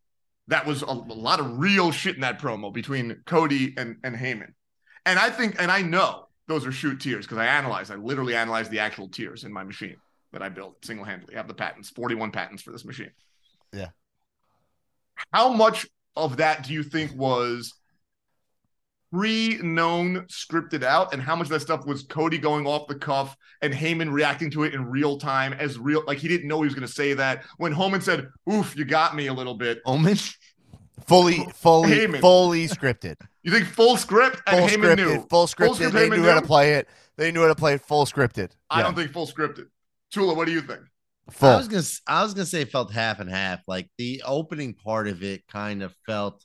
That 0.50 0.66
was 0.66 0.82
a, 0.82 0.86
a 0.86 0.94
lot 0.94 1.42
of 1.42 1.60
real 1.60 1.92
shit 1.92 2.16
in 2.16 2.22
that 2.22 2.40
promo 2.40 2.74
between 2.74 3.22
Cody 3.26 3.74
and 3.78 3.98
and 4.04 4.16
Heyman, 4.16 4.54
and 5.06 5.20
I 5.20 5.30
think 5.30 5.56
and 5.60 5.70
I 5.72 5.82
know 5.82 6.28
those 6.48 6.66
are 6.66 6.72
shoot 6.72 7.02
tears 7.02 7.26
because 7.26 7.38
I 7.38 7.46
analyzed. 7.46 7.92
I 7.92 7.96
literally 7.96 8.36
analyzed 8.36 8.72
the 8.72 8.80
actual 8.80 9.10
tears 9.10 9.44
in 9.44 9.52
my 9.52 9.64
machine 9.64 9.98
that 10.32 10.42
I 10.42 10.50
built 10.50 10.84
single 10.86 11.06
handedly. 11.06 11.36
I 11.36 11.40
have 11.40 11.48
the 11.48 11.54
patents, 11.54 11.90
41 11.90 12.32
patents 12.32 12.62
for 12.62 12.72
this 12.72 12.86
machine. 12.86 13.12
Yeah. 13.74 13.90
How 15.34 15.50
much 15.50 15.88
of 16.16 16.38
that 16.38 16.64
do 16.64 16.74
you 16.74 16.84
think 16.84 17.14
was 17.16 17.74
pre-known 19.12 20.26
scripted 20.26 20.84
out 20.84 21.14
and 21.14 21.22
how 21.22 21.36
much 21.36 21.46
of 21.46 21.52
that 21.52 21.62
stuff 21.62 21.86
was 21.86 22.04
Cody 22.04 22.38
going 22.38 22.68
off 22.68 22.88
the 22.88 22.96
cuff 22.96 23.38
and 23.62 23.74
Heyman 23.74 24.12
reacting 24.12 24.52
to 24.52 24.64
it 24.64 24.74
in 24.74 24.86
real 24.86 25.18
time 25.18 25.54
as 25.54 25.80
real 25.80 26.04
like 26.06 26.18
he 26.18 26.28
didn't 26.28 26.48
know 26.48 26.62
he 26.62 26.66
was 26.66 26.74
going 26.76 26.86
to 26.86 26.94
say 26.94 27.14
that 27.14 27.46
when 27.58 27.72
Homan 27.72 28.02
said 28.02 28.28
oof 28.52 28.76
you 28.76 28.84
got 28.84 29.16
me 29.16 29.28
a 29.28 29.34
little 29.34 29.54
bit 29.54 29.80
Omen? 29.86 30.18
fully, 31.06 31.46
fully, 31.56 31.92
Heyman. 31.92 32.20
fully 32.20 32.68
scripted. 32.68 33.16
you 33.44 33.52
think 33.52 33.66
full 33.68 33.96
script 33.96 34.42
and 34.46 34.60
Full 34.60 34.68
Heyman 34.68 34.96
scripted. 34.96 34.98
knew 34.98 35.26
Full 35.30 35.48
scripted. 35.48 35.76
script 35.76 35.94
they 35.94 36.10
Heyman 36.10 36.18
knew 36.18 36.24
how 36.30 36.40
to 36.42 36.46
play 36.46 36.74
it. 36.74 36.90
They 37.16 37.32
knew 37.32 37.42
how 37.44 37.48
to 37.48 37.56
play 37.56 37.76
it 37.76 37.82
full 37.82 38.06
scripted. 38.06 38.52
I 38.70 38.80
Yeah, 38.80 38.84
don't 38.84 38.96
think 38.96 39.12
full 39.12 39.26
scripted 39.28 39.68
Tulo 40.14 40.36
what 40.36 40.46
do 40.48 40.52
you 40.52 40.62
think 40.62 40.82
full. 41.32 41.50
I 41.50 41.58
was 41.58 41.68
gonna 41.68 41.80
s- 41.80 42.02
I 42.08 42.24
was 42.24 42.34
gonna 42.34 42.46
say 42.46 42.62
it 42.62 42.72
felt 42.72 42.92
half 42.92 43.20
and 43.20 43.30
half. 43.30 43.62
Like 43.68 43.90
the 43.98 44.24
opening 44.26 44.74
part 44.74 45.08
of 45.08 45.24
it 45.24 45.48
kind 45.48 45.84
of 45.84 45.94
felt 46.06 46.44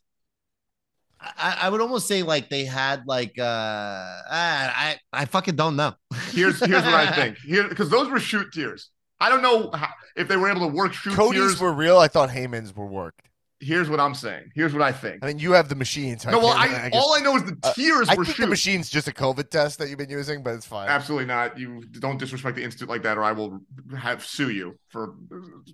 I, 1.20 1.58
I 1.62 1.68
would 1.68 1.80
almost 1.80 2.08
say 2.08 2.22
like 2.22 2.50
they 2.50 2.64
had 2.64 3.04
like 3.06 3.38
uh 3.38 3.42
I 3.44 4.98
I, 5.12 5.20
I 5.22 5.24
fucking 5.26 5.56
don't 5.56 5.76
know. 5.76 5.94
here's 6.30 6.58
here's 6.58 6.84
what 6.84 6.94
I 6.94 7.12
think 7.12 7.38
here 7.38 7.68
because 7.68 7.90
those 7.90 8.08
were 8.08 8.18
shoot 8.20 8.52
tears 8.52 8.90
I 9.20 9.28
don't 9.28 9.42
know 9.42 9.70
how, 9.72 9.88
if 10.16 10.26
they 10.26 10.36
were 10.36 10.50
able 10.50 10.62
to 10.62 10.74
work 10.74 10.92
shoot 10.92 11.14
Cody's 11.14 11.40
tears 11.40 11.60
were 11.60 11.72
real. 11.72 11.98
I 11.98 12.08
thought 12.08 12.30
Heyman's 12.30 12.74
were 12.74 12.86
worked. 12.86 13.28
Here's 13.62 13.88
what 13.88 14.00
I'm 14.00 14.14
saying 14.14 14.50
here's 14.54 14.72
what 14.72 14.82
I 14.82 14.92
think 14.92 15.22
I 15.24 15.28
mean, 15.28 15.38
you 15.38 15.52
have 15.52 15.68
the 15.68 15.74
machines. 15.74 16.26
no 16.26 16.38
well 16.38 16.54
can't- 16.56 16.70
I, 16.74 16.88
guess- 16.90 17.00
all 17.02 17.14
I 17.14 17.20
know 17.20 17.36
is 17.36 17.44
the 17.44 17.56
Uh, 17.62 17.72
tears 17.72 18.08
I 18.08 18.14
were 18.16 18.24
think 18.24 18.36
shoot 18.36 18.42
the 18.42 18.48
machine's 18.48 18.90
just 18.90 19.08
a 19.08 19.12
COVID 19.12 19.48
test 19.50 19.78
that 19.78 19.88
you've 19.88 19.98
been 19.98 20.10
using, 20.10 20.42
but 20.42 20.54
it's 20.54 20.66
fine. 20.66 20.88
Absolutely 20.88 21.26
not. 21.26 21.58
You 21.58 21.82
don't 22.00 22.18
disrespect 22.18 22.56
the 22.56 22.64
institute 22.64 22.88
like 22.88 23.02
that, 23.04 23.16
or 23.18 23.22
I 23.24 23.32
will 23.32 23.60
have 23.96 24.24
sue 24.24 24.50
you 24.50 24.76
for 24.88 25.14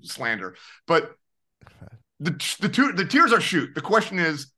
slander. 0.03 0.55
But 0.87 1.13
the 2.21 2.33
the 2.61 2.69
two 2.69 2.93
the 2.93 3.05
tears 3.05 3.33
are 3.33 3.41
shoot. 3.41 3.75
The 3.75 3.81
question 3.81 4.19
is, 4.19 4.53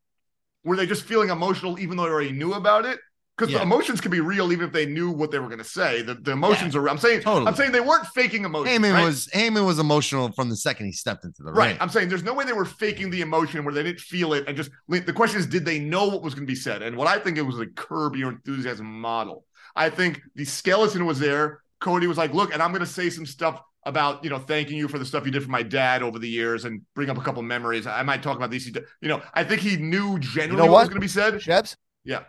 were 0.65 0.77
they 0.77 0.87
just 0.87 1.05
feeling 1.05 1.29
emotional 1.31 1.79
even 1.79 1.97
though 1.97 2.05
they 2.05 2.11
already 2.11 2.33
knew 2.33 2.55
about 2.55 2.85
it? 2.85 2.99
Because 3.41 3.53
Yeah. 3.53 3.59
the 3.61 3.65
emotions 3.65 4.03
can 4.03 4.11
be 4.11 4.21
real 4.21 4.53
even 4.53 4.67
if 4.67 4.73
they 4.73 4.85
knew 4.85 5.11
what 5.11 5.31
they 5.31 5.39
were 5.39 5.47
going 5.47 5.59
to 5.59 5.65
say. 5.65 6.03
The, 6.03 6.15
the 6.15 6.33
emotions 6.33 6.77
are. 6.77 6.87
I'm 6.91 6.99
saying. 6.99 7.23
Totally. 7.23 7.47
I'm 7.47 7.55
saying 7.55 7.73
they 7.73 7.81
weren't 7.81 8.07
faking 8.09 8.45
emotions. 8.45 8.77
Heyman 8.79 8.93
right? 8.93 9.05
was 9.05 9.29
Heyman 9.35 9.65
was 9.65 9.79
emotional 9.79 10.31
from 10.33 10.51
the 10.51 10.57
second 10.57 10.85
he 10.87 10.93
stepped 10.93 11.25
into 11.25 11.43
the 11.43 11.51
Right. 11.53 11.69
ring. 11.69 11.77
I'm 11.81 11.89
saying 11.89 12.11
there's 12.11 12.23
no 12.23 12.35
way 12.35 12.45
they 12.45 12.53
were 12.53 12.67
faking 12.67 13.09
the 13.09 13.23
emotion 13.23 13.65
where 13.65 13.73
they 13.73 13.83
didn't 13.83 14.01
feel 14.01 14.35
it 14.35 14.45
and 14.47 14.57
just 14.57 14.71
the 14.89 15.13
question 15.15 15.41
is, 15.41 15.47
did 15.47 15.65
they 15.65 15.79
know 15.79 16.07
what 16.09 16.21
was 16.23 16.35
going 16.35 16.47
to 16.47 16.51
be 16.51 16.55
said? 16.55 16.83
And 16.83 16.97
what 16.97 17.09
I 17.09 17.19
think 17.19 17.39
it 17.39 17.43
was 17.43 17.59
a 17.59 17.67
curb 17.67 18.15
your 18.15 18.31
enthusiasm 18.31 18.87
model. 19.01 19.47
I 19.75 19.89
think 19.89 20.21
the 20.35 20.45
skeleton 20.45 21.07
was 21.07 21.19
there. 21.19 21.63
Cody 21.81 22.07
was 22.07 22.19
like, 22.19 22.35
look, 22.35 22.53
and 22.53 22.63
I'm 22.63 22.73
going 22.73 22.81
to 22.81 22.87
say 22.87 23.09
some 23.09 23.25
stuff 23.25 23.63
about, 23.87 24.23
you 24.23 24.29
know, 24.29 24.39
thanking 24.39 24.77
you 24.77 24.87
for 24.89 24.99
the 24.99 25.05
stuff 25.07 25.25
you 25.25 25.33
did 25.33 25.43
for 25.43 25.49
my 25.51 25.63
dad 25.63 26.03
over 26.03 26.19
the 26.19 26.29
years 26.29 26.67
and 26.67 26.83
bring 26.95 27.09
up 27.09 27.17
a 27.17 27.23
couple 27.23 27.41
memories. 27.43 27.87
I 27.87 28.03
might 28.03 28.23
talk 28.23 28.37
about 28.37 28.51
these. 28.51 28.67
You 28.67 29.09
know, 29.09 29.23
I 29.33 29.45
think 29.45 29.63
he 29.63 29.77
knew 29.77 30.19
genuinely 30.19 30.69
what? 30.69 30.73
what? 30.73 30.81
was 30.81 30.89
going 30.91 30.97
to 30.97 31.01
be 31.01 31.09
said. 31.09 31.35
Shebs, 31.41 31.77
Yeah. 32.05 32.25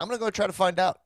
I'm 0.00 0.08
gonna 0.08 0.18
go 0.18 0.30
try 0.30 0.46
to 0.46 0.52
find 0.52 0.78
out. 0.78 0.98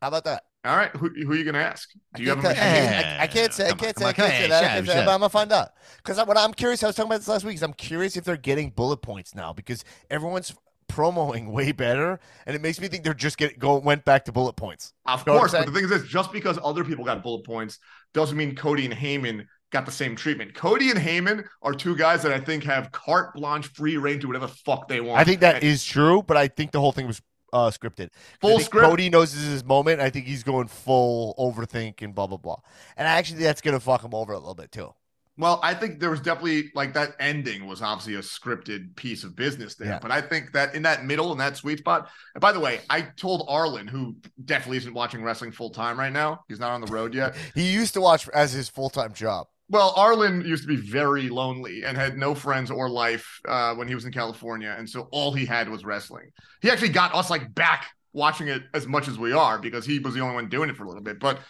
How 0.00 0.08
about 0.08 0.24
that? 0.24 0.44
All 0.64 0.76
right. 0.76 0.90
Who, 0.96 1.08
who 1.08 1.32
are 1.32 1.36
you 1.36 1.44
going 1.44 1.54
to 1.54 1.60
ask? 1.64 1.88
Do 2.14 2.22
you 2.22 2.30
I 2.30 2.34
have 2.34 2.38
a 2.38 2.42
can't, 2.42 2.58
machine? 2.58 2.92
I, 2.94 3.16
I 3.18 3.26
can't 3.26 3.52
say. 3.54 3.68
I 3.68 3.74
can't 3.74 3.96
say. 3.98 4.06
I 4.06 4.12
can't 4.12 4.34
say 4.34 4.46
that. 4.48 4.64
I 4.64 4.68
Shab, 4.68 4.68
can't 4.68 4.86
say 4.86 4.94
that, 4.94 5.04
but 5.04 5.12
I'm 5.12 5.20
gonna 5.20 5.28
find 5.30 5.52
out. 5.52 5.70
Because 5.98 6.18
what 6.26 6.36
I'm 6.36 6.52
curious. 6.52 6.82
I 6.82 6.88
was 6.88 6.96
talking 6.96 7.10
about 7.10 7.18
this 7.18 7.28
last 7.28 7.44
week. 7.44 7.54
Is 7.56 7.62
I'm 7.62 7.72
curious 7.72 8.16
if 8.16 8.24
they're 8.24 8.36
getting 8.36 8.70
bullet 8.70 8.98
points 8.98 9.34
now 9.34 9.52
because 9.52 9.84
everyone's 10.10 10.54
promoing 10.90 11.50
way 11.50 11.72
better, 11.72 12.18
and 12.46 12.56
it 12.56 12.62
makes 12.62 12.80
me 12.80 12.88
think 12.88 13.04
they're 13.04 13.14
just 13.14 13.38
getting 13.38 13.58
go 13.58 13.78
went 13.78 14.04
back 14.04 14.24
to 14.26 14.32
bullet 14.32 14.54
points. 14.54 14.92
Of 15.06 15.26
Know 15.26 15.38
course, 15.38 15.52
but 15.52 15.66
the 15.66 15.72
thing 15.72 15.84
is 15.84 15.90
this: 15.90 16.04
just 16.04 16.32
because 16.32 16.58
other 16.62 16.84
people 16.84 17.04
got 17.04 17.22
bullet 17.22 17.44
points 17.44 17.78
doesn't 18.14 18.36
mean 18.36 18.56
Cody 18.56 18.84
and 18.84 18.94
Heyman 18.94 19.46
got 19.70 19.86
the 19.86 19.92
same 19.92 20.16
treatment. 20.16 20.54
Cody 20.54 20.90
and 20.90 20.98
Heyman 20.98 21.44
are 21.62 21.72
two 21.74 21.94
guys 21.96 22.22
that 22.22 22.32
I 22.32 22.40
think 22.40 22.64
have 22.64 22.90
carte 22.90 23.34
blanche, 23.34 23.68
free 23.68 23.96
reign 23.96 24.20
to 24.20 24.26
whatever 24.26 24.46
the 24.46 24.54
fuck 24.64 24.88
they 24.88 25.00
want. 25.00 25.20
I 25.20 25.24
think 25.24 25.40
that 25.40 25.56
And 25.56 25.64
is 25.64 25.84
true, 25.84 26.22
but 26.22 26.36
I 26.36 26.48
think 26.48 26.72
the 26.72 26.80
whole 26.80 26.92
thing 26.92 27.06
was 27.06 27.20
uh, 27.52 27.70
scripted. 27.70 28.10
Full 28.40 28.60
script. 28.60 28.88
Cody 28.88 29.10
knows 29.10 29.32
this 29.32 29.42
is 29.42 29.52
his 29.52 29.64
moment. 29.64 30.00
I 30.00 30.10
think 30.10 30.26
he's 30.26 30.42
going 30.42 30.68
full 30.68 31.34
overthink 31.38 32.02
and 32.02 32.14
blah 32.14 32.26
blah 32.26 32.38
blah. 32.38 32.58
And 32.96 33.06
actually, 33.06 33.42
that's 33.42 33.60
gonna 33.60 33.80
fuck 33.80 34.02
him 34.02 34.14
over 34.14 34.32
a 34.32 34.38
little 34.38 34.54
bit 34.54 34.72
too. 34.72 34.92
Well, 35.38 35.60
I 35.62 35.72
think 35.72 36.00
there 36.00 36.10
was 36.10 36.20
definitely 36.20 36.72
like 36.74 36.94
that 36.94 37.14
ending 37.20 37.68
was 37.68 37.80
obviously 37.80 38.16
a 38.16 38.18
scripted 38.18 38.96
piece 38.96 39.22
of 39.22 39.36
business 39.36 39.76
there. 39.76 39.88
Yeah. 39.88 39.98
But 40.02 40.10
I 40.10 40.20
think 40.20 40.52
that 40.52 40.74
in 40.74 40.82
that 40.82 41.04
middle, 41.04 41.30
in 41.30 41.38
that 41.38 41.56
sweet 41.56 41.78
spot. 41.78 42.10
And 42.34 42.40
by 42.40 42.50
the 42.50 42.58
way, 42.58 42.80
I 42.90 43.02
told 43.02 43.46
Arlen, 43.48 43.86
who 43.86 44.16
definitely 44.44 44.78
isn't 44.78 44.92
watching 44.92 45.22
wrestling 45.22 45.52
full 45.52 45.70
time 45.70 45.96
right 45.96 46.12
now. 46.12 46.40
He's 46.48 46.58
not 46.58 46.72
on 46.72 46.80
the 46.80 46.92
road 46.92 47.14
yet. 47.14 47.36
He 47.54 47.72
used 47.72 47.94
to 47.94 48.00
watch 48.00 48.28
as 48.30 48.52
his 48.52 48.68
full 48.68 48.90
time 48.90 49.12
job. 49.12 49.46
Well, 49.70 49.92
Arlen 49.96 50.44
used 50.46 50.62
to 50.62 50.68
be 50.68 50.76
very 50.76 51.28
lonely 51.28 51.84
and 51.84 51.96
had 51.96 52.16
no 52.16 52.34
friends 52.34 52.70
or 52.70 52.88
life 52.88 53.40
uh, 53.46 53.74
when 53.74 53.86
he 53.86 53.94
was 53.94 54.06
in 54.06 54.12
California, 54.12 54.74
and 54.76 54.88
so 54.88 55.08
all 55.10 55.32
he 55.32 55.44
had 55.44 55.68
was 55.68 55.84
wrestling. 55.84 56.30
He 56.62 56.70
actually 56.70 56.88
got 56.88 57.14
us 57.14 57.28
like 57.28 57.54
back 57.54 57.86
watching 58.14 58.48
it 58.48 58.62
as 58.72 58.86
much 58.86 59.08
as 59.08 59.18
we 59.18 59.32
are 59.32 59.58
because 59.58 59.84
he 59.84 59.98
was 59.98 60.14
the 60.14 60.20
only 60.20 60.34
one 60.34 60.48
doing 60.48 60.70
it 60.70 60.76
for 60.76 60.84
a 60.84 60.88
little 60.88 61.02
bit. 61.02 61.20
But 61.20 61.40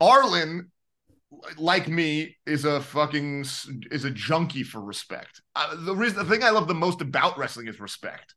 Arlen, 0.00 0.72
like 1.56 1.86
me, 1.86 2.36
is 2.46 2.64
a 2.64 2.80
fucking 2.80 3.44
is 3.92 4.04
a 4.04 4.10
junkie 4.10 4.64
for 4.64 4.80
respect. 4.80 5.40
Uh, 5.54 5.76
the 5.84 5.94
reason, 5.94 6.18
the 6.18 6.24
thing 6.24 6.42
I 6.42 6.50
love 6.50 6.66
the 6.66 6.74
most 6.74 7.00
about 7.00 7.38
wrestling 7.38 7.68
is 7.68 7.78
respect. 7.78 8.34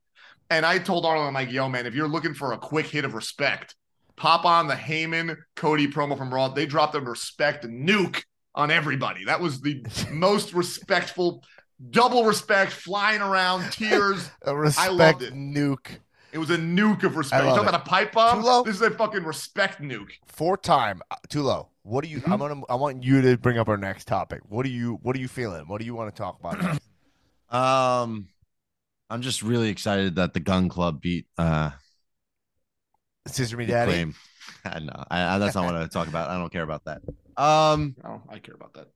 And 0.52 0.65
I 0.65 0.77
told 0.77 1.06
Arlen, 1.06 1.27
I'm 1.27 1.34
like, 1.34 1.52
yo, 1.52 1.68
man, 1.68 1.88
if 1.88 1.95
you're 1.95 2.07
looking 2.07 2.34
for 2.36 2.53
a 2.53 2.57
quick 2.57 2.86
hit 2.86 3.06
of 3.06 3.15
respect, 3.15 3.76
pop 4.18 4.45
on 4.45 4.68
the 4.68 4.76
Heyman 4.76 5.38
Cody 5.56 5.88
promo 5.88 6.15
from 6.15 6.31
Raw. 6.31 6.49
They 6.49 6.65
dropped 6.65 6.94
a 6.94 6.99
respect 6.99 7.65
nuke 7.65 8.22
on 8.56 8.72
everybody. 8.72 9.26
That 9.26 9.41
was 9.41 9.61
the 9.61 9.86
most 10.11 10.53
respectful, 10.53 11.44
double 11.90 12.26
respect, 12.26 12.72
flying 12.72 13.22
around, 13.22 13.72
tears. 13.72 14.30
A 14.44 14.56
respect 14.56 14.91
loved 14.94 15.22
it. 15.23 15.34
nuke. 15.34 15.88
It 16.34 16.38
was 16.38 16.49
a 16.49 16.57
nuke 16.57 17.03
of 17.03 17.18
respect. 17.18 17.44
I 17.44 17.45
You 17.45 17.49
talking 17.56 17.65
it. 17.65 17.69
about 17.76 17.82
a 17.86 17.90
pipe 17.90 18.14
bomb. 18.14 18.40
Too 18.40 18.45
low? 18.48 18.64
This 18.64 18.76
is 18.76 18.82
a 18.82 18.91
fucking 18.91 19.26
respect 19.26 19.82
nuke. 19.82 20.11
Four 20.28 20.56
time 20.56 21.02
uh, 21.11 21.18
too 21.28 21.41
low. 21.41 21.68
What 21.84 22.06
do 22.06 22.10
you? 22.10 22.19
Mm-hmm. 22.22 22.32
I'm 22.32 22.40
gonna. 22.40 22.61
I 22.69 22.76
want 22.76 23.03
you 23.03 23.22
to 23.22 23.38
bring 23.38 23.57
up 23.57 23.68
our 23.68 23.76
next 23.76 24.07
topic. 24.07 24.40
What 24.48 24.64
do 24.64 24.69
you? 24.69 24.98
What 25.02 25.14
are 25.18 25.19
you 25.19 25.28
feeling? 25.28 25.68
What 25.68 25.80
do 25.82 25.86
you 25.86 25.94
want 25.94 26.15
to 26.15 26.18
talk 26.18 26.40
about? 26.40 26.80
Um, 27.49 28.30
I'm 29.10 29.22
just 29.22 29.41
really 29.41 29.68
excited 29.68 30.15
that 30.15 30.34
the 30.34 30.40
Gun 30.40 30.69
Club 30.69 31.02
beat 31.02 31.26
uh 31.38 31.72
Sister 33.28 33.57
me 33.57 33.65
daddy. 33.65 33.91
Claim. 33.91 34.15
I 34.65 34.80
know. 34.80 35.03
I, 35.11 35.36
I, 35.36 35.38
that's 35.38 35.56
not 35.56 35.65
what 35.65 35.76
I 35.76 35.80
want 35.80 35.91
to 35.91 35.94
talk 35.98 36.07
about. 36.07 36.30
I 36.30 36.38
don't 36.38 36.49
care 36.49 36.64
about 36.64 36.86
that. 36.86 37.02
Um, 37.38 37.95
Oh, 38.03 38.22
I 38.30 38.40
care 38.40 38.56
about 38.56 38.74
that. 38.74 38.88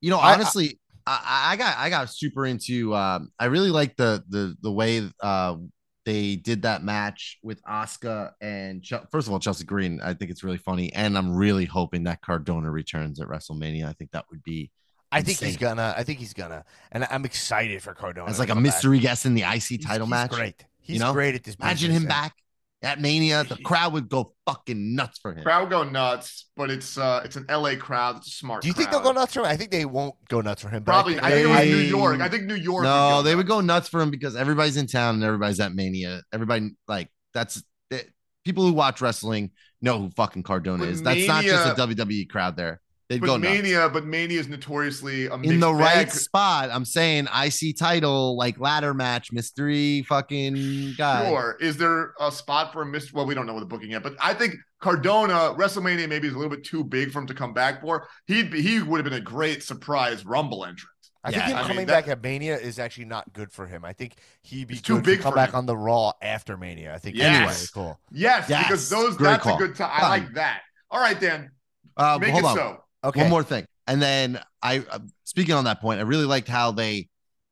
you 0.00 0.10
know, 0.10 0.18
I- 0.18 0.30
I- 0.30 0.34
honestly, 0.34 0.78
I, 1.06 1.52
I 1.52 1.56
got 1.56 1.78
I 1.78 1.88
got 1.90 2.10
super 2.10 2.44
into. 2.46 2.94
Um, 2.94 3.30
I 3.38 3.46
really 3.46 3.70
like 3.70 3.96
the 3.96 4.22
the 4.28 4.54
the 4.60 4.70
way 4.70 5.08
uh 5.22 5.56
they 6.04 6.36
did 6.36 6.62
that 6.62 6.82
match 6.82 7.38
with 7.42 7.60
Oscar 7.66 8.32
and 8.40 8.82
Chel- 8.82 9.06
first 9.10 9.26
of 9.26 9.32
all 9.32 9.38
Chelsea 9.40 9.64
Green. 9.64 10.00
I 10.02 10.14
think 10.14 10.30
it's 10.30 10.44
really 10.44 10.58
funny, 10.58 10.92
and 10.92 11.16
I'm 11.16 11.34
really 11.34 11.64
hoping 11.64 12.04
that 12.04 12.20
Cardona 12.22 12.70
returns 12.70 13.20
at 13.20 13.28
WrestleMania. 13.28 13.86
I 13.86 13.92
think 13.94 14.10
that 14.12 14.26
would 14.30 14.42
be 14.42 14.70
I 15.10 15.22
think 15.22 15.38
he's 15.40 15.56
gonna. 15.56 15.94
I 15.96 16.02
think 16.04 16.18
he's 16.18 16.34
gonna, 16.34 16.64
and 16.92 17.06
I'm 17.10 17.24
excited 17.24 17.82
for 17.82 17.94
Cardona. 17.94 18.28
as 18.28 18.36
to 18.36 18.42
like 18.42 18.48
a 18.50 18.52
come 18.52 18.58
back. 18.62 18.74
mystery 18.74 18.98
guest 18.98 19.24
in 19.24 19.32
the 19.34 19.42
IC 19.42 19.62
He's- 19.62 19.84
title 19.84 20.06
he's 20.06 20.10
match. 20.10 20.30
Great. 20.30 20.64
He's 20.80 21.00
know? 21.00 21.12
great 21.14 21.34
at 21.34 21.42
this. 21.44 21.58
Match, 21.58 21.66
imagine 21.82 21.88
business, 21.92 21.96
him 21.96 22.02
and- 22.02 22.08
back 22.08 22.34
at 22.82 23.00
Mania. 23.00 23.44
The 23.44 23.56
crowd 23.56 23.92
would 23.92 24.08
go 24.08 24.34
fucking 24.46 24.94
nuts 24.94 25.18
for 25.18 25.34
him. 25.34 25.42
Crowd 25.42 25.70
go 25.70 25.84
nuts, 25.84 26.48
but 26.56 26.70
it's 26.70 26.96
uh 26.96 27.22
it's 27.24 27.36
an 27.36 27.46
LA 27.50 27.76
crowd. 27.76 28.16
It's 28.16 28.28
a 28.28 28.30
smart. 28.30 28.62
Do 28.62 28.68
you 28.68 28.74
think 28.74 28.90
crowd. 28.90 29.04
they'll 29.04 29.12
go 29.12 29.18
nuts 29.18 29.34
for 29.34 29.40
him? 29.40 29.46
I 29.46 29.56
think 29.56 29.70
they 29.70 29.84
won't 29.84 30.14
go 30.28 30.40
nuts 30.40 30.62
for 30.62 30.68
him. 30.68 30.84
Probably. 30.84 31.18
I 31.18 31.30
think 31.30 31.46
it 31.46 31.50
was 31.50 31.66
New 31.66 31.76
York. 31.76 32.20
I 32.20 32.28
think 32.28 32.44
New 32.44 32.54
York. 32.54 32.84
No, 32.84 33.22
they 33.22 33.34
would 33.34 33.46
go 33.46 33.60
nuts 33.60 33.88
for 33.88 34.00
him 34.00 34.10
because 34.10 34.36
everybody's 34.36 34.76
in 34.76 34.86
town 34.86 35.16
and 35.16 35.24
everybody's 35.24 35.60
at 35.60 35.74
Mania. 35.74 36.22
Everybody 36.32 36.70
like 36.86 37.08
that's 37.34 37.62
it, 37.90 38.10
people 38.44 38.64
who 38.66 38.72
watch 38.72 39.00
wrestling 39.00 39.50
know 39.80 39.98
who 39.98 40.10
fucking 40.10 40.42
Cardona 40.42 40.84
But 40.84 40.88
is. 40.88 41.02
That's 41.02 41.26
not 41.26 41.44
just 41.44 41.78
a 41.78 41.80
WWE 41.80 42.28
crowd 42.28 42.56
there. 42.56 42.80
They'd 43.08 43.20
But 43.22 43.26
go 43.26 43.36
nuts. 43.38 43.50
Mania, 43.54 43.88
but 43.88 44.04
Mania 44.04 44.38
is 44.38 44.48
notoriously 44.48 45.26
a 45.28 45.34
in 45.34 45.40
mixed 45.40 45.60
the 45.60 45.72
right 45.72 46.06
bag. 46.06 46.10
spot. 46.10 46.68
I'm 46.70 46.84
saying 46.84 47.26
IC 47.34 47.78
title 47.78 48.36
like 48.36 48.60
ladder 48.60 48.92
match 48.92 49.32
mystery 49.32 50.02
fucking 50.02 50.92
guy. 50.98 51.26
Sure. 51.30 51.56
Is 51.58 51.78
there 51.78 52.12
a 52.20 52.30
spot 52.30 52.72
for 52.72 52.82
a 52.82 52.86
missed? 52.86 53.14
Well, 53.14 53.24
we 53.24 53.34
don't 53.34 53.46
know 53.46 53.54
what 53.54 53.60
the 53.60 53.66
booking 53.66 53.90
yet, 53.92 54.02
but 54.02 54.14
I 54.20 54.34
think 54.34 54.56
Cardona 54.80 55.54
WrestleMania 55.56 56.06
maybe 56.08 56.28
is 56.28 56.34
a 56.34 56.36
little 56.36 56.54
bit 56.54 56.64
too 56.64 56.84
big 56.84 57.10
for 57.10 57.20
him 57.20 57.26
to 57.28 57.34
come 57.34 57.54
back 57.54 57.80
for. 57.80 58.06
He'd 58.26 58.50
be 58.50 58.60
he 58.60 58.82
would 58.82 58.98
have 58.98 59.04
been 59.10 59.18
a 59.18 59.24
great 59.24 59.62
surprise 59.62 60.26
Rumble 60.26 60.64
entrance. 60.66 60.92
I 61.24 61.30
think 61.32 61.44
him 61.44 61.56
I 61.56 61.58
mean, 61.60 61.66
coming 61.68 61.86
that- 61.86 62.04
back 62.04 62.08
at 62.08 62.22
Mania 62.22 62.58
is 62.58 62.78
actually 62.78 63.06
not 63.06 63.32
good 63.32 63.50
for 63.50 63.66
him. 63.66 63.84
I 63.86 63.92
think 63.94 64.16
he'd 64.42 64.68
be 64.68 64.76
too 64.76 64.96
good 64.96 65.04
big 65.04 65.16
to 65.18 65.22
come 65.24 65.34
back 65.34 65.50
him. 65.50 65.56
on 65.56 65.66
the 65.66 65.76
Raw 65.76 66.12
after 66.22 66.56
Mania. 66.58 66.94
I 66.94 66.98
think 66.98 67.16
Yes. 67.16 67.46
that's 67.46 67.76
really 67.76 67.86
cool. 67.86 68.00
Yes, 68.12 68.48
Yes. 68.50 68.64
because 68.64 68.88
those 68.90 69.16
Great 69.16 69.30
that's 69.30 69.42
call. 69.44 69.56
a 69.56 69.58
good 69.58 69.76
time. 69.76 69.90
I 69.92 70.08
like 70.08 70.34
that. 70.34 70.60
All 70.90 71.00
right, 71.00 71.18
Dan, 71.18 71.50
Uh, 71.96 72.18
make 72.20 72.30
hold 72.30 72.44
it 72.44 72.46
on. 72.48 72.56
so. 72.56 72.84
Okay. 73.04 73.20
One 73.22 73.30
more 73.30 73.42
thing, 73.42 73.66
and 73.86 74.02
then 74.02 74.40
I 74.62 74.84
uh, 74.90 74.98
speaking 75.24 75.54
on 75.54 75.64
that 75.64 75.80
point, 75.80 76.00
I 76.00 76.02
really 76.02 76.24
liked 76.24 76.48
how 76.48 76.72
they 76.72 77.08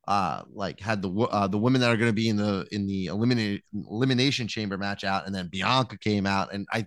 uh 0.09 0.43
like 0.53 0.81
had 0.81 1.03
the 1.03 1.11
uh, 1.11 1.47
the 1.49 1.59
women 1.59 1.81
that 1.81 1.91
are 1.91 1.97
going 1.97 2.11
to 2.11 2.15
be 2.15 2.29
in 2.29 2.37
the 2.37 2.67
in 2.71 2.87
the 2.87 3.07
eliminate 3.07 3.63
elimination 3.73 4.49
chamber 4.49 4.77
match 4.77 5.05
out, 5.05 5.27
and 5.27 5.35
then 5.35 5.49
Bianca 5.49 5.99
came 5.99 6.27
out, 6.27 6.53
and 6.53 6.67
I 6.73 6.87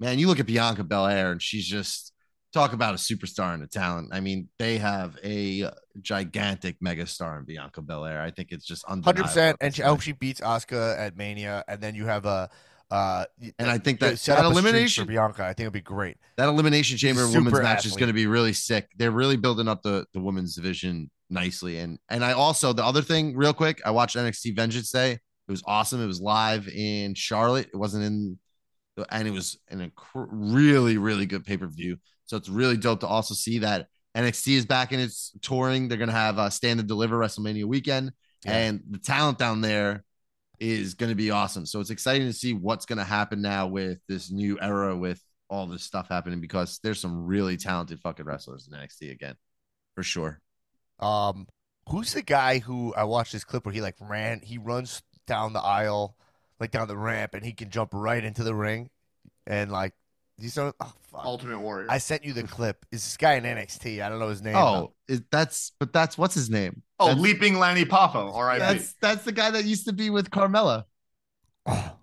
man, 0.00 0.18
you 0.18 0.26
look 0.26 0.40
at 0.40 0.46
Bianca 0.46 0.84
Belair, 0.84 1.32
and 1.32 1.42
she's 1.42 1.66
just 1.66 2.12
talk 2.52 2.72
about 2.72 2.94
a 2.94 2.98
superstar 2.98 3.54
and 3.54 3.62
a 3.62 3.66
talent. 3.66 4.10
I 4.12 4.20
mean, 4.20 4.48
they 4.58 4.78
have 4.78 5.18
a 5.22 5.70
gigantic 6.00 6.80
megastar 6.80 7.38
in 7.38 7.44
Bianca 7.44 7.82
Belair. 7.82 8.20
I 8.22 8.30
think 8.30 8.52
it's 8.52 8.64
just 8.64 8.86
100%. 8.86 9.56
and 9.60 9.74
she, 9.74 9.82
I 9.82 9.88
hope 9.88 10.00
she 10.00 10.12
beats 10.12 10.40
Asuka 10.40 10.98
at 10.98 11.16
Mania, 11.16 11.64
and 11.68 11.80
then 11.80 11.94
you 11.94 12.06
have 12.06 12.26
a. 12.26 12.48
Uh, 12.90 13.24
And 13.58 13.68
I 13.70 13.76
think 13.78 14.02
uh, 14.02 14.10
that 14.10 14.18
set 14.18 14.36
that 14.36 14.44
a 14.44 14.48
elimination- 14.48 15.04
for 15.04 15.08
Bianca. 15.08 15.42
I 15.44 15.48
think 15.48 15.60
it'd 15.60 15.72
be 15.74 15.80
great. 15.80 16.16
that 16.36 16.48
elimination 16.48 16.96
chamber 16.96 17.26
Super 17.26 17.40
women's 17.44 17.60
match 17.62 17.84
is 17.86 17.92
going 17.96 18.06
to 18.08 18.14
be 18.14 18.26
really 18.26 18.52
sick. 18.54 18.88
They're 18.96 19.10
really 19.10 19.36
building 19.36 19.68
up 19.68 19.82
the 19.82 20.06
the 20.14 20.20
women's 20.20 20.54
division 20.54 21.10
nicely, 21.30 21.78
and 21.80 21.98
and 22.08 22.24
I 22.24 22.32
also 22.32 22.72
the 22.72 22.84
other 22.84 23.02
thing, 23.02 23.36
real 23.36 23.52
quick, 23.52 23.82
I 23.84 23.90
watched 23.90 24.16
NXT 24.16 24.56
Vengeance 24.56 24.90
Day. 24.90 25.12
It 25.12 25.50
was 25.50 25.62
awesome. 25.66 26.02
It 26.02 26.06
was 26.06 26.20
live 26.20 26.66
in 26.68 27.14
Charlotte. 27.14 27.68
It 27.72 27.76
wasn't 27.76 28.04
in, 28.04 28.38
and 29.10 29.28
it 29.28 29.32
was 29.32 29.58
an 29.68 29.80
inc- 29.90 30.26
really 30.32 30.96
really 30.98 31.26
good 31.26 31.44
pay 31.44 31.56
per 31.58 31.66
view. 31.66 31.98
So 32.24 32.36
it's 32.38 32.48
really 32.48 32.76
dope 32.78 33.00
to 33.00 33.06
also 33.06 33.34
see 33.34 33.58
that 33.60 33.88
NXT 34.16 34.54
is 34.56 34.66
back 34.66 34.92
in 34.92 35.00
its 35.00 35.32
touring. 35.42 35.88
They're 35.88 35.98
going 35.98 36.08
to 36.10 36.14
have 36.14 36.38
uh, 36.38 36.48
Stand 36.50 36.80
and 36.80 36.88
Deliver 36.88 37.18
WrestleMania 37.18 37.64
weekend, 37.66 38.12
Yeah. 38.44 38.56
and 38.56 38.82
the 38.90 38.98
talent 38.98 39.36
down 39.38 39.60
there 39.60 40.04
is 40.60 40.94
going 40.94 41.10
to 41.10 41.16
be 41.16 41.30
awesome. 41.30 41.66
So 41.66 41.80
it's 41.80 41.90
exciting 41.90 42.26
to 42.26 42.32
see 42.32 42.52
what's 42.52 42.86
going 42.86 42.98
to 42.98 43.04
happen 43.04 43.42
now 43.42 43.66
with 43.66 43.98
this 44.08 44.30
new 44.30 44.58
era 44.60 44.96
with 44.96 45.22
all 45.50 45.66
this 45.66 45.82
stuff 45.82 46.08
happening 46.08 46.40
because 46.40 46.78
there's 46.82 47.00
some 47.00 47.26
really 47.26 47.56
talented 47.56 48.00
fucking 48.00 48.24
wrestlers 48.24 48.68
in 48.70 48.78
NXT 48.78 49.10
again, 49.10 49.34
for 49.94 50.02
sure. 50.02 50.40
Um, 50.98 51.46
who's 51.88 52.12
the 52.12 52.22
guy 52.22 52.58
who 52.58 52.94
I 52.94 53.04
watched 53.04 53.32
this 53.32 53.44
clip 53.44 53.64
where 53.64 53.72
he 53.72 53.80
like 53.80 53.96
ran? 54.00 54.40
He 54.42 54.58
runs 54.58 55.02
down 55.26 55.52
the 55.52 55.60
aisle, 55.60 56.16
like 56.60 56.70
down 56.70 56.88
the 56.88 56.96
ramp, 56.96 57.34
and 57.34 57.44
he 57.44 57.52
can 57.52 57.70
jump 57.70 57.90
right 57.92 58.22
into 58.22 58.42
the 58.42 58.54
ring, 58.54 58.90
and 59.46 59.70
like 59.70 59.94
these 60.38 60.58
are. 60.58 60.74
Oh, 60.80 60.92
fuck. 61.10 61.24
Ultimate 61.24 61.60
Warrior. 61.60 61.86
I 61.90 61.98
sent 61.98 62.24
you 62.24 62.32
the 62.32 62.44
clip. 62.44 62.84
Is 62.92 63.02
this 63.04 63.16
guy 63.16 63.34
in 63.34 63.44
NXT? 63.44 64.02
I 64.02 64.08
don't 64.08 64.18
know 64.18 64.28
his 64.28 64.42
name. 64.42 64.56
Oh, 64.56 64.94
is, 65.08 65.22
that's 65.30 65.72
but 65.80 65.92
that's 65.92 66.18
what's 66.18 66.34
his 66.34 66.50
name? 66.50 66.82
Oh, 67.00 67.08
that's, 67.08 67.20
Leaping 67.20 67.58
Lanny 67.58 67.84
Poffo. 67.84 68.32
All 68.32 68.42
right. 68.42 68.58
that's 68.58 68.94
that's 69.00 69.24
the 69.24 69.32
guy 69.32 69.50
that 69.50 69.64
used 69.64 69.86
to 69.86 69.92
be 69.92 70.10
with 70.10 70.30
Carmella. 70.30 70.84
Oh. 71.70 71.94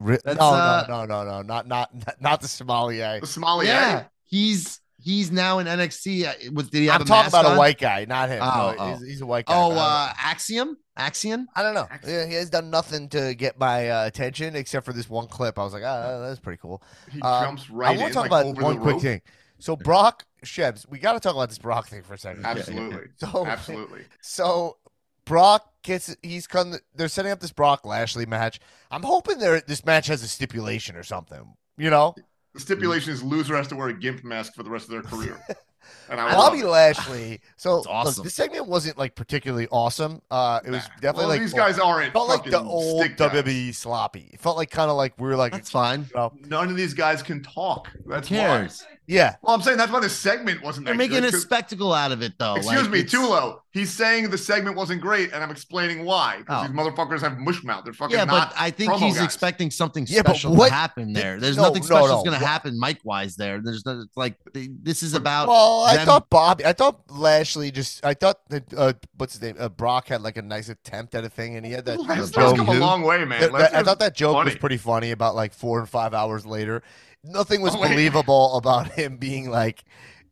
No, 0.00 0.12
uh, 0.40 0.84
no, 0.88 1.04
no, 1.06 1.24
no, 1.24 1.30
no, 1.30 1.42
not 1.42 1.66
not 1.66 1.94
not, 1.94 2.20
not 2.20 2.40
the 2.42 2.48
Somali 2.48 2.98
guy. 2.98 3.20
The 3.20 3.26
Somali. 3.26 3.66
yeah, 3.66 4.04
he's 4.24 4.80
he's 5.00 5.30
now 5.32 5.60
in 5.60 5.66
NXT. 5.66 6.26
Uh, 6.26 6.52
Was 6.52 6.68
did 6.68 6.80
he 6.80 6.86
have 6.86 6.96
I'm 7.00 7.02
a 7.02 7.08
talking 7.08 7.32
mask 7.32 7.40
about 7.40 7.54
a 7.54 7.58
white 7.58 7.78
guy, 7.78 8.04
not 8.06 8.28
him. 8.28 8.40
Oh, 8.42 8.74
no, 8.76 8.76
oh. 8.78 8.94
He's, 8.96 9.06
he's 9.06 9.20
a 9.22 9.26
white 9.26 9.46
guy. 9.46 9.54
Oh, 9.56 9.70
but 9.70 9.76
I 9.76 9.76
don't 9.76 9.76
know. 9.76 9.82
uh, 9.82 10.12
Axiom, 10.18 10.76
Axiom. 10.96 11.46
I 11.54 11.62
don't 11.62 11.74
know. 11.74 11.88
Yeah, 12.06 12.26
he 12.26 12.34
has 12.34 12.50
done 12.50 12.68
nothing 12.70 13.08
to 13.10 13.34
get 13.34 13.58
my 13.58 13.88
uh, 13.88 14.06
attention 14.06 14.56
except 14.56 14.84
for 14.84 14.92
this 14.92 15.08
one 15.08 15.26
clip. 15.28 15.58
I 15.58 15.64
was 15.64 15.72
like, 15.72 15.84
ah, 15.86 16.18
that's 16.20 16.40
pretty 16.40 16.58
cool. 16.60 16.82
He 17.10 17.22
Uh, 17.22 17.44
jumps 17.44 17.70
right 17.70 17.90
I 17.90 17.94
in. 17.94 18.00
want 18.00 18.10
to 18.12 18.14
talk 18.14 18.30
like, 18.30 18.44
about 18.46 18.62
one 18.62 18.76
quick 18.78 18.94
rope. 18.94 19.02
thing. 19.02 19.22
So 19.58 19.74
Brock 19.76 20.24
Shebs, 20.44 20.88
we 20.88 20.98
got 20.98 21.12
to 21.14 21.20
talk 21.20 21.34
about 21.34 21.48
this 21.48 21.58
Brock 21.58 21.88
thing 21.88 22.02
for 22.02 22.14
a 22.14 22.18
second. 22.18 22.44
Absolutely. 22.44 23.08
So 23.18 23.46
Absolutely. 23.46 24.02
So 24.20 24.76
Brock 25.24 25.66
gets 25.82 26.14
he's 26.22 26.46
come. 26.46 26.74
They're 26.94 27.08
setting 27.08 27.32
up 27.32 27.40
this 27.40 27.52
Brock 27.52 27.84
Lashley 27.86 28.26
match. 28.26 28.60
I'm 28.90 29.02
hoping 29.02 29.38
there 29.38 29.60
this 29.60 29.84
match 29.84 30.06
has 30.08 30.22
a 30.22 30.28
stipulation 30.28 30.96
or 30.96 31.02
something. 31.02 31.54
You 31.76 31.90
know, 31.90 32.14
The 32.52 32.60
stipulation 32.60 33.12
is 33.12 33.22
loser 33.22 33.56
has 33.56 33.68
to 33.68 33.76
wear 33.76 33.88
a 33.88 33.94
gimp 33.94 34.22
mask 34.24 34.54
for 34.54 34.62
the 34.62 34.70
rest 34.70 34.84
of 34.84 34.90
their 34.90 35.02
career. 35.02 35.40
And 36.10 36.20
I 36.20 36.32
Bobby 36.34 36.62
love. 36.62 36.72
Lashley. 36.72 37.40
So 37.56 37.82
awesome. 37.88 38.14
look, 38.16 38.24
this 38.24 38.34
segment 38.34 38.66
wasn't 38.66 38.98
like 38.98 39.14
particularly 39.14 39.66
awesome. 39.70 40.20
Uh, 40.30 40.60
it 40.64 40.70
was 40.70 40.82
Nah. 40.82 40.88
definitely 41.00 41.20
Well, 41.20 41.28
like 41.28 41.40
these 41.40 41.52
guys 41.54 41.78
aren't 41.78 42.12
felt 42.12 42.28
like 42.28 42.44
the 42.44 42.50
fucking 42.52 42.66
old 42.68 43.00
stick 43.04 43.16
guys. 43.16 43.30
WWE 43.32 43.74
sloppy. 43.74 44.30
It 44.32 44.40
felt 44.40 44.56
like 44.56 44.70
kind 44.70 44.90
of 44.90 44.96
like 44.96 45.18
we 45.18 45.26
were 45.28 45.36
like, 45.36 45.52
That's 45.52 45.70
fine. 45.70 46.00
you 46.10 46.16
know, 46.16 46.32
None 46.46 46.68
of 46.70 46.76
these 46.76 46.94
guys 46.94 47.22
can 47.22 47.42
talk. 47.42 47.88
That's 48.06 48.28
Who 48.28 48.36
why. 48.36 48.42
cares? 48.42 48.84
yeah. 49.06 49.36
Well, 49.42 49.54
I'm 49.54 49.62
saying 49.62 49.78
that's 49.78 49.90
why 49.92 50.00
the 50.00 50.08
segment 50.10 50.62
wasn't. 50.62 50.86
They're 50.86 50.94
that 50.94 50.98
making 50.98 51.20
good, 51.20 51.28
a 51.28 51.30
'cause- 51.32 51.42
spectacle 51.42 51.92
out 51.92 52.12
of 52.12 52.22
it, 52.22 52.34
though. 52.38 52.56
Excuse 52.56 52.82
Like, 52.82 52.90
me, 52.90 53.00
it's- 53.00 53.14
Tulo. 53.14 53.60
He's 53.74 53.92
saying 53.92 54.30
the 54.30 54.38
segment 54.38 54.76
wasn't 54.76 55.00
great, 55.02 55.32
and 55.32 55.42
I'm 55.42 55.50
explaining 55.50 56.04
why. 56.04 56.38
Because 56.38 56.64
Oh. 56.64 56.68
these 56.68 56.76
motherfuckers 56.76 57.20
have 57.22 57.36
mush 57.38 57.64
mouth. 57.64 57.82
They're 57.82 57.92
fucking 57.92 58.16
Yeah, 58.16 58.22
not. 58.22 58.50
but 58.50 58.56
I 58.56 58.70
think 58.70 58.92
promo 58.92 58.98
he's 59.00 59.16
guys. 59.16 59.24
expecting 59.24 59.68
something 59.72 60.06
Yeah, 60.08 60.20
special 60.20 60.54
what- 60.54 60.68
to 60.68 60.74
happen 60.74 61.12
there. 61.12 61.40
There's 61.40 61.56
no, 61.56 61.64
nothing 61.64 61.80
no, 61.82 61.86
special 61.86 62.06
no. 62.06 62.14
going 62.22 62.24
to 62.26 62.30
What- 62.34 62.42
happen 62.42 62.78
mic 62.78 62.98
wise 63.02 63.34
there. 63.34 63.60
There's 63.60 63.84
no, 63.84 64.04
like 64.14 64.36
they, 64.52 64.68
this 64.80 65.02
is 65.02 65.14
about. 65.14 65.48
Well, 65.48 65.80
I 65.82 65.96
them- 65.96 66.06
thought 66.06 66.30
Bobby, 66.30 66.64
I 66.64 66.72
thought 66.72 67.00
Lashley 67.10 67.72
just, 67.72 68.04
I 68.06 68.14
thought 68.14 68.48
that 68.50 68.72
uh, 68.74 68.92
what's 69.16 69.32
his 69.32 69.42
name, 69.42 69.56
uh, 69.58 69.68
Brock 69.70 70.06
had 70.06 70.22
like 70.22 70.36
a 70.36 70.42
nice 70.42 70.68
attempt 70.68 71.16
at 71.16 71.24
a 71.24 71.28
thing, 71.28 71.56
and 71.56 71.66
he 71.66 71.72
had 71.72 71.84
that. 71.86 71.98
Lester's 71.98 72.30
joke. 72.30 72.56
come 72.58 72.68
a 72.68 72.74
long 72.74 73.02
way, 73.02 73.24
man. 73.24 73.40
That- 73.40 73.52
that- 73.52 73.74
I 73.74 73.82
thought 73.82 73.98
that 73.98 74.14
joke 74.14 74.44
was 74.44 74.54
pretty 74.54 74.76
funny 74.76 75.10
about 75.10 75.34
like 75.34 75.52
four 75.52 75.80
and 75.80 75.88
five 75.88 76.14
hours 76.14 76.46
later. 76.46 76.84
Nothing 77.24 77.60
was 77.60 77.74
Oh, 77.74 77.82
believable 77.82 78.56
about 78.56 78.92
him 78.92 79.16
being 79.16 79.50
like, 79.50 79.82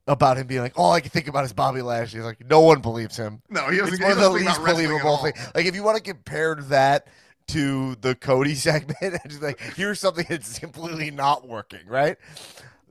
about 0.07 0.37
him 0.37 0.47
being 0.47 0.63
like, 0.63 0.79
all 0.79 0.93
I 0.93 1.01
can 1.01 1.11
think 1.11 1.29
about 1.29 1.45
is 1.45 1.53
Bobby 1.53 1.83
Lashley. 1.83 2.19
He's 2.19 2.27
like, 2.27 2.45
no 2.49 2.61
one 2.61 2.81
believes 2.81 3.17
him. 3.17 3.43
No, 3.49 3.69
he 3.69 3.79
doesn't. 3.79 3.95
It's 3.95 4.03
one 4.03 4.13
of 4.13 4.17
the 4.19 4.23
doesn't 4.23 4.39
think 4.39 4.47
least 4.47 4.59
about 4.59 4.67
wrestling 4.67 4.87
at 4.97 5.03
believable 5.03 5.11
all. 5.11 5.23
things. 5.23 5.39
Like 5.55 5.67
if 5.67 5.75
you 5.75 5.83
want 5.83 5.97
to 5.97 6.03
compare 6.03 6.55
that 6.55 7.07
to 7.49 7.95
the 7.97 8.15
Cody 8.15 8.55
segment, 8.57 8.97
it's 9.01 9.25
just 9.25 9.43
like 9.43 9.61
here's 9.61 10.01
something 10.01 10.27
that's 10.29 10.59
completely 10.59 11.11
not 11.11 11.47
working, 11.47 11.87
right? 11.87 12.17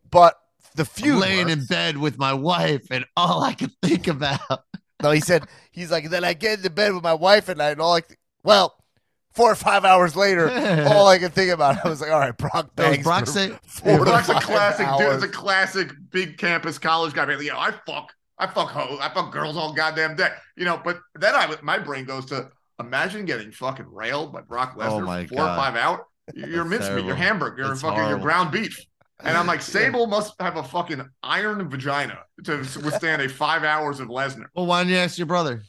But 0.09 0.35
the 0.75 0.83
I'm 0.83 0.85
feud 0.85 1.21
laying 1.21 1.49
in 1.49 1.65
bed 1.65 1.97
with 1.97 2.17
my 2.17 2.33
wife, 2.33 2.87
and 2.91 3.05
all 3.17 3.43
I 3.43 3.53
can 3.53 3.71
think 3.81 4.07
about. 4.07 4.65
No, 5.03 5.11
he 5.11 5.19
said 5.19 5.45
he's 5.71 5.91
like. 5.91 6.09
Then 6.09 6.23
I 6.23 6.33
get 6.33 6.59
into 6.59 6.69
bed 6.69 6.93
with 6.93 7.03
my 7.03 7.13
wife 7.13 7.49
at 7.49 7.57
night, 7.57 7.71
and 7.71 7.81
all 7.81 7.89
like, 7.89 8.19
well, 8.43 8.80
four 9.33 9.51
or 9.51 9.55
five 9.55 9.85
hours 9.85 10.15
later, 10.15 10.49
all 10.89 11.07
I 11.07 11.19
could 11.19 11.33
think 11.33 11.51
about, 11.51 11.85
I 11.85 11.89
was 11.89 12.01
like, 12.01 12.11
all 12.11 12.19
right, 12.19 12.37
Brock 12.37 12.75
That 12.75 12.89
was 12.89 12.97
bangs. 12.97 13.03
Brock 13.03 13.25
for 13.25 13.31
say- 13.31 13.57
four 13.65 13.97
to 13.99 14.03
Brock's 14.03 14.29
a 14.29 14.33
five 14.33 14.43
classic 14.43 14.87
dude. 14.97 15.13
It's 15.13 15.23
a 15.23 15.27
classic 15.27 15.91
big 16.09 16.37
campus 16.37 16.77
college 16.77 17.13
guy. 17.13 17.25
Man, 17.25 17.41
you 17.41 17.51
know, 17.51 17.59
I 17.59 17.71
fuck, 17.85 18.13
I 18.37 18.47
fuck 18.47 18.69
hoes, 18.69 18.99
I 19.01 19.09
fuck 19.13 19.31
girls 19.31 19.57
all 19.57 19.73
goddamn 19.73 20.15
day. 20.15 20.31
You 20.55 20.65
know, 20.65 20.81
but 20.83 20.99
then 21.15 21.35
I, 21.35 21.53
my 21.61 21.79
brain 21.79 22.05
goes 22.05 22.25
to 22.27 22.49
imagine 22.79 23.25
getting 23.25 23.51
fucking 23.51 23.91
railed 23.91 24.33
by 24.33 24.41
Brock 24.41 24.73
oh 24.77 24.79
Lesnar 24.79 24.91
Oh 24.91 25.01
my 25.01 25.25
for 25.25 25.35
four 25.35 25.43
or 25.43 25.55
five 25.55 25.75
hours. 25.75 26.01
You're 26.35 26.63
That's 26.63 26.81
mincemeat, 26.85 27.05
you're 27.05 27.15
hamburger, 27.15 27.57
you're 27.57 27.67
That's 27.69 27.81
fucking 27.81 28.07
your 28.07 28.19
ground 28.19 28.51
beef. 28.51 28.79
And 29.23 29.35
I'm 29.35 29.47
like, 29.47 29.61
Sable 29.61 30.07
must 30.07 30.33
have 30.39 30.55
a 30.55 30.63
fucking 30.63 31.03
iron 31.23 31.69
vagina 31.69 32.19
to 32.45 32.57
withstand 32.57 33.21
a 33.21 33.27
five 33.27 33.63
hours 33.63 33.99
of 33.99 34.07
Lesnar. 34.07 34.45
Well, 34.55 34.65
why 34.65 34.81
don't 34.83 34.91
you 34.91 34.97
ask 34.97 35.17
your 35.17 35.27
brother? 35.27 35.63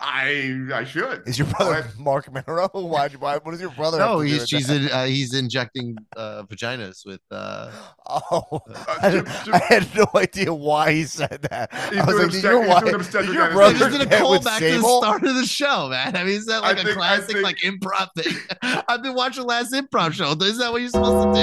I 0.00 0.68
I 0.74 0.84
should. 0.84 1.22
Is 1.26 1.38
your 1.38 1.48
brother 1.48 1.86
Marc 1.98 2.32
Mero? 2.32 2.68
Why? 2.72 3.08
Why? 3.08 3.38
What 3.38 3.50
does 3.52 3.60
your 3.60 3.70
brother? 3.70 3.98
No, 3.98 4.20
he's 4.20 4.48
she's 4.48 4.68
in, 4.70 4.88
uh, 4.90 5.04
he's 5.06 5.32
injecting 5.34 5.96
uh, 6.16 6.42
vaginas 6.44 7.04
with. 7.06 7.20
Uh, 7.30 7.70
Oh, 8.08 8.60
Uh, 8.72 8.84
I, 9.02 9.10
Jim- 9.10 9.26
Jim- 9.44 9.54
I 9.54 9.58
had 9.68 9.94
no 9.96 10.06
idea 10.14 10.54
why 10.54 10.92
he 10.92 11.04
said 11.04 11.42
that. 11.50 11.74
He's 11.90 11.98
I 11.98 12.04
was 12.04 12.14
doing 12.14 12.18
like, 12.18 12.30
did 12.30 12.34
obstet- 12.34 12.44
your, 12.52 12.62
he's 12.62 12.68
wife, 12.68 12.82
doing 12.84 12.94
obstetric 12.94 13.34
your 13.34 13.50
brother 13.50 13.74
I 13.74 13.78
just 13.78 13.90
did 13.92 14.00
a 14.02 14.06
get 14.06 14.22
with 14.30 14.42
callback 14.44 14.58
to 14.58 14.78
the 14.80 14.98
start 14.98 15.22
of 15.24 15.34
the 15.34 15.44
show, 15.46 15.88
man. 15.88 16.14
I 16.16 16.24
mean, 16.24 16.34
is 16.34 16.46
that 16.46 16.62
like 16.62 16.78
a 16.78 16.84
think- 16.84 16.96
classic 16.96 17.26
think- 17.36 17.42
like 17.44 17.56
improv 17.58 18.08
thing? 18.16 18.32
I've 18.88 19.02
been 19.02 19.14
watching 19.14 19.44
last 19.44 19.72
improv 19.72 20.12
show. 20.12 20.32
Is 20.32 20.58
that 20.58 20.70
what 20.70 20.80
you're 20.82 20.90
supposed 20.90 21.34
to 21.36 21.42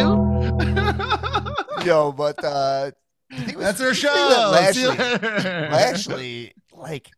do? 1.81 1.85
Yo, 1.85 2.11
but 2.13 2.41
uh, 2.43 2.91
I 3.31 3.35
think 3.35 3.49
it 3.49 3.57
was- 3.57 3.77
That's 3.77 3.81
our 4.05 4.09
I 4.09 4.51
that 4.51 4.75
show. 4.75 4.91
See 4.91 4.97
Lashley. 4.97 5.69
Lashley, 5.69 6.53
like, 6.73 7.09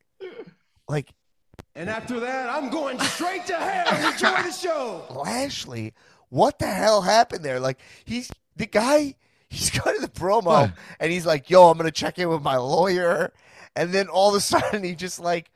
like 0.88 1.08
And 1.76 1.90
after 1.90 2.20
that, 2.22 2.50
I'm 2.50 2.70
going 2.70 3.00
straight 3.02 3.46
to 3.48 3.56
hell. 3.56 4.12
Enjoy 4.12 4.42
the 4.44 4.52
show. 4.52 5.06
Lashley, 5.10 5.94
what 6.30 6.58
the 6.60 6.68
hell 6.68 7.02
happened 7.02 7.44
there? 7.44 7.60
Like 7.60 7.80
he's 8.06 8.32
the 8.56 8.66
guy. 8.66 9.16
He's 9.50 9.70
cutting 9.72 10.02
the 10.02 10.08
promo 10.08 10.46
What? 10.46 10.72
and 11.00 11.12
he's 11.12 11.26
like, 11.26 11.50
"Yo, 11.50 11.70
I'm 11.70 11.78
gonna 11.78 11.92
check 11.92 12.18
in 12.18 12.30
with 12.30 12.42
my 12.42 12.58
lawyer," 12.58 13.34
and 13.76 13.92
then 13.92 14.08
all 14.08 14.30
of 14.30 14.36
a 14.36 14.40
sudden 14.42 14.84
he 14.84 14.96
just 14.96 15.20
like 15.20 15.52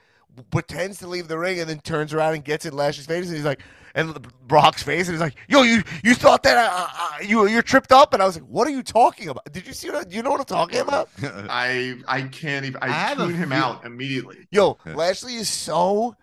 pretends 0.51 0.99
to 0.99 1.07
leave 1.07 1.27
the 1.27 1.37
ring 1.37 1.59
and 1.59 1.69
then 1.69 1.79
turns 1.79 2.13
around 2.13 2.33
and 2.35 2.43
gets 2.45 2.65
in 2.65 2.73
Lashley's 2.73 3.07
face 3.07 3.27
and 3.27 3.35
he's 3.35 3.45
like, 3.45 3.61
and 3.99 4.27
Brock's 4.47 4.81
face 4.83 5.07
and 5.07 5.13
he's 5.15 5.21
like, 5.21 5.35
"Yo, 5.47 5.61
you 5.63 5.83
you 6.03 6.15
thought 6.15 6.43
that 6.43 6.57
uh, 6.57 6.87
uh, 6.97 7.09
you 7.23 7.47
you're 7.47 7.61
tripped 7.61 7.91
up?" 7.91 8.13
And 8.13 8.23
I 8.23 8.25
was 8.25 8.35
like, 8.35 8.47
"What 8.49 8.67
are 8.67 8.71
you 8.71 8.83
talking 8.83 9.29
about? 9.29 9.51
Did 9.51 9.67
you 9.67 9.73
see 9.73 9.89
what? 9.89 10.09
Do 10.09 10.15
you 10.15 10.23
know 10.23 10.31
what 10.31 10.39
I'm 10.39 10.45
talking 10.45 10.79
about?" 10.79 11.09
I 11.23 11.95
I 12.07 12.23
can't 12.23 12.65
even. 12.65 12.81
I, 12.81 12.87
I 12.87 12.89
have 12.89 13.17
tune 13.17 13.33
him 13.33 13.49
feel- 13.49 13.57
out 13.59 13.85
immediately. 13.85 14.47
Yo, 14.51 14.77
Lashley 14.85 15.35
is 15.35 15.49
so 15.49 16.15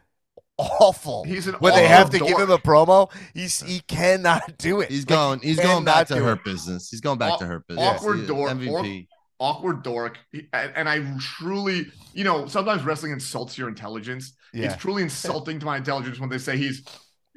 awful. 0.58 1.24
He's 1.24 1.46
an 1.46 1.54
when 1.56 1.74
they 1.74 1.86
have 1.86 2.10
to 2.10 2.18
give 2.18 2.38
him 2.38 2.50
a 2.50 2.58
promo, 2.58 3.12
he's 3.34 3.60
he 3.62 3.80
cannot 3.80 4.56
do 4.58 4.80
it. 4.80 4.90
He's 4.90 5.00
Like, 5.02 5.08
going. 5.08 5.40
He's 5.40 5.60
going 5.60 5.84
back 5.84 6.08
to 6.08 6.16
her 6.16 6.32
it. 6.32 6.44
business. 6.44 6.88
He's 6.90 7.00
going 7.00 7.18
back 7.18 7.32
Aw- 7.32 7.38
to 7.38 7.46
her 7.46 7.60
business. 7.68 7.86
awkward 7.86 8.20
He- 8.20 8.26
door- 8.26 8.48
MVP. 8.48 9.08
Awkward 9.38 9.82
dork, 9.82 10.16
and, 10.32 10.72
and 10.74 10.88
I 10.88 11.04
truly, 11.20 11.88
you 12.14 12.24
know, 12.24 12.46
sometimes 12.46 12.84
wrestling 12.84 13.12
insults 13.12 13.58
your 13.58 13.68
intelligence. 13.68 14.32
Yeah. 14.54 14.64
It's 14.72 14.76
truly 14.76 15.02
insulting 15.02 15.58
to 15.60 15.66
my 15.66 15.76
intelligence 15.76 16.18
when 16.18 16.30
they 16.30 16.38
say 16.38 16.56
he's, 16.56 16.82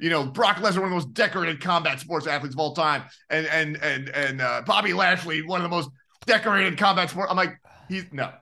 you 0.00 0.10
know, 0.10 0.24
Brock 0.24 0.56
Lesnar, 0.56 0.76
one 0.76 0.84
of 0.84 0.90
the 0.90 0.96
most 0.96 1.12
decorated 1.14 1.60
combat 1.60 2.00
sports 2.00 2.26
athletes 2.26 2.54
of 2.54 2.58
all 2.58 2.74
time, 2.74 3.02
and 3.28 3.46
and 3.46 3.76
and 3.82 4.08
and 4.10 4.40
uh, 4.40 4.62
Bobby 4.66 4.92
Lashley, 4.92 5.42
one 5.42 5.60
of 5.60 5.62
the 5.62 5.74
most 5.74 5.90
decorated 6.26 6.78
combat 6.78 7.10
sport. 7.10 7.28
I'm 7.30 7.36
like, 7.36 7.58
he's 7.88 8.04
no. 8.12 8.32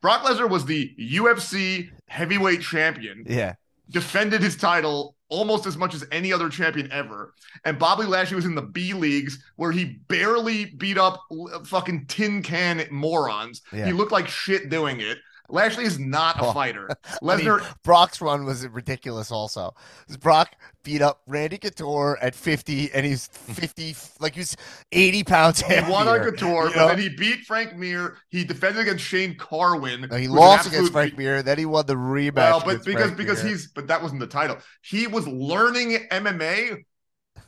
Brock 0.00 0.22
Lesnar 0.22 0.48
was 0.50 0.64
the 0.64 0.94
UFC 0.98 1.90
heavyweight 2.08 2.60
champion. 2.62 3.24
Yeah. 3.28 3.54
defended 3.90 4.40
his 4.42 4.56
title 4.56 5.14
almost 5.28 5.64
as 5.66 5.76
much 5.76 5.94
as 5.94 6.04
any 6.12 6.32
other 6.32 6.48
champion 6.48 6.90
ever. 6.92 7.32
And 7.64 7.78
Bobby 7.78 8.04
Lashley 8.04 8.36
was 8.36 8.44
in 8.44 8.54
the 8.54 8.62
B 8.62 8.92
leagues 8.92 9.42
where 9.56 9.72
he 9.72 10.00
barely 10.08 10.66
beat 10.66 10.98
up 10.98 11.20
fucking 11.64 12.06
tin 12.06 12.42
can 12.42 12.84
morons. 12.90 13.62
Yeah. 13.72 13.86
He 13.86 13.92
looked 13.92 14.12
like 14.12 14.28
shit 14.28 14.68
doing 14.68 15.00
it. 15.00 15.18
Lashley 15.52 15.84
is 15.84 15.98
not 15.98 16.40
a 16.40 16.46
Oh. 16.46 16.52
fighter. 16.52 16.88
I 17.22 17.36
mean, 17.36 17.46
Lesnar, 17.46 17.74
Brock's 17.84 18.20
run 18.20 18.44
was 18.44 18.66
ridiculous. 18.66 19.30
Also, 19.30 19.74
Brock 20.20 20.56
beat 20.82 21.02
up 21.02 21.20
Randy 21.28 21.58
Couture 21.58 22.18
at 22.20 22.34
50, 22.34 22.90
and 22.92 23.06
he's 23.06 23.28
50, 23.28 23.94
like 24.18 24.34
he's 24.34 24.56
80 24.90 25.22
pounds 25.24 25.60
he 25.62 25.72
heavier. 25.74 25.92
won 25.92 26.08
on 26.08 26.20
Couture, 26.20 26.64
you 26.68 26.74
but 26.74 26.76
know? 26.76 26.88
then 26.88 26.98
he 26.98 27.08
beat 27.10 27.40
Frank 27.46 27.76
Mir. 27.76 28.16
He 28.30 28.44
defended 28.44 28.82
against 28.82 29.04
Shane 29.04 29.36
Carwin. 29.36 30.08
No, 30.10 30.16
he 30.16 30.26
lost 30.26 30.66
against 30.66 30.90
Frank 30.90 31.16
Mir. 31.16 31.42
Then 31.42 31.58
he 31.58 31.66
won 31.66 31.86
the 31.86 31.94
rematch. 31.94 32.34
Well, 32.34 32.62
but 32.64 32.84
because 32.84 33.02
Frank 33.04 33.16
because 33.18 33.42
Mir. 33.44 33.50
he's 33.52 33.68
but 33.68 33.86
that 33.88 34.02
wasn't 34.02 34.20
the 34.20 34.26
title. 34.26 34.56
He 34.82 35.06
was 35.06 35.28
learning 35.28 35.98
MMA 36.10 36.84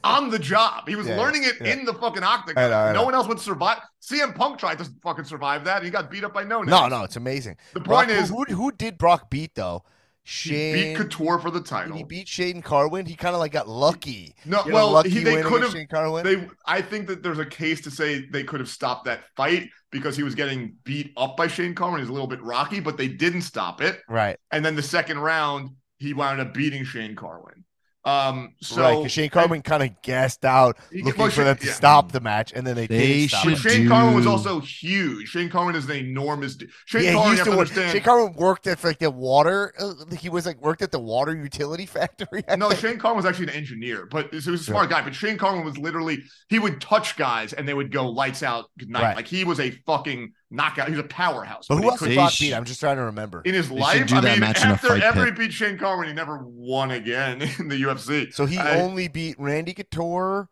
on 0.05 0.31
the 0.31 0.39
job. 0.39 0.89
He 0.89 0.95
was 0.97 1.07
Yeah, 1.07 1.17
learning 1.17 1.45
it 1.45 1.55
yeah. 1.61 1.73
in 1.73 1.85
the 1.85 1.95
fucking 1.95 2.23
octagon. 2.23 2.63
I 2.65 2.69
know, 2.69 2.77
I 2.79 2.93
know. 2.93 3.01
No 3.01 3.05
one 3.05 3.15
else 3.15 3.27
would 3.27 3.41
survive. 3.41 3.79
CM 4.03 4.35
Punk 4.35 4.59
tried 4.59 4.79
to 4.79 4.89
fucking 5.03 5.25
survive 5.25 5.65
that. 5.65 5.77
And 5.79 5.85
he 5.85 5.91
got 5.91 6.11
beat 6.11 6.25
up 6.25 6.35
by 6.35 6.45
no 6.45 6.63
no, 6.63 6.89
no, 6.89 7.03
it's 7.05 7.17
amazing. 7.17 7.57
The 7.73 7.81
Brock, 7.81 8.07
point 8.07 8.19
is, 8.19 8.29
who, 8.29 8.45
who 8.45 8.71
did 8.73 8.99
Brock 8.99 9.31
beat 9.31 9.55
though? 9.55 9.83
he 10.27 10.31
Shane 10.31 10.75
beat 10.75 10.97
Couture 10.97 11.39
for 11.39 11.51
the 11.51 11.61
title. 11.61 11.97
he 11.97 12.03
beat 12.03 12.29
Shane 12.29 12.63
Carwin? 12.63 13.05
He 13.05 13.15
kind 13.15 13.35
of 13.35 13.41
like 13.41 13.53
got 13.53 13.69
lucky. 13.69 14.35
No, 14.47 14.65
You 14.65 14.71
know, 14.71 14.75
well, 14.75 14.91
lucky 14.93 15.11
he, 15.11 15.23
they 15.23 15.43
could 15.43 15.63
have. 15.63 15.75
Carwin. 15.91 16.25
They, 16.25 16.49
I 16.67 16.81
think 16.81 17.09
that 17.09 17.23
there's 17.23 17.39
a 17.39 17.45
case 17.45 17.83
to 17.83 17.91
say 17.91 18.25
they 18.31 18.43
could 18.43 18.61
have 18.61 18.69
stopped 18.71 19.05
that 19.05 19.25
fight 19.37 19.69
because 19.91 20.17
he 20.17 20.23
was 20.23 20.35
getting 20.35 20.77
beat 20.85 21.13
up 21.19 21.37
by 21.37 21.47
Shane 21.47 21.75
Carwin. 21.75 22.01
He's 22.01 22.09
a 22.09 22.13
little 22.13 22.27
bit 22.27 22.43
rocky, 22.43 22.81
but 22.81 22.97
they 22.97 23.09
didn't 23.09 23.43
stop 23.43 23.83
it. 23.83 24.01
right, 24.09 24.39
And 24.51 24.65
then 24.65 24.77
the 24.77 24.83
second 24.83 25.19
round, 25.19 25.71
he 25.99 26.15
wound 26.15 26.41
up 26.41 26.55
beating 26.55 26.85
Shane 26.85 27.15
Carwin. 27.17 27.65
Um, 28.07 28.53
so 28.61 28.83
right. 29.03 29.11
Shane 29.11 29.31
Carwin 29.31 29.63
kind 29.63 29.83
of 29.83 30.03
gassed 30.03 30.45
out, 30.45 30.77
He- 30.93 31.03
looking 31.03 31.19
well, 31.19 31.29
for 31.31 31.37
Shane- 31.37 31.45
them 31.47 31.57
to 31.57 31.67
yeah. 31.67 31.73
stop 31.73 32.13
the 32.13 32.21
match, 32.21 32.53
and 32.55 32.67
then 32.67 32.77
they, 32.77 32.87
They 32.87 32.99
didn't 33.07 33.29
stop 33.31 33.47
it. 33.47 33.57
should 33.57 33.71
Shane 33.73 33.89
Carwin 33.89 34.15
was 34.15 34.27
also 34.27 34.61
huge. 34.61 35.29
Shane 35.29 35.49
Carwin 35.49 35.75
is 35.75 35.87
an 35.87 35.97
enormous. 35.97 36.57
dude. 36.57 36.71
Shane 36.85 37.05
yeah, 37.05 37.13
Carwin, 37.15 37.31
used 37.31 37.45
to 37.45 37.51
to 37.51 37.57
work. 37.57 37.69
understand. 37.69 37.93
Shane 37.93 38.03
Carwin 38.03 38.33
worked 38.35 38.67
at 38.67 38.85
like 38.85 38.99
the 38.99 39.11
water. 39.11 39.73
Uh, 39.79 39.95
he 40.17 40.29
was 40.29 40.45
like 40.45 40.61
worked 40.61 40.83
at 40.83 40.93
the 40.93 40.99
water 40.99 41.35
utility 41.35 41.87
factory. 41.87 42.43
I 42.49 42.57
no, 42.57 42.69
think. 42.69 42.81
Shane 42.81 42.99
Carwin 42.99 43.17
was 43.17 43.25
actually 43.27 43.49
an 43.49 43.55
engineer, 43.55 44.07
but 44.11 44.29
he 44.31 44.37
was 44.37 44.47
a 44.49 44.59
smart 44.59 44.91
guy. 44.91 45.01
But 45.03 45.15
Shane 45.15 45.39
Carwin 45.39 45.65
was 45.65 45.79
literally 45.79 46.23
he 46.51 46.59
would 46.59 46.81
touch 46.83 47.17
guys 47.17 47.55
and 47.55 47.67
they 47.67 47.75
would 47.75 47.91
go 47.91 48.09
lights 48.11 48.43
out, 48.43 48.67
good 48.79 48.91
night. 48.91 49.03
Right. 49.03 49.17
Like 49.17 49.27
he 49.29 49.45
was 49.45 49.61
a 49.61 49.71
fucking 49.87 50.33
knockout. 50.51 50.89
He 50.89 50.93
was 50.97 51.01
a 51.05 51.09
powerhouse. 51.09 51.67
But 51.69 51.77
he 51.77 51.83
who 51.83 51.91
else 51.91 51.99
could- 51.99 52.05
did 52.07 52.11
They 52.13 52.17
Brock 52.17 52.33
beat? 52.39 52.55
I'm 52.55 52.65
just 52.65 52.81
trying 52.81 52.97
to 52.97 53.05
remember. 53.05 53.43
in 53.45 53.55
his 53.55 53.67
should 53.67 53.77
life? 53.77 54.07
do 54.07 54.17
I 54.17 54.21
that 54.21 54.31
mean, 54.33 54.41
match 54.41 54.59
after 54.65 55.03
every 55.03 55.31
pit. 55.31 55.39
beat 55.39 55.53
Shane 55.53 55.79
Carwin, 55.79 56.09
he 56.09 56.15
never 56.15 56.39
won 56.45 56.91
again 56.91 57.43
in 57.59 57.69
the 57.69 57.77
UFC. 57.83 58.33
So 58.33 58.47
he 58.47 58.59
I- 58.59 58.81
only 58.81 59.09
beat 59.09 59.37
Randy 59.39 59.73
Couture, 59.75 60.49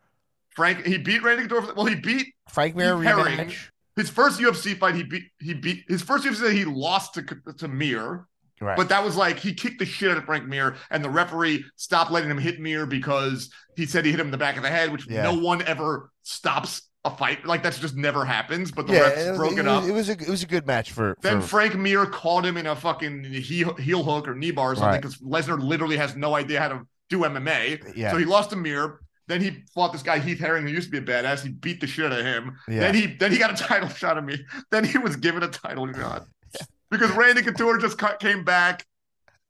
Frank, 0.51 0.85
he 0.85 0.99
beat 0.99 1.23
Randy 1.23 1.47
Couture. 1.49 1.75
Well, 1.75 1.87
he 1.87 1.95
beat 1.95 2.35
Frank 2.51 2.77
Mir 2.77 2.97
Heath 2.99 3.07
Herring. 3.07 3.53
his 3.97 4.11
first 4.11 4.39
UFC 4.41 4.77
fight. 4.79 4.95
He 4.95 5.03
beat 5.03 5.25
he 5.41 5.55
beat 5.55 5.85
his 5.89 6.03
first 6.03 6.25
UFC. 6.25 6.41
Fight, 6.41 6.53
He 6.53 6.65
lost 6.65 7.15
to 7.15 7.25
to 7.59 7.69
Mir. 7.69 8.27
Right. 8.61 8.77
But 8.77 8.91
that 8.91 9.03
was 9.03 9.17
like 9.17 9.41
he 9.41 9.55
kicked 9.55 9.81
the 9.81 9.85
shit 9.87 10.11
out 10.13 10.19
of 10.19 10.25
Frank 10.25 10.47
Mir, 10.47 10.77
and 10.91 11.03
the 11.05 11.11
referee 11.11 11.65
stopped 11.75 12.13
letting 12.13 12.31
him 12.31 12.39
hit 12.39 12.61
Mir 12.61 12.87
because 12.87 13.51
he 13.77 13.87
said 13.87 14.05
he 14.05 14.13
hit 14.13 14.21
him 14.21 14.27
in 14.29 14.31
the 14.31 14.39
back 14.39 14.57
of 14.57 14.63
the 14.63 14.69
head, 14.71 14.93
which 14.93 15.09
Yeah. 15.09 15.23
no 15.25 15.35
one 15.35 15.63
ever 15.63 16.11
stops 16.23 16.83
a 17.05 17.11
fight. 17.17 17.45
Like 17.45 17.63
that's 17.63 17.79
just 17.79 17.97
never 17.97 18.25
happens. 18.25 18.71
But 18.71 18.87
the 18.87 18.95
yeah, 18.95 19.11
refs 19.11 19.35
it 19.35 19.37
broke 19.37 19.53
it, 19.53 19.59
it, 19.59 19.65
was, 19.65 19.83
up. 19.85 19.89
it 19.89 19.93
was 19.93 20.09
a 20.09 20.13
it 20.13 20.29
was 20.29 20.43
a 20.43 20.47
good 20.47 20.67
match 20.67 20.93
for. 20.93 21.17
then 21.23 21.41
for 21.41 21.47
Frank 21.49 21.77
Mir 21.77 22.07
caught 22.07 22.45
him 22.47 22.57
in 22.57 22.67
a 22.67 22.77
fucking 22.77 23.25
heel, 23.25 23.75
heel 23.75 24.03
hook 24.05 24.29
or 24.29 24.35
knee 24.35 24.51
bar 24.53 24.73
or 24.73 24.75
something 24.77 24.89
Right. 24.91 25.03
because 25.03 25.19
Lesnar 25.19 25.61
literally 25.63 25.97
has 25.97 26.15
no 26.17 26.35
idea 26.35 26.61
how 26.61 26.69
to 26.69 26.87
do 27.09 27.21
MMA. 27.21 27.95
yeah, 27.97 28.11
So 28.11 28.17
he 28.19 28.25
lost 28.25 28.51
to 28.51 28.57
Mir. 28.57 29.01
Then 29.29 29.41
he 29.41 29.63
fought 29.75 29.93
this 29.93 30.03
guy 30.03 30.19
Heath 30.19 30.41
Herring, 30.41 30.67
who 30.67 30.73
used 30.73 30.93
to 30.93 31.01
be 31.01 31.13
a 31.13 31.23
badass. 31.23 31.43
He 31.43 31.49
beat 31.51 31.81
the 31.81 31.87
shit 31.87 32.07
out 32.13 32.19
of 32.19 32.25
him. 32.25 32.57
yeah. 32.69 32.81
Then 32.81 32.95
he 32.95 33.07
then 33.07 33.33
he 33.33 33.39
got 33.39 33.53
a 33.59 33.65
title 33.69 33.89
shot 33.89 34.17
at 34.19 34.25
me. 34.25 34.39
Then 34.71 34.85
he 34.85 34.99
was 34.99 35.17
given 35.17 35.43
a 35.43 35.49
title 35.49 35.93
shot 35.93 36.27
because 36.91 37.11
Randy 37.13 37.43
Couture 37.43 37.79
just 37.79 37.99
cut, 37.99 38.21
came 38.21 38.45
back 38.45 38.85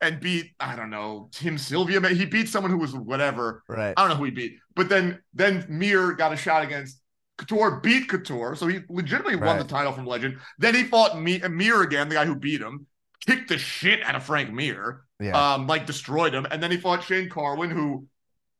and 0.00 0.20
beat 0.20 0.52
I 0.58 0.74
don't 0.76 0.90
know 0.90 1.28
Tim 1.32 1.56
Sylvia. 1.58 2.00
He 2.08 2.24
beat 2.26 2.48
someone 2.48 2.70
who 2.70 2.78
was 2.78 2.94
whatever. 2.94 3.62
right. 3.68 3.94
I 3.96 4.00
don't 4.00 4.10
know 4.10 4.16
who 4.16 4.24
he 4.24 4.30
beat. 4.30 4.58
But 4.74 4.88
then 4.88 5.20
then 5.34 5.64
Mir 5.68 6.12
got 6.12 6.32
a 6.32 6.36
shot 6.36 6.62
against 6.64 7.00
Couture, 7.38 7.80
beat 7.82 8.08
Couture, 8.08 8.54
so 8.56 8.66
he 8.66 8.80
legitimately 8.88 9.36
won 9.36 9.58
the 9.58 9.64
title 9.64 9.92
from 9.92 10.06
Legend. 10.06 10.38
Then 10.58 10.74
he 10.74 10.84
fought 10.84 11.20
Me- 11.20 11.40
Mir 11.40 11.82
again, 11.82 12.08
the 12.08 12.14
guy 12.16 12.24
who 12.26 12.36
beat 12.36 12.60
him, 12.60 12.86
kicked 13.26 13.48
the 13.48 13.58
shit 13.58 14.02
out 14.02 14.14
of 14.14 14.22
Frank 14.22 14.52
Mir, 14.52 15.02
Yeah. 15.20 15.54
um, 15.54 15.66
like 15.66 15.86
destroyed 15.86 16.34
him, 16.34 16.46
and 16.50 16.62
then 16.62 16.70
he 16.70 16.76
fought 16.76 17.02
Shane 17.02 17.28
Carwin, 17.28 17.70
who 17.70 18.06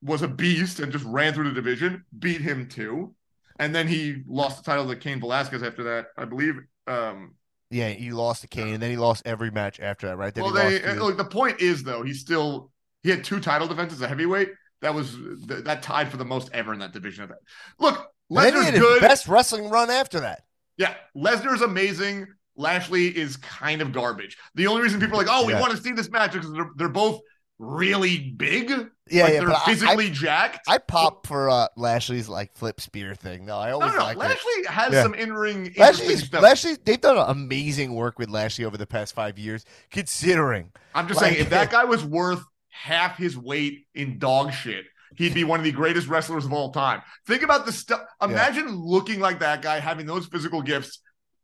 was 0.03 0.23
a 0.23 0.29
beast 0.29 0.81
and 0.81 0.91
just 0.91 1.05
ran 1.05 1.33
through 1.35 1.49
the 1.49 1.55
division, 1.55 2.05
beat 2.19 2.41
him 2.41 2.69
too, 2.69 3.15
and 3.59 3.75
then 3.75 3.87
he 3.87 4.23
lost 4.27 4.57
the 4.65 4.69
title 4.71 4.89
to 4.89 4.97
Cain 4.97 5.21
Velasquez 5.21 5.63
after 5.63 5.85
that, 5.85 6.07
I 6.17 6.25
believe. 6.25 6.55
Um, 6.87 7.35
yeah, 7.71 7.91
he 7.91 8.11
lost 8.11 8.41
to 8.43 8.49
Cain, 8.49 8.75
and 8.75 8.83
then 8.83 8.91
he 8.91 8.97
lost 8.97 9.23
every 9.25 9.51
match 9.51 9.79
after 9.81 10.09
that, 10.09 10.17
right? 10.17 10.35
Then 10.35 10.45
well, 10.45 10.55
he 10.55 10.79
they, 10.79 10.83
lost 10.87 10.97
to- 10.97 11.05
look, 11.05 11.17
the 11.19 11.25
point 11.25 11.61
is 11.61 11.83
though, 11.85 12.03
he 12.03 12.15
still 12.15 12.71
he 13.03 13.11
had 13.11 13.23
two 13.23 13.39
title 13.41 13.69
defenses 13.69 13.99
as 13.99 14.03
a 14.03 14.09
heavyweight. 14.09 14.51
That 14.81 14.95
was 14.95 15.15
th- 15.49 15.65
that 15.65 15.83
tied 15.83 16.09
for 16.11 16.17
the 16.17 16.25
most 16.25 16.51
ever 16.53 16.73
in 16.73 16.81
that 16.81 16.93
division. 16.93 17.23
Of 17.23 17.29
that. 17.31 17.39
Look, 17.79 17.95
and 17.97 18.03
then 18.03 18.03
he 18.03 18.11
Lesnar's 18.33 18.79
good. 18.79 19.01
best 19.01 19.29
wrestling 19.29 19.69
run 19.71 19.91
after 19.91 20.21
that. 20.21 20.43
Yeah, 20.77 20.95
Lesnar's 21.17 21.61
amazing. 21.63 22.27
Lashley 22.57 23.07
is 23.09 23.37
kind 23.39 23.81
of 23.83 23.93
garbage. 23.93 24.37
The 24.55 24.67
only 24.67 24.83
reason 24.83 25.01
people 25.01 25.19
are 25.19 25.25
like, 25.25 25.29
oh, 25.31 25.47
we 25.47 25.53
Yeah. 25.53 25.61
want 25.61 25.73
to 25.77 25.83
see 25.83 25.93
this 25.93 26.11
match 26.11 26.33
because 26.33 26.53
they're, 26.53 26.71
they're 26.77 26.89
both 26.89 27.21
really 27.59 28.31
big. 28.37 28.69
Yeah, 28.71 28.77
like 28.77 28.89
yeah, 29.11 29.27
they're 29.41 29.47
but 29.49 29.57
I- 29.57 29.65
physically 29.65 30.11
jacked. 30.11 30.61
I, 30.69 30.79
pop 30.79 31.27
for 31.27 31.49
uh, 31.51 31.69
Lashley's 31.77 32.29
like 32.29 32.55
flip 32.57 32.81
spear 32.81 33.15
thing. 33.15 33.45
No, 33.47 33.57
I 33.59 33.73
always 33.73 33.93
no, 33.93 33.99
like 33.99 34.17
it. 34.17 34.21
Lashley 34.21 34.65
has 34.69 34.93
Yeah. 34.93 35.03
some 35.03 35.15
in-ring 35.15 35.67
interesting 35.67 36.09
Lashley's. 36.09 36.33
Lashley, 36.33 36.77
they've 36.85 37.01
done 37.01 37.19
amazing 37.29 37.95
work 37.95 38.19
with 38.19 38.31
Lashley 38.31 38.65
over 38.65 38.77
the 38.77 38.87
past 38.87 39.15
five 39.15 39.39
years, 39.39 39.65
considering. 39.91 40.73
I'm 40.95 41.09
just 41.09 41.21
like- 41.21 41.33
saying, 41.35 41.43
if 41.45 41.51
that 41.51 41.71
guy 41.71 41.85
was 41.85 42.05
worth 42.05 42.43
half 42.71 43.17
his 43.17 43.37
weight 43.37 43.87
in 43.95 44.19
dog 44.19 44.53
shit, 44.53 44.85
he'd 45.17 45.35
be 45.35 45.45
one 45.45 45.61
of 45.61 45.65
the 45.65 45.73
greatest 45.73 46.09
wrestlers 46.09 46.45
of 46.45 46.53
all 46.53 46.71
time. 46.73 47.03
Think 47.27 47.43
about 47.43 47.67
the 47.67 47.73
stuff. 47.73 48.01
Imagine 48.23 48.75
looking 48.75 49.21
like 49.21 49.41
that 49.41 49.63
guy, 49.63 49.79
having 49.81 50.07
those 50.07 50.27
physical 50.27 50.63
gifts. 50.63 51.01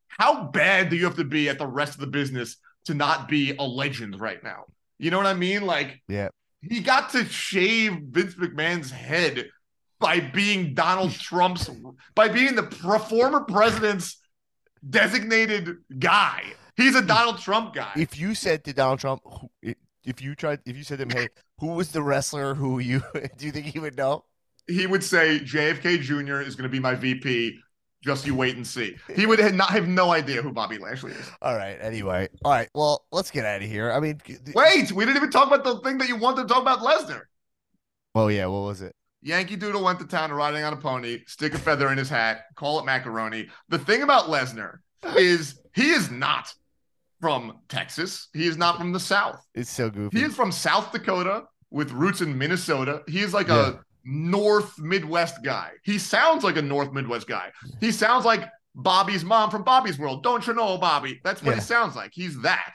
How 0.08 0.44
bad 0.44 0.88
do 0.90 0.96
you 0.96 1.04
have 1.04 1.16
to 1.16 1.24
be 1.24 1.48
at 1.48 1.58
the 1.58 1.66
rest 1.66 1.94
of 1.94 2.00
the 2.00 2.06
business 2.06 2.56
to 2.86 2.94
not 2.94 3.28
be 3.28 3.54
a 3.58 3.62
legend 3.62 4.18
right 4.20 4.42
now? 4.42 4.64
You 4.98 5.10
know 5.10 5.16
what 5.18 5.26
I 5.26 5.34
mean? 5.34 5.64
Like, 5.66 6.00
Yeah. 6.08 6.28
he 6.60 6.80
got 6.80 7.10
to 7.10 7.24
shave 7.26 7.98
Vince 8.10 8.34
McMahon's 8.34 8.90
head 8.90 9.48
by 10.00 10.20
being 10.20 10.74
Donald 10.74 11.12
Trump's, 11.20 11.70
by 12.14 12.28
being 12.28 12.54
the 12.56 12.64
pro- 12.64 12.98
former 12.98 13.40
president's 13.42 14.18
designated 14.88 15.76
guy. 15.98 16.42
He's 16.76 16.94
a 16.94 17.02
Donald 17.02 17.38
Trump 17.38 17.74
guy. 17.74 17.92
If 17.96 18.18
you 18.18 18.34
said 18.34 18.64
to 18.64 18.72
Donald 18.72 19.00
Trump, 19.00 19.22
if 20.08 20.22
you 20.22 20.34
tried, 20.34 20.60
if 20.66 20.76
you 20.76 20.84
said 20.84 20.98
to 20.98 21.02
him, 21.04 21.10
"Hey, 21.10 21.28
who 21.58 21.68
was 21.68 21.92
the 21.92 22.02
wrestler 22.02 22.54
who 22.54 22.78
you?" 22.78 23.02
Do 23.36 23.46
you 23.46 23.52
think 23.52 23.66
he 23.66 23.78
would 23.78 23.96
know? 23.96 24.24
he 24.68 24.86
would 24.86 25.02
say 25.02 25.40
JFK 25.40 26.00
Jr. 26.02 26.40
is 26.40 26.54
going 26.54 26.64
to 26.64 26.68
be 26.68 26.78
my 26.78 26.94
VP. 26.94 27.58
Just 28.04 28.26
you 28.26 28.34
wait 28.34 28.54
and 28.54 28.64
see. 28.64 28.96
He 29.16 29.26
would 29.26 29.40
have 29.40 29.54
not 29.54 29.70
have 29.70 29.88
no 29.88 30.12
idea 30.12 30.40
who 30.40 30.52
Bobby 30.52 30.78
Lashley 30.78 31.10
is. 31.12 31.30
All 31.42 31.56
right. 31.56 31.76
Anyway, 31.80 32.28
all 32.44 32.52
right. 32.52 32.68
Well, 32.72 33.04
let's 33.10 33.30
get 33.30 33.44
out 33.44 33.60
of 33.60 33.68
here. 33.68 33.90
I 33.90 33.98
mean, 33.98 34.18
th- 34.24 34.38
Wait, 34.54 34.92
we 34.92 35.04
didn't 35.04 35.16
even 35.16 35.30
talk 35.30 35.48
about 35.48 35.64
the 35.64 35.80
thing 35.80 35.98
that 35.98 36.06
you 36.06 36.14
wanted 36.16 36.42
to 36.42 36.48
talk 36.48 36.62
about 36.62 36.78
Lesnar. 36.78 37.22
Oh 38.14 38.28
yeah, 38.28 38.46
what 38.46 38.60
was 38.60 38.82
it? 38.82 38.94
Yankee 39.22 39.56
Doodle 39.56 39.82
went 39.82 39.98
to 39.98 40.06
town 40.06 40.30
riding 40.30 40.62
on 40.62 40.72
a 40.72 40.76
pony, 40.76 41.24
stick 41.26 41.54
a 41.54 41.58
feather 41.58 41.90
in 41.90 41.98
his 41.98 42.08
hat, 42.08 42.42
call 42.54 42.78
it 42.78 42.84
macaroni. 42.84 43.48
The 43.68 43.80
thing 43.80 44.02
about 44.02 44.26
Lesnar 44.26 44.78
is 45.16 45.60
he 45.74 45.90
is 45.90 46.08
not 46.08 46.54
from 47.20 47.58
Texas. 47.68 48.28
He 48.32 48.46
is 48.46 48.56
not 48.56 48.78
from 48.78 48.92
the 48.92 49.00
South. 49.00 49.44
It's 49.54 49.70
so 49.70 49.90
goofy. 49.90 50.18
He 50.18 50.24
is 50.24 50.34
from 50.34 50.52
South 50.52 50.92
Dakota 50.92 51.44
with 51.70 51.90
roots 51.92 52.20
in 52.20 52.36
Minnesota. 52.38 53.02
He 53.08 53.20
is 53.20 53.34
like 53.34 53.48
Yeah. 53.48 53.70
a 53.70 53.74
North 54.04 54.78
Midwest 54.78 55.42
guy. 55.42 55.72
He 55.82 55.98
sounds 55.98 56.44
like 56.44 56.56
a 56.56 56.62
North 56.62 56.92
Midwest 56.92 57.26
guy. 57.26 57.50
He 57.80 57.90
sounds 57.92 58.24
like 58.24 58.48
Bobby's 58.74 59.24
mom 59.24 59.50
from 59.50 59.64
Bobby's 59.64 59.98
World. 59.98 60.22
Don't 60.22 60.46
you 60.46 60.54
know, 60.54 60.78
Bobby? 60.78 61.20
That's 61.24 61.42
what 61.42 61.50
Yeah. 61.50 61.54
he 61.56 61.60
sounds 61.62 61.96
like. 61.96 62.10
He's 62.14 62.40
that. 62.42 62.74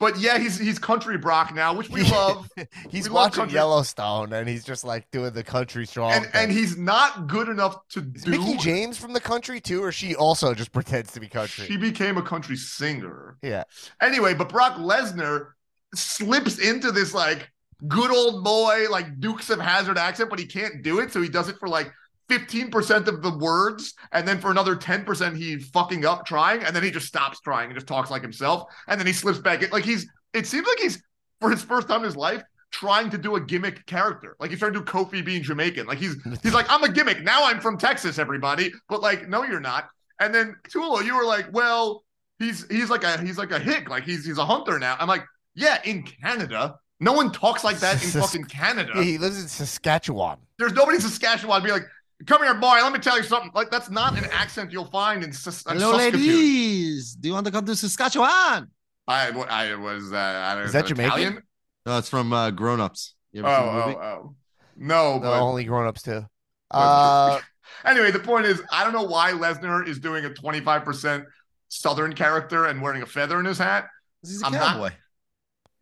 But 0.00 0.18
yeah, 0.18 0.38
he's 0.38 0.58
he's 0.58 0.78
country 0.78 1.18
Brock 1.18 1.54
now, 1.54 1.74
which 1.74 1.90
we 1.90 2.02
love. 2.04 2.48
he's 2.90 3.08
we 3.08 3.14
watching 3.14 3.42
country- 3.42 3.54
Yellowstone 3.54 4.32
and 4.32 4.48
he's 4.48 4.64
just 4.64 4.82
like 4.82 5.08
doing 5.10 5.32
the 5.34 5.44
country 5.44 5.86
strong. 5.86 6.10
and 6.12 6.28
and 6.32 6.50
he's 6.50 6.78
not 6.78 7.26
good 7.26 7.48
enough 7.50 7.86
to 7.90 8.00
is 8.14 8.24
do. 8.24 8.30
Mickie 8.30 8.56
James 8.56 8.96
from 8.96 9.12
the 9.12 9.20
country 9.20 9.60
too, 9.60 9.84
or 9.84 9.92
she 9.92 10.14
also 10.16 10.54
just 10.54 10.72
pretends 10.72 11.12
to 11.12 11.20
be 11.20 11.28
country? 11.28 11.66
She 11.66 11.76
became 11.76 12.16
a 12.16 12.22
country 12.22 12.56
singer. 12.56 13.36
yeah. 13.42 13.64
Anyway, 14.00 14.32
but 14.32 14.48
Brock 14.48 14.76
Lesnar 14.78 15.48
slips 15.94 16.58
into 16.58 16.90
this 16.92 17.12
like 17.12 17.50
good 17.86 18.10
old 18.10 18.42
boy, 18.42 18.86
like 18.90 19.20
Dukes 19.20 19.50
of 19.50 19.60
Hazzard 19.60 19.98
accent, 19.98 20.30
but 20.30 20.38
he 20.38 20.46
can't 20.46 20.82
do 20.82 20.98
it. 21.00 21.12
So 21.12 21.20
he 21.20 21.28
does 21.28 21.48
it 21.50 21.56
for 21.58 21.68
like 21.68 21.92
15% 22.30 23.08
of 23.08 23.22
the 23.22 23.36
words. 23.38 23.94
And 24.12 24.26
then 24.26 24.40
for 24.40 24.50
another 24.50 24.76
10%, 24.76 25.36
he 25.36 25.58
fucking 25.58 26.04
up 26.04 26.24
trying. 26.24 26.62
And 26.62 26.74
then 26.74 26.82
he 26.82 26.90
just 26.90 27.06
stops 27.06 27.40
trying 27.40 27.66
and 27.66 27.74
just 27.74 27.86
talks 27.86 28.10
like 28.10 28.22
himself. 28.22 28.64
And 28.88 28.98
then 28.98 29.06
he 29.06 29.12
slips 29.12 29.38
back 29.38 29.62
in. 29.62 29.70
Like 29.70 29.84
he's, 29.84 30.08
it 30.32 30.46
seems 30.46 30.66
like 30.66 30.78
he's, 30.78 31.02
for 31.40 31.50
his 31.50 31.62
first 31.62 31.88
time 31.88 31.98
in 31.98 32.04
his 32.04 32.16
life, 32.16 32.42
trying 32.70 33.10
to 33.10 33.18
do 33.18 33.34
a 33.36 33.40
gimmick 33.40 33.84
character. 33.86 34.36
Like 34.38 34.50
he's 34.50 34.60
trying 34.60 34.72
to 34.72 34.78
do 34.78 34.84
Kofi 34.84 35.24
being 35.24 35.42
Jamaican. 35.42 35.86
Like 35.86 35.98
he's, 35.98 36.16
he's 36.42 36.54
like, 36.54 36.66
I'm 36.70 36.84
a 36.84 36.88
gimmick. 36.88 37.22
Now 37.22 37.46
I'm 37.46 37.60
from 37.60 37.76
Texas, 37.76 38.18
everybody. 38.18 38.72
But 38.88 39.00
like, 39.00 39.28
no, 39.28 39.42
you're 39.42 39.60
not. 39.60 39.88
And 40.20 40.34
then 40.34 40.54
Tulo, 40.68 41.04
you 41.04 41.16
were 41.16 41.24
like, 41.24 41.48
well, 41.52 42.04
he's 42.38 42.66
he's 42.70 42.90
like 42.90 43.04
a 43.04 43.18
he's 43.20 43.38
like 43.38 43.52
a 43.52 43.58
hick, 43.58 43.88
like 43.88 44.04
he's 44.04 44.24
he's 44.24 44.38
a 44.38 44.44
hunter 44.44 44.78
now. 44.78 44.96
I'm 44.98 45.08
like, 45.08 45.24
yeah, 45.54 45.78
in 45.84 46.02
Canada. 46.02 46.76
No 47.02 47.14
one 47.14 47.32
talks 47.32 47.64
like 47.64 47.78
that 47.78 48.02
in 48.04 48.10
fucking 48.10 48.44
Canada. 48.44 48.92
Yeah, 48.94 49.02
he 49.02 49.16
lives 49.16 49.40
in 49.40 49.48
Saskatchewan. 49.48 50.36
There's 50.58 50.74
nobody 50.74 50.96
in 50.96 51.00
Saskatchewan 51.00 51.62
be 51.62 51.72
like, 51.72 51.84
come 52.26 52.42
here, 52.42 52.54
boy, 52.54 52.78
let 52.82 52.92
me 52.92 52.98
tell 52.98 53.16
you 53.16 53.22
something. 53.22 53.50
Like 53.54 53.70
that's 53.70 53.90
not 53.90 54.16
an 54.18 54.24
accent 54.32 54.72
you'll 54.72 54.84
find 54.90 55.22
in 55.24 55.32
Sas- 55.32 55.66
uh, 55.66 55.72
Hello, 55.72 55.92
Saskatoon. 55.92 56.20
ladies. 56.20 57.14
Do 57.14 57.28
you 57.28 57.34
want 57.34 57.46
to 57.46 57.52
come 57.52 57.64
to 57.66 57.74
Saskatchewan? 57.76 58.70
I 59.08 59.28
I 59.30 59.74
was 59.74 60.12
uh, 60.12 60.16
I 60.16 60.54
don't 60.54 60.64
Is 60.64 60.74
know, 60.74 60.80
that 60.80 60.88
Jamaican? 60.88 61.12
Italian? 61.20 61.42
No, 61.86 61.98
it's 61.98 62.08
from 62.08 62.32
uh, 62.32 62.50
Grown 62.50 62.80
Ups. 62.80 63.14
Oh 63.36 63.38
ever 63.40 63.48
seen 63.48 63.66
the 63.94 63.98
oh 63.98 64.02
oh. 64.02 64.34
No, 64.76 65.14
No, 65.14 65.20
but 65.20 65.40
only 65.40 65.64
grown 65.64 65.86
ups 65.86 66.02
too. 66.02 66.24
Uh, 66.72 67.40
anyway, 67.84 68.10
the 68.12 68.20
point 68.20 68.46
is, 68.46 68.62
I 68.70 68.84
don't 68.84 68.92
know 68.92 69.02
why 69.02 69.32
Lesnar 69.32 69.86
is 69.88 69.98
doing 69.98 70.24
a 70.24 70.30
25% 70.30 71.24
Southern 71.68 72.12
character 72.14 72.66
and 72.66 72.80
wearing 72.80 73.02
a 73.02 73.06
feather 73.06 73.40
in 73.40 73.44
his 73.44 73.58
hat. 73.58 73.86
He's 74.22 74.40
a 74.42 74.46
I'm 74.46 74.52
not- 74.52 74.74
cowboy. 74.74 74.90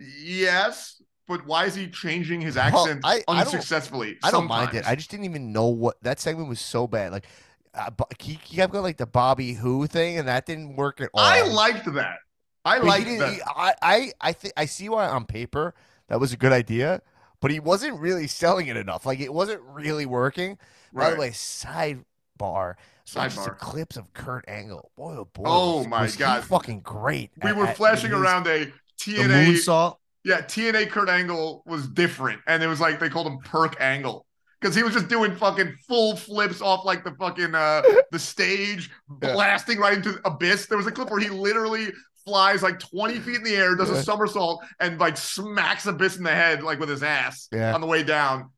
Yes, 0.00 0.97
but 1.28 1.46
why 1.46 1.66
is 1.66 1.74
he 1.74 1.86
changing 1.88 2.40
his 2.40 2.56
Well, 2.56 2.64
accent 2.86 3.00
I- 3.04 3.22
I 3.28 3.44
don't- 3.44 3.54
unsuccessfully? 3.54 4.18
I 4.24 4.30
don't 4.30 4.48
mind 4.48 4.74
it. 4.74 4.84
I 4.88 4.94
just 4.96 5.10
didn't 5.10 5.26
even 5.26 5.52
know 5.52 5.66
what 5.68 6.02
that 6.02 6.18
segment 6.18 6.48
was 6.48 6.60
so 6.60 6.86
bad. 6.88 7.12
Like, 7.12 7.26
uh, 7.74 7.90
Bo- 7.90 8.08
he, 8.18 8.40
he 8.42 8.56
kept 8.56 8.72
going 8.72 8.82
like 8.82 8.96
the 8.96 9.06
Bobby 9.06 9.52
Who 9.52 9.86
thing, 9.86 10.18
and 10.18 10.26
that 10.26 10.46
didn't 10.46 10.74
work 10.76 11.00
at 11.00 11.10
all. 11.14 11.20
I 11.20 11.42
liked 11.42 11.84
that. 11.94 12.16
I 12.64 12.78
But 12.78 12.82
he 12.84 12.88
liked 12.88 13.04
didn't- 13.04 13.18
that. 13.20 13.32
he- 13.34 13.42
I 13.46 13.74
I 13.82 14.12
I, 14.20 14.32
thi- 14.32 14.52
I 14.56 14.64
see 14.64 14.88
why 14.88 15.06
on 15.06 15.24
paper 15.26 15.74
that 16.08 16.18
was 16.18 16.32
a 16.32 16.36
good 16.36 16.52
idea, 16.52 17.02
but 17.40 17.50
he 17.50 17.60
wasn't 17.60 18.00
really 18.00 18.26
selling 18.26 18.66
it 18.66 18.76
enough. 18.76 19.06
Like 19.06 19.20
it 19.20 19.32
wasn't 19.32 19.60
really 19.62 20.06
working. 20.06 20.58
By 20.92 21.04
the 21.04 21.10
Right. 21.10 21.18
way, 21.20 21.30
sidebar. 21.30 22.74
Watch 23.16 23.32
some 23.32 23.54
clips 23.58 23.96
of 23.96 24.12
Kurt 24.12 24.44
Angle. 24.48 24.90
Boy, 24.96 25.16
oh 25.18 25.24
boy! 25.26 25.42
Oh 25.46 25.78
was- 25.78 25.86
my 25.86 26.02
was 26.02 26.14
he 26.14 26.18
God. 26.18 26.44
fucking 26.44 26.80
great. 26.80 27.30
We 27.42 27.50
at- 27.50 27.56
were 27.56 27.66
flashing 27.68 28.10
he 28.10 28.14
was- 28.14 28.22
around 28.22 28.46
a 28.46 28.66
TNA 28.66 28.72
The 28.98 29.12
TNA. 29.28 29.46
moonsault. 29.46 29.96
Yeah, 30.28 30.42
TNA 30.42 30.90
Kurt 30.90 31.08
Angle 31.08 31.62
was 31.66 31.88
different, 31.88 32.40
and 32.46 32.62
it 32.62 32.66
was 32.66 32.80
like 32.80 33.00
they 33.00 33.08
called 33.08 33.26
him 33.26 33.38
Perk 33.38 33.76
Angle 33.80 34.26
because 34.60 34.74
he 34.76 34.82
was 34.82 34.92
just 34.92 35.08
doing 35.08 35.34
fucking 35.34 35.74
full 35.88 36.16
flips 36.16 36.60
off 36.60 36.84
like 36.84 37.02
the 37.04 37.12
fucking 37.18 37.54
uh 37.54 37.82
the 38.12 38.18
stage, 38.18 38.90
Yeah. 39.22 39.32
blasting 39.32 39.78
right 39.78 39.94
into 39.94 40.12
the 40.12 40.28
abyss. 40.28 40.66
There 40.66 40.76
was 40.78 40.86
a 40.86 40.92
clip 40.92 41.10
where 41.10 41.20
he 41.20 41.30
literally 41.30 41.88
flies 42.26 42.62
like 42.62 42.78
20 42.78 43.20
feet 43.20 43.36
in 43.36 43.42
the 43.42 43.56
air, 43.56 43.74
does 43.74 43.88
Yeah. 43.90 43.96
a 43.96 44.02
somersault, 44.02 44.62
and 44.80 44.98
like 45.00 45.16
smacks 45.16 45.86
Abyss 45.86 46.18
in 46.18 46.24
the 46.24 46.30
head 46.30 46.62
like 46.62 46.78
with 46.78 46.90
his 46.90 47.02
ass 47.02 47.48
Yeah. 47.52 47.74
on 47.74 47.80
the 47.80 47.86
way 47.86 48.02
down. 48.02 48.50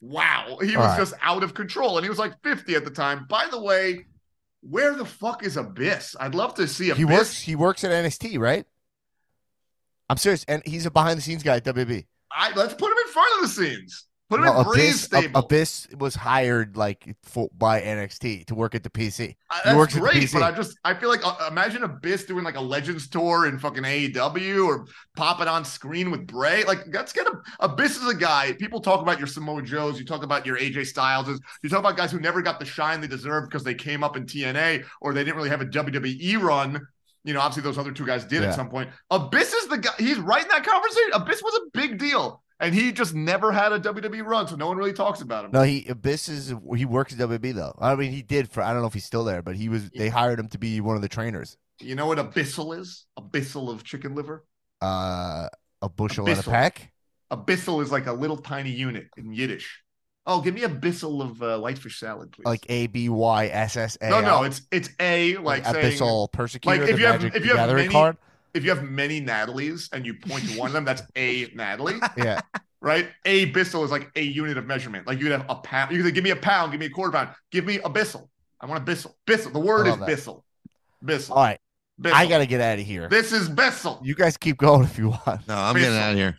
Wow, 0.00 0.56
he 0.62 0.74
All 0.76 0.82
was 0.82 0.90
right. 0.92 0.98
just 0.98 1.14
out 1.20 1.42
of 1.42 1.52
control, 1.52 1.98
and 1.98 2.04
he 2.04 2.08
was 2.08 2.18
like 2.18 2.32
50 2.42 2.74
at 2.76 2.84
the 2.86 2.90
time. 2.90 3.26
By 3.28 3.46
the 3.50 3.60
way, 3.60 4.06
where 4.62 4.94
the 4.94 5.04
fuck 5.04 5.44
is 5.44 5.58
Abyss? 5.58 6.16
I'd 6.18 6.34
love 6.34 6.54
to 6.54 6.66
see 6.66 6.88
Abyss. 6.88 6.98
He 6.98 7.04
works. 7.04 7.38
He 7.40 7.54
works 7.56 7.84
at 7.84 7.90
NXT, 7.90 8.38
right? 8.38 8.64
I'm 10.10 10.16
serious, 10.16 10.44
and 10.48 10.60
he's 10.66 10.86
a 10.86 10.90
behind 10.90 11.18
the 11.18 11.22
scenes 11.22 11.42
guy 11.44 11.56
at 11.56 11.64
WB. 11.64 12.04
I, 12.32 12.52
let's 12.54 12.74
put 12.74 12.90
him 12.90 12.98
in 13.06 13.12
front 13.12 13.34
of 13.36 13.42
the 13.42 13.48
scenes. 13.48 14.06
Put 14.28 14.40
him 14.40 14.46
No, 14.46 14.58
in 14.60 14.64
Breeze 14.64 15.06
Abyss. 15.12 15.30
Abyss 15.34 15.88
was 15.98 16.14
hired 16.14 16.76
like 16.76 17.16
for, 17.22 17.48
by 17.56 17.80
NXT 17.80 18.46
to 18.46 18.54
work 18.54 18.74
at 18.74 18.82
the 18.84 18.90
PC. 18.90 19.20
He 19.28 19.36
That's 19.64 19.76
works 19.76 19.96
at 19.96 20.02
the 20.02 20.08
great, 20.08 20.22
PC. 20.24 20.32
but 20.34 20.42
I 20.42 20.52
just 20.52 20.78
I 20.84 20.94
feel 20.94 21.08
like 21.08 21.26
uh, 21.26 21.48
imagine 21.50 21.82
Abyss 21.82 22.24
doing 22.26 22.44
like 22.44 22.56
a 22.56 22.60
Legends 22.60 23.08
tour 23.08 23.46
in 23.46 23.58
fucking 23.58 23.82
AEW 23.82 24.66
or 24.66 24.86
pop 25.16 25.40
it 25.40 25.48
on 25.48 25.64
screen 25.64 26.12
with 26.12 26.26
Bray. 26.28 26.62
Like 26.64 26.78
let's 26.92 27.12
get 27.12 27.26
a 27.26 27.32
Abyss 27.58 27.96
is 27.96 28.08
a 28.08 28.14
guy. 28.14 28.52
People 28.52 28.80
talk 28.80 29.00
about 29.02 29.18
your 29.18 29.26
Samoa 29.26 29.62
Joes, 29.62 29.98
you 29.98 30.04
talk 30.04 30.22
about 30.22 30.46
your 30.46 30.58
AJ 30.58 30.92
Styleses, 30.92 31.38
you 31.64 31.68
talk 31.68 31.80
about 31.80 31.96
guys 31.96 32.12
who 32.12 32.20
never 32.20 32.40
got 32.40 32.60
the 32.60 32.64
shine 32.66 33.00
they 33.00 33.08
deserved 33.08 33.48
because 33.50 33.64
they 33.64 33.74
came 33.74 34.04
up 34.04 34.16
in 34.16 34.26
TNA 34.26 34.84
or 35.00 35.12
they 35.12 35.24
didn't 35.24 35.36
really 35.36 35.50
have 35.50 35.60
a 35.60 35.66
WWE 35.66 36.40
run. 36.40 36.80
You 37.24 37.34
know, 37.34 37.40
obviously 37.40 37.62
those 37.62 37.78
other 37.78 37.92
two 37.92 38.06
guys 38.06 38.24
did 38.24 38.42
Yeah. 38.42 38.48
at 38.48 38.54
some 38.54 38.70
point. 38.70 38.88
Abyss 39.10 39.52
is 39.52 39.68
the 39.68 39.78
guy. 39.78 39.90
He's 39.98 40.18
right 40.18 40.42
in 40.42 40.48
that 40.48 40.64
conversation. 40.64 41.10
Abyss 41.14 41.42
was 41.42 41.54
a 41.66 41.78
big 41.78 41.98
deal, 41.98 42.42
and 42.60 42.74
he 42.74 42.92
just 42.92 43.14
never 43.14 43.52
had 43.52 43.72
a 43.72 43.78
WWE 43.78 44.22
run, 44.24 44.48
so 44.48 44.56
no 44.56 44.66
one 44.68 44.76
really 44.78 44.92
talks 44.94 45.20
about 45.20 45.44
him. 45.44 45.50
No, 45.52 45.62
he 45.62 45.86
Abyss 45.86 46.28
is 46.28 46.54
he 46.76 46.84
works 46.86 47.12
at 47.12 47.18
WB 47.18 47.54
though. 47.54 47.74
I 47.78 47.94
mean, 47.94 48.12
he 48.12 48.22
did 48.22 48.50
for 48.50 48.62
I 48.62 48.72
don't 48.72 48.80
know 48.82 48.88
if 48.88 48.94
he's 48.94 49.04
still 49.04 49.24
there, 49.24 49.42
but 49.42 49.56
he 49.56 49.68
was. 49.68 49.90
They 49.90 50.08
hired 50.08 50.38
him 50.40 50.48
to 50.48 50.58
be 50.58 50.80
one 50.80 50.96
of 50.96 51.02
the 51.02 51.08
trainers. 51.08 51.56
You 51.80 51.94
know 51.94 52.06
what 52.06 52.18
abyssal 52.18 52.78
is? 52.78 53.06
Abyssal 53.18 53.70
of 53.70 53.84
chicken 53.84 54.14
liver. 54.14 54.44
Uh, 54.82 55.48
a 55.82 55.88
bushel 55.88 56.26
and 56.26 56.38
a 56.38 56.42
Abyssal. 56.42 56.50
pack. 56.50 56.92
Abyssal 57.30 57.82
is 57.82 57.92
like 57.92 58.06
a 58.06 58.12
little 58.12 58.36
tiny 58.36 58.70
unit 58.70 59.08
in 59.16 59.32
Yiddish. 59.32 59.82
Oh, 60.32 60.40
give 60.40 60.54
me 60.54 60.62
a 60.62 60.68
bissel 60.68 61.20
of 61.22 61.42
uh, 61.42 61.58
whitefish 61.58 61.98
salad, 61.98 62.30
please. 62.32 62.44
Like 62.44 62.64
A 62.68 62.86
B 62.86 63.08
Y 63.08 63.46
S 63.48 63.76
S 63.76 63.98
A. 64.00 64.08
no, 64.10 64.20
no, 64.20 64.42
it's 64.44 64.62
it's 64.70 64.88
a 65.00 65.36
like, 65.38 65.64
saying 65.64 65.96
abyssal 65.98 66.30
persecutor. 66.32 66.80
like, 66.82 66.88
if 66.88 66.98
you 67.00 67.06
have- 67.06 67.24
if 67.24 67.34
you 67.44 67.48
have 67.50 67.56
Gathering 67.56 67.76
many- 67.86 67.92
card. 67.92 68.16
if 68.54 68.62
you 68.64 68.70
have 68.70 68.82
many 68.84 69.20
Natalies 69.20 69.88
and 69.92 70.06
you 70.06 70.14
point 70.14 70.48
to 70.48 70.58
one 70.58 70.68
of 70.68 70.72
them, 70.72 70.84
that's 70.84 71.02
a 71.16 71.46
Natalie, 71.54 71.98
Yeah, 72.16 72.40
right? 72.80 73.08
A 73.24 73.46
bissel 73.46 73.84
is 73.84 73.90
like 73.90 74.10
a 74.16 74.22
unit 74.22 74.56
of 74.56 74.66
measurement. 74.66 75.06
Like 75.06 75.18
you 75.18 75.24
could 75.24 75.32
have 75.32 75.46
a 75.48 75.56
pound. 75.56 75.90
You 75.90 75.98
could 75.98 76.06
say, 76.06 76.12
give 76.12 76.24
me 76.24 76.30
a 76.30 76.36
pound, 76.36 76.70
give 76.72 76.80
me 76.80 76.86
a 76.86 76.90
quarter 76.90 77.12
pound, 77.12 77.30
give 77.50 77.64
me 77.64 77.80
a 77.80 77.88
bissel. 77.90 78.30
I 78.60 78.66
want 78.66 78.82
a 78.82 78.84
bissel. 78.84 79.16
Bissel. 79.26 79.52
The 79.52 79.58
word 79.58 79.86
is 79.88 79.96
that. 79.96 80.06
bissel. 80.06 80.44
Bissel. 81.04 81.34
all 81.34 81.42
right. 81.44 81.58
bissel. 81.98 82.16
I 82.18 82.26
gotta 82.26 82.46
get 82.46 82.60
out 82.60 82.78
of 82.78 82.84
here. 82.86 83.08
This 83.08 83.32
is 83.32 83.48
bissel. 83.48 84.00
You 84.04 84.14
guys 84.14 84.36
keep 84.36 84.58
going 84.58 84.84
if 84.84 84.96
you 84.98 85.08
want. 85.10 85.48
No, 85.48 85.56
I'm 85.56 85.74
Bissell. 85.74 85.90
getting 85.90 85.98
out 86.04 86.10
of 86.12 86.16
here. 86.16 86.38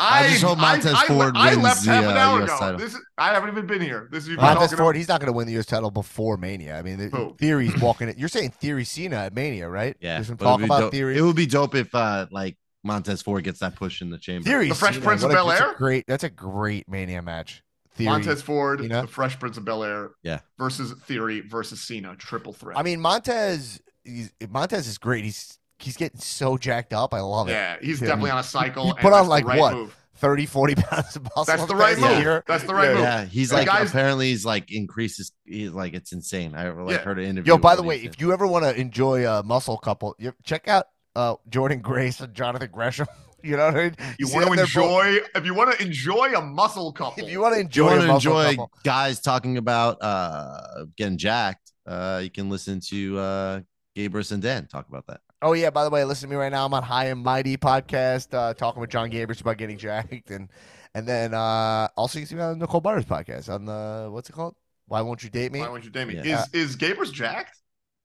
I, 0.00 0.24
I 0.24 0.28
just 0.28 0.42
hope 0.42 0.58
Montez 0.58 0.92
I, 0.94 1.06
Ford 1.06 1.36
I, 1.36 1.48
I 1.48 1.50
wins 1.52 1.62
left 1.64 1.84
the, 1.84 1.90
half 1.92 2.04
an 2.04 2.16
uh, 2.16 2.36
US 2.36 2.44
ago. 2.44 2.58
title. 2.58 2.78
This 2.78 2.94
is, 2.94 3.00
I 3.16 3.32
haven't 3.34 3.50
even 3.50 3.66
been 3.66 3.80
here. 3.80 4.08
This 4.10 4.24
is 4.24 4.28
you've 4.30 4.38
been 4.38 4.44
Montez 4.46 4.70
Ford, 4.70 4.80
about- 4.80 4.94
he's 4.96 5.08
not 5.08 5.20
going 5.20 5.26
to 5.32 5.36
win 5.36 5.46
the 5.46 5.52
U.S. 5.54 5.66
title 5.66 5.90
before 5.90 6.36
Mania. 6.36 6.78
I 6.78 6.82
mean, 6.82 6.98
the, 6.98 7.08
Who? 7.08 7.34
Theory's 7.38 7.76
walking 7.80 8.08
it. 8.08 8.18
You're 8.18 8.28
saying 8.28 8.50
Theory 8.52 8.84
Cena 8.84 9.16
at 9.16 9.34
Mania, 9.34 9.68
right? 9.68 9.96
Yeah. 10.00 10.14
There's 10.16 10.26
some 10.28 10.34
it'd 10.34 10.44
talk 10.46 10.58
be 10.58 10.64
about 10.66 10.80
dope- 10.80 10.92
Theory. 10.92 11.16
It 11.18 11.22
would 11.22 11.36
be 11.36 11.46
dope 11.46 11.74
if 11.74 11.94
uh 11.94 12.26
like 12.30 12.56
Montez 12.84 13.22
Ford 13.22 13.42
gets 13.44 13.58
that 13.60 13.74
push 13.74 14.00
in 14.02 14.10
the 14.10 14.18
chamber. 14.18 14.44
Theory 14.44 14.68
The 14.68 14.74
Fresh 14.74 14.94
Cena, 14.94 15.04
Prince 15.06 15.22
of 15.24 15.30
what 15.30 15.38
a- 15.40 15.44
that's 15.46 15.60
a 15.60 15.62
Bel-Air? 15.64 15.74
Great. 15.76 16.04
That's 16.06 16.24
a 16.24 16.30
great 16.30 16.88
Mania 16.88 17.22
match. 17.22 17.62
Theory. 17.94 18.10
Montez 18.12 18.40
Ford, 18.42 18.80
Cena. 18.80 19.02
the 19.02 19.08
Fresh 19.08 19.40
Prince 19.40 19.56
of 19.56 19.64
Bel 19.64 19.82
Air, 19.82 20.10
Yeah. 20.22 20.38
versus 20.58 20.92
Theory 21.06 21.40
versus 21.40 21.80
Cena, 21.80 22.14
triple 22.16 22.52
threat. 22.52 22.78
I 22.78 22.82
mean, 22.84 23.00
Montez. 23.00 23.80
He's, 24.04 24.32
Montez 24.48 24.86
is 24.86 24.96
great. 24.98 25.24
He's 25.24 25.57
he's 25.78 25.96
getting 25.96 26.20
so 26.20 26.56
jacked 26.58 26.92
up. 26.92 27.14
I 27.14 27.20
love 27.20 27.48
it. 27.48 27.52
Yeah, 27.52 27.76
he's 27.80 28.00
Yeah. 28.00 28.08
definitely 28.08 28.30
on 28.32 28.38
a 28.38 28.42
cycle. 28.42 28.84
He 28.84 28.90
and 28.90 28.98
put 28.98 29.12
on, 29.12 29.26
like, 29.28 29.44
right 29.46 29.58
what? 29.60 29.74
Move. 29.74 29.94
30, 30.16 30.46
40 30.46 30.74
pounds 30.74 31.14
of 31.14 31.22
muscle. 31.24 31.44
That's 31.44 31.64
the 31.66 31.76
right 31.76 31.96
a 31.96 32.00
move. 32.00 32.18
year. 32.18 32.42
That's 32.48 32.64
the 32.64 32.74
right 32.74 32.88
Yeah. 32.88 32.94
move. 32.94 33.02
Yeah, 33.02 33.24
he's 33.26 33.50
The 33.50 33.56
like 33.56 33.66
guys- 33.68 33.90
apparently 33.90 34.30
he's 34.30 34.44
like 34.44 34.72
increases. 34.72 35.30
He's 35.44 35.70
like 35.70 35.94
it's 35.94 36.10
insane. 36.12 36.54
I 36.56 36.70
like 36.70 36.96
Yeah. 36.96 37.02
heard 37.04 37.18
an 37.20 37.24
interview. 37.26 37.52
Yo, 37.52 37.58
by 37.58 37.76
the 37.76 37.84
way, 37.84 37.98
he 37.98 38.06
if 38.08 38.20
you 38.20 38.32
ever 38.32 38.44
want 38.46 38.64
to 38.64 38.74
enjoy 38.74 39.28
a 39.30 39.44
muscle 39.44 39.76
couple, 39.78 40.16
you 40.18 40.32
check 40.42 40.66
out 40.66 40.86
uh, 41.14 41.36
Jordynne 41.48 41.82
Grace 41.82 42.18
and 42.20 42.34
Jonathan 42.34 42.70
Gresham. 42.72 43.06
You 43.40 43.56
know 43.56 43.66
what 43.66 43.76
I 43.76 43.82
mean? 43.84 43.96
You 44.18 44.26
see 44.26 44.34
want 44.34 44.48
to 44.50 44.56
they're 44.56 44.64
both- 44.66 45.04
enjoy 45.06 45.18
if 45.36 45.44
you 45.46 45.54
want 45.54 45.78
to 45.78 45.80
enjoy 45.86 46.34
a 46.36 46.40
muscle 46.42 46.90
couple. 47.00 47.22
if 47.24 47.30
you 47.30 47.38
want 47.40 47.54
to 47.54 47.60
If 47.60 47.76
you 47.76 47.88
enjoy, 47.88 48.00
a 48.10 48.14
enjoy 48.16 48.44
couple, 48.50 48.72
guys 48.82 49.20
talking 49.20 49.58
about 49.58 50.02
uh 50.02 50.86
getting 50.96 51.16
jacked, 51.18 51.70
uh 51.86 52.18
you 52.20 52.30
can 52.30 52.50
listen 52.50 52.80
to 52.88 53.16
uh 53.16 53.60
Gabrus 53.96 54.32
and 54.32 54.42
Dan 54.42 54.66
talk 54.66 54.88
about 54.88 55.06
that. 55.06 55.20
Oh 55.40 55.52
yeah, 55.52 55.70
by 55.70 55.84
the 55.84 55.90
way, 55.90 56.04
listen 56.04 56.28
to 56.28 56.34
me 56.34 56.40
right 56.40 56.50
now. 56.50 56.66
I'm 56.66 56.74
on 56.74 56.82
High 56.82 57.06
and 57.06 57.22
Mighty 57.22 57.56
podcast, 57.56 58.34
uh, 58.34 58.54
talking 58.54 58.80
with 58.80 58.90
Jon 58.90 59.10
Gabrus 59.10 59.40
about 59.40 59.56
getting 59.56 59.78
jacked, 59.78 60.30
and 60.30 60.48
and 60.94 61.06
then 61.06 61.32
uh, 61.32 61.88
also 61.96 62.18
you 62.18 62.24
can 62.24 62.28
see 62.28 62.34
me 62.34 62.42
on 62.42 62.58
Nicole 62.58 62.80
Butters 62.80 63.04
podcast 63.04 63.52
on 63.52 63.64
the 63.64 64.08
what's 64.10 64.28
it 64.28 64.32
called? 64.32 64.56
Why 64.86 65.00
won't 65.02 65.22
you 65.22 65.30
date 65.30 65.52
me? 65.52 65.60
Why 65.60 65.68
won't 65.68 65.84
you 65.84 65.90
date 65.90 66.08
me? 66.08 66.16
Yeah. 66.16 66.42
Is 66.52 66.70
is 66.70 66.76
Gabrus 66.76 67.12
jacked? 67.12 67.56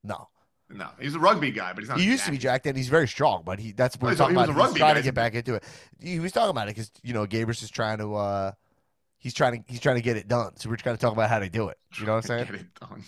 No, 0.03 0.27
No, 0.69 0.89
he's 0.99 1.15
a 1.15 1.19
rugby 1.19 1.49
guy, 1.49 1.73
but 1.73 1.79
he's 1.81 1.89
not. 1.89 1.99
he 1.99 2.05
used 2.05 2.25
to 2.25 2.31
be 2.31 2.37
jacked, 2.37 2.67
and 2.67 2.77
he's 2.77 2.89
very 2.89 3.07
strong, 3.07 3.41
but 3.45 3.57
he 3.57 3.71
that's 3.71 3.95
what 3.95 4.11
we're 4.11 4.15
talking 4.15 4.35
he 4.35 4.39
was 4.39 4.49
about. 4.49 4.69
He's 4.69 4.77
trying 4.77 4.93
guy. 4.93 4.99
to 4.99 5.03
get 5.03 5.15
back 5.15 5.33
into 5.33 5.55
it. 5.55 5.63
He 5.99 6.19
was 6.19 6.31
talking 6.33 6.51
about 6.51 6.67
it 6.67 6.75
because 6.75 6.91
you 7.01 7.13
know 7.13 7.25
Gabrus 7.25 7.63
is 7.63 7.71
trying 7.71 7.97
to 7.97 8.13
uh, 8.15 8.51
he's 9.23 9.33
trying 9.33 9.63
to 9.63 9.71
he's 9.71 9.79
trying 9.79 9.95
to 9.95 10.01
get 10.01 10.17
it 10.17 10.27
done. 10.27 10.55
So 10.57 10.69
we're 10.69 10.75
trying 10.75 10.95
to 10.97 11.01
talk 11.01 11.13
about 11.13 11.29
how 11.29 11.39
to 11.39 11.49
do 11.49 11.69
it. 11.69 11.77
You 11.97 12.05
know 12.05 12.15
what 12.15 12.29
I'm 12.29 12.37
Get 12.37 12.47
saying? 12.49 12.59
it 12.59 12.79
done. 12.79 13.03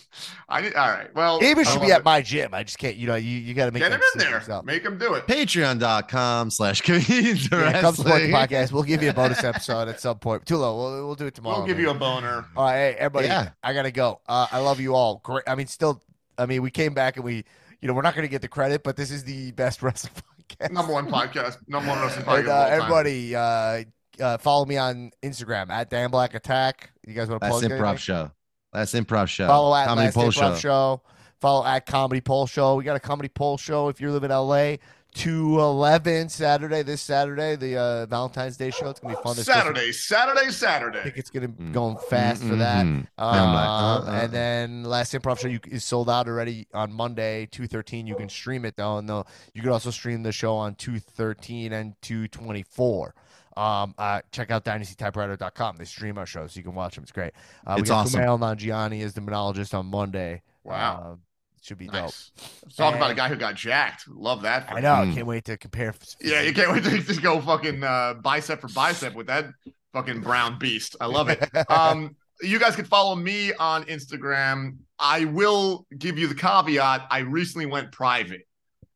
I 0.48 0.60
need, 0.62 0.74
all 0.74 0.88
right. 0.88 1.14
Well, 1.14 1.40
Gabrus 1.40 1.66
I 1.66 1.70
should 1.72 1.82
be 1.82 1.92
at 1.92 2.00
it. 2.00 2.04
my 2.04 2.22
gym. 2.22 2.54
I 2.54 2.62
just 2.62 2.78
can't. 2.78 2.96
You 2.96 3.06
know, 3.08 3.16
you, 3.16 3.30
you 3.30 3.52
got 3.52 3.66
to 3.66 3.72
make 3.72 3.82
Get 3.82 3.92
him 3.92 4.00
that 4.00 4.10
in 4.14 4.18
there. 4.20 4.30
yourself. 4.30 4.64
Make 4.64 4.82
him 4.82 4.96
do 4.98 5.14
it. 5.14 5.26
Patreon.com 5.26 6.50
slash 6.50 6.80
comedians 6.80 7.50
Yeah, 7.50 7.80
come 7.80 7.94
support 7.94 8.22
the 8.22 8.28
podcast. 8.32 8.72
We'll 8.72 8.82
give 8.84 9.02
you 9.02 9.10
a 9.10 9.12
bonus 9.12 9.42
episode 9.44 9.88
at 9.88 10.00
some 10.00 10.18
point. 10.18 10.44
Tulo, 10.46 10.76
we'll, 10.76 11.06
we'll 11.06 11.14
do 11.14 11.26
it 11.26 11.34
tomorrow. 11.34 11.58
We'll 11.58 11.66
give 11.66 11.76
maybe. 11.76 11.88
you 11.88 11.90
a 11.90 11.98
boner. 11.98 12.46
All 12.56 12.64
right, 12.64 12.74
hey, 12.76 12.96
everybody. 12.98 13.26
Yeah. 13.28 13.50
I 13.62 13.72
gotta 13.74 13.90
go. 13.90 14.20
Uh, 14.26 14.46
I 14.50 14.58
love 14.60 14.80
you 14.80 14.94
all. 14.94 15.20
Great. 15.22 15.44
I 15.46 15.54
mean, 15.54 15.66
still. 15.66 16.02
I 16.38 16.46
mean, 16.46 16.62
we 16.62 16.70
came 16.70 16.92
back 16.94 17.16
and 17.16 17.24
we, 17.24 17.44
you 17.80 17.88
know, 17.88 17.94
we're 17.94 18.02
not 18.02 18.14
gonna 18.14 18.28
get 18.28 18.42
the 18.42 18.48
credit, 18.48 18.82
but 18.84 18.96
this 18.96 19.10
is 19.10 19.24
the 19.24 19.52
best 19.52 19.82
wrestling 19.82 20.12
podcast. 20.48 20.70
Number 20.70 20.92
one 20.92 21.08
podcast. 21.10 21.58
Number 21.66 21.88
one 21.88 22.00
wrestling 22.00 22.24
podcast. 22.24 22.38
And, 22.38 22.48
of 22.48 22.48
uh, 22.48 22.52
all 22.52 22.64
time. 22.68 22.72
everybody, 22.82 23.34
uh, 23.36 23.84
uh, 24.20 24.38
follow 24.38 24.64
me 24.66 24.76
on 24.76 25.10
Instagram 25.22 25.70
at 25.70 25.90
Dan 25.90 26.10
Black 26.10 26.34
Attack. 26.34 26.90
You 27.06 27.14
guys 27.14 27.28
want 27.28 27.42
to 27.42 27.48
Last 27.48 27.60
plug 27.60 27.70
improv 27.72 27.80
anything? 27.88 27.96
show. 27.98 28.30
Last 28.72 28.94
improv 28.94 29.28
show. 29.28 29.46
Follow 29.46 29.74
at 29.74 29.86
Comedy 29.86 30.06
Last 30.06 30.14
Poll 30.14 30.24
Improv 30.30 30.54
show. 30.54 30.56
show. 30.56 31.02
Follow 31.40 31.64
at 31.66 31.86
Comedy 31.86 32.20
Poll 32.20 32.46
Show. 32.46 32.76
We 32.76 32.84
got 32.84 32.96
a 32.96 33.00
Comedy 33.00 33.28
Poll 33.28 33.58
Show 33.58 33.88
if 33.88 34.00
you 34.00 34.10
live 34.10 34.24
in 34.24 34.30
LA. 34.30 34.76
211 35.14 36.28
Saturday, 36.28 36.82
this 36.82 37.00
Saturday, 37.00 37.56
the 37.56 37.76
uh, 37.76 38.06
Valentine's 38.06 38.56
Day 38.58 38.70
show. 38.70 38.90
It's 38.90 39.00
gonna 39.00 39.14
be 39.16 39.22
fun. 39.22 39.34
There's 39.34 39.46
supposed 39.46 39.74
to- 39.74 39.92
Saturday, 39.92 40.50
Saturday, 40.50 40.98
I 41.00 41.02
think 41.04 41.16
it's 41.16 41.30
gonna 41.30 41.48
be 41.48 41.64
Mm. 41.64 41.72
going 41.72 41.96
fast 42.10 42.42
for 42.42 42.56
that. 42.56 42.84
Uh, 42.84 43.02
I'm 43.18 43.54
like, 43.54 43.68
uh, 43.68 44.10
uh. 44.10 44.20
and 44.24 44.32
then 44.32 44.84
last 44.84 45.14
improv 45.14 45.38
show 45.38 45.48
you, 45.48 45.60
is 45.68 45.84
sold 45.84 46.10
out 46.10 46.28
already 46.28 46.66
on 46.74 46.92
Monday, 46.92 47.46
two 47.50 47.66
thirteen. 47.66 48.06
You 48.06 48.14
can 48.14 48.28
stream 48.28 48.64
it 48.66 48.76
though, 48.76 48.98
and 48.98 49.08
though 49.08 49.24
you 49.54 49.62
can 49.62 49.70
also 49.70 49.90
stream 49.90 50.22
the 50.22 50.32
show 50.32 50.54
on 50.54 50.74
two 50.74 50.98
thirteen 50.98 51.72
and 51.72 51.94
two 52.02 52.28
twenty 52.28 52.62
four. 52.62 53.14
Um, 53.56 53.94
uh, 53.98 54.20
check 54.32 54.50
out 54.50 54.64
dynastytypewriter.com. 54.64 55.76
They 55.76 55.84
stream 55.84 56.18
our 56.18 56.26
shows, 56.26 56.52
so 56.52 56.58
you 56.58 56.64
can 56.64 56.74
watch 56.74 56.94
them. 56.94 57.02
It's 57.02 57.12
great. 57.12 57.32
Uh, 57.66 57.74
we 57.76 57.82
It's 57.82 57.90
got 57.90 58.06
awesome. 58.06 58.20
Kumail 58.20 58.38
Nanjiani 58.38 59.02
as 59.02 59.14
the 59.14 59.20
monologist 59.20 59.74
on 59.74 59.86
Monday. 59.86 60.42
Wow. 60.64 61.12
Um, 61.12 61.20
should 61.62 61.78
be 61.78 61.86
dope. 61.86 61.94
Nice. 61.94 62.30
Talk 62.76 62.94
about 62.94 63.10
a 63.10 63.14
guy 63.14 63.28
who 63.28 63.34
got 63.36 63.54
jacked. 63.56 64.06
Love 64.08 64.42
that. 64.42 64.70
I 64.70 64.76
him. 64.76 64.82
know. 64.84 64.92
I 64.94 65.04
Mm. 65.06 65.14
can't 65.14 65.26
wait 65.26 65.44
to 65.46 65.56
compare. 65.56 65.94
Yeah, 66.20 66.42
you 66.42 66.52
can't 66.52 66.70
wait 66.70 66.84
to 66.84 66.98
just 67.02 67.22
go 67.22 67.40
fucking 67.40 67.82
uh, 67.82 68.14
bicep 68.22 68.60
for 68.60 68.68
bicep 68.68 69.14
with 69.14 69.26
that 69.26 69.46
fucking 69.92 70.20
brown 70.20 70.58
beast. 70.58 70.94
I 71.00 71.06
love 71.06 71.28
it. 71.28 71.42
Um, 71.70 72.14
you 72.42 72.58
guys 72.58 72.76
can 72.76 72.84
follow 72.84 73.16
me 73.16 73.52
on 73.54 73.84
Instagram. 73.84 74.76
I 74.98 75.24
will 75.24 75.86
give 75.98 76.18
you 76.18 76.26
the 76.28 76.34
caveat. 76.34 77.06
I 77.10 77.20
recently 77.20 77.64
went 77.66 77.90
private. 77.92 78.42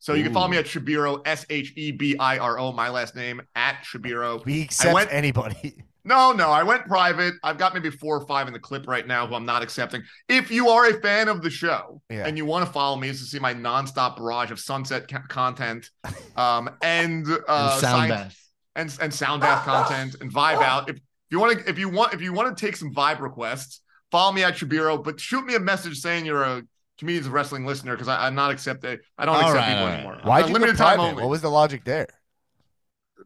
So 0.01 0.15
you 0.15 0.25
can 0.25 0.33
follow 0.33 0.49
me 0.49 0.57
at 0.57 0.67
Shebiro, 0.67 1.21
S 1.27 1.45
H 1.51 1.73
E 1.77 1.93
B 1.93 2.17
I 2.19 2.39
R 2.39 2.59
O, 2.59 2.73
my 2.73 2.89
last 2.89 3.15
name, 3.15 3.41
at 3.55 3.77
Shebiro. 3.85 4.43
we 4.45 4.63
accept 4.63 4.95
went- 4.95 5.13
anybody. 5.13 5.77
No, 6.03 6.33
no, 6.33 6.49
I 6.49 6.63
went 6.63 6.87
private. 6.87 7.35
I've 7.45 7.59
got 7.59 7.75
maybe 7.75 7.91
four 7.91 8.17
or 8.19 8.27
five 8.27 8.47
in 8.47 8.55
the 8.55 8.59
clip 8.59 8.87
right 8.89 9.07
now 9.07 9.27
who 9.27 9.35
I'm 9.35 9.45
not 9.45 9.63
accepting. 9.63 10.03
If 10.31 10.51
you 10.51 10.71
are 10.71 10.87
a 10.89 10.99
fan 11.03 11.29
of 11.29 11.43
the 11.43 11.51
show 11.51 12.01
Yeah. 12.09 12.27
and 12.27 12.39
you 12.39 12.47
want 12.47 12.65
to 12.65 12.73
follow 12.73 12.97
me 12.97 13.09
to 13.09 13.15
see 13.15 13.39
my 13.39 13.53
nonstop 13.53 14.17
barrage 14.17 14.51
of 14.51 14.59
sunset 14.59 15.09
ca- 15.09 15.25
content 15.29 15.91
um, 16.39 16.71
and, 16.83 17.27
uh, 17.29 17.29
And 17.29 17.47
sound 17.47 17.81
science- 17.81 18.11
bath. 18.11 18.37
and 18.77 18.99
and 19.03 19.15
sound 19.15 19.43
bath 19.43 19.67
content 19.67 20.17
and 20.23 20.33
vibe 20.33 20.63
out. 20.63 20.89
If 20.89 20.97
you 21.29 21.39
want 21.39 21.59
to, 21.61 21.69
if 21.69 21.79
you 21.79 21.91
want, 21.91 22.15
if 22.15 22.23
you 22.23 22.33
want 22.33 22.57
to 22.57 22.67
take 22.67 22.77
some 22.77 22.95
vibe 22.95 23.21
requests, 23.21 23.83
follow 24.11 24.33
me 24.33 24.43
at 24.43 24.57
Shebiro. 24.57 24.97
But 24.97 25.21
shoot 25.21 25.45
me 25.45 25.55
a 25.55 25.61
message 25.61 25.99
saying 25.99 26.25
you're 26.25 26.43
a 26.45 26.63
comedians 27.01 27.27
of 27.27 27.33
wrestling 27.35 27.67
listener 27.67 27.95
because 27.97 28.09
I'm 28.09 28.37
not 28.37 28.53
accepting. 28.53 28.99
I 29.19 29.27
don't 29.27 29.37
All 29.37 29.41
accept 29.41 29.57
right, 29.57 29.67
people 29.67 29.87
right. 29.87 29.95
anymore. 29.95 30.21
Why'd 30.23 30.45
Uh, 30.45 30.49
you 30.49 30.55
limited 30.55 30.77
time 30.79 31.01
private? 31.01 31.03
only. 31.03 31.25
What 31.25 31.31
was 31.31 31.43
the 31.43 31.51
logic 31.51 31.85
there? 31.85 32.09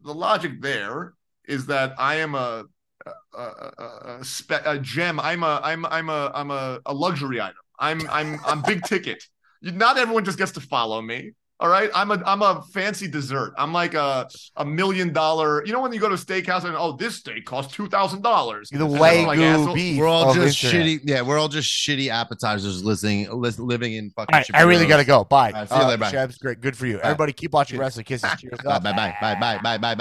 the 0.04 0.14
logic 0.14 0.60
there 0.60 1.14
is 1.46 1.66
that 1.66 1.94
I 1.98 2.16
am 2.16 2.34
a 2.34 2.64
a, 3.06 3.38
a, 3.38 4.16
a, 4.20 4.24
spe- 4.24 4.64
a 4.64 4.78
gem. 4.78 5.20
I'm 5.20 5.42
a 5.42 5.60
I'm 5.62 5.84
I'm 5.86 6.08
a 6.08 6.30
I'm 6.34 6.50
a, 6.50 6.80
a 6.86 6.94
luxury 6.94 7.40
item. 7.40 7.56
I'm 7.78 8.08
I'm 8.08 8.40
I'm 8.46 8.62
big 8.62 8.82
ticket. 8.84 9.22
Not 9.62 9.98
everyone 9.98 10.24
just 10.24 10.38
gets 10.38 10.52
to 10.52 10.60
follow 10.60 11.00
me. 11.02 11.32
All 11.60 11.68
right, 11.68 11.88
I'm 11.94 12.10
a 12.10 12.20
I'm 12.26 12.42
a 12.42 12.62
fancy 12.72 13.06
dessert. 13.06 13.54
I'm 13.56 13.72
like 13.72 13.94
a 13.94 14.28
a 14.56 14.64
million 14.64 15.12
dollar. 15.12 15.64
You 15.64 15.72
know 15.72 15.80
when 15.80 15.92
you 15.92 16.00
go 16.00 16.08
to 16.08 16.16
a 16.16 16.18
steakhouse 16.18 16.64
and 16.64 16.74
oh 16.76 16.92
this 16.96 17.16
steak 17.16 17.44
costs 17.46 17.72
two 17.72 17.86
thousand 17.88 18.22
dollars. 18.22 18.68
The 18.70 18.78
Wagyu 18.78 19.72
beef. 19.72 19.98
We're 19.98 20.08
all 20.08 20.34
just 20.34 20.58
shitty. 20.58 21.00
Yeah, 21.04 21.22
we're 21.22 21.38
all 21.38 21.48
just 21.48 21.70
shitty 21.70 22.08
appetizers 22.08 22.82
listening, 22.84 23.30
living 23.30 23.94
in 23.94 24.10
fucking. 24.10 24.34
All 24.34 24.40
right, 24.40 24.50
I 24.52 24.62
really 24.62 24.86
got 24.86 24.96
to 24.96 25.04
go. 25.04 25.22
Bye. 25.24 25.52
All 25.52 25.60
right, 25.60 25.68
see 25.68 25.76
you 25.76 25.82
Uh, 25.82 25.86
later, 25.86 25.98
bye. 26.00 26.10
Shebs, 26.10 26.38
great. 26.40 26.60
Good 26.60 26.76
for 26.76 26.86
you. 26.86 26.98
Everybody 26.98 27.32
keep 27.32 27.52
watching 27.52 27.78
wrestling. 27.78 28.04
Kisses. 28.04 28.28
Cheers. 28.40 28.58
Bye 28.64 28.80
bye 28.80 28.92
bye 28.92 29.14
bye 29.20 29.34
bye 29.34 29.58
bye 29.58 29.58
bye 29.58 29.78
bye. 29.78 29.92